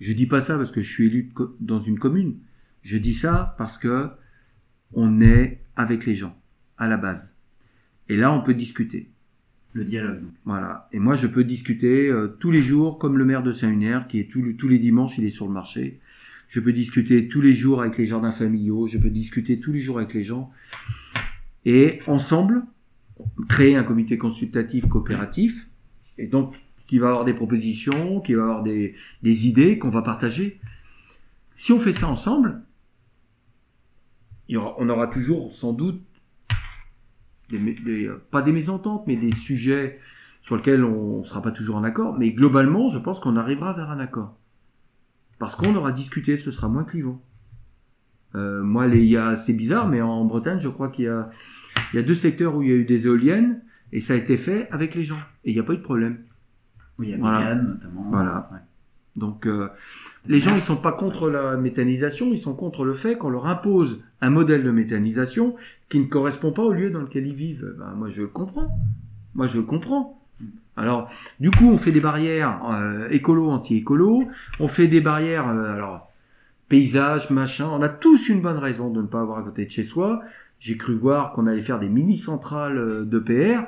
Je 0.00 0.14
dis 0.14 0.26
pas 0.26 0.40
ça 0.40 0.56
parce 0.56 0.72
que 0.72 0.80
je 0.80 0.90
suis 0.90 1.06
élu 1.06 1.32
dans 1.60 1.80
une 1.80 1.98
commune. 1.98 2.38
Je 2.80 2.96
dis 2.96 3.12
ça 3.12 3.54
parce 3.58 3.76
que 3.76 4.08
on 4.94 5.20
est 5.20 5.60
avec 5.76 6.06
les 6.06 6.14
gens 6.14 6.34
à 6.78 6.88
la 6.88 6.96
base. 6.96 7.34
Et 8.08 8.16
là, 8.16 8.32
on 8.32 8.42
peut 8.42 8.54
discuter. 8.54 9.10
Le 9.74 9.84
dialogue. 9.84 10.22
donc. 10.22 10.32
Voilà. 10.46 10.88
Et 10.92 10.98
moi, 10.98 11.14
je 11.14 11.26
peux 11.26 11.44
discuter 11.44 12.08
euh, 12.08 12.28
tous 12.40 12.50
les 12.50 12.62
jours, 12.62 12.98
comme 12.98 13.18
le 13.18 13.24
maire 13.26 13.42
de 13.42 13.52
Saint-Lunaire, 13.52 14.08
qui 14.08 14.18
est 14.18 14.30
tous 14.30 14.68
les 14.68 14.78
dimanches, 14.78 15.18
il 15.18 15.24
est 15.24 15.30
sur 15.30 15.46
le 15.46 15.52
marché. 15.52 16.00
Je 16.48 16.60
peux 16.60 16.72
discuter 16.72 17.28
tous 17.28 17.42
les 17.42 17.52
jours 17.52 17.82
avec 17.82 17.98
les 17.98 18.06
jardins 18.06 18.32
familiaux. 18.32 18.86
Je 18.86 18.96
peux 18.96 19.10
discuter 19.10 19.60
tous 19.60 19.72
les 19.72 19.80
jours 19.80 19.98
avec 19.98 20.14
les 20.14 20.24
gens. 20.24 20.50
Et 21.66 22.00
ensemble, 22.06 22.64
créer 23.48 23.76
un 23.76 23.84
comité 23.84 24.16
consultatif 24.16 24.88
coopératif. 24.88 25.68
Et 26.18 26.26
donc, 26.26 26.54
qui 26.92 26.98
va 26.98 27.08
avoir 27.08 27.24
des 27.24 27.32
propositions, 27.32 28.20
qui 28.20 28.34
va 28.34 28.42
avoir 28.42 28.62
des, 28.62 28.94
idées 29.22 29.78
qu'on 29.78 29.88
va 29.88 30.02
partager. 30.02 30.60
Si 31.54 31.72
on 31.72 31.80
fait 31.80 31.94
ça 31.94 32.06
ensemble, 32.06 32.60
il 34.46 34.56
y 34.56 34.58
aura- 34.58 34.74
on 34.76 34.90
aura 34.90 35.06
toujours 35.06 35.54
sans 35.54 35.72
doute 35.72 36.02
des, 37.48 38.10
pas 38.30 38.42
des 38.42 38.52
mésententes, 38.52 39.06
mais 39.06 39.16
des 39.16 39.32
sujets 39.32 40.00
sur 40.42 40.54
lesquels 40.54 40.84
on 40.84 41.20
ne 41.20 41.24
sera 41.24 41.40
pas 41.40 41.50
toujours 41.50 41.76
en 41.76 41.82
accord. 41.82 42.18
Mais 42.18 42.30
globalement, 42.32 42.90
je 42.90 42.98
pense 42.98 43.20
qu'on 43.20 43.36
arrivera 43.36 43.72
vers 43.72 43.88
un 43.88 43.98
accord. 43.98 44.36
Parce 45.38 45.56
qu'on 45.56 45.74
aura 45.74 45.92
discuté, 45.92 46.36
ce 46.36 46.50
sera 46.50 46.68
moins 46.68 46.84
clivant. 46.84 47.22
Euh, 48.34 48.62
moi, 48.62 48.86
les, 48.86 48.98
il 48.98 49.08
y 49.08 49.16
a, 49.16 49.38
c'est 49.38 49.54
bizarre, 49.54 49.88
mais 49.88 50.02
en 50.02 50.26
Bretagne, 50.26 50.60
je 50.60 50.68
crois 50.68 50.90
qu'il 50.90 51.06
y 51.06 51.08
a, 51.08 51.30
y 51.94 51.98
a 51.98 52.02
deux 52.02 52.16
secteurs 52.16 52.54
où 52.54 52.62
il 52.62 52.68
y 52.68 52.72
a 52.72 52.76
eu 52.76 52.84
des 52.84 53.06
éoliennes, 53.06 53.62
et 53.92 54.00
ça 54.00 54.12
a 54.12 54.16
été 54.16 54.36
fait 54.36 54.68
avec 54.70 54.94
les 54.94 55.04
gens. 55.04 55.20
Et 55.46 55.52
il 55.52 55.54
n'y 55.54 55.60
a 55.60 55.62
pas 55.62 55.72
eu 55.72 55.78
de 55.78 55.82
problème. 55.82 56.18
Oui, 57.02 57.08
il 57.08 57.10
y 57.10 57.14
a 57.14 57.18
Voilà. 57.18 57.54
Notamment. 57.56 58.06
Voilà. 58.10 58.48
Ouais. 58.52 58.58
Donc, 59.16 59.46
euh, 59.46 59.68
les 60.26 60.40
gens, 60.40 60.54
ils 60.54 60.62
sont 60.62 60.76
pas 60.76 60.92
contre 60.92 61.28
la 61.28 61.56
méthanisation, 61.56 62.30
ils 62.32 62.38
sont 62.38 62.54
contre 62.54 62.84
le 62.84 62.94
fait 62.94 63.18
qu'on 63.18 63.28
leur 63.28 63.46
impose 63.46 64.00
un 64.20 64.30
modèle 64.30 64.62
de 64.62 64.70
méthanisation 64.70 65.56
qui 65.88 66.00
ne 66.00 66.06
correspond 66.06 66.52
pas 66.52 66.62
au 66.62 66.72
lieu 66.72 66.90
dans 66.90 67.00
lequel 67.00 67.26
ils 67.26 67.34
vivent. 67.34 67.74
Ben, 67.78 67.92
moi, 67.96 68.08
je 68.08 68.22
le 68.22 68.28
comprends. 68.28 68.70
Moi, 69.34 69.46
je 69.48 69.58
le 69.58 69.64
comprends. 69.64 70.18
Alors, 70.76 71.10
du 71.40 71.50
coup, 71.50 71.66
on 71.66 71.76
fait 71.76 71.92
des 71.92 72.00
barrières 72.00 72.62
euh, 72.70 73.08
écolo, 73.10 73.50
anti-écolo. 73.50 74.24
On 74.60 74.68
fait 74.68 74.88
des 74.88 75.02
barrières, 75.02 75.48
euh, 75.48 75.74
alors, 75.74 76.10
paysage, 76.68 77.28
machin. 77.28 77.68
On 77.70 77.82
a 77.82 77.90
tous 77.90 78.30
une 78.30 78.40
bonne 78.40 78.58
raison 78.58 78.88
de 78.88 79.02
ne 79.02 79.06
pas 79.06 79.20
avoir 79.20 79.38
à 79.38 79.42
côté 79.42 79.66
de 79.66 79.70
chez 79.70 79.82
soi. 79.82 80.22
J'ai 80.58 80.78
cru 80.78 80.94
voir 80.94 81.32
qu'on 81.32 81.46
allait 81.46 81.62
faire 81.62 81.80
des 81.80 81.88
mini-centrales 81.88 83.06
d'EPR. 83.06 83.64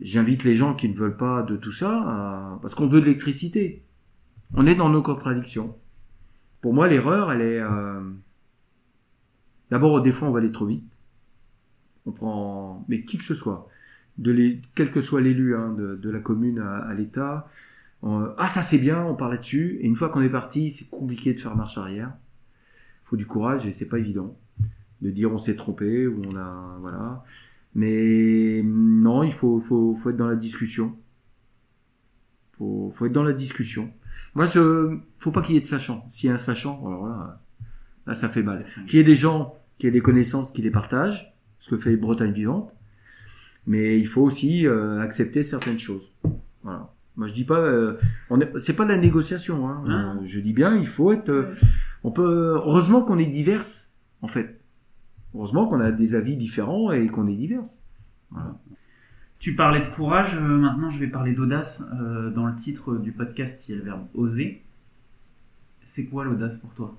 J'invite 0.00 0.44
les 0.44 0.56
gens 0.56 0.74
qui 0.74 0.88
ne 0.88 0.94
veulent 0.94 1.16
pas 1.16 1.42
de 1.42 1.56
tout 1.56 1.72
ça, 1.72 2.58
parce 2.60 2.74
qu'on 2.74 2.86
veut 2.86 3.00
de 3.00 3.06
l'électricité. 3.06 3.82
On 4.54 4.66
est 4.66 4.74
dans 4.74 4.90
nos 4.90 5.02
contradictions. 5.02 5.74
Pour 6.60 6.74
moi, 6.74 6.88
l'erreur, 6.88 7.32
elle 7.32 7.40
est... 7.40 7.60
euh, 7.60 8.00
D'abord, 9.70 10.00
des 10.02 10.12
fois, 10.12 10.28
on 10.28 10.32
va 10.32 10.38
aller 10.38 10.52
trop 10.52 10.66
vite. 10.66 10.84
On 12.04 12.12
prend... 12.12 12.84
Mais 12.88 13.04
qui 13.04 13.18
que 13.18 13.24
ce 13.24 13.34
soit, 13.34 13.68
de 14.18 14.30
les... 14.30 14.60
quel 14.74 14.92
que 14.92 15.00
soit 15.00 15.20
l'élu 15.20 15.56
hein, 15.56 15.74
de, 15.76 16.10
la 16.10 16.20
commune 16.20 16.58
à, 16.58 16.92
l'État, 16.94 17.48
ah 18.02 18.48
ça 18.48 18.62
c'est 18.62 18.78
bien, 18.78 19.04
on 19.04 19.16
parle 19.16 19.32
là-dessus, 19.32 19.78
et 19.80 19.86
une 19.86 19.96
fois 19.96 20.10
qu'on 20.10 20.22
est 20.22 20.28
parti, 20.28 20.70
c'est 20.70 20.88
compliqué 20.88 21.34
de 21.34 21.40
faire 21.40 21.56
marche 21.56 21.78
arrière. 21.78 22.12
Il 23.04 23.08
faut 23.08 23.16
du 23.16 23.26
courage 23.26 23.66
et 23.66 23.72
c'est 23.72 23.88
pas 23.88 23.98
évident 23.98 24.36
de 25.02 25.10
dire 25.10 25.32
on 25.32 25.38
s'est 25.38 25.56
trompé 25.56 26.06
ou 26.06 26.22
on 26.26 26.36
a... 26.36 26.76
Voilà. 26.80 27.24
Mais 27.76 28.62
non, 28.64 29.22
il 29.22 29.32
faut, 29.32 29.60
faut, 29.60 29.94
faut 29.94 30.08
être 30.10 30.16
dans 30.16 30.26
la 30.28 30.34
discussion. 30.34 30.96
Faut, 32.56 32.90
faut 32.94 33.04
être 33.06 33.12
dans 33.12 33.22
la 33.22 33.34
discussion. 33.34 33.90
Moi, 34.34 34.46
je, 34.46 34.96
faut 35.18 35.30
pas 35.30 35.42
qu'il 35.42 35.54
y 35.54 35.58
ait 35.58 35.60
de 35.60 35.66
sachants. 35.66 36.06
S'il 36.10 36.28
y 36.28 36.30
a 36.30 36.34
un 36.34 36.38
sachant, 36.38 36.84
alors 36.86 37.06
là, 37.06 37.42
là, 38.06 38.14
ça 38.14 38.30
fait 38.30 38.42
mal. 38.42 38.64
Qu'il 38.86 38.96
y 38.98 39.00
ait 39.00 39.04
des 39.04 39.14
gens 39.16 39.54
qui 39.78 39.86
aient 39.86 39.90
des 39.90 40.00
connaissances 40.00 40.52
qui 40.52 40.62
les 40.62 40.70
partagent, 40.70 41.34
ce 41.58 41.70
que 41.74 41.76
fait 41.76 41.96
Bretagne 41.96 42.32
Vivante, 42.32 42.72
mais 43.66 43.98
il 43.98 44.06
faut 44.06 44.22
aussi 44.22 44.66
euh, 44.66 45.00
accepter 45.02 45.42
certaines 45.42 45.78
choses. 45.78 46.12
Voilà. 46.62 46.90
Moi, 47.16 47.26
je 47.28 47.34
dis 47.34 47.44
pas, 47.44 47.60
euh, 47.60 47.98
on 48.30 48.40
est- 48.40 48.58
c'est 48.58 48.74
pas 48.74 48.84
de 48.84 48.90
la 48.90 48.96
négociation. 48.98 49.68
Hein. 49.68 49.84
Euh, 50.22 50.24
je 50.24 50.40
dis 50.40 50.52
bien, 50.54 50.76
il 50.76 50.86
faut 50.86 51.12
être. 51.12 51.28
euh, 51.28 51.54
on 52.04 52.10
peut. 52.10 52.54
Heureusement 52.56 53.02
qu'on 53.02 53.18
est 53.18 53.26
diverses, 53.26 53.90
en 54.22 54.28
fait. 54.28 54.60
Heureusement 55.34 55.66
qu'on 55.68 55.80
a 55.80 55.92
des 55.92 56.14
avis 56.14 56.36
différents 56.36 56.92
et 56.92 57.06
qu'on 57.06 57.28
est. 57.28 57.58
Voilà. 58.30 58.58
Tu 59.38 59.54
parlais 59.54 59.84
de 59.84 59.94
courage, 59.94 60.36
euh, 60.36 60.40
maintenant 60.40 60.88
je 60.88 60.98
vais 60.98 61.08
parler 61.08 61.34
d'audace. 61.34 61.82
Euh, 62.00 62.30
dans 62.30 62.46
le 62.46 62.56
titre 62.56 62.96
du 62.96 63.12
podcast, 63.12 63.62
il 63.68 63.72
y 63.72 63.74
a 63.74 63.78
le 63.78 63.84
verbe 63.84 64.06
oser. 64.14 64.64
C'est 65.88 66.04
quoi 66.04 66.24
l'audace 66.24 66.56
pour 66.58 66.72
toi? 66.74 66.98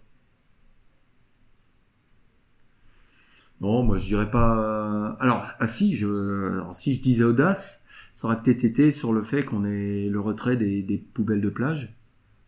Non, 3.59 3.84
moi 3.84 3.97
je 3.97 4.05
dirais 4.05 4.30
pas. 4.30 5.17
Alors, 5.19 5.47
ah 5.59 5.67
si, 5.67 5.95
je, 5.95 6.51
alors, 6.51 6.75
si 6.75 6.93
je 6.93 7.01
disais 7.01 7.23
audace, 7.23 7.84
ça 8.13 8.28
aurait 8.28 8.41
peut-être 8.41 8.63
été 8.63 8.91
sur 8.91 9.13
le 9.13 9.23
fait 9.23 9.43
qu'on 9.45 9.65
ait 9.65 10.09
le 10.09 10.19
retrait 10.19 10.57
des, 10.57 10.84
des 10.84 10.97
poubelles 10.97 11.41
de 11.41 11.49
plage 11.49 11.95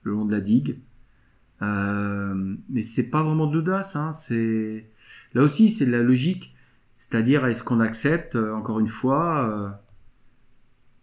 le 0.03 0.11
long 0.13 0.25
de 0.25 0.31
la 0.31 0.41
digue. 0.41 0.79
Euh, 1.61 2.55
mais 2.69 2.83
c'est 2.83 3.03
pas 3.03 3.23
vraiment 3.23 3.47
de 3.47 3.55
l'audace, 3.55 3.95
hein. 3.95 4.11
C'est 4.13 4.89
là 5.33 5.43
aussi 5.43 5.69
c'est 5.69 5.85
de 5.85 5.91
la 5.91 6.03
logique. 6.03 6.55
C'est-à-dire, 6.99 7.45
est-ce 7.47 7.63
qu'on 7.63 7.79
accepte 7.79 8.35
euh, 8.35 8.53
encore 8.53 8.79
une 8.79 8.87
fois 8.87 9.49
euh, 9.49 9.69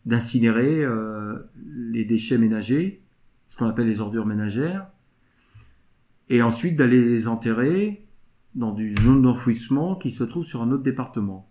d'incinérer 0.04 0.84
euh, 0.84 1.36
les 1.56 2.04
déchets 2.04 2.38
ménagers, 2.38 3.02
ce 3.48 3.56
qu'on 3.56 3.66
appelle 3.66 3.88
les 3.88 4.00
ordures 4.00 4.26
ménagères, 4.26 4.86
et 6.28 6.42
ensuite 6.42 6.76
d'aller 6.76 7.04
les 7.04 7.26
enterrer 7.26 8.04
dans 8.54 8.74
une 8.76 8.96
zone 8.98 9.22
d'enfouissement 9.22 9.96
qui 9.96 10.10
se 10.12 10.24
trouve 10.24 10.44
sur 10.44 10.62
un 10.62 10.70
autre 10.70 10.84
département. 10.84 11.48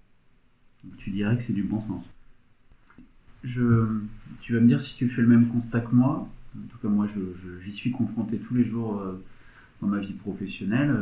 Tu 0.97 1.11
dirais 1.11 1.37
que 1.37 1.43
c'est 1.43 1.53
du 1.53 1.63
bon 1.63 1.81
sens. 1.81 2.05
Je, 3.43 3.99
tu 4.41 4.53
vas 4.53 4.59
me 4.59 4.67
dire 4.67 4.81
si 4.81 4.95
tu 4.95 5.09
fais 5.09 5.21
le 5.21 5.27
même 5.27 5.47
constat 5.47 5.81
que 5.81 5.93
moi. 5.93 6.27
En 6.57 6.67
tout 6.67 6.77
cas, 6.77 6.87
moi, 6.87 7.07
j'y 7.63 7.71
suis 7.71 7.91
confronté 7.91 8.37
tous 8.37 8.55
les 8.55 8.63
jours 8.63 8.99
euh, 8.99 9.21
dans 9.81 9.87
ma 9.87 9.99
vie 9.99 10.13
professionnelle. 10.13 10.95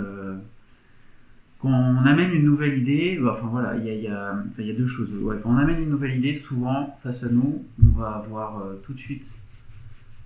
Quand 1.64 1.70
on 1.72 2.06
amène 2.06 2.32
une 2.34 2.44
nouvelle 2.44 2.78
idée, 2.78 3.18
bah, 3.24 3.38
enfin 3.38 3.48
voilà, 3.48 3.78
il 3.78 3.86
y 3.86 3.90
a, 3.90 3.94
il 3.94 4.02
y, 4.04 4.08
a, 4.10 4.34
enfin, 4.34 4.44
il 4.60 4.68
y 4.68 4.72
a 4.72 4.74
deux 4.74 4.86
choses. 4.86 5.08
Ouais, 5.22 5.38
quand 5.42 5.52
on 5.52 5.58
amène 5.58 5.82
une 5.82 5.90
nouvelle 5.92 6.18
idée, 6.18 6.36
souvent, 6.36 7.00
face 7.02 7.24
à 7.24 7.30
nous, 7.30 7.64
on 7.82 7.98
va 7.98 8.10
avoir 8.18 8.60
euh, 8.60 8.82
tout 8.86 8.92
de 8.92 9.00
suite 9.00 9.26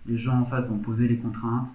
les 0.08 0.18
gens 0.18 0.40
en 0.40 0.46
face 0.46 0.68
vont 0.68 0.80
poser 0.80 1.08
les 1.08 1.18
contraintes, 1.18 1.70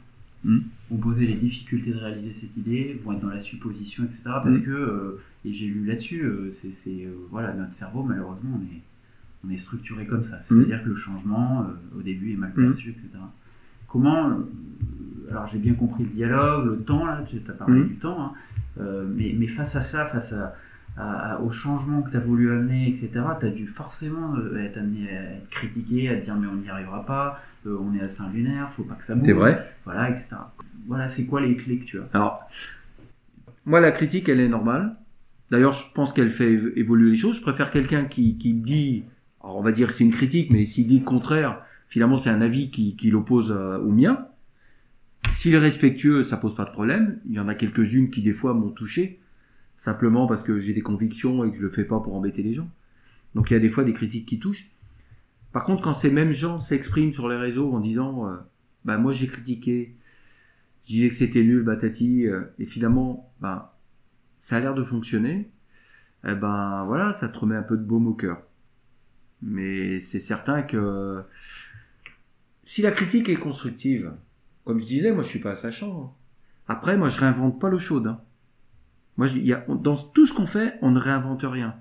Mm. 0.44 0.58
vont 0.90 0.96
poser 0.96 1.24
les 1.26 1.34
difficultés 1.34 1.92
de 1.92 1.98
réaliser 1.98 2.32
cette 2.32 2.56
idée, 2.56 3.00
vont 3.04 3.12
être 3.12 3.20
dans 3.20 3.28
la 3.28 3.40
supposition, 3.40 4.02
etc. 4.02 4.18
Parce 4.24 4.58
Mm. 4.58 4.62
que, 4.64 4.70
euh, 4.72 5.20
et 5.44 5.52
j'ai 5.52 5.66
lu 5.66 5.84
là-dessus, 5.86 6.22
euh, 6.24 6.52
c'est, 6.82 7.06
voilà, 7.30 7.52
notre 7.54 7.74
cerveau, 7.76 8.02
malheureusement, 8.02 8.58
on 8.60 8.64
est, 8.74 8.80
on 9.46 9.50
est 9.54 9.58
structuré 9.58 10.06
comme 10.06 10.24
ça. 10.24 10.40
C'est-à-dire 10.48 10.82
que 10.82 10.88
le 10.88 10.96
changement, 10.96 11.66
au 11.96 12.02
début, 12.02 12.32
est 12.32 12.36
mal 12.36 12.50
Mm. 12.56 12.66
perçu, 12.72 12.88
etc. 12.90 13.06
Comment, 13.86 14.38
alors 15.30 15.46
j'ai 15.46 15.58
bien 15.58 15.74
compris 15.74 16.02
le 16.02 16.10
dialogue, 16.10 16.66
le 16.66 16.78
temps, 16.78 17.06
là, 17.06 17.22
tu 17.30 17.36
as 17.48 17.52
parlé 17.52 17.84
du 17.84 17.94
temps, 17.94 18.20
hein, 18.24 18.32
mais, 18.78 19.34
mais 19.38 19.46
face 19.48 19.76
à 19.76 19.82
ça, 19.82 20.06
face 20.06 20.32
à, 20.32 20.54
à- 20.96 21.34
à- 21.34 21.40
au 21.40 21.50
changement 21.50 22.02
que 22.02 22.10
tu 22.10 22.16
as 22.16 22.20
voulu 22.20 22.50
amener, 22.52 22.88
etc., 22.88 23.10
tu 23.40 23.46
as 23.46 23.50
dû 23.50 23.66
forcément 23.66 24.34
euh, 24.36 24.58
être 24.62 24.78
amené 24.78 25.08
à 25.16 25.22
être 25.34 25.48
critiqué, 25.50 26.08
à 26.10 26.16
te 26.16 26.24
dire 26.24 26.34
mais 26.36 26.46
on 26.46 26.56
n'y 26.56 26.68
arrivera 26.68 27.04
pas, 27.06 27.40
euh, 27.66 27.76
on 27.80 27.94
est 27.94 28.02
à 28.02 28.08
Saint-Lunaire, 28.08 28.70
faut 28.76 28.82
pas 28.84 28.94
que 28.94 29.04
ça 29.04 29.14
bouge, 29.14 29.26
C'est 29.26 29.32
vrai 29.32 29.72
voilà, 29.84 30.10
etc. 30.10 30.28
Voilà, 30.86 31.08
c'est 31.08 31.24
quoi 31.24 31.40
les 31.40 31.56
clés 31.56 31.78
que 31.78 31.84
tu 31.84 31.98
as? 32.00 32.04
Alors, 32.12 32.48
moi, 33.64 33.80
la 33.80 33.92
critique, 33.92 34.28
elle 34.28 34.40
est 34.40 34.48
normale. 34.48 34.96
D'ailleurs, 35.50 35.72
je 35.72 35.84
pense 35.94 36.12
qu'elle 36.12 36.30
fait 36.30 36.50
évo- 36.52 36.72
évoluer 36.76 37.10
les 37.10 37.16
choses. 37.16 37.36
Je 37.36 37.42
préfère 37.42 37.70
quelqu'un 37.70 38.04
qui, 38.04 38.36
qui 38.38 38.54
dit, 38.54 39.04
alors 39.42 39.56
on 39.58 39.62
va 39.62 39.70
dire 39.72 39.88
que 39.88 39.92
c'est 39.94 40.04
une 40.04 40.12
critique, 40.12 40.50
mais 40.50 40.66
s'il 40.66 40.86
dit 40.88 40.98
le 40.98 41.04
contraire, 41.04 41.60
finalement, 41.88 42.16
c'est 42.16 42.30
un 42.30 42.40
avis 42.40 42.70
qui, 42.70 42.96
qui 42.96 43.10
l'oppose 43.10 43.52
euh, 43.56 43.78
au 43.78 43.90
mien. 43.92 44.26
S'il 45.34 45.54
est 45.54 45.58
respectueux, 45.58 46.24
ça 46.24 46.36
pose 46.36 46.54
pas 46.54 46.64
de 46.64 46.70
problème. 46.70 47.20
Il 47.26 47.34
y 47.34 47.40
en 47.40 47.48
a 47.48 47.54
quelques-unes 47.54 48.10
qui, 48.10 48.22
des 48.22 48.32
fois, 48.32 48.54
m'ont 48.54 48.70
touché, 48.70 49.20
simplement 49.76 50.26
parce 50.26 50.42
que 50.42 50.58
j'ai 50.58 50.72
des 50.72 50.82
convictions 50.82 51.44
et 51.44 51.50
que 51.50 51.56
je 51.56 51.62
le 51.62 51.70
fais 51.70 51.84
pas 51.84 52.00
pour 52.00 52.14
embêter 52.14 52.42
les 52.42 52.54
gens. 52.54 52.68
Donc, 53.34 53.50
il 53.50 53.54
y 53.54 53.56
a 53.56 53.60
des 53.60 53.68
fois 53.68 53.84
des 53.84 53.92
critiques 53.92 54.26
qui 54.26 54.38
touchent. 54.38 54.70
Par 55.52 55.64
contre, 55.64 55.82
quand 55.82 55.94
ces 55.94 56.10
mêmes 56.10 56.32
gens 56.32 56.60
s'expriment 56.60 57.12
sur 57.12 57.28
les 57.28 57.36
réseaux 57.36 57.72
en 57.72 57.80
disant, 57.80 58.28
euh, 58.28 58.36
bah, 58.84 58.98
moi, 58.98 59.12
j'ai 59.12 59.26
critiqué, 59.26 59.96
je 60.82 60.88
disais 60.88 61.08
que 61.08 61.14
c'était 61.14 61.42
nul, 61.42 61.62
batati, 61.62 62.26
euh, 62.26 62.42
et 62.58 62.66
finalement, 62.66 63.32
ben, 63.40 63.68
ça 64.40 64.56
a 64.56 64.60
l'air 64.60 64.74
de 64.74 64.84
fonctionner, 64.84 65.50
eh 66.26 66.34
ben 66.34 66.84
voilà, 66.86 67.12
ça 67.12 67.28
te 67.28 67.38
remet 67.38 67.56
un 67.56 67.62
peu 67.62 67.76
de 67.76 67.82
baume 67.82 68.06
au 68.06 68.14
cœur. 68.14 68.42
Mais 69.42 70.00
c'est 70.00 70.20
certain 70.20 70.62
que 70.62 71.22
si 72.64 72.82
la 72.82 72.92
critique 72.92 73.28
est 73.28 73.36
constructive, 73.36 74.12
comme 74.64 74.80
je 74.80 74.86
disais, 74.86 75.12
moi 75.12 75.22
je 75.22 75.28
suis 75.28 75.38
pas 75.40 75.54
sachant. 75.54 76.02
hein. 76.04 76.10
Après, 76.68 76.96
moi 76.96 77.08
je 77.08 77.18
réinvente 77.18 77.60
pas 77.60 77.68
l'eau 77.68 77.78
chaude. 77.78 78.06
hein. 78.06 78.20
Moi, 79.18 79.28
il 79.28 79.46
y 79.46 79.52
a, 79.52 79.62
dans 79.68 79.96
tout 79.96 80.24
ce 80.26 80.32
qu'on 80.32 80.46
fait, 80.46 80.74
on 80.80 80.90
ne 80.90 80.98
réinvente 80.98 81.42
rien. 81.44 81.74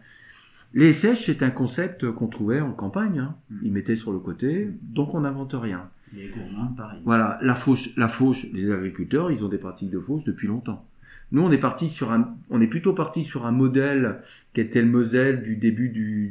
Les 0.74 0.92
sèches, 0.94 1.26
c'est 1.28 1.44
un 1.44 1.50
concept 1.50 2.12
qu'on 2.12 2.28
trouvait 2.28 2.60
en 2.60 2.72
campagne. 2.74 3.20
Hein. 3.20 3.36
Ils 3.64 3.72
mettaient 3.72 3.96
sur 3.96 4.12
le 4.12 4.20
côté, 4.20 4.70
donc 4.82 5.14
on 5.14 5.22
n'invente 5.22 5.54
rien. 5.58 5.90
Les 6.14 6.28
gourmands, 6.28 6.74
pareil. 6.76 7.00
Voilà, 7.06 7.40
la 7.42 7.56
fauche, 7.56 7.96
la 7.96 8.10
fauche, 8.10 8.46
les 8.52 8.70
agriculteurs, 8.70 9.32
ils 9.32 9.44
ont 9.46 9.48
des 9.48 9.58
pratiques 9.58 9.92
de 9.92 10.00
fauche 10.00 10.26
depuis 10.26 10.48
longtemps. 10.48 10.86
Nous, 11.32 11.42
on 11.42 11.52
est 11.54 11.58
parti 11.58 11.88
sur 11.88 12.12
un, 12.12 12.36
on 12.50 12.60
est 12.60 12.68
plutôt 12.68 12.92
parti 12.94 13.24
sur 13.24 13.46
un 13.46 13.52
modèle 13.54 14.20
qui 14.54 14.60
était 14.60 14.82
le 14.82 14.90
Moselle 14.90 15.42
du 15.42 15.56
début 15.56 15.88
du, 15.88 16.28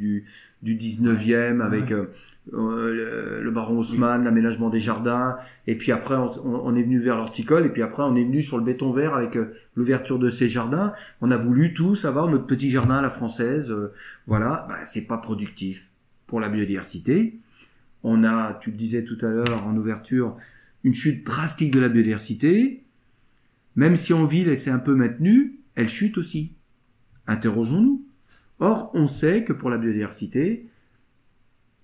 du, 0.61 0.75
du 0.75 0.75
19e 0.87 1.61
avec 1.61 1.85
Ouais. 1.85 1.93
euh, 1.93 2.05
le, 2.51 3.41
le 3.41 3.51
baron 3.51 3.77
Haussmann, 3.77 4.23
l'aménagement 4.23 4.69
des 4.69 4.79
jardins, 4.79 5.37
et 5.67 5.75
puis 5.75 5.91
après 5.91 6.15
on 6.15 6.75
est 6.75 6.83
venu 6.83 6.99
vers 6.99 7.17
l'horticole, 7.17 7.65
et 7.65 7.69
puis 7.69 7.81
après 7.81 8.03
on 8.03 8.15
est 8.15 8.23
venu 8.23 8.41
sur 8.41 8.57
le 8.57 8.63
béton 8.63 8.91
vert 8.91 9.13
avec 9.13 9.35
euh, 9.35 9.53
l'ouverture 9.75 10.17
de 10.17 10.29
ces 10.29 10.49
jardins. 10.49 10.93
On 11.21 11.29
a 11.31 11.37
voulu 11.37 11.73
tous 11.73 12.05
avoir 12.05 12.27
notre 12.27 12.47
petit 12.47 12.71
jardin 12.71 12.97
à 12.97 13.01
la 13.01 13.11
française, 13.11 13.69
euh, 13.69 13.93
voilà, 14.25 14.65
bah, 14.69 14.79
c'est 14.83 15.05
pas 15.05 15.17
productif 15.17 15.85
pour 16.27 16.39
la 16.39 16.49
biodiversité. 16.49 17.39
On 18.03 18.23
a, 18.23 18.57
tu 18.59 18.71
le 18.71 18.77
disais 18.77 19.03
tout 19.03 19.17
à 19.21 19.29
l'heure 19.29 19.67
en 19.67 19.75
ouverture, 19.77 20.35
une 20.83 20.95
chute 20.95 21.23
drastique 21.23 21.71
de 21.71 21.79
la 21.79 21.89
biodiversité. 21.89 22.81
Même 23.75 23.95
si 23.95 24.13
en 24.13 24.25
ville 24.25 24.49
elle 24.49 24.57
s'est 24.57 24.71
un 24.71 24.79
peu 24.79 24.95
maintenue, 24.95 25.59
elle 25.75 25.89
chute 25.89 26.17
aussi. 26.17 26.53
Interrogeons-nous. 27.27 28.03
Or, 28.59 28.91
on 28.93 29.07
sait 29.07 29.43
que 29.43 29.53
pour 29.53 29.69
la 29.69 29.77
biodiversité, 29.77 30.65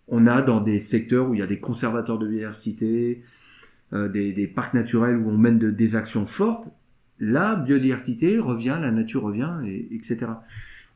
on 0.07 0.27
a 0.27 0.41
dans 0.41 0.61
des 0.61 0.79
secteurs 0.79 1.29
où 1.29 1.33
il 1.33 1.39
y 1.39 1.43
a 1.43 1.47
des 1.47 1.59
conservateurs 1.59 2.17
de 2.19 2.27
biodiversité, 2.27 3.23
euh, 3.93 4.07
des, 4.09 4.33
des 4.33 4.47
parcs 4.47 4.73
naturels 4.73 5.17
où 5.17 5.29
on 5.29 5.37
mène 5.37 5.59
de- 5.59 5.71
des 5.71 5.95
actions 5.95 6.25
fortes, 6.27 6.67
la 7.19 7.55
biodiversité 7.55 8.39
revient, 8.39 8.77
la 8.79 8.91
nature 8.91 9.23
revient, 9.23 9.51
et, 9.65 9.87
etc. 9.95 10.17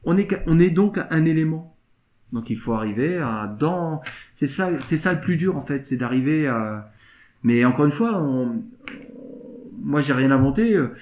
On 0.03 0.17
est, 0.17 0.27
on 0.47 0.59
est 0.59 0.69
donc 0.69 0.99
un 1.09 1.25
élément. 1.25 1.75
Donc 2.31 2.49
il 2.49 2.57
faut 2.57 2.73
arriver 2.73 3.17
à 3.17 3.53
dans 3.59 4.01
c'est 4.33 4.47
ça 4.47 4.79
c'est 4.79 4.95
ça 4.97 5.11
le 5.13 5.19
plus 5.19 5.35
dur 5.35 5.57
en 5.57 5.65
fait 5.65 5.85
c'est 5.85 5.97
d'arriver 5.97 6.47
à 6.47 6.89
mais 7.43 7.65
encore 7.65 7.83
une 7.83 7.91
fois 7.91 8.21
on, 8.23 8.63
moi 9.81 10.01
j'ai 10.01 10.13
rien 10.13 10.31
inventé 10.31 10.75
Euh, 10.75 10.93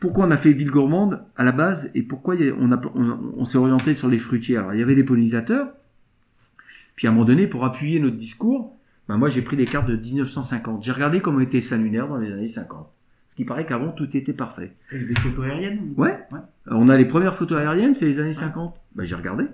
pourquoi 0.00 0.26
on 0.26 0.30
a 0.30 0.36
fait 0.36 0.52
ville 0.52 0.70
gourmande 0.70 1.22
à 1.36 1.44
la 1.44 1.52
base 1.52 1.90
et 1.94 2.02
pourquoi 2.02 2.34
on, 2.58 2.72
a, 2.72 2.80
on 2.94 3.44
s'est 3.46 3.56
orienté 3.58 3.94
sur 3.94 4.08
les 4.08 4.18
fruitiers? 4.18 4.56
Alors 4.58 4.74
il 4.74 4.80
y 4.80 4.82
avait 4.82 4.94
les 4.94 5.04
pollinisateurs 5.04 5.68
puis 7.00 7.08
à 7.08 7.10
un 7.12 7.14
moment 7.14 7.24
donné 7.24 7.46
pour 7.46 7.64
appuyer 7.64 7.98
notre 7.98 8.16
discours 8.18 8.76
ben 9.08 9.16
moi 9.16 9.30
j'ai 9.30 9.40
pris 9.40 9.56
des 9.56 9.64
cartes 9.64 9.88
de 9.88 9.96
1950 9.96 10.82
j'ai 10.84 10.92
regardé 10.92 11.20
comment 11.22 11.40
était 11.40 11.62
Saint-Lunaire 11.62 12.08
dans 12.08 12.18
les 12.18 12.30
années 12.30 12.46
50 12.46 12.86
ce 13.30 13.34
qui 13.36 13.46
paraît 13.46 13.64
qu'avant 13.64 13.90
tout 13.92 14.14
était 14.14 14.34
parfait 14.34 14.72
Avec 14.92 15.08
des 15.08 15.14
photos 15.18 15.46
aériennes 15.46 15.94
ou- 15.96 16.02
Ouais. 16.02 16.18
Euh, 16.34 16.38
On 16.72 16.90
a 16.90 16.96
les 16.98 17.06
premières 17.06 17.36
photos 17.36 17.58
aériennes, 17.58 17.94
c'est 17.94 18.04
les 18.04 18.20
années 18.20 18.34
50. 18.34 18.76
Ben, 18.96 19.04
j'ai 19.04 19.14
regardé 19.14 19.44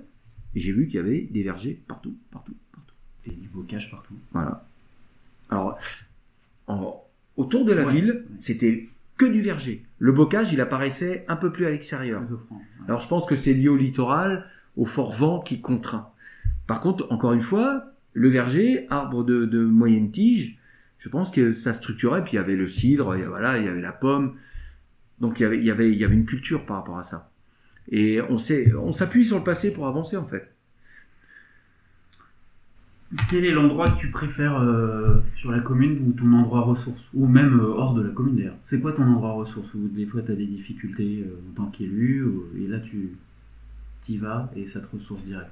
et 0.57 0.61
j'ai 0.61 0.73
vu 0.73 0.87
qu'il 0.87 0.97
y 0.97 0.99
avait 0.99 1.21
des 1.31 1.43
vergers 1.45 1.79
partout, 1.87 2.15
partout, 2.33 2.55
partout. 2.73 2.95
Et 3.27 3.31
du 3.31 3.47
bocage 3.49 3.91
partout. 3.91 4.15
Voilà. 4.33 4.65
Alors, 5.51 5.79
en- 6.67 7.01
autour 7.37 7.65
de 7.65 7.73
la 7.75 7.85
Ouais. 7.87 7.93
ville, 7.93 8.25
c'était 8.39 8.89
que 9.19 9.27
du 9.27 9.41
verger. 9.43 9.85
Le 9.99 10.11
bocage, 10.13 10.53
il 10.53 10.61
apparaissait 10.61 11.25
un 11.29 11.37
peu 11.37 11.53
plus 11.53 11.67
à 11.67 11.71
l'extérieur. 11.71 12.23
Ouais. 12.23 12.57
Alors, 12.89 13.01
je 13.01 13.09
pense 13.09 13.25
que 13.27 13.37
c'est 13.37 13.55
lié 13.55 13.69
au 13.69 13.77
littoral, 13.77 14.47
au 14.77 14.85
fort 14.87 15.13
vent 15.13 15.41
qui 15.41 15.61
contraint. 15.61 16.09
Par 16.67 16.81
contre, 16.81 17.07
encore 17.11 17.33
une 17.33 17.41
fois, 17.41 17.85
le 18.13 18.29
verger, 18.29 18.87
arbre 18.91 19.25
de, 19.25 19.65
moyenne 19.65 20.11
tige, 20.11 20.59
je 20.99 21.09
pense 21.09 21.31
que 21.31 21.53
ça 21.53 21.73
structurait. 21.73 22.25
Puis 22.25 22.35
il 22.35 22.37
y 22.37 22.39
avait 22.39 22.57
le 22.57 22.69
cidre, 22.69 23.17
voilà, 23.29 23.59
il 23.59 23.65
y 23.65 23.69
avait 23.69 23.81
la 23.81 23.93
pomme. 23.93 24.35
Donc 25.21 25.41
il 25.41 25.43
y 25.43 25.47
avait, 25.47 25.59
il 25.59 25.65
y 25.65 25.71
avait, 25.71 25.91
il 25.91 25.99
y 25.99 26.05
avait 26.05 26.15
une 26.15 26.27
culture 26.27 26.67
par 26.67 26.79
rapport 26.79 26.99
à 26.99 27.03
ça. 27.03 27.31
Et 27.91 28.21
on 28.23 28.93
s'appuie 28.93 29.25
sur 29.25 29.39
le 29.39 29.45
passé 29.45 29.73
pour 29.73 29.87
avancer 29.87 30.17
en 30.17 30.27
fait. 30.27 30.57
Quel 33.31 33.45
est 33.45 33.53
l'endroit 33.53 33.89
que 33.89 34.01
tu 34.01 34.11
préfères 34.11 34.59
euh, 34.61 35.21
sur 35.37 35.53
la 35.53 35.61
commune 35.61 36.09
ou 36.09 36.13
ton 36.13 36.33
endroit 36.33 36.63
ressource 36.63 37.01
Ou 37.15 37.27
même 37.27 37.61
euh, 37.61 37.69
hors 37.69 37.95
de 37.95 38.03
la 38.03 38.11
commune 38.11 38.35
d'ailleurs? 38.35 38.57
C'est 38.69 38.81
quoi 38.81 38.93
ton 38.93 39.05
endroit 39.05 39.33
ressource? 39.33 39.73
Où 39.75 39.89
des 39.89 40.07
fois 40.07 40.23
tu 40.23 40.33
as 40.33 40.35
des 40.35 40.47
difficultés 40.47 41.25
euh, 41.25 41.39
en 41.51 41.65
tant 41.65 41.71
qu'élu 41.71 42.25
ou- 42.25 42.47
et 42.59 42.67
là 42.67 42.81
tu 42.81 43.13
y 44.09 44.17
vas 44.19 44.51
et 44.57 44.67
ça 44.67 44.81
te 44.81 44.87
ressource 44.97 45.23
direct? 45.23 45.51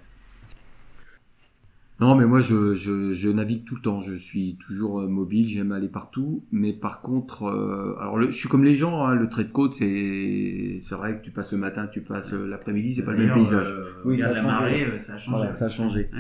Non, 2.01 2.17
mais 2.17 2.27
moi, 2.27 2.41
je, 2.41 2.75
je, 2.75 3.13
je 3.15 3.29
navigue 3.29 3.65
tout 3.65 3.77
le 3.77 3.81
temps. 3.81 4.01
Je 4.01 4.15
suis 4.17 4.57
toujours 4.67 5.01
euh, 5.01 5.07
mobile. 5.07 5.47
J'aime 5.49 5.71
aller 5.71 5.89
partout. 5.89 6.43
Mais 6.51 6.73
par 6.73 7.01
contre, 7.03 7.45
euh, 7.45 7.95
alors 8.01 8.19
le- 8.19 8.31
je 8.33 8.37
suis 8.37 8.49
comme 8.49 8.65
les 8.65 8.75
gens. 8.75 9.07
hein, 9.07 9.15
le 9.15 9.29
trait 9.29 9.45
de 9.45 9.51
côte, 9.53 9.75
c'est 9.75 10.79
c'est 10.81 10.95
vrai 10.97 11.19
que 11.19 11.25
tu 11.25 11.31
passes 11.31 11.53
le 11.53 11.59
matin, 11.59 11.87
tu 11.87 12.01
passes 12.01 12.33
euh, 12.33 12.47
l'après-midi, 12.49 12.95
c'est 12.95 13.05
pas 13.05 13.13
le 13.13 13.19
même 13.19 13.35
paysage. 13.35 13.69
euh, 13.71 13.93
Oui, 14.05 14.19
ça 14.19 14.31
a 14.31 14.43
marée, 14.43 14.85
euh, 14.85 15.01
ça 15.07 15.15
a 15.15 15.19
changé. 15.19 15.37
Voilà, 15.37 15.53
ça 15.53 15.67
a 15.67 15.69
changé. 15.69 16.11
Ouais. 16.13 16.19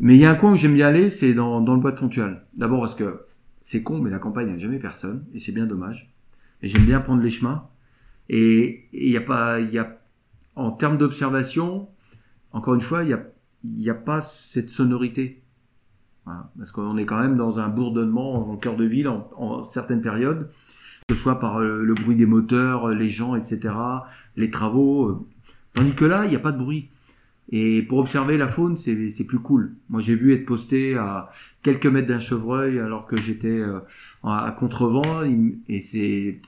Mais 0.00 0.14
il 0.16 0.20
y 0.20 0.24
a 0.24 0.30
un 0.30 0.34
coin 0.34 0.52
où 0.52 0.56
j'aime 0.56 0.74
bien 0.74 0.88
aller, 0.88 1.10
c'est 1.10 1.32
dans, 1.32 1.60
dans 1.60 1.74
le 1.74 1.80
bois 1.80 1.92
de 1.92 1.98
Pontual. 1.98 2.44
D'abord 2.54 2.80
parce 2.80 2.94
que 2.96 3.20
c'est 3.62 3.82
con, 3.82 4.00
mais 4.00 4.10
la 4.10 4.18
campagne, 4.18 4.48
il 4.48 4.54
n'y 4.54 4.58
a 4.58 4.62
jamais 4.62 4.78
personne, 4.78 5.24
et 5.34 5.38
c'est 5.38 5.52
bien 5.52 5.66
dommage. 5.66 6.10
Et 6.62 6.68
j'aime 6.68 6.84
bien 6.84 6.98
prendre 7.00 7.22
les 7.22 7.30
chemins. 7.30 7.68
Et 8.28 8.86
et 8.92 9.06
il 9.06 9.12
y 9.12 9.16
a 9.16 9.20
pas, 9.20 9.60
il 9.60 9.70
y 9.72 9.78
a, 9.78 9.96
en 10.56 10.72
termes 10.72 10.98
d'observation, 10.98 11.88
encore 12.52 12.74
une 12.74 12.80
fois, 12.80 13.04
il 13.04 13.10
y 13.10 13.12
a, 13.12 13.22
il 13.64 13.80
y 13.80 13.90
a 13.90 13.94
pas 13.94 14.20
cette 14.20 14.70
sonorité. 14.70 15.42
Parce 16.58 16.72
qu'on 16.72 16.98
est 16.98 17.06
quand 17.06 17.18
même 17.18 17.36
dans 17.36 17.58
un 17.58 17.68
bourdonnement 17.68 18.50
en 18.50 18.56
cœur 18.56 18.76
de 18.76 18.84
ville 18.84 19.08
en, 19.08 19.64
certaines 19.64 20.02
périodes, 20.02 20.50
que 21.08 21.14
ce 21.14 21.22
soit 21.22 21.40
par 21.40 21.58
euh, 21.58 21.82
le 21.82 21.94
bruit 21.94 22.16
des 22.16 22.26
moteurs, 22.26 22.90
les 22.90 23.08
gens, 23.08 23.34
etc., 23.34 23.74
les 24.36 24.50
travaux. 24.50 25.08
euh. 25.08 25.26
Tandis 25.72 25.94
que 25.94 26.04
là, 26.04 26.26
il 26.26 26.30
n'y 26.30 26.36
a 26.36 26.40
pas 26.40 26.52
de 26.52 26.58
bruit. 26.58 26.90
Et 27.50 27.82
pour 27.82 27.98
observer 27.98 28.36
la 28.36 28.46
faune, 28.46 28.76
c'est 28.76 29.24
plus 29.24 29.38
cool. 29.38 29.74
Moi, 29.88 30.02
j'ai 30.02 30.14
vu 30.14 30.34
être 30.34 30.44
posté 30.44 30.96
à 30.96 31.30
quelques 31.62 31.86
mètres 31.86 32.08
d'un 32.08 32.20
chevreuil 32.20 32.78
alors 32.78 33.06
que 33.06 33.16
j'étais 33.16 33.60
euh, 33.60 33.80
à 34.22 34.54
contrevent, 34.58 35.24
et 35.66 35.80
c'est 35.80 36.42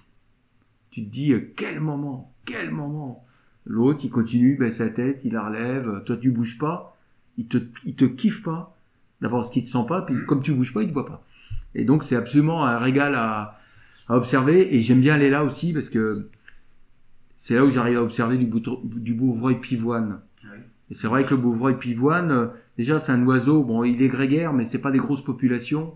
tu 0.90 1.04
te 1.04 1.10
dis, 1.10 1.32
euh, 1.32 1.52
quel 1.56 1.80
moment, 1.80 2.34
quel 2.44 2.70
moment. 2.70 3.24
L'autre, 3.64 4.00
il 4.04 4.10
continue, 4.10 4.56
baisse 4.56 4.78
sa 4.78 4.90
tête, 4.90 5.20
il 5.24 5.32
la 5.32 5.46
relève. 5.46 6.02
Toi, 6.04 6.16
tu 6.16 6.32
bouges 6.32 6.58
pas. 6.58 6.89
Il 7.40 7.46
te, 7.46 7.56
il 7.86 7.94
te 7.94 8.04
kiffe 8.04 8.42
pas. 8.42 8.76
D'abord, 9.22 9.46
ce 9.46 9.50
qu'il 9.50 9.64
te 9.64 9.70
sent 9.70 9.86
pas, 9.88 10.02
puis 10.02 10.14
comme 10.26 10.42
tu 10.42 10.52
bouges 10.52 10.74
pas, 10.74 10.82
il 10.82 10.88
te 10.88 10.92
voit 10.92 11.06
pas. 11.06 11.24
Et 11.74 11.84
donc, 11.84 12.04
c'est 12.04 12.16
absolument 12.16 12.66
un 12.66 12.78
régal 12.78 13.14
à, 13.14 13.58
à 14.08 14.16
observer. 14.16 14.74
Et 14.74 14.82
j'aime 14.82 15.00
bien 15.00 15.14
aller 15.14 15.30
là 15.30 15.42
aussi 15.42 15.72
parce 15.72 15.88
que 15.88 16.28
c'est 17.38 17.54
là 17.54 17.64
où 17.64 17.70
j'arrive 17.70 17.96
à 17.96 18.02
observer 18.02 18.36
du, 18.36 18.44
du 18.46 19.14
beau 19.14 19.54
pivoine. 19.54 20.20
Ah 20.44 20.48
oui. 20.52 20.60
Et 20.90 20.94
c'est 20.94 21.06
vrai 21.06 21.24
que 21.24 21.30
le 21.30 21.38
beau 21.38 21.72
pivoine, 21.72 22.30
euh, 22.30 22.46
déjà, 22.76 23.00
c'est 23.00 23.12
un 23.12 23.24
oiseau. 23.24 23.62
Bon, 23.62 23.84
il 23.84 24.02
est 24.02 24.08
grégaire, 24.08 24.52
mais 24.52 24.66
c'est 24.66 24.80
pas 24.80 24.90
des 24.90 24.98
grosses 24.98 25.24
populations. 25.24 25.94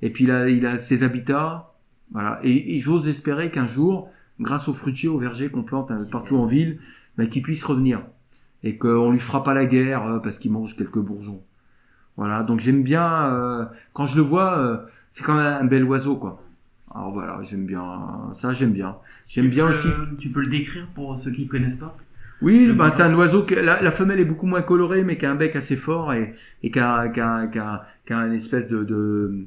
Et 0.00 0.08
puis, 0.08 0.24
il 0.24 0.30
a, 0.30 0.48
il 0.48 0.64
a 0.64 0.78
ses 0.78 1.02
habitats. 1.02 1.74
Voilà. 2.12 2.40
Et, 2.42 2.76
et 2.76 2.80
j'ose 2.80 3.06
espérer 3.06 3.50
qu'un 3.50 3.66
jour, 3.66 4.08
grâce 4.40 4.68
aux 4.68 4.74
fruitiers, 4.74 5.10
aux 5.10 5.18
vergers 5.18 5.50
qu'on 5.50 5.62
plante 5.62 5.90
euh, 5.90 6.04
partout 6.04 6.36
en 6.36 6.46
ville, 6.46 6.78
ben, 7.18 7.28
qu'il 7.28 7.42
puisse 7.42 7.64
revenir. 7.64 8.00
Et 8.66 8.76
qu'on 8.78 9.10
lui 9.12 9.20
fera 9.20 9.44
pas 9.44 9.54
la 9.54 9.66
guerre 9.66 10.04
euh, 10.06 10.18
parce 10.18 10.38
qu'il 10.38 10.52
mange 10.52 10.76
quelques 10.76 10.98
bourgeons. 10.98 11.40
Voilà. 12.16 12.42
Donc, 12.42 12.60
j'aime 12.60 12.82
bien, 12.82 13.06
euh, 13.32 13.64
quand 13.94 14.06
je 14.06 14.16
le 14.16 14.22
vois, 14.22 14.58
euh, 14.58 14.78
c'est 15.12 15.22
quand 15.24 15.34
même 15.36 15.46
un 15.46 15.64
bel 15.64 15.84
oiseau, 15.84 16.16
quoi. 16.16 16.42
Alors 16.94 17.12
voilà, 17.12 17.40
j'aime 17.42 17.66
bien. 17.66 17.84
Ça, 18.32 18.52
j'aime 18.52 18.72
bien. 18.72 18.96
J'aime 19.28 19.48
bien 19.50 19.66
peux- 19.66 19.70
aussi. 19.72 19.88
Tu 20.18 20.30
peux 20.30 20.40
le 20.40 20.48
décrire 20.48 20.86
pour 20.94 21.18
ceux 21.20 21.30
qui 21.30 21.44
ne 21.44 21.48
connaissent 21.48 21.76
pas? 21.76 21.96
Oui, 22.42 22.72
bah, 22.72 22.90
c'est 22.90 23.02
un 23.02 23.14
oiseau 23.14 23.44
que 23.44 23.54
la, 23.54 23.80
la 23.82 23.90
femelle 23.90 24.20
est 24.20 24.24
beaucoup 24.24 24.46
moins 24.46 24.62
colorée, 24.62 25.04
mais 25.04 25.16
qui 25.18 25.26
a 25.26 25.30
un 25.30 25.36
bec 25.36 25.56
assez 25.56 25.76
fort 25.76 26.12
et, 26.12 26.34
et 26.62 26.70
qui 26.70 26.78
a, 26.78 27.08
qui 27.08 27.20
a- 27.20 27.46
qui 27.48 27.58
a- 27.58 27.86
qui 28.06 28.12
a 28.12 28.26
une 28.26 28.32
espèce 28.34 28.68
de, 28.68 28.84
de 28.84 29.46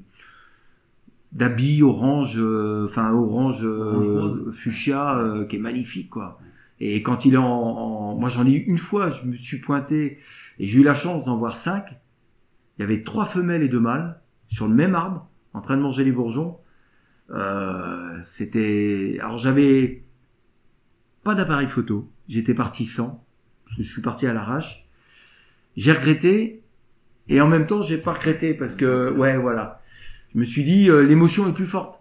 d'habit 1.31 1.83
orange, 1.83 2.35
euh, 2.39 2.85
enfin 2.85 3.11
orange, 3.11 3.63
euh, 3.63 3.93
Orange 4.17 4.51
fuchsia, 4.53 5.17
euh, 5.19 5.45
qui 5.45 5.57
est 5.57 5.59
magnifique 5.59 6.09
quoi. 6.09 6.39
Et 6.79 7.03
quand 7.03 7.25
il 7.25 7.33
est 7.33 7.37
en, 7.37 7.45
en- 7.45 8.15
moi 8.15 8.29
j'en 8.29 8.45
ai 8.45 8.51
eu 8.51 8.63
une 8.67 8.77
fois, 8.77 9.09
je 9.09 9.25
me 9.25 9.33
suis 9.33 9.59
pointé 9.59 10.19
et 10.59 10.65
j'ai 10.65 10.79
eu 10.79 10.83
la 10.83 10.95
chance 10.95 11.25
d'en 11.25 11.37
voir 11.37 11.55
cinq. 11.55 11.85
Il 12.77 12.81
y 12.81 12.83
avait 12.83 13.03
trois 13.03 13.25
femelles 13.25 13.63
et 13.63 13.67
deux 13.69 13.79
mâles 13.79 14.19
sur 14.47 14.67
le 14.67 14.73
même 14.73 14.95
arbre, 14.95 15.29
en 15.53 15.61
train 15.61 15.77
de 15.77 15.81
manger 15.81 16.03
les 16.03 16.11
bourgeons. 16.11 16.57
Euh, 17.31 18.19
c'était, 18.23 19.17
alors 19.21 19.37
j'avais 19.37 20.03
pas 21.23 21.35
d'appareil 21.35 21.67
photo. 21.67 22.09
J'étais 22.27 22.53
parti 22.53 22.85
sans, 22.85 23.25
parce 23.65 23.77
que 23.77 23.83
je 23.83 23.91
suis 23.91 24.01
parti 24.01 24.25
à 24.27 24.33
l'arrache. 24.33 24.85
J'ai 25.75 25.91
regretté, 25.91 26.63
et 27.27 27.41
en 27.41 27.47
même 27.47 27.67
temps, 27.67 27.81
j'ai 27.81 27.97
pas 27.97 28.13
regretté, 28.13 28.53
parce 28.53 28.75
que, 28.75 29.11
ouais, 29.11 29.37
voilà. 29.37 29.81
Je 30.33 30.39
me 30.39 30.45
suis 30.45 30.63
dit, 30.63 30.89
euh, 30.89 31.01
l'émotion 31.01 31.47
est 31.47 31.53
plus 31.53 31.65
forte. 31.65 31.98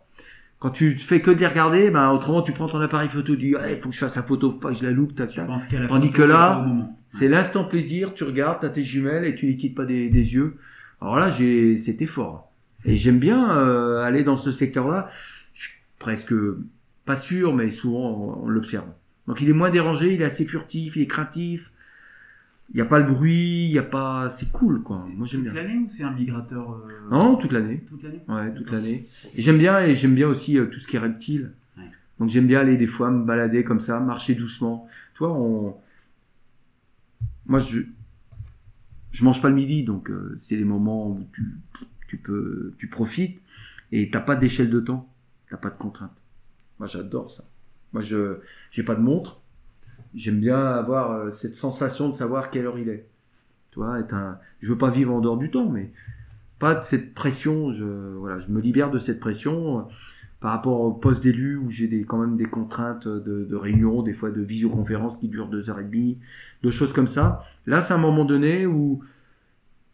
Quand 0.61 0.71
tu 0.71 0.99
fais 0.99 1.21
que 1.21 1.31
de 1.31 1.39
les 1.39 1.47
regarder, 1.47 1.91
ben, 1.91 2.11
autrement, 2.11 2.43
tu 2.43 2.53
prends 2.53 2.67
ton 2.69 2.81
appareil 2.81 3.09
photo, 3.09 3.37
tu 3.37 3.41
dis, 3.43 3.55
il 3.71 3.79
faut 3.81 3.91
que 3.91 3.95
je 3.95 4.01
fasse 4.01 4.17
la 4.17 4.25
photo, 4.25 4.51
faut 4.51 4.59
pas 4.59 4.71
que 4.71 4.79
je 4.79 4.85
la 4.85 4.91
loupe, 4.91 5.15
tac, 5.15 5.35
tac. 5.35 5.47
Tandis 5.89 6.11
que 6.11 6.23
là. 6.23 6.67
C'est 7.11 7.29
l'instant 7.29 7.65
plaisir, 7.65 8.13
tu 8.13 8.25
regardes, 8.25 8.61
t'as 8.61 8.69
tes 8.69 8.83
jumelles 8.83 9.25
et 9.25 9.35
tu 9.35 9.47
les 9.47 9.57
quittes 9.57 9.75
pas 9.75 9.85
des, 9.85 10.09
des 10.11 10.35
yeux. 10.35 10.57
Alors 11.01 11.17
là, 11.17 11.31
j'ai, 11.31 11.77
c'était 11.77 12.07
fort. 12.07 12.53
Et 12.85 12.97
j'aime 12.97 13.19
bien 13.19 13.57
euh, 13.57 14.03
aller 14.03 14.25
dans 14.25 14.37
ce 14.37 14.53
secteur-là. 14.53 15.09
Je 15.55 15.63
suis 15.63 15.73
presque 15.99 16.35
pas 17.05 17.17
sûr, 17.17 17.55
mais 17.55 17.71
souvent 17.71 18.11
on, 18.11 18.45
on 18.45 18.49
l'observe. 18.49 18.87
Donc 19.27 19.41
il 19.41 19.49
est 19.49 19.53
moins 19.55 19.71
dérangé, 19.71 20.13
il 20.15 20.23
est 20.23 20.25
assez 20.25 20.45
furtif, 20.45 20.97
il 20.97 21.03
est 21.03 21.07
craintif. 21.07 21.71
Il 22.71 22.77
n'y 22.77 22.83
a 22.83 22.85
pas 22.85 22.99
le 22.99 23.07
bruit, 23.11 23.65
il 23.67 23.71
y 23.73 23.79
a 23.79 23.83
pas, 23.83 24.29
c'est 24.29 24.51
cool 24.53 24.83
quoi. 24.83 25.07
Moi 25.15 25.27
j'aime 25.27 25.43
Toute 25.45 25.53
bien. 25.55 25.63
l'année 25.63 25.79
ou 25.79 25.89
c'est 25.97 26.03
un 26.03 26.13
migrateur 26.13 26.71
euh, 26.73 27.09
Non, 27.11 27.37
toute 27.37 27.53
l'année. 27.53 27.81
Toute 27.89 28.03
l'année 28.03 28.21
Ouais, 28.29 28.55
toute 28.55 28.71
l'année. 28.71 29.07
Et 29.35 29.41
j'aime 29.41 29.57
bien, 29.59 29.81
et 29.81 29.95
j'aime 29.95 30.15
bien 30.15 30.29
aussi 30.29 30.59
euh, 30.59 30.67
tout 30.67 30.79
ce 30.79 30.87
qui 30.87 30.97
est 30.97 30.99
reptile. 30.99 31.53
Ouais. 31.79 31.85
Donc 32.19 32.29
j'aime 32.29 32.47
bien 32.47 32.61
aller 32.61 32.77
des 32.77 32.87
fois 32.87 33.11
me 33.11 33.25
balader 33.25 33.65
comme 33.65 33.81
ça, 33.81 34.01
marcher 34.01 34.35
doucement. 34.35 34.87
Tu 35.15 35.21
vois, 35.21 35.33
on... 35.33 35.77
moi 37.47 37.59
je 37.61 37.81
je 39.13 39.25
mange 39.25 39.41
pas 39.41 39.49
le 39.49 39.55
midi, 39.55 39.83
donc 39.85 40.11
euh, 40.11 40.37
c'est 40.39 40.57
les 40.57 40.65
moments 40.67 41.09
où 41.09 41.27
tu, 41.33 41.43
tu 42.07 42.19
peux, 42.19 42.75
tu 42.79 42.87
profites 42.89 43.41
et 43.93 44.11
t'as 44.11 44.21
pas 44.21 44.37
d'échelle 44.37 44.69
de 44.69 44.81
temps, 44.81 45.11
t'as 45.49 45.57
pas 45.57 45.71
de 45.71 45.79
contrainte. 45.79 46.13
Moi 46.79 46.87
j'adore 46.87 47.31
ça. 47.31 47.45
Moi 47.95 48.03
je 48.03 48.37
j'ai 48.71 48.83
pas 48.83 48.95
de 48.95 49.01
montre. 49.01 49.41
J'aime 50.15 50.41
bien 50.41 50.59
avoir 50.59 51.13
euh, 51.13 51.33
cette 51.33 51.55
sensation 51.55 52.09
de 52.09 52.15
savoir 52.15 52.51
quelle 52.51 52.67
heure 52.67 52.79
il 52.79 52.89
est. 52.89 53.07
Tu 53.71 53.79
vois, 53.79 53.99
je 54.61 54.69
veux 54.69 54.79
pas 54.79 54.91
vivre 54.91 55.15
en 55.15 55.21
dehors 55.21 55.37
du 55.37 55.51
temps, 55.51 55.69
mais 55.69 55.93
pas 56.59 56.75
de 56.75 56.85
cette 56.85 57.15
pression. 57.15 57.73
Je, 57.73 57.85
voilà, 57.85 58.39
je 58.39 58.49
me 58.49 58.61
libère 58.61 58.91
de 58.91 58.99
cette 58.99 59.21
pression 59.21 59.81
euh, 59.81 59.83
par 60.41 60.53
rapport 60.53 60.81
au 60.81 60.93
poste 60.93 61.23
d'élu 61.23 61.57
où 61.57 61.69
j'ai 61.69 62.03
quand 62.03 62.19
même 62.19 62.37
des 62.37 62.47
contraintes 62.47 63.09
de, 63.09 63.45
de 63.45 63.57
réunions, 63.57 64.03
des 64.03 64.13
fois 64.15 64.31
de 64.31 64.41
visioconférences 64.41 65.17
qui 65.17 65.29
durent 65.29 65.49
deux 65.49 65.69
heures 65.69 65.81
et 65.81 65.85
demie, 65.85 66.19
de 66.63 66.71
choses 66.71 66.93
comme 66.93 67.09
ça. 67.09 67.45
Là, 67.67 67.81
c'est 67.81 67.95
un 67.95 67.99
moment 67.99 68.25
donné 68.25 68.67
où 68.67 69.03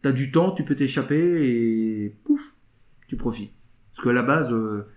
tu 0.01 0.09
as 0.09 0.11
du 0.11 0.31
temps, 0.31 0.51
tu 0.51 0.63
peux 0.63 0.75
t'échapper 0.75 1.49
et 1.49 2.15
pouf, 2.23 2.41
tu 3.07 3.15
profites. 3.17 3.51
Parce 3.91 4.03
que 4.03 4.09
la 4.09 4.23
base, 4.23 4.51
euh, 4.51 4.87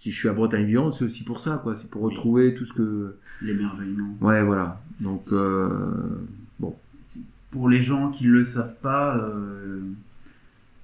si 0.00 0.12
je 0.12 0.16
suis 0.16 0.28
à 0.30 0.32
Bretagne 0.32 0.64
Vivante, 0.64 0.94
c'est 0.94 1.04
aussi 1.04 1.24
pour 1.24 1.40
ça, 1.40 1.60
quoi. 1.62 1.74
C'est 1.74 1.90
pour 1.90 2.00
Oui. 2.04 2.14
retrouver 2.14 2.54
tout 2.54 2.64
ce 2.64 2.72
que. 2.72 3.16
L'émerveillement. 3.42 4.16
Ouais, 4.22 4.42
voilà. 4.42 4.80
Donc, 4.98 5.24
euh, 5.30 5.78
Pour 7.50 7.68
les 7.68 7.82
gens 7.82 8.10
qui 8.10 8.24
ne 8.26 8.30
le 8.30 8.44
savent 8.46 8.76
pas, 8.80 9.16
euh, 9.18 9.80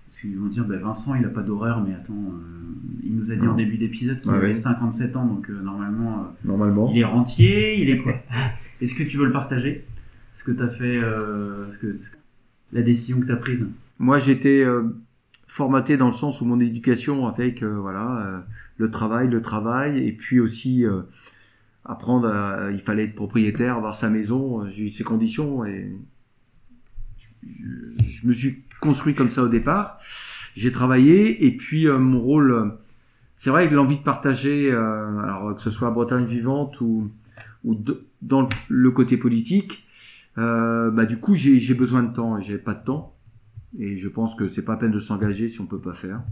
parce 0.09 0.20
qu'ils 0.20 0.36
vont 0.36 0.48
dire 0.48 0.64
bah, 0.64 0.76
Vincent 0.76 1.14
il 1.14 1.22
n'a 1.22 1.28
pas 1.28 1.40
d'horaire, 1.43 1.80
mais 1.80 1.94
attends, 1.94 2.12
euh, 2.12 3.05
il 3.05 3.14
nous 3.16 3.30
a 3.30 3.36
dit 3.36 3.43
Non. 3.43 3.52
en 3.52 3.56
début 3.56 3.78
d'épisode 3.78 4.20
qu'il 4.20 4.30
avait 4.32 4.48
oui. 4.52 4.56
57 4.56 5.16
ans, 5.16 5.24
donc 5.26 5.48
euh, 5.48 5.62
normalement 5.62 6.26
normalement. 6.44 6.90
il 6.93 6.98
est 6.98 7.05
rentier, 7.05 7.80
il 7.80 7.88
est 7.88 7.98
quoi? 7.98 8.14
Est-ce 8.82 8.94
que 8.97 9.05
tu 9.05 9.16
veux 9.16 9.26
le 9.26 9.32
partager? 9.32 9.84
Ce 10.34 10.44
que 10.44 10.51
tu 10.52 10.62
as 10.62 10.68
fait, 10.68 11.01
ce 11.01 11.78
que, 11.78 11.98
la 12.72 12.82
décision 12.82 13.20
que 13.20 13.26
tu 13.26 13.32
as 13.32 13.36
prise? 13.36 13.64
Moi, 13.98 14.18
j'étais 14.18 14.64
formaté 15.47 15.97
dans 15.97 16.06
le 16.06 16.12
sens 16.12 16.40
où 16.40 16.44
mon 16.44 16.60
éducation 16.60 17.27
a 17.27 17.32
fait 17.32 17.55
que 17.55 17.66
voilà, 17.66 18.18
euh, 18.20 18.40
le 18.77 18.90
travail, 18.90 19.28
le 19.28 19.40
travail, 19.43 20.06
et 20.06 20.12
puis 20.12 20.40
aussi 20.40 20.85
euh, 20.85 21.02
apprendre. 21.85 22.28
À, 22.28 22.70
il 22.70 22.81
fallait 22.81 23.05
être 23.05 23.14
propriétaire, 23.14 23.77
avoir 23.77 23.94
sa 23.94 24.10
maison. 24.10 24.62
euh, 24.62 24.70
J'ai 24.70 24.85
eu 24.85 24.89
ces 24.89 25.05
conditions 25.05 25.64
et 25.64 25.97
je, 27.48 28.27
me 28.27 28.32
suis 28.32 28.62
construit 28.81 29.14
comme 29.14 29.31
ça 29.31 29.43
au 29.43 29.48
départ. 29.48 29.98
J'ai 30.56 30.73
travaillé 30.73 31.47
et 31.47 31.56
puis 31.56 31.86
euh, 31.86 31.98
mon 31.98 32.20
rôle, 32.20 32.52
euh, 32.52 32.66
c'est 33.36 33.51
vrai 33.51 33.68
que 33.68 33.74
l'envie 33.74 33.98
de 33.98 34.02
partager, 34.02 34.73
euh, 34.73 35.18
alors 35.20 35.55
que 35.55 35.60
ce 35.60 35.70
soit 35.70 35.89
à 35.89 35.90
Bretagne 35.90 36.27
vivante 36.27 36.81
ou 36.81 37.10
ou 37.64 37.77
dans 38.23 38.48
le 38.68 38.90
côté 38.93 39.16
politique, 39.16 39.85
euh, 40.39 40.90
bah 40.90 41.05
du 41.05 41.18
coup 41.18 41.35
j'ai 41.35 41.74
besoin 41.74 42.05
de 42.05 42.12
temps 42.12 42.39
et 42.39 42.43
j'ai 42.43 42.59
pas 42.59 42.74
de 42.74 42.85
temps. 42.85 43.15
Et 43.78 43.97
je 43.97 44.09
pense 44.09 44.34
que 44.34 44.48
c'est 44.48 44.64
pas 44.64 44.76
peine 44.76 44.93
de 44.93 44.98
s'engager 44.98 45.48
si 45.48 45.60
on 45.60 45.66
peut 45.66 45.80
pas 45.80 45.94
faire. 45.94 46.22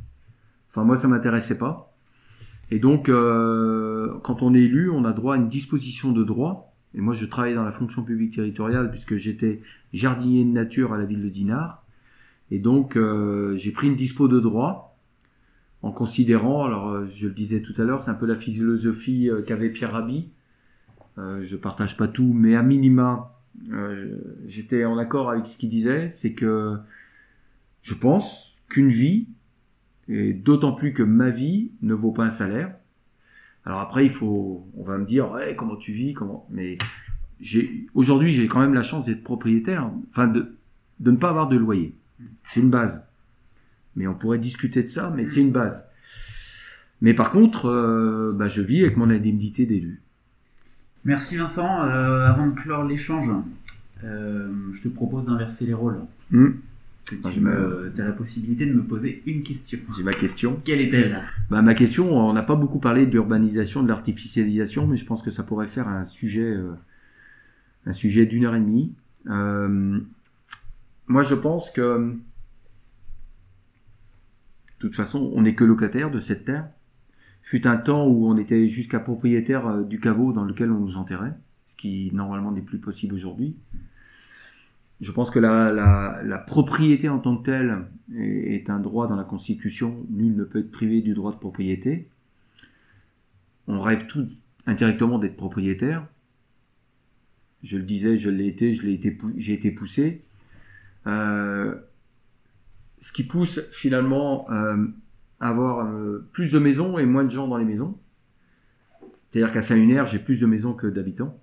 Enfin, 0.70 0.84
moi, 0.84 0.96
ça 0.96 1.08
m'intéressait 1.08 1.58
pas. 1.58 1.94
Et 2.70 2.78
donc, 2.78 3.08
euh, 3.08 4.14
quand 4.22 4.42
on 4.42 4.54
est 4.54 4.62
élu, 4.62 4.90
on 4.90 5.04
a 5.04 5.12
droit 5.12 5.34
à 5.34 5.36
une 5.36 5.48
disposition 5.48 6.12
de 6.12 6.24
droit. 6.24 6.74
Et 6.94 7.00
moi, 7.00 7.14
je 7.14 7.26
travaillais 7.26 7.56
dans 7.56 7.64
la 7.64 7.72
fonction 7.72 8.02
publique 8.02 8.34
territoriale 8.36 8.90
puisque 8.90 9.16
j'étais 9.16 9.60
jardinier 9.92 10.44
de 10.44 10.50
nature 10.50 10.92
à 10.92 10.98
la 10.98 11.04
ville 11.04 11.22
de 11.22 11.28
Dinard. 11.28 11.84
Et 12.50 12.58
donc, 12.58 12.96
euh, 12.96 13.56
j'ai 13.56 13.72
pris 13.72 13.88
une 13.88 13.96
dispo 13.96 14.28
de 14.28 14.40
droit 14.40 14.96
en 15.82 15.92
considérant, 15.92 16.64
alors 16.64 16.88
euh, 16.88 17.06
je 17.06 17.26
le 17.26 17.34
disais 17.34 17.60
tout 17.60 17.74
à 17.76 17.84
l'heure, 17.84 18.00
c'est 18.00 18.10
un 18.10 18.14
peu 18.14 18.24
la 18.24 18.36
philosophie 18.36 19.28
euh, 19.28 19.42
qu'avait 19.42 19.68
Pierre 19.68 19.92
Rabhi. 19.92 20.30
Euh, 21.18 21.40
je 21.44 21.56
partage 21.56 21.96
pas 21.98 22.08
tout, 22.08 22.32
mais 22.32 22.56
à 22.56 22.62
minima, 22.62 23.38
euh, 23.70 24.16
j'étais 24.46 24.86
en 24.86 24.96
accord 24.96 25.30
avec 25.30 25.46
ce 25.46 25.58
qu'il 25.58 25.68
disait, 25.68 26.08
c'est 26.08 26.32
que 26.32 26.76
je 27.84 27.94
pense 27.94 28.56
qu'une 28.68 28.88
vie, 28.88 29.28
et 30.08 30.32
d'autant 30.32 30.72
plus 30.72 30.92
que 30.92 31.04
ma 31.04 31.30
vie, 31.30 31.70
ne 31.82 31.94
vaut 31.94 32.10
pas 32.10 32.24
un 32.24 32.30
salaire. 32.30 32.74
Alors 33.64 33.80
après, 33.80 34.04
il 34.04 34.10
faut, 34.10 34.66
on 34.76 34.82
va 34.82 34.98
me 34.98 35.04
dire, 35.04 35.30
ouais, 35.30 35.54
comment 35.54 35.76
tu 35.76 35.92
vis, 35.92 36.14
comment, 36.14 36.46
mais 36.50 36.78
j'ai, 37.40 37.86
aujourd'hui, 37.94 38.32
j'ai 38.32 38.48
quand 38.48 38.60
même 38.60 38.74
la 38.74 38.82
chance 38.82 39.06
d'être 39.06 39.22
propriétaire, 39.22 39.90
enfin, 40.10 40.26
de, 40.26 40.56
de 41.00 41.10
ne 41.10 41.16
pas 41.16 41.28
avoir 41.28 41.48
de 41.48 41.56
loyer. 41.56 41.94
C'est 42.44 42.60
une 42.60 42.70
base. 42.70 43.04
Mais 43.96 44.06
on 44.06 44.14
pourrait 44.14 44.38
discuter 44.38 44.82
de 44.82 44.88
ça, 44.88 45.12
mais 45.14 45.24
c'est 45.24 45.40
une 45.40 45.52
base. 45.52 45.86
Mais 47.00 47.12
par 47.12 47.30
contre, 47.30 47.66
euh, 47.66 48.32
bah, 48.34 48.48
je 48.48 48.62
vis 48.62 48.82
avec 48.82 48.96
mon 48.96 49.10
indemnité 49.10 49.66
d'élu. 49.66 50.00
Merci 51.04 51.36
Vincent. 51.36 51.82
Euh, 51.84 52.26
avant 52.26 52.46
de 52.46 52.54
clore 52.54 52.84
l'échange, 52.84 53.30
euh, 54.04 54.50
je 54.72 54.82
te 54.82 54.88
propose 54.88 55.26
d'inverser 55.26 55.66
les 55.66 55.74
rôles. 55.74 56.00
Hmm. 56.30 56.52
Tu 57.06 57.40
me- 57.40 57.92
as 57.98 58.04
la 58.04 58.12
possibilité 58.12 58.64
de 58.64 58.72
me 58.72 58.82
poser 58.82 59.22
une 59.26 59.42
question. 59.42 59.78
J'ai 59.96 60.02
ma 60.02 60.14
question. 60.14 60.60
Quelle 60.64 60.80
est-elle 60.80 61.20
Bah, 61.50 61.60
ma 61.60 61.74
question, 61.74 62.16
on 62.16 62.32
n'a 62.32 62.42
pas 62.42 62.56
beaucoup 62.56 62.78
parlé 62.78 63.04
de 63.04 63.10
l'urbanisation, 63.10 63.82
de 63.82 63.88
l'artificialisation, 63.88 64.86
mais 64.86 64.96
je 64.96 65.04
pense 65.04 65.22
que 65.22 65.30
ça 65.30 65.42
pourrait 65.42 65.68
faire 65.68 65.86
un 65.86 66.06
sujet, 66.06 66.42
euh, 66.56 66.72
un 67.84 67.92
sujet 67.92 68.24
d'une 68.24 68.46
heure 68.46 68.54
et 68.54 68.60
demie. 68.60 68.94
Euh, 69.28 70.00
moi, 71.06 71.22
je 71.22 71.34
pense 71.34 71.70
que, 71.70 71.98
de 72.10 72.16
toute 74.78 74.94
façon, 74.96 75.30
on 75.34 75.42
n'est 75.42 75.54
que 75.54 75.64
locataire 75.64 76.10
de 76.10 76.20
cette 76.20 76.44
terre. 76.46 76.68
Fut 77.42 77.66
un 77.66 77.76
temps 77.76 78.06
où 78.06 78.26
on 78.26 78.38
était 78.38 78.68
jusqu'à 78.68 78.98
propriétaire 79.00 79.66
euh, 79.66 79.82
du 79.82 80.00
caveau 80.00 80.32
dans 80.32 80.44
lequel 80.46 80.70
on 80.72 80.78
nous 80.80 80.96
enterrait, 80.96 81.34
ce 81.66 81.76
qui 81.76 82.10
normalement 82.14 82.50
n'est 82.50 82.62
plus 82.62 82.78
possible 82.78 83.14
aujourd'hui. 83.14 83.54
Je 85.04 85.12
pense 85.12 85.30
que 85.30 85.38
la, 85.38 86.44
propriété 86.46 87.10
en 87.10 87.18
tant 87.18 87.36
que 87.36 87.44
telle 87.44 87.84
est, 88.16 88.70
un 88.70 88.80
droit 88.80 89.06
dans 89.06 89.16
la 89.16 89.24
Constitution. 89.24 90.06
Nul 90.08 90.34
ne 90.34 90.44
peut 90.44 90.60
être 90.60 90.70
privé 90.70 91.02
du 91.02 91.12
droit 91.12 91.30
de 91.30 91.36
propriété. 91.36 92.08
On 93.66 93.82
rêve 93.82 94.06
tout 94.06 94.26
indirectement 94.64 95.18
d'être 95.18 95.36
propriétaire. 95.36 96.06
Je 97.62 97.76
le 97.76 97.82
disais, 97.82 98.16
je 98.16 98.30
l'ai 98.30 98.46
été, 98.46 98.72
je 98.72 98.86
l'ai 98.86 98.94
été, 98.94 99.18
j'ai 99.36 99.52
été 99.52 99.70
poussé. 99.72 100.24
Euh, 101.06 101.74
ce 102.98 103.12
qui 103.12 103.24
pousse 103.24 103.60
finalement 103.72 104.50
euh, 104.50 104.86
à 105.38 105.50
avoir 105.50 105.86
euh, 105.86 106.26
plus 106.32 106.50
de 106.50 106.58
maisons 106.58 106.96
et 106.96 107.04
moins 107.04 107.24
de 107.24 107.30
gens 107.30 107.46
dans 107.46 107.58
les 107.58 107.66
maisons. 107.66 107.98
C'est-à-dire 109.30 109.52
qu'à 109.52 109.60
Saint-Lunaire, 109.60 110.06
j'ai 110.06 110.18
plus 110.18 110.40
de 110.40 110.46
maisons 110.46 110.72
que 110.72 110.86
d'habitants. 110.86 111.38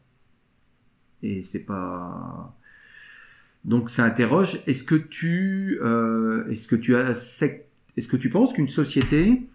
Et 1.22 1.44
c'est 1.44 1.60
pas 1.60 2.58
donc 3.66 3.90
ça 3.90 4.06
interroge. 4.06 4.60
Est-ce 4.68 4.84
que 4.84 4.96
tu, 4.96 5.80
euh, 5.82 6.48
est-ce 6.50 6.68
que 6.68 6.76
tu 6.76 6.96
as, 6.96 7.12
est-ce 7.98 8.08
que 8.08 8.18
tu 8.18 8.30
penses 8.30 8.54
qu'une 8.54 8.70
société 8.70 9.48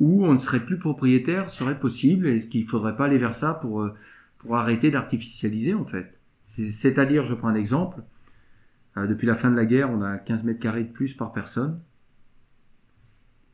où 0.00 0.24
on 0.24 0.34
ne 0.34 0.38
serait 0.38 0.64
plus 0.64 0.78
propriétaire 0.78 1.50
serait 1.50 1.78
possible? 1.78 2.26
Est-ce 2.28 2.46
qu'il 2.46 2.66
faudrait 2.66 2.96
pas 2.96 3.06
aller 3.06 3.18
vers 3.18 3.34
ça 3.34 3.54
pour 3.54 3.82
euh, 3.82 3.94
pour 4.38 4.56
arrêter 4.56 4.90
d'artificialiser 4.90 5.74
en 5.74 5.84
fait? 5.84 6.18
C'est-à-dire, 6.42 7.24
je 7.24 7.34
prends 7.34 7.48
un 7.48 7.54
exemple. 7.54 8.02
Euh, 8.96 9.06
depuis 9.06 9.26
la 9.26 9.34
fin 9.34 9.50
de 9.50 9.56
la 9.56 9.64
guerre, 9.64 9.90
on 9.90 10.02
a 10.02 10.18
15 10.18 10.44
mètres 10.44 10.60
carrés 10.60 10.84
de 10.84 10.92
plus 10.92 11.14
par 11.14 11.32
personne. 11.32 11.80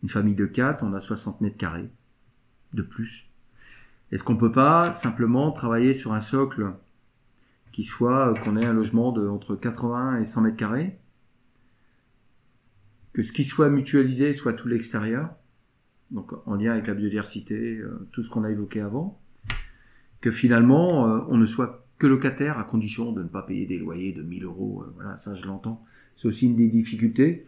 Une 0.02 0.08
famille 0.08 0.34
de 0.34 0.46
4, 0.46 0.82
on 0.82 0.92
a 0.94 1.00
60 1.00 1.40
mètres 1.40 1.56
carrés 1.56 1.88
de 2.72 2.82
plus. 2.82 3.26
Est-ce 4.10 4.24
qu'on 4.24 4.36
peut 4.36 4.52
pas 4.52 4.92
simplement 4.92 5.52
travailler 5.52 5.94
sur 5.94 6.12
un 6.12 6.20
socle 6.20 6.72
qui 7.72 7.84
soit 7.84 8.34
qu'on 8.42 8.56
ait 8.56 8.64
un 8.64 8.72
logement 8.72 9.12
de 9.12 9.26
entre 9.28 9.56
80 9.56 10.20
et 10.20 10.24
100 10.24 10.40
mètres 10.42 10.56
carrés, 10.56 10.98
que 13.12 13.22
ce 13.22 13.32
qui 13.32 13.44
soit 13.44 13.68
mutualisé 13.68 14.32
soit 14.32 14.52
tout 14.52 14.68
l'extérieur, 14.68 15.30
donc 16.10 16.32
en 16.46 16.54
lien 16.54 16.72
avec 16.72 16.86
la 16.86 16.94
biodiversité, 16.94 17.78
euh, 17.78 18.08
tout 18.12 18.22
ce 18.22 18.30
qu'on 18.30 18.44
a 18.44 18.50
évoqué 18.50 18.80
avant, 18.80 19.20
que 20.20 20.30
finalement 20.30 21.08
euh, 21.08 21.20
on 21.28 21.36
ne 21.36 21.46
soit 21.46 21.86
que 21.98 22.06
locataire 22.06 22.58
à 22.58 22.64
condition 22.64 23.12
de 23.12 23.22
ne 23.22 23.28
pas 23.28 23.42
payer 23.42 23.66
des 23.66 23.78
loyers 23.78 24.12
de 24.12 24.22
1000 24.22 24.44
euros, 24.44 24.84
euh, 24.84 24.92
voilà, 24.94 25.16
ça 25.16 25.34
je 25.34 25.46
l'entends, 25.46 25.84
c'est 26.16 26.28
aussi 26.28 26.46
une 26.46 26.56
des 26.56 26.68
difficultés, 26.68 27.46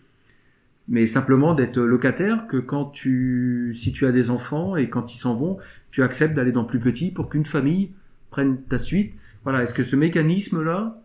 mais 0.89 1.07
simplement 1.07 1.55
d'être 1.55 1.81
locataire, 1.81 2.47
que 2.49 2.57
quand 2.57 2.87
tu, 2.87 3.75
si 3.75 3.93
tu 3.93 4.07
as 4.07 4.13
des 4.13 4.31
enfants 4.31 4.77
et 4.77 4.89
quand 4.89 5.15
ils 5.15 5.19
s'en 5.19 5.37
vont, 5.37 5.59
tu 5.91 6.03
acceptes 6.03 6.35
d'aller 6.35 6.53
dans 6.53 6.65
plus 6.65 6.81
petit 6.81 7.11
pour 7.11 7.29
qu'une 7.29 7.45
famille 7.45 7.93
prenne 8.31 8.61
ta 8.63 8.79
suite 8.79 9.15
voilà, 9.45 9.63
est-ce 9.63 9.75
que 9.75 9.85
ce 9.85 9.97
mécanisme-là, 9.97 11.01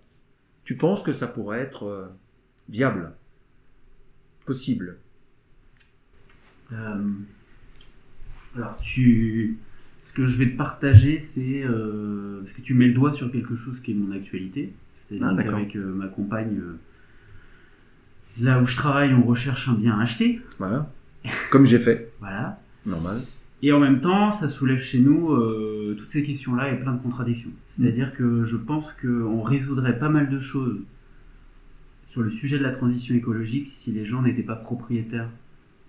tu 0.63 0.75
penses 0.75 1.03
que 1.03 1.13
ça 1.13 1.27
pourrait 1.27 1.59
être 1.59 1.83
euh, 1.85 2.05
viable? 2.69 3.13
Possible? 4.45 4.97
Euh, 6.71 7.11
Alors, 8.55 8.77
tu... 8.79 9.57
ce 10.03 10.13
que 10.13 10.25
je 10.25 10.37
vais 10.37 10.51
te 10.51 10.57
partager, 10.57 11.19
c'est 11.19 11.63
euh, 11.63 12.41
parce 12.41 12.53
que 12.53 12.61
tu 12.61 12.73
mets 12.73 12.87
le 12.87 12.93
doigt 12.93 13.13
sur 13.13 13.31
quelque 13.31 13.55
chose 13.55 13.79
qui 13.81 13.91
est 13.91 13.95
mon 13.95 14.15
actualité. 14.15 14.73
C'est-à-dire 15.09 15.35
Ah, 15.37 15.43
qu'avec 15.43 15.75
euh, 15.75 15.93
ma 15.93 16.07
compagne, 16.07 16.59
là 18.39 18.61
où 18.61 18.65
je 18.65 18.75
travaille, 18.75 19.13
on 19.13 19.23
recherche 19.23 19.67
un 19.69 19.73
bien 19.73 19.97
à 19.99 20.03
acheter. 20.03 20.41
Voilà. 20.59 20.91
Comme 21.49 21.65
j'ai 21.65 21.79
fait. 21.79 22.13
Voilà. 22.19 22.59
Normal. 22.85 23.21
Et 23.63 23.71
en 23.73 23.79
même 23.79 24.01
temps, 24.01 24.31
ça 24.33 24.47
soulève 24.47 24.79
chez 24.79 24.99
nous 24.99 25.31
euh, 25.31 25.95
toutes 25.97 26.11
ces 26.11 26.23
questions-là 26.23 26.71
et 26.71 26.77
plein 26.79 26.93
de 26.93 27.01
contradictions. 27.01 27.49
C'est-à-dire 27.79 28.13
que 28.15 28.43
je 28.45 28.55
pense 28.57 28.85
qu'on 29.01 29.41
résoudrait 29.41 29.97
pas 29.97 30.09
mal 30.09 30.29
de 30.29 30.39
choses 30.39 30.79
sur 32.09 32.21
le 32.21 32.29
sujet 32.31 32.57
de 32.59 32.63
la 32.63 32.71
transition 32.71 33.15
écologique 33.15 33.67
si 33.67 33.91
les 33.91 34.05
gens 34.05 34.21
n'étaient 34.21 34.43
pas 34.43 34.55
propriétaires 34.55 35.29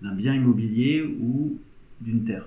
d'un 0.01 0.13
bien 0.15 0.33
immobilier 0.33 1.15
ou 1.21 1.59
d'une 2.01 2.23
terre. 2.25 2.45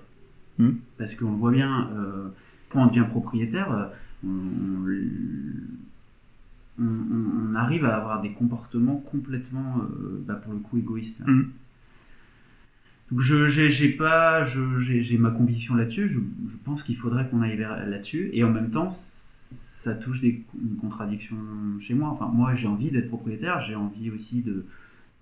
Mm. 0.59 0.70
Parce 0.99 1.15
qu'on 1.15 1.31
le 1.31 1.36
voit 1.36 1.53
bien, 1.53 1.89
euh, 1.97 2.28
quand 2.70 2.82
on 2.85 2.86
devient 2.89 3.07
propriétaire, 3.09 3.70
euh, 3.73 3.85
on, 4.27 4.89
on- 6.78 6.85
on- 6.85 7.51
on 7.51 7.55
arrive 7.55 7.85
à 7.85 7.97
avoir 7.97 8.23
des 8.23 8.31
comportements 8.32 8.97
complètement, 8.97 9.78
euh, 9.82 10.23
bah, 10.27 10.35
pour 10.35 10.53
le 10.53 10.59
coup, 10.59 10.78
égoïstes. 10.78 11.20
Mm. 11.27 11.43
Donc 13.13 13.21
je 13.21 13.47
j'ai 13.47 13.89
pas 13.91 14.43
je- 14.45 14.79
j'ai 14.81 15.03
j'ai 15.03 15.19
ma 15.19 15.31
conviction 15.31 15.75
là-dessus. 15.75 16.09
Je, 16.09 16.19
je 16.19 16.57
pense 16.65 16.83
qu'il 16.83 16.97
faudrait 16.97 17.29
qu'on 17.29 17.43
aille 17.43 17.59
là-dessus. 17.59 18.31
Et 18.33 18.43
en 18.43 18.51
même 18.51 18.71
temps, 18.71 18.89
ça 19.85 19.93
touche 19.95 20.21
des 20.23 20.43
une 20.63 20.77
contradiction 20.77 21.37
chez 21.79 21.93
moi. 21.93 22.09
Enfin, 22.09 22.27
moi, 22.33 22.55
j'ai 22.55 22.67
envie 22.67 22.91
d'être 22.91 23.09
propriétaire. 23.09 23.61
J'ai 23.61 23.75
envie 23.75 24.11
aussi 24.11 24.41
de 24.41 24.65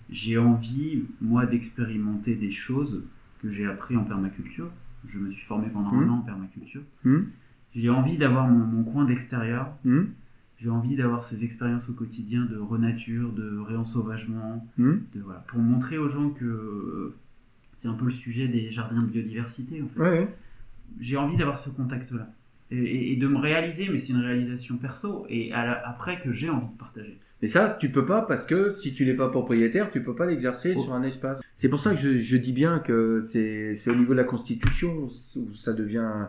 j'ai 0.08 0.38
envie 0.38 1.02
moi 1.20 1.46
d'expérimenter 1.46 2.36
des 2.36 2.52
choses 2.52 3.02
que 3.42 3.50
j'ai 3.50 3.66
appris 3.66 3.96
en 3.96 4.04
permaculture. 4.04 4.68
Je 5.08 5.18
me 5.18 5.30
suis 5.32 5.44
formé 5.46 5.66
pendant 5.72 5.90
un 5.92 6.02
Mhm. 6.02 6.10
an 6.10 6.18
en 6.18 6.20
permaculture. 6.20 6.82
Hum 7.04 7.26
J'ai 7.74 7.90
envie 7.90 8.18
d'avoir 8.18 8.46
mon, 8.46 8.64
mon 8.66 8.84
coin 8.84 9.04
d'extérieur. 9.04 9.72
Hum 9.84 10.06
J'ai 10.60 10.68
envie 10.68 10.94
d'avoir 10.94 11.24
ces 11.24 11.42
expériences 11.42 11.88
au 11.88 11.94
quotidien 11.94 12.44
de 12.44 12.56
renature, 12.56 13.32
de 13.32 13.56
réensauvagement, 13.58 14.64
de, 14.78 15.20
voilà, 15.24 15.40
pour 15.48 15.58
montrer 15.58 15.96
aux 15.98 16.10
gens 16.10 16.28
que 16.30 17.14
c'est 17.80 17.88
un 17.88 17.94
peu 17.94 18.06
le 18.06 18.10
sujet 18.12 18.48
des 18.48 18.70
jardins 18.70 19.02
de 19.02 19.06
biodiversité. 19.08 19.82
En 19.82 19.88
fait. 19.88 20.00
Ouais, 20.00 20.10
ouais. 20.10 20.28
J'ai 21.00 21.16
envie 21.16 21.36
d'avoir 21.36 21.58
ce 21.58 21.70
contact-là. 21.70 22.28
Et, 22.72 22.76
et- 22.78 23.12
et 23.12 23.16
de 23.16 23.26
me 23.26 23.38
réaliser, 23.38 23.88
mais 23.90 23.98
c'est 23.98 24.12
une 24.12 24.20
réalisation 24.20 24.76
perso, 24.76 25.26
et 25.28 25.52
à 25.52 25.64
la- 25.66 25.88
après 25.88 26.20
que 26.20 26.32
j'ai 26.32 26.48
envie 26.50 26.68
de 26.72 26.78
partager. 26.78 27.18
Mais 27.42 27.48
ça, 27.48 27.76
tu 27.80 27.90
peux 27.90 28.04
pas 28.06 28.22
parce 28.22 28.44
que 28.46 28.68
si 28.70 28.92
tu 28.94 29.04
n'es 29.06 29.14
pas 29.14 29.28
propriétaire, 29.28 29.90
tu 29.90 30.02
peux 30.04 30.14
pas 30.14 30.26
l'exercer 30.26 30.72
Oh. 30.76 30.82
sur 30.84 30.92
un 30.92 31.02
espace. 31.02 31.40
C'est 31.54 31.68
pour 31.68 31.80
ça 31.80 31.90
que 31.92 31.96
je, 31.96 32.18
je 32.18 32.36
dis 32.36 32.52
bien 32.52 32.78
que 32.80 33.22
c'est 33.22 33.74
au 33.88 33.94
niveau 33.96 34.12
de 34.12 34.18
la 34.18 34.24
Constitution 34.24 35.10
où 35.36 35.54
ça 35.54 35.72
devient 35.72 36.26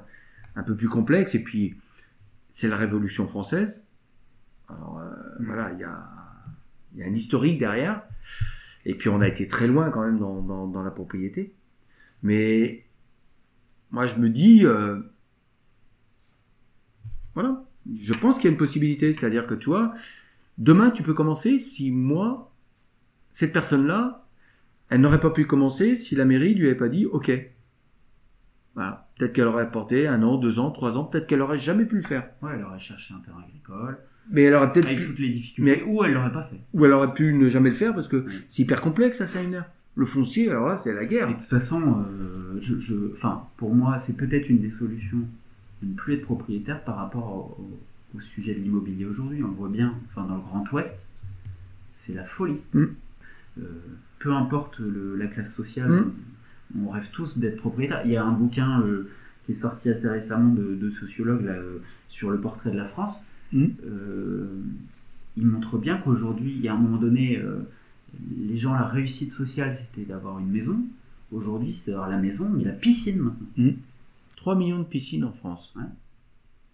un 0.56 0.64
peu 0.64 0.76
plus 0.76 0.88
complexe. 0.90 1.36
Et 1.36 1.44
puis, 1.44 1.76
c'est 2.52 2.69
la 2.69 2.78
Révolution 2.78 3.28
française. 3.28 3.84
Alors 4.69 4.99
euh, 4.99 5.11
Mm. 5.41 5.45
voilà, 5.45 5.72
il 5.73 5.80
y 5.80 5.84
a, 5.84 5.99
il 6.95 6.99
y 7.02 7.03
a 7.03 7.07
un 7.07 7.14
historique 7.14 7.60
derrière. 7.60 8.02
Et 8.86 8.95
puis, 8.95 9.10
on 9.10 9.22
a 9.22 9.28
été 9.28 9.48
très 9.48 9.68
loin 9.68 9.90
quand 9.91 10.03
même 10.03 10.20
dans, 10.20 10.84
la 10.84 10.91
propriété. 10.91 11.53
Mais 12.24 12.86
moi, 13.91 14.06
je 14.08 14.16
me 14.16 14.30
dis, 14.30 14.66
euh, 14.66 14.99
voilà, 17.34 17.64
je 17.99 18.14
pense 18.14 18.36
qu'il 18.36 18.45
y 18.45 18.48
a 18.48 18.52
une 18.52 18.58
possibilité. 18.58 19.14
C'est-à-dire 19.14 19.48
que 19.48 19.56
tu 19.56 19.70
vois, 19.70 19.94
Demain, 20.62 20.91
tu 20.91 21.02
peux 21.02 21.16
commencer 21.16 21.58
si 21.58 21.90
moi, 21.90 22.53
cette 23.32 23.52
personne-là, 23.52 24.28
elle 24.90 25.02
n'aurait 25.02 25.20
pas 25.20 25.32
pu 25.32 25.48
commencer 25.48 25.95
si 25.95 26.16
la 26.16 26.24
mairie 26.24 26.53
lui 26.53 26.68
avait 26.68 26.78
pas 26.78 26.88
dit 26.88 27.08
OK. 27.08 27.32
Peut-être 28.76 29.34
qu'elle 29.34 29.48
aurait 29.48 29.72
porté 29.72 30.08
un 30.08 30.22
an, 30.22 30.38
deux 30.38 30.60
ans, 30.60 30.70
trois 30.70 30.98
ans, 30.98 31.03
peut-être 31.03 31.26
qu'elle 31.26 31.41
aurait 31.41 31.58
jamais 31.58 31.86
pu 31.86 31.95
le 31.95 32.03
faire. 32.03 32.30
Ouais, 32.44 32.52
elle 32.53 32.64
aurait 32.64 32.80
cherché 32.80 33.12
un 33.14 33.20
terrain 33.20 33.41
agricole, 33.41 33.98
Mais 34.30 34.43
elle 34.43 34.53
aurait 34.56 34.72
peut-être 34.72 34.85
avec 34.85 34.99
pu, 34.99 35.06
toutes 35.07 35.19
les 35.19 35.30
difficultés, 35.30 35.84
Mais- 35.85 35.91
ou 35.91 36.03
elle 36.03 36.14
l'aurait 36.14 36.31
pas 36.31 36.43
fait. 36.43 36.57
ou 36.73 36.85
elle 36.85 36.93
aurait 36.93 37.14
pu 37.14 37.34
ne 37.34 37.49
jamais 37.49 37.69
le 37.69 37.76
faire 37.76 37.93
parce 37.93 38.07
que 38.07 38.18
Oui. 38.27 38.34
c'est 38.49 38.61
hyper 38.64 38.81
complexe 38.81 39.19
à 39.22 39.27
Saint-Lunaire. 39.27 39.65
Le 39.95 40.06
foncier, 40.06 40.49
alors 40.49 40.68
là, 40.69 40.76
c'est 40.77 40.93
la 40.93 41.03
Et 41.03 41.07
guerre. 41.07 41.27
de 41.27 41.34
toute 41.34 41.49
façon, 41.49 41.81
euh, 42.10 42.57
je, 42.61 42.80
je- 42.80 43.11
enfin, 43.14 43.43
pour 43.57 43.73
moi, 43.76 44.02
c'est 44.06 44.15
peut-être 44.15 44.48
une 44.49 44.60
des 44.60 44.69
solutions 44.72 45.18
de 45.81 45.88
ne 45.89 45.93
plus 45.95 46.14
être 46.14 46.22
propriétaire 46.23 46.81
par 46.84 46.98
rapport 46.98 47.57
au, 47.60 47.68
sujet 48.35 48.53
de 48.53 48.60
l'immobilier 48.60 49.06
aujourd'hui. 49.06 49.41
On 49.43 49.48
le 49.48 49.53
voit 49.53 49.69
bien, 49.69 49.93
enfin, 50.10 50.27
dans 50.27 50.35
le 50.35 50.41
Grand 50.41 50.69
Ouest, 50.73 50.93
c'est 52.06 52.14
la 52.14 52.26
folie. 52.26 52.57
Mm. 52.73 52.84
Euh, 53.60 53.61
peu 54.19 54.31
importe 54.34 54.80
le- 54.80 55.15
la 55.18 55.27
classe 55.27 55.53
sociale, 55.53 55.89
Mm. 55.91 56.11
on 56.85 56.89
rêve 56.89 57.07
tous 57.14 57.38
d'être 57.38 57.57
propriétaire. 57.57 58.02
Il 58.06 58.11
y 58.11 58.18
a 58.18 58.23
un 58.23 58.31
bouquin 58.34 58.81
euh, 58.81 59.10
qui 59.45 59.53
est 59.53 59.56
sorti 59.56 59.89
assez 59.89 60.07
récemment 60.10 60.53
de, 60.53 60.76
de 60.76 60.89
sociologues 60.91 61.45
là, 61.45 61.56
sur 62.10 62.30
le 62.31 62.38
portrait 62.39 62.72
de 62.72 62.77
la 62.77 62.85
France. 62.85 63.15
Mm. 63.53 63.65
Euh, 63.86 64.61
il 65.38 65.45
montre 65.45 65.78
bien 65.78 65.98
qu'aujourd'hui, 65.98 66.53
il 66.56 66.61
y 66.61 66.68
a 66.68 66.73
un 66.73 66.78
moment 66.78 66.98
donné, 66.98 67.38
euh, 67.38 67.68
les 68.38 68.57
gens, 68.57 68.73
la 68.73 68.88
réussite 68.88 69.32
sociale, 69.32 69.78
c'était 69.80 70.07
d'avoir 70.07 70.40
une 70.40 70.49
maison. 70.49 70.78
Aujourd'hui, 71.32 71.73
c'est 71.73 71.91
d'avoir 71.91 72.10
la 72.10 72.18
maison, 72.18 72.49
mais 72.49 72.64
la 72.64 72.73
piscine 72.73 73.19
maintenant. 73.19 73.73
3 74.36 74.56
millions 74.56 74.80
de 74.80 74.84
piscines 74.84 75.23
en 75.23 75.32
France. 75.32 75.72
Ouais. 75.76 75.84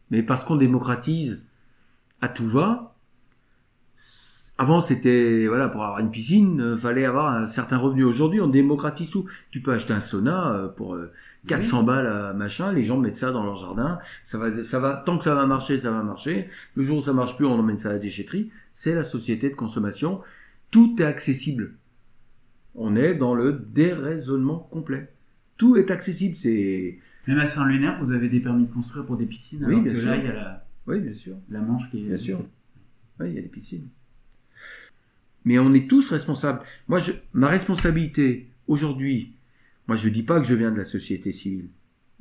Mais 0.10 0.24
parce 0.24 0.44
qu'on 0.44 0.56
démocratise 0.56 1.42
à 2.22 2.30
tout 2.30 2.48
va. 2.48 2.96
Avant, 4.58 4.82
c'était, 4.82 5.46
voilà, 5.48 5.68
pour 5.68 5.84
avoir 5.84 6.00
une 6.00 6.10
piscine, 6.10 6.60
euh, 6.62 6.78
fallait 6.78 7.06
avoir 7.06 7.32
un 7.32 7.46
certain 7.46 7.78
revenu. 7.78 8.04
Aujourd'hui, 8.04 8.42
on 8.42 8.48
démocratise 8.48 9.12
tout. 9.12 9.26
Tu 9.52 9.62
peux 9.62 9.72
acheter 9.72 9.94
un 9.94 10.02
sauna 10.02 10.52
euh, 10.54 10.68
pour 10.68 10.98
400 11.48 11.84
balles, 11.84 12.08
à 12.08 12.34
machin. 12.34 12.72
Les 12.74 12.84
gens 12.84 12.98
mettent 12.98 13.16
ça 13.16 13.32
dans 13.32 13.44
leur 13.44 13.56
jardin. 13.56 14.00
Ça 14.24 14.38
va, 14.38 14.64
ça 14.64 14.80
va, 14.80 14.96
tant 15.06 15.18
que 15.18 15.24
ça 15.24 15.36
va 15.36 15.46
marcher, 15.46 15.78
ça 15.78 15.92
va 15.92 16.04
marcher. 16.04 16.50
Le 16.76 16.84
jour 16.84 16.98
où 17.00 17.02
ça 17.02 17.14
marche 17.14 17.36
plus, 17.38 17.46
on 17.46 17.60
emmène 17.60 17.78
ça 17.78 17.90
à 17.90 17.94
la 17.94 18.00
déchetterie. 18.00 18.50
C'est 18.74 18.94
la 18.96 19.04
société 19.04 19.50
de 19.50 19.56
consommation. 19.56 20.22
Tout 20.72 20.96
est 21.00 21.06
accessible. 21.06 21.74
On 22.76 22.96
est 22.96 23.16
dans 23.16 23.34
le 23.36 23.54
déraisonnement 23.54 24.60
complet. 24.72 25.10
tout 25.58 25.78
est 25.78 25.90
accessible. 25.92 26.36
C'est 26.36 27.00
Même 27.28 27.40
à 27.40 27.46
Saint-Lunaire, 27.48 27.98
vous 28.04 28.12
avez 28.12 28.30
des 28.30 28.40
permis 28.40 28.66
de 28.66 28.72
construire 28.74 29.06
pour 29.06 29.18
des 29.18 29.26
piscines, 29.26 29.64
Oui, 29.66 29.74
alors 29.74 29.84
bien 29.84 29.94
que 29.94 30.00
sûr. 30.00 30.10
là, 30.10 30.18
il 30.18 30.26
y 30.26 30.28
a 30.28 30.34
la, 30.34 30.66
oui, 30.86 31.00
bien 31.00 31.14
sûr. 31.14 31.36
la 31.50 31.60
Manche 31.62 31.90
qui 31.90 32.00
est. 32.00 32.08
Bien 32.08 32.18
sûr. 32.18 32.40
Oui, 33.20 33.28
il 33.30 33.36
y 33.36 33.40
a 33.40 33.42
des 33.42 33.48
piscines. 33.48 33.88
Mais 35.46 35.58
on 35.60 35.74
est 35.74 35.90
tous 35.90 36.12
responsables. 36.12 36.60
Moi, 36.88 37.00
je, 37.00 37.14
ma 37.34 37.48
responsabilité 37.48 38.48
aujourd'hui, 38.68 39.34
moi, 39.88 39.96
je 39.96 40.10
ne 40.10 40.14
dis 40.14 40.24
pas 40.24 40.40
que 40.40 40.46
je 40.46 40.56
viens 40.56 40.72
de 40.72 40.78
la 40.78 40.86
société 40.86 41.32
civile. 41.32 41.70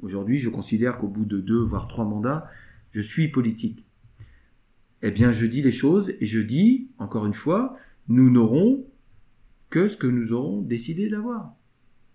Aujourd'hui, 0.02 0.38
je 0.38 0.48
considère 0.48 0.98
qu'au 0.98 1.08
bout 1.08 1.24
de 1.24 1.40
deux, 1.40 1.58
voire 1.60 1.88
trois 1.88 2.04
mandats, 2.04 2.48
je 2.92 3.00
suis 3.00 3.28
politique. 3.28 3.84
Eh 5.02 5.10
bien, 5.10 5.32
je 5.32 5.46
dis 5.46 5.62
les 5.62 5.72
choses 5.72 6.12
et 6.20 6.26
je 6.26 6.40
dis, 6.40 6.88
encore 6.98 7.26
une 7.26 7.34
fois, 7.34 7.76
nous 8.08 8.30
n'aurons 8.30 8.84
que 9.70 9.88
ce 9.88 9.96
que 9.96 10.06
nous 10.06 10.32
aurons 10.32 10.60
décidé 10.60 11.08
d'avoir. 11.08 11.54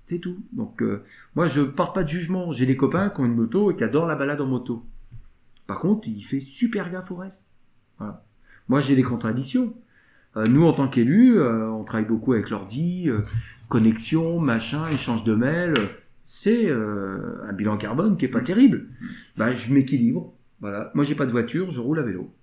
C'est 0.07 0.19
tout. 0.19 0.37
Donc, 0.53 0.81
euh, 0.81 1.03
moi, 1.35 1.47
je 1.47 1.61
porte 1.61 1.95
pas 1.95 2.03
de 2.03 2.09
jugement. 2.09 2.51
J'ai 2.51 2.65
des 2.65 2.77
copains 2.77 3.09
qui 3.09 3.21
ont 3.21 3.25
une 3.25 3.35
moto 3.35 3.71
et 3.71 3.75
qui 3.75 3.83
adorent 3.83 4.07
la 4.07 4.15
balade 4.15 4.41
en 4.41 4.47
moto. 4.47 4.85
Par 5.67 5.79
contre, 5.79 6.07
il 6.07 6.21
fait 6.23 6.41
super 6.41 6.89
gaffe 6.89 7.11
au 7.11 7.15
reste. 7.15 7.43
Moi, 8.67 8.81
j'ai 8.81 8.95
des 8.95 9.03
contradictions. 9.03 9.73
Euh, 10.37 10.47
nous, 10.47 10.65
en 10.65 10.73
tant 10.73 10.87
qu'élus, 10.87 11.37
euh, 11.37 11.69
on 11.69 11.83
travaille 11.83 12.07
beaucoup 12.07 12.33
avec 12.33 12.49
l'ordi, 12.49 13.09
connexion, 13.71 14.39
machin, 14.39 14.85
échange 14.93 15.23
de 15.23 15.33
mails. 15.33 15.73
C'est 16.25 16.69
euh, 16.69 17.41
un 17.47 17.53
bilan 17.53 17.77
carbone 17.77 18.17
qui 18.17 18.25
est 18.25 18.29
pas 18.29 18.41
terrible. 18.41 18.89
Bah, 19.37 19.53
je 19.53 19.73
m'équilibre. 19.73 20.33
Voilà. 20.59 20.91
Moi, 20.93 21.05
j'ai 21.05 21.15
pas 21.15 21.25
de 21.25 21.31
voiture, 21.31 21.71
je 21.71 21.79
roule 21.79 21.99
à 21.99 22.03
vélo. 22.03 22.35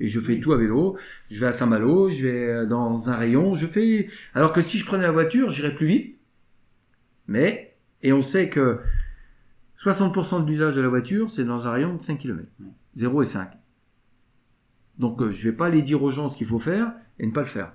Et 0.00 0.08
je 0.08 0.18
fais 0.18 0.40
tout 0.40 0.52
à 0.52 0.56
vélo. 0.56 0.96
Je 1.30 1.38
vais 1.38 1.46
à 1.46 1.52
Saint-Malo, 1.52 2.08
je 2.08 2.26
vais 2.26 2.66
dans 2.66 3.10
un 3.10 3.14
rayon, 3.14 3.54
je 3.54 3.66
fais. 3.66 4.08
Alors 4.34 4.52
que 4.52 4.62
si 4.62 4.78
je 4.78 4.86
prenais 4.86 5.02
la 5.04 5.12
voiture, 5.12 5.50
j'irais 5.50 5.74
plus 5.74 5.86
vite. 5.86 6.16
Mais, 7.28 7.76
et 8.02 8.12
on 8.14 8.22
sait 8.22 8.48
que 8.48 8.80
60% 9.78 10.44
de 10.44 10.50
l'usage 10.50 10.74
de 10.74 10.80
la 10.80 10.88
voiture, 10.88 11.30
c'est 11.30 11.44
dans 11.44 11.68
un 11.68 11.70
rayon 11.70 11.94
de 11.94 12.02
5 12.02 12.18
km. 12.18 12.48
0 12.96 13.22
et 13.22 13.26
5. 13.26 13.50
Donc 14.98 15.20
euh, 15.20 15.30
je 15.30 15.50
vais 15.50 15.56
pas 15.56 15.66
aller 15.66 15.82
dire 15.82 16.02
aux 16.02 16.10
gens 16.10 16.30
ce 16.30 16.38
qu'il 16.38 16.46
faut 16.46 16.58
faire 16.58 16.92
et 17.18 17.26
ne 17.26 17.32
pas 17.32 17.42
le 17.42 17.46
faire. 17.46 17.72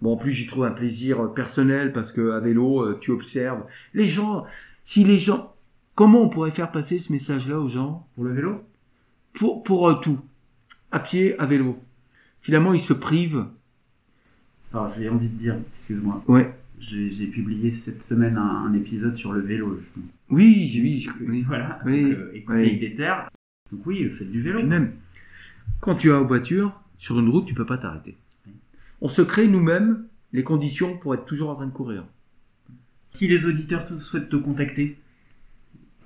Bon, 0.00 0.12
en 0.12 0.16
plus 0.16 0.30
j'y 0.32 0.46
trouve 0.46 0.64
un 0.64 0.70
plaisir 0.70 1.20
euh, 1.24 1.28
personnel 1.34 1.92
parce 1.92 2.12
que 2.12 2.30
à 2.32 2.40
vélo, 2.40 2.82
euh, 2.84 2.98
tu 3.00 3.10
observes. 3.10 3.64
Les 3.94 4.06
gens, 4.06 4.44
si 4.84 5.02
les 5.04 5.18
gens, 5.18 5.54
comment 5.94 6.22
on 6.22 6.28
pourrait 6.28 6.52
faire 6.52 6.70
passer 6.70 6.98
ce 6.98 7.12
message-là 7.12 7.58
aux 7.60 7.68
gens? 7.68 8.06
Pour 8.14 8.24
le 8.24 8.32
vélo? 8.32 8.62
Pour, 9.34 9.62
pour 9.62 9.88
euh, 9.88 9.94
tout, 9.94 10.20
à 10.92 11.00
pied, 11.00 11.38
à 11.40 11.46
vélo. 11.46 11.78
Finalement, 12.40 12.72
ils 12.74 12.80
se 12.80 12.92
privent. 12.92 13.44
Alors, 14.72 14.92
j'ai 14.96 15.08
envie 15.08 15.28
de 15.28 15.34
dire, 15.36 15.56
excuse-moi, 15.78 16.22
Ouais. 16.28 16.54
j'ai 16.78 17.10
j'ai 17.10 17.26
publié 17.26 17.70
cette 17.70 18.02
semaine 18.04 18.36
un, 18.36 18.66
un 18.66 18.72
épisode 18.74 19.16
sur 19.16 19.32
le 19.32 19.40
vélo. 19.40 19.78
justement. 19.80 20.06
Oui, 20.30 20.70
oui, 20.82 21.08
oui. 21.26 21.42
Voilà, 21.46 21.80
Oui, 21.84 22.04
euh, 22.12 22.30
écoutez 22.34 22.58
oui. 22.58 22.78
des 22.78 22.94
terres. 22.94 23.28
Donc 23.72 23.84
oui, 23.86 24.08
faites 24.18 24.30
du 24.30 24.42
vélo. 24.42 24.58
Puis 24.60 24.68
même, 24.68 24.92
quand 25.80 25.94
tu 25.96 26.12
as 26.12 26.18
une 26.18 26.26
voiture, 26.26 26.78
sur 26.98 27.18
une 27.18 27.28
route, 27.28 27.46
tu 27.46 27.54
peux 27.54 27.66
pas 27.66 27.78
t'arrêter. 27.78 28.16
On 29.00 29.08
se 29.08 29.22
crée 29.22 29.46
nous-mêmes 29.46 30.06
les 30.32 30.42
conditions 30.42 30.96
pour 30.98 31.14
être 31.14 31.24
toujours 31.24 31.50
en 31.50 31.54
train 31.54 31.66
de 31.66 31.72
courir. 31.72 32.04
Si 33.12 33.28
les 33.28 33.46
auditeurs 33.46 33.86
souhaitent 34.00 34.28
te 34.28 34.36
contacter, 34.36 34.98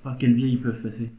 par 0.03 0.17
quel 0.19 0.35
biais 0.35 0.51
ils 0.51 0.61
peuvent 0.61 0.81
passer? 0.81 1.11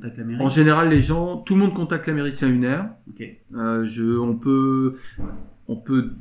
La 0.00 0.24
mairie 0.24 0.42
En 0.42 0.48
général, 0.48 0.88
les 0.88 1.02
gens, 1.02 1.38
tout 1.38 1.54
le 1.54 1.60
monde 1.60 1.74
contacte 1.74 2.06
la 2.06 2.12
mairie 2.12 2.30
de 2.30 2.36
Saint-Lunaire. 2.36 2.90
Ok. 3.08 3.26
Euh, 3.54 3.84
je, 3.86 4.18
on 4.18 4.36
peut, 4.36 4.96
on 5.66 5.74
peut. 5.74 6.12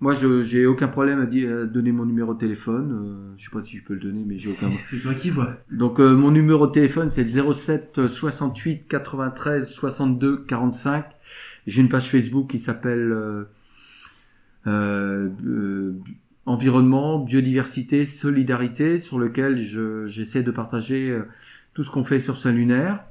Moi, 0.00 0.14
je, 0.14 0.42
j'ai 0.42 0.66
aucun 0.66 0.88
problème 0.88 1.20
à, 1.20 1.26
dire, 1.26 1.56
à 1.56 1.64
donner 1.66 1.92
mon 1.92 2.04
numéro 2.04 2.34
de 2.34 2.38
téléphone. 2.38 2.92
Euh, 2.92 3.34
je 3.36 3.44
sais 3.44 3.50
pas 3.52 3.62
si 3.62 3.76
je 3.76 3.84
peux 3.84 3.94
le 3.94 4.00
donner, 4.00 4.24
mais 4.26 4.38
j'ai 4.38 4.50
aucun. 4.50 4.70
C'est 4.78 4.98
toi 4.98 5.14
qui 5.14 5.30
vois. 5.30 5.56
Donc, 5.70 6.00
euh, 6.00 6.16
mon 6.16 6.32
numéro 6.32 6.66
de 6.66 6.72
téléphone, 6.72 7.10
c'est 7.10 7.22
le 7.22 7.52
07 7.52 8.08
68 8.08 8.88
93 8.88 9.68
62 9.68 10.44
45. 10.44 11.04
J'ai 11.68 11.80
une 11.80 11.88
page 11.88 12.10
Facebook 12.10 12.50
qui 12.50 12.58
s'appelle 12.58 13.12
euh, 13.12 13.44
Environnement, 16.48 17.18
Biodiversité, 17.18 18.06
Solidarité, 18.06 18.98
sur 18.98 19.18
lequel 19.18 19.58
je, 19.58 20.06
j'essaie 20.06 20.42
de 20.42 20.50
partager 20.50 21.10
euh, 21.10 21.24
tout 21.74 21.84
ce 21.84 21.90
qu'on 21.90 22.04
fait 22.04 22.20
sur 22.20 22.38
Saint-Lunaire. 22.38 23.04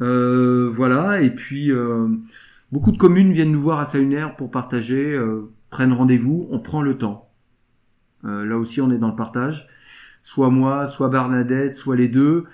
Euh, 0.00 0.70
voilà, 0.72 1.20
et 1.20 1.28
puis 1.28 1.70
euh, 1.70 2.08
beaucoup 2.72 2.90
de 2.90 2.96
communes 2.96 3.32
viennent 3.32 3.52
nous 3.52 3.60
voir 3.60 3.80
à 3.80 3.84
Saint-Lunaire 3.84 4.34
pour 4.34 4.50
partager, 4.50 5.12
euh, 5.12 5.52
prennent 5.68 5.92
rendez-vous, 5.92 6.48
on 6.50 6.58
prend 6.58 6.80
le 6.80 6.96
temps. 6.96 7.28
Euh, 8.24 8.46
là 8.46 8.56
aussi, 8.56 8.80
on 8.80 8.90
est 8.90 8.98
dans 8.98 9.10
le 9.10 9.16
partage. 9.16 9.68
Soit 10.22 10.48
moi, 10.48 10.86
soit 10.86 11.10
Bernadette, 11.10 11.74
soit 11.74 11.96
les 11.96 12.08
deux. 12.08 12.46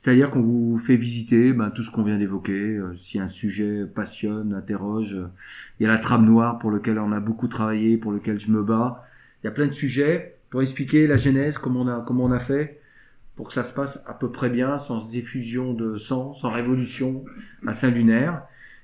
C'est-à-dire 0.00 0.30
qu'on 0.30 0.42
vous 0.42 0.78
fait 0.78 0.94
visiter 0.94 1.52
ben, 1.52 1.70
tout 1.70 1.82
ce 1.82 1.90
qu'on 1.90 2.04
vient 2.04 2.18
d'évoquer. 2.18 2.76
Euh, 2.76 2.94
si 2.94 3.18
un 3.18 3.26
sujet 3.26 3.84
passionne, 3.84 4.54
interroge, 4.54 5.14
euh, 5.14 5.26
il 5.78 5.82
y 5.82 5.86
a 5.86 5.88
la 5.88 5.98
trame 5.98 6.24
noire 6.24 6.60
pour 6.60 6.70
lequel 6.70 7.00
on 7.00 7.10
a 7.10 7.18
beaucoup 7.18 7.48
travaillé, 7.48 7.96
pour 7.96 8.12
lequel 8.12 8.38
je 8.38 8.52
me 8.52 8.62
bats. 8.62 9.04
Il 9.42 9.48
y 9.48 9.50
a 9.50 9.50
plein 9.50 9.66
de 9.66 9.72
sujets 9.72 10.36
pour 10.50 10.62
expliquer 10.62 11.08
la 11.08 11.16
genèse, 11.16 11.58
comment 11.58 11.80
on 11.80 11.88
a, 11.88 12.04
comment 12.06 12.26
on 12.26 12.30
a 12.30 12.38
fait, 12.38 12.80
pour 13.34 13.48
que 13.48 13.52
ça 13.52 13.64
se 13.64 13.74
passe 13.74 14.00
à 14.06 14.14
peu 14.14 14.30
près 14.30 14.50
bien, 14.50 14.78
sans 14.78 15.16
effusion 15.16 15.74
de 15.74 15.96
sang, 15.96 16.32
sans 16.32 16.50
révolution 16.50 17.24
à 17.66 17.72
Saint-Lunaire. 17.72 18.42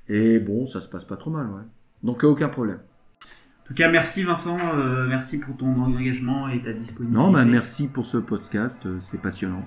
Et 0.08 0.40
bon, 0.40 0.66
ça 0.66 0.80
se 0.80 0.88
passe 0.88 1.04
pas 1.04 1.16
trop 1.16 1.30
mal, 1.30 1.46
ouais. 1.46 1.62
Donc 2.02 2.24
euh, 2.24 2.26
aucun 2.26 2.48
problème. 2.48 2.80
En 3.62 3.66
tout 3.68 3.74
cas, 3.74 3.88
merci 3.88 4.24
Vincent, 4.24 4.58
euh, 4.58 5.06
merci 5.06 5.38
pour 5.38 5.56
ton 5.56 5.80
engagement 5.80 6.48
et 6.48 6.60
ta 6.60 6.72
disponibilité. 6.72 7.16
Non, 7.16 7.30
ben 7.30 7.44
merci 7.44 7.86
pour 7.86 8.04
ce 8.04 8.16
podcast, 8.16 8.82
c'est 9.00 9.22
passionnant. 9.22 9.64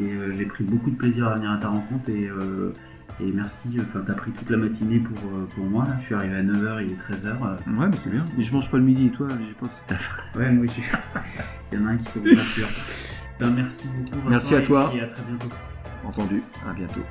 Et 0.00 0.12
euh, 0.12 0.32
j'ai 0.36 0.46
pris 0.46 0.64
beaucoup 0.64 0.90
de 0.90 0.96
plaisir 0.96 1.28
à 1.28 1.34
venir 1.34 1.50
à 1.50 1.58
ta 1.58 1.68
rencontre 1.68 2.08
et, 2.08 2.26
euh, 2.28 2.72
et 3.20 3.30
merci. 3.32 3.68
Enfin, 3.78 4.02
t'as 4.06 4.14
pris 4.14 4.30
toute 4.30 4.48
la 4.48 4.56
matinée 4.56 4.98
pour, 4.98 5.18
euh, 5.18 5.46
pour 5.54 5.64
moi. 5.66 5.84
Là. 5.84 5.96
Je 6.00 6.06
suis 6.06 6.14
arrivé 6.14 6.36
à 6.36 6.42
9h, 6.42 6.84
il 6.84 6.92
est 6.92 6.94
13h. 6.94 7.38
Ouais, 7.40 7.86
mais 7.88 7.96
c'est 8.02 8.10
bien. 8.10 8.24
Mais 8.36 8.42
je 8.42 8.52
mange 8.52 8.70
pas 8.70 8.78
le 8.78 8.84
midi 8.84 9.06
et 9.06 9.10
toi, 9.10 9.28
je 9.28 9.54
pense 9.54 9.68
que 9.68 9.74
c'est 9.88 9.96
ta. 9.96 10.38
Ouais, 10.38 10.50
moi 10.50 10.64
aussi. 10.64 10.80
il 11.72 11.78
y 11.78 11.82
en 11.82 11.86
a 11.86 11.90
un 11.90 11.96
qui 11.98 12.06
faut 12.06 12.20
me 12.20 12.34
rassurer. 12.36 12.68
Ben, 13.38 13.50
merci 13.50 13.86
beaucoup. 14.12 14.28
Merci 14.28 14.54
à 14.54 14.60
et 14.60 14.64
toi. 14.64 14.88
puis 14.90 15.00
à 15.00 15.06
très 15.06 15.24
bientôt. 15.24 15.48
Entendu. 16.04 16.42
À 16.68 16.72
bientôt. 16.72 17.02